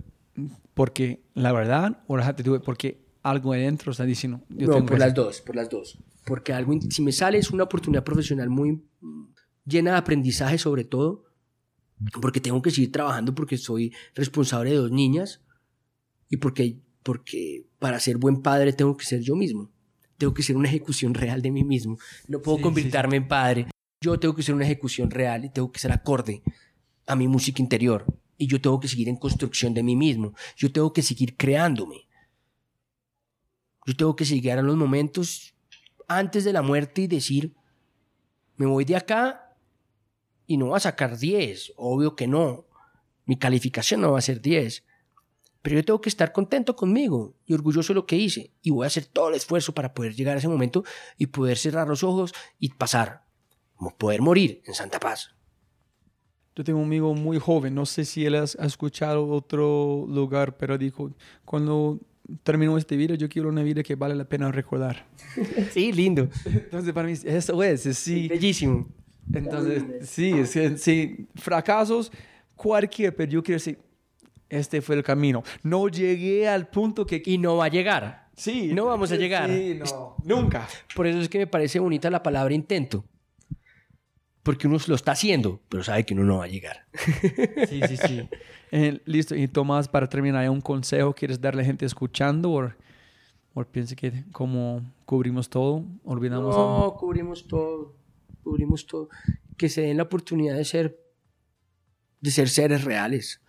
porque 0.74 1.22
la 1.34 1.52
verdad, 1.52 2.02
o 2.08 2.18
I 2.18 2.22
have 2.22 2.34
to 2.34 2.42
do 2.42 2.56
it 2.56 2.62
porque 2.64 3.04
algo 3.22 3.52
adentro 3.52 3.92
está 3.92 4.04
diciendo. 4.04 4.42
Yo 4.48 4.66
no, 4.66 4.74
tengo 4.74 4.86
por 4.86 4.94
que 4.94 5.00
las 5.00 5.12
hacer. 5.12 5.24
dos, 5.24 5.40
por 5.40 5.56
las 5.56 5.68
dos. 5.70 5.98
Porque 6.26 6.52
algo, 6.52 6.72
si 6.90 7.02
me 7.02 7.12
sale 7.12 7.38
es 7.38 7.50
una 7.50 7.64
oportunidad 7.64 8.02
profesional 8.02 8.48
muy 8.48 8.82
llena 9.64 9.92
de 9.92 9.96
aprendizaje 9.98 10.58
sobre 10.58 10.84
todo, 10.84 11.26
porque 12.20 12.40
tengo 12.40 12.60
que 12.60 12.70
seguir 12.70 12.90
trabajando 12.92 13.34
porque 13.34 13.56
soy 13.56 13.94
responsable 14.14 14.70
de 14.70 14.76
dos 14.76 14.90
niñas 14.90 15.42
y 16.28 16.38
porque, 16.38 16.80
porque 17.04 17.66
para 17.78 18.00
ser 18.00 18.16
buen 18.16 18.42
padre 18.42 18.72
tengo 18.72 18.96
que 18.96 19.04
ser 19.04 19.20
yo 19.20 19.36
mismo. 19.36 19.70
Tengo 20.18 20.34
que 20.34 20.42
ser 20.42 20.56
una 20.56 20.68
ejecución 20.68 21.14
real 21.14 21.42
de 21.42 21.52
mí 21.52 21.62
mismo. 21.62 21.98
No 22.26 22.40
puedo 22.40 22.56
Sí, 22.56 22.62
sí, 22.62 22.64
convertirme 22.64 23.16
en 23.16 23.28
padre. 23.28 23.66
Yo 24.00 24.18
tengo 24.18 24.34
que 24.34 24.42
ser 24.42 24.54
una 24.54 24.64
ejecución 24.64 25.10
real 25.10 25.44
y 25.44 25.50
tengo 25.50 25.70
que 25.70 25.78
ser 25.78 25.92
acorde 25.92 26.42
a 27.06 27.14
mi 27.14 27.28
música 27.28 27.62
interior. 27.62 28.06
Y 28.38 28.46
yo 28.46 28.60
tengo 28.60 28.80
que 28.80 28.88
seguir 28.88 29.08
en 29.08 29.16
construcción 29.16 29.74
de 29.74 29.82
mí 29.82 29.94
mismo. 29.94 30.34
Yo 30.56 30.72
tengo 30.72 30.92
que 30.92 31.02
seguir 31.02 31.36
creándome. 31.36 32.08
Yo 33.86 33.94
tengo 33.94 34.16
que 34.16 34.24
llegar 34.24 34.58
a 34.58 34.62
los 34.62 34.76
momentos 34.76 35.54
antes 36.08 36.44
de 36.44 36.54
la 36.54 36.62
muerte 36.62 37.02
y 37.02 37.06
decir, 37.06 37.54
me 38.56 38.66
voy 38.66 38.84
de 38.86 38.96
acá 38.96 39.56
y 40.46 40.56
no 40.56 40.68
va 40.68 40.78
a 40.78 40.80
sacar 40.80 41.18
10. 41.18 41.74
Obvio 41.76 42.16
que 42.16 42.26
no. 42.26 42.66
Mi 43.26 43.36
calificación 43.36 44.00
no 44.00 44.12
va 44.12 44.18
a 44.18 44.22
ser 44.22 44.40
10. 44.40 44.84
Pero 45.64 45.76
yo 45.76 45.84
tengo 45.86 46.00
que 46.02 46.10
estar 46.10 46.30
contento 46.30 46.76
conmigo 46.76 47.32
y 47.46 47.54
orgulloso 47.54 47.94
de 47.94 47.94
lo 47.94 48.04
que 48.04 48.16
hice. 48.16 48.50
Y 48.60 48.68
voy 48.68 48.84
a 48.84 48.88
hacer 48.88 49.06
todo 49.06 49.30
el 49.30 49.34
esfuerzo 49.34 49.72
para 49.72 49.94
poder 49.94 50.14
llegar 50.14 50.36
a 50.36 50.38
ese 50.38 50.46
momento 50.46 50.84
y 51.16 51.28
poder 51.28 51.56
cerrar 51.56 51.88
los 51.88 52.04
ojos 52.04 52.34
y 52.58 52.68
pasar. 52.74 53.24
Como 53.74 53.96
poder 53.96 54.20
morir 54.20 54.60
en 54.66 54.74
Santa 54.74 55.00
Paz. 55.00 55.34
Yo 56.54 56.64
tengo 56.64 56.80
un 56.80 56.84
amigo 56.84 57.14
muy 57.14 57.38
joven, 57.38 57.74
no 57.74 57.86
sé 57.86 58.04
si 58.04 58.26
él 58.26 58.34
ha 58.34 58.44
escuchado 58.44 59.26
otro 59.26 60.04
lugar, 60.06 60.58
pero 60.58 60.76
dijo, 60.76 61.10
cuando 61.46 61.98
terminó 62.42 62.76
este 62.76 62.98
video, 62.98 63.16
yo 63.16 63.30
quiero 63.30 63.48
una 63.48 63.62
vida 63.62 63.82
que 63.82 63.94
vale 63.94 64.14
la 64.14 64.26
pena 64.26 64.52
recordar. 64.52 65.06
Sí, 65.72 65.92
lindo. 65.92 66.28
Entonces, 66.44 66.92
para 66.92 67.08
mí, 67.08 67.14
eso 67.24 67.62
es, 67.62 67.86
es 67.86 67.96
sí. 67.96 68.28
Bellísimo. 68.28 68.86
Entonces, 69.32 69.82
sí, 70.10 70.30
es 70.30 70.82
sí, 70.82 71.26
fracasos, 71.36 72.12
cualquier, 72.54 73.16
pero 73.16 73.32
yo 73.32 73.42
quiero 73.42 73.56
decir, 73.56 73.78
este 74.58 74.82
fue 74.82 74.96
el 74.96 75.02
camino. 75.02 75.42
No 75.62 75.88
llegué 75.88 76.48
al 76.48 76.68
punto 76.68 77.06
que... 77.06 77.22
Y 77.24 77.38
no 77.38 77.56
va 77.56 77.66
a 77.66 77.68
llegar. 77.68 78.24
Sí, 78.36 78.72
No 78.74 78.86
vamos 78.86 79.12
a 79.12 79.16
llegar. 79.16 79.48
Sí, 79.48 79.78
no, 79.78 80.16
nunca. 80.24 80.66
Por 80.94 81.06
eso 81.06 81.20
es 81.20 81.28
que 81.28 81.38
me 81.38 81.46
parece 81.46 81.78
bonita 81.78 82.10
la 82.10 82.22
palabra 82.22 82.54
intento. 82.54 83.04
Porque 84.42 84.66
uno 84.66 84.78
lo 84.86 84.94
está 84.94 85.12
haciendo, 85.12 85.60
pero 85.68 85.82
sabe 85.82 86.04
que 86.04 86.14
uno 86.14 86.24
no 86.24 86.38
va 86.38 86.44
a 86.44 86.48
llegar. 86.48 86.86
Sí, 87.68 87.80
sí, 87.88 87.96
sí. 87.96 88.28
Eh, 88.70 89.00
listo, 89.04 89.34
y 89.36 89.46
Tomás, 89.46 89.88
para 89.88 90.08
terminar, 90.08 90.42
¿hay 90.42 90.48
un 90.48 90.60
consejo 90.60 91.14
quieres 91.14 91.40
darle 91.40 91.62
a 91.62 91.64
gente 91.64 91.86
escuchando 91.86 92.50
o, 92.50 92.72
o 93.54 93.64
piensa 93.64 93.94
que 93.94 94.24
como 94.32 94.82
cubrimos 95.06 95.48
todo, 95.48 95.84
olvidamos 96.04 96.54
algo? 96.54 96.78
No, 96.80 96.94
cubrimos 96.94 97.46
todo. 97.46 97.94
Cubrimos 98.42 98.86
todo. 98.86 99.08
Que 99.56 99.68
se 99.68 99.82
den 99.82 99.96
la 99.96 100.02
oportunidad 100.02 100.56
de 100.56 100.64
ser, 100.64 101.00
de 102.20 102.30
ser 102.30 102.48
seres 102.48 102.84
reales. 102.84 103.40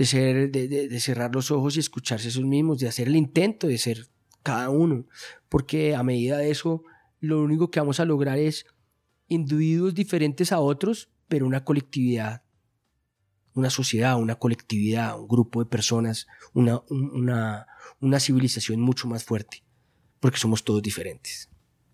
De, 0.00 0.06
ser, 0.06 0.50
de, 0.50 0.66
de- 0.66 0.88
de 0.88 1.00
cerrar 1.00 1.34
los 1.34 1.50
ojos 1.50 1.76
y 1.76 1.80
escucharse 1.80 2.28
a 2.28 2.30
esos 2.30 2.44
mismos. 2.44 2.78
De 2.78 2.88
hacer 2.88 3.06
el 3.08 3.16
intento 3.16 3.66
de 3.66 3.76
ser 3.76 4.06
cada 4.42 4.70
uno. 4.70 5.04
Porque 5.50 5.94
a 5.94 6.02
medida 6.02 6.38
de 6.38 6.50
eso, 6.50 6.82
lo 7.20 7.42
único 7.42 7.70
que 7.70 7.80
vamos 7.80 8.00
a 8.00 8.06
lograr 8.06 8.38
es 8.38 8.64
individuos 9.28 9.94
diferentes 9.94 10.52
a 10.52 10.60
otros, 10.60 11.10
pero 11.28 11.46
una 11.46 11.64
colectividad. 11.64 12.42
Una 13.52 13.68
sociedad, 13.68 14.18
una 14.18 14.36
colectividad, 14.36 15.20
un 15.20 15.28
grupo 15.28 15.62
de 15.62 15.68
personas, 15.68 16.26
una, 16.54 16.80
un- 16.88 17.10
una, 17.12 17.66
una 18.00 18.20
civilización 18.20 18.80
mucho 18.80 19.06
más 19.06 19.24
fuerte. 19.24 19.62
Porque 20.18 20.38
somos 20.38 20.64
todos 20.64 20.82
diferentes. 20.82 21.50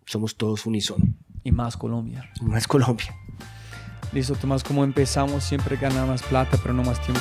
Somos 0.07 0.37
todos 0.37 0.65
unísono. 0.66 1.05
Y 1.43 1.51
más 1.53 1.77
Colombia. 1.77 2.31
Es 2.57 2.66
Colombia. 2.69 3.15
Listo, 4.12 4.35
Tomás, 4.35 4.62
como 4.62 4.83
empezamos, 4.85 5.45
siempre 5.45 5.77
gana 5.77 6.07
más 6.07 6.23
plata, 6.23 6.57
pero 6.62 6.73
no 6.73 6.83
más 6.83 7.01
tiempo. 7.03 7.20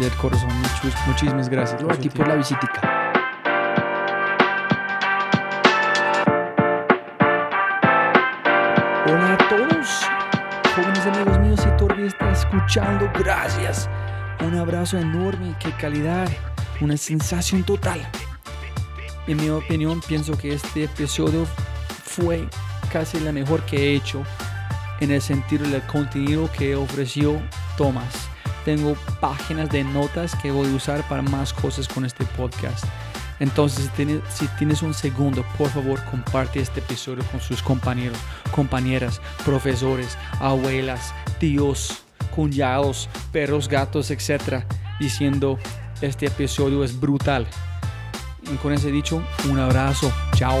Del 0.00 0.12
corazón, 0.14 0.48
muchis- 0.62 1.06
muchísimas 1.06 1.48
gracias. 1.48 1.82
No, 1.82 1.90
a 1.90 1.96
ti 1.96 2.08
por 2.08 2.26
la 2.28 2.36
visitica. 2.36 2.80
Hola 9.06 9.34
a 9.34 9.48
todos, 9.48 9.88
jóvenes 10.74 11.06
amigos 11.06 11.38
míos, 11.40 11.60
si 11.60 11.68
todavía 11.76 12.06
está 12.06 12.30
escuchando, 12.30 13.10
gracias. 13.18 13.88
Un 14.40 14.56
abrazo 14.56 14.98
enorme, 14.98 15.54
qué 15.58 15.72
calidad, 15.72 16.28
una 16.80 16.96
sensación 16.96 17.62
total. 17.64 18.00
En 19.26 19.36
mi 19.36 19.48
opinión, 19.50 20.00
pienso 20.06 20.36
que 20.36 20.54
este 20.54 20.84
episodio 20.84 21.46
fue 22.04 22.48
casi 22.92 23.20
la 23.20 23.32
mejor 23.32 23.62
que 23.62 23.76
he 23.76 23.94
hecho 23.96 24.22
en 25.00 25.10
el 25.10 25.22
sentido 25.22 25.68
del 25.68 25.82
contenido 25.82 26.50
que 26.52 26.76
ofreció 26.76 27.40
Thomas. 27.76 28.28
Tengo 28.64 28.94
páginas 29.20 29.70
de 29.70 29.84
notas 29.84 30.34
que 30.36 30.50
voy 30.50 30.68
a 30.68 30.74
usar 30.74 31.06
para 31.08 31.22
más 31.22 31.52
cosas 31.52 31.88
con 31.88 32.04
este 32.04 32.24
podcast. 32.24 32.84
Entonces, 33.40 33.90
si 34.28 34.46
tienes, 34.58 34.82
un 34.82 34.92
segundo, 34.92 35.44
por 35.56 35.70
favor, 35.70 36.04
comparte 36.04 36.60
este 36.60 36.80
episodio 36.80 37.24
con 37.32 37.40
sus 37.40 37.62
compañeros, 37.62 38.18
compañeras, 38.50 39.22
profesores, 39.46 40.18
abuelas, 40.40 41.14
tíos, 41.38 42.02
cuñados, 42.34 43.08
perros, 43.32 43.66
gatos, 43.66 44.10
etc. 44.10 44.64
Diciendo, 45.00 45.58
este 46.02 46.26
episodio 46.26 46.84
es 46.84 47.00
brutal. 47.00 47.46
Y 48.52 48.56
con 48.56 48.74
ese 48.74 48.90
dicho, 48.90 49.22
un 49.48 49.58
abrazo. 49.58 50.12
Chao. 50.34 50.60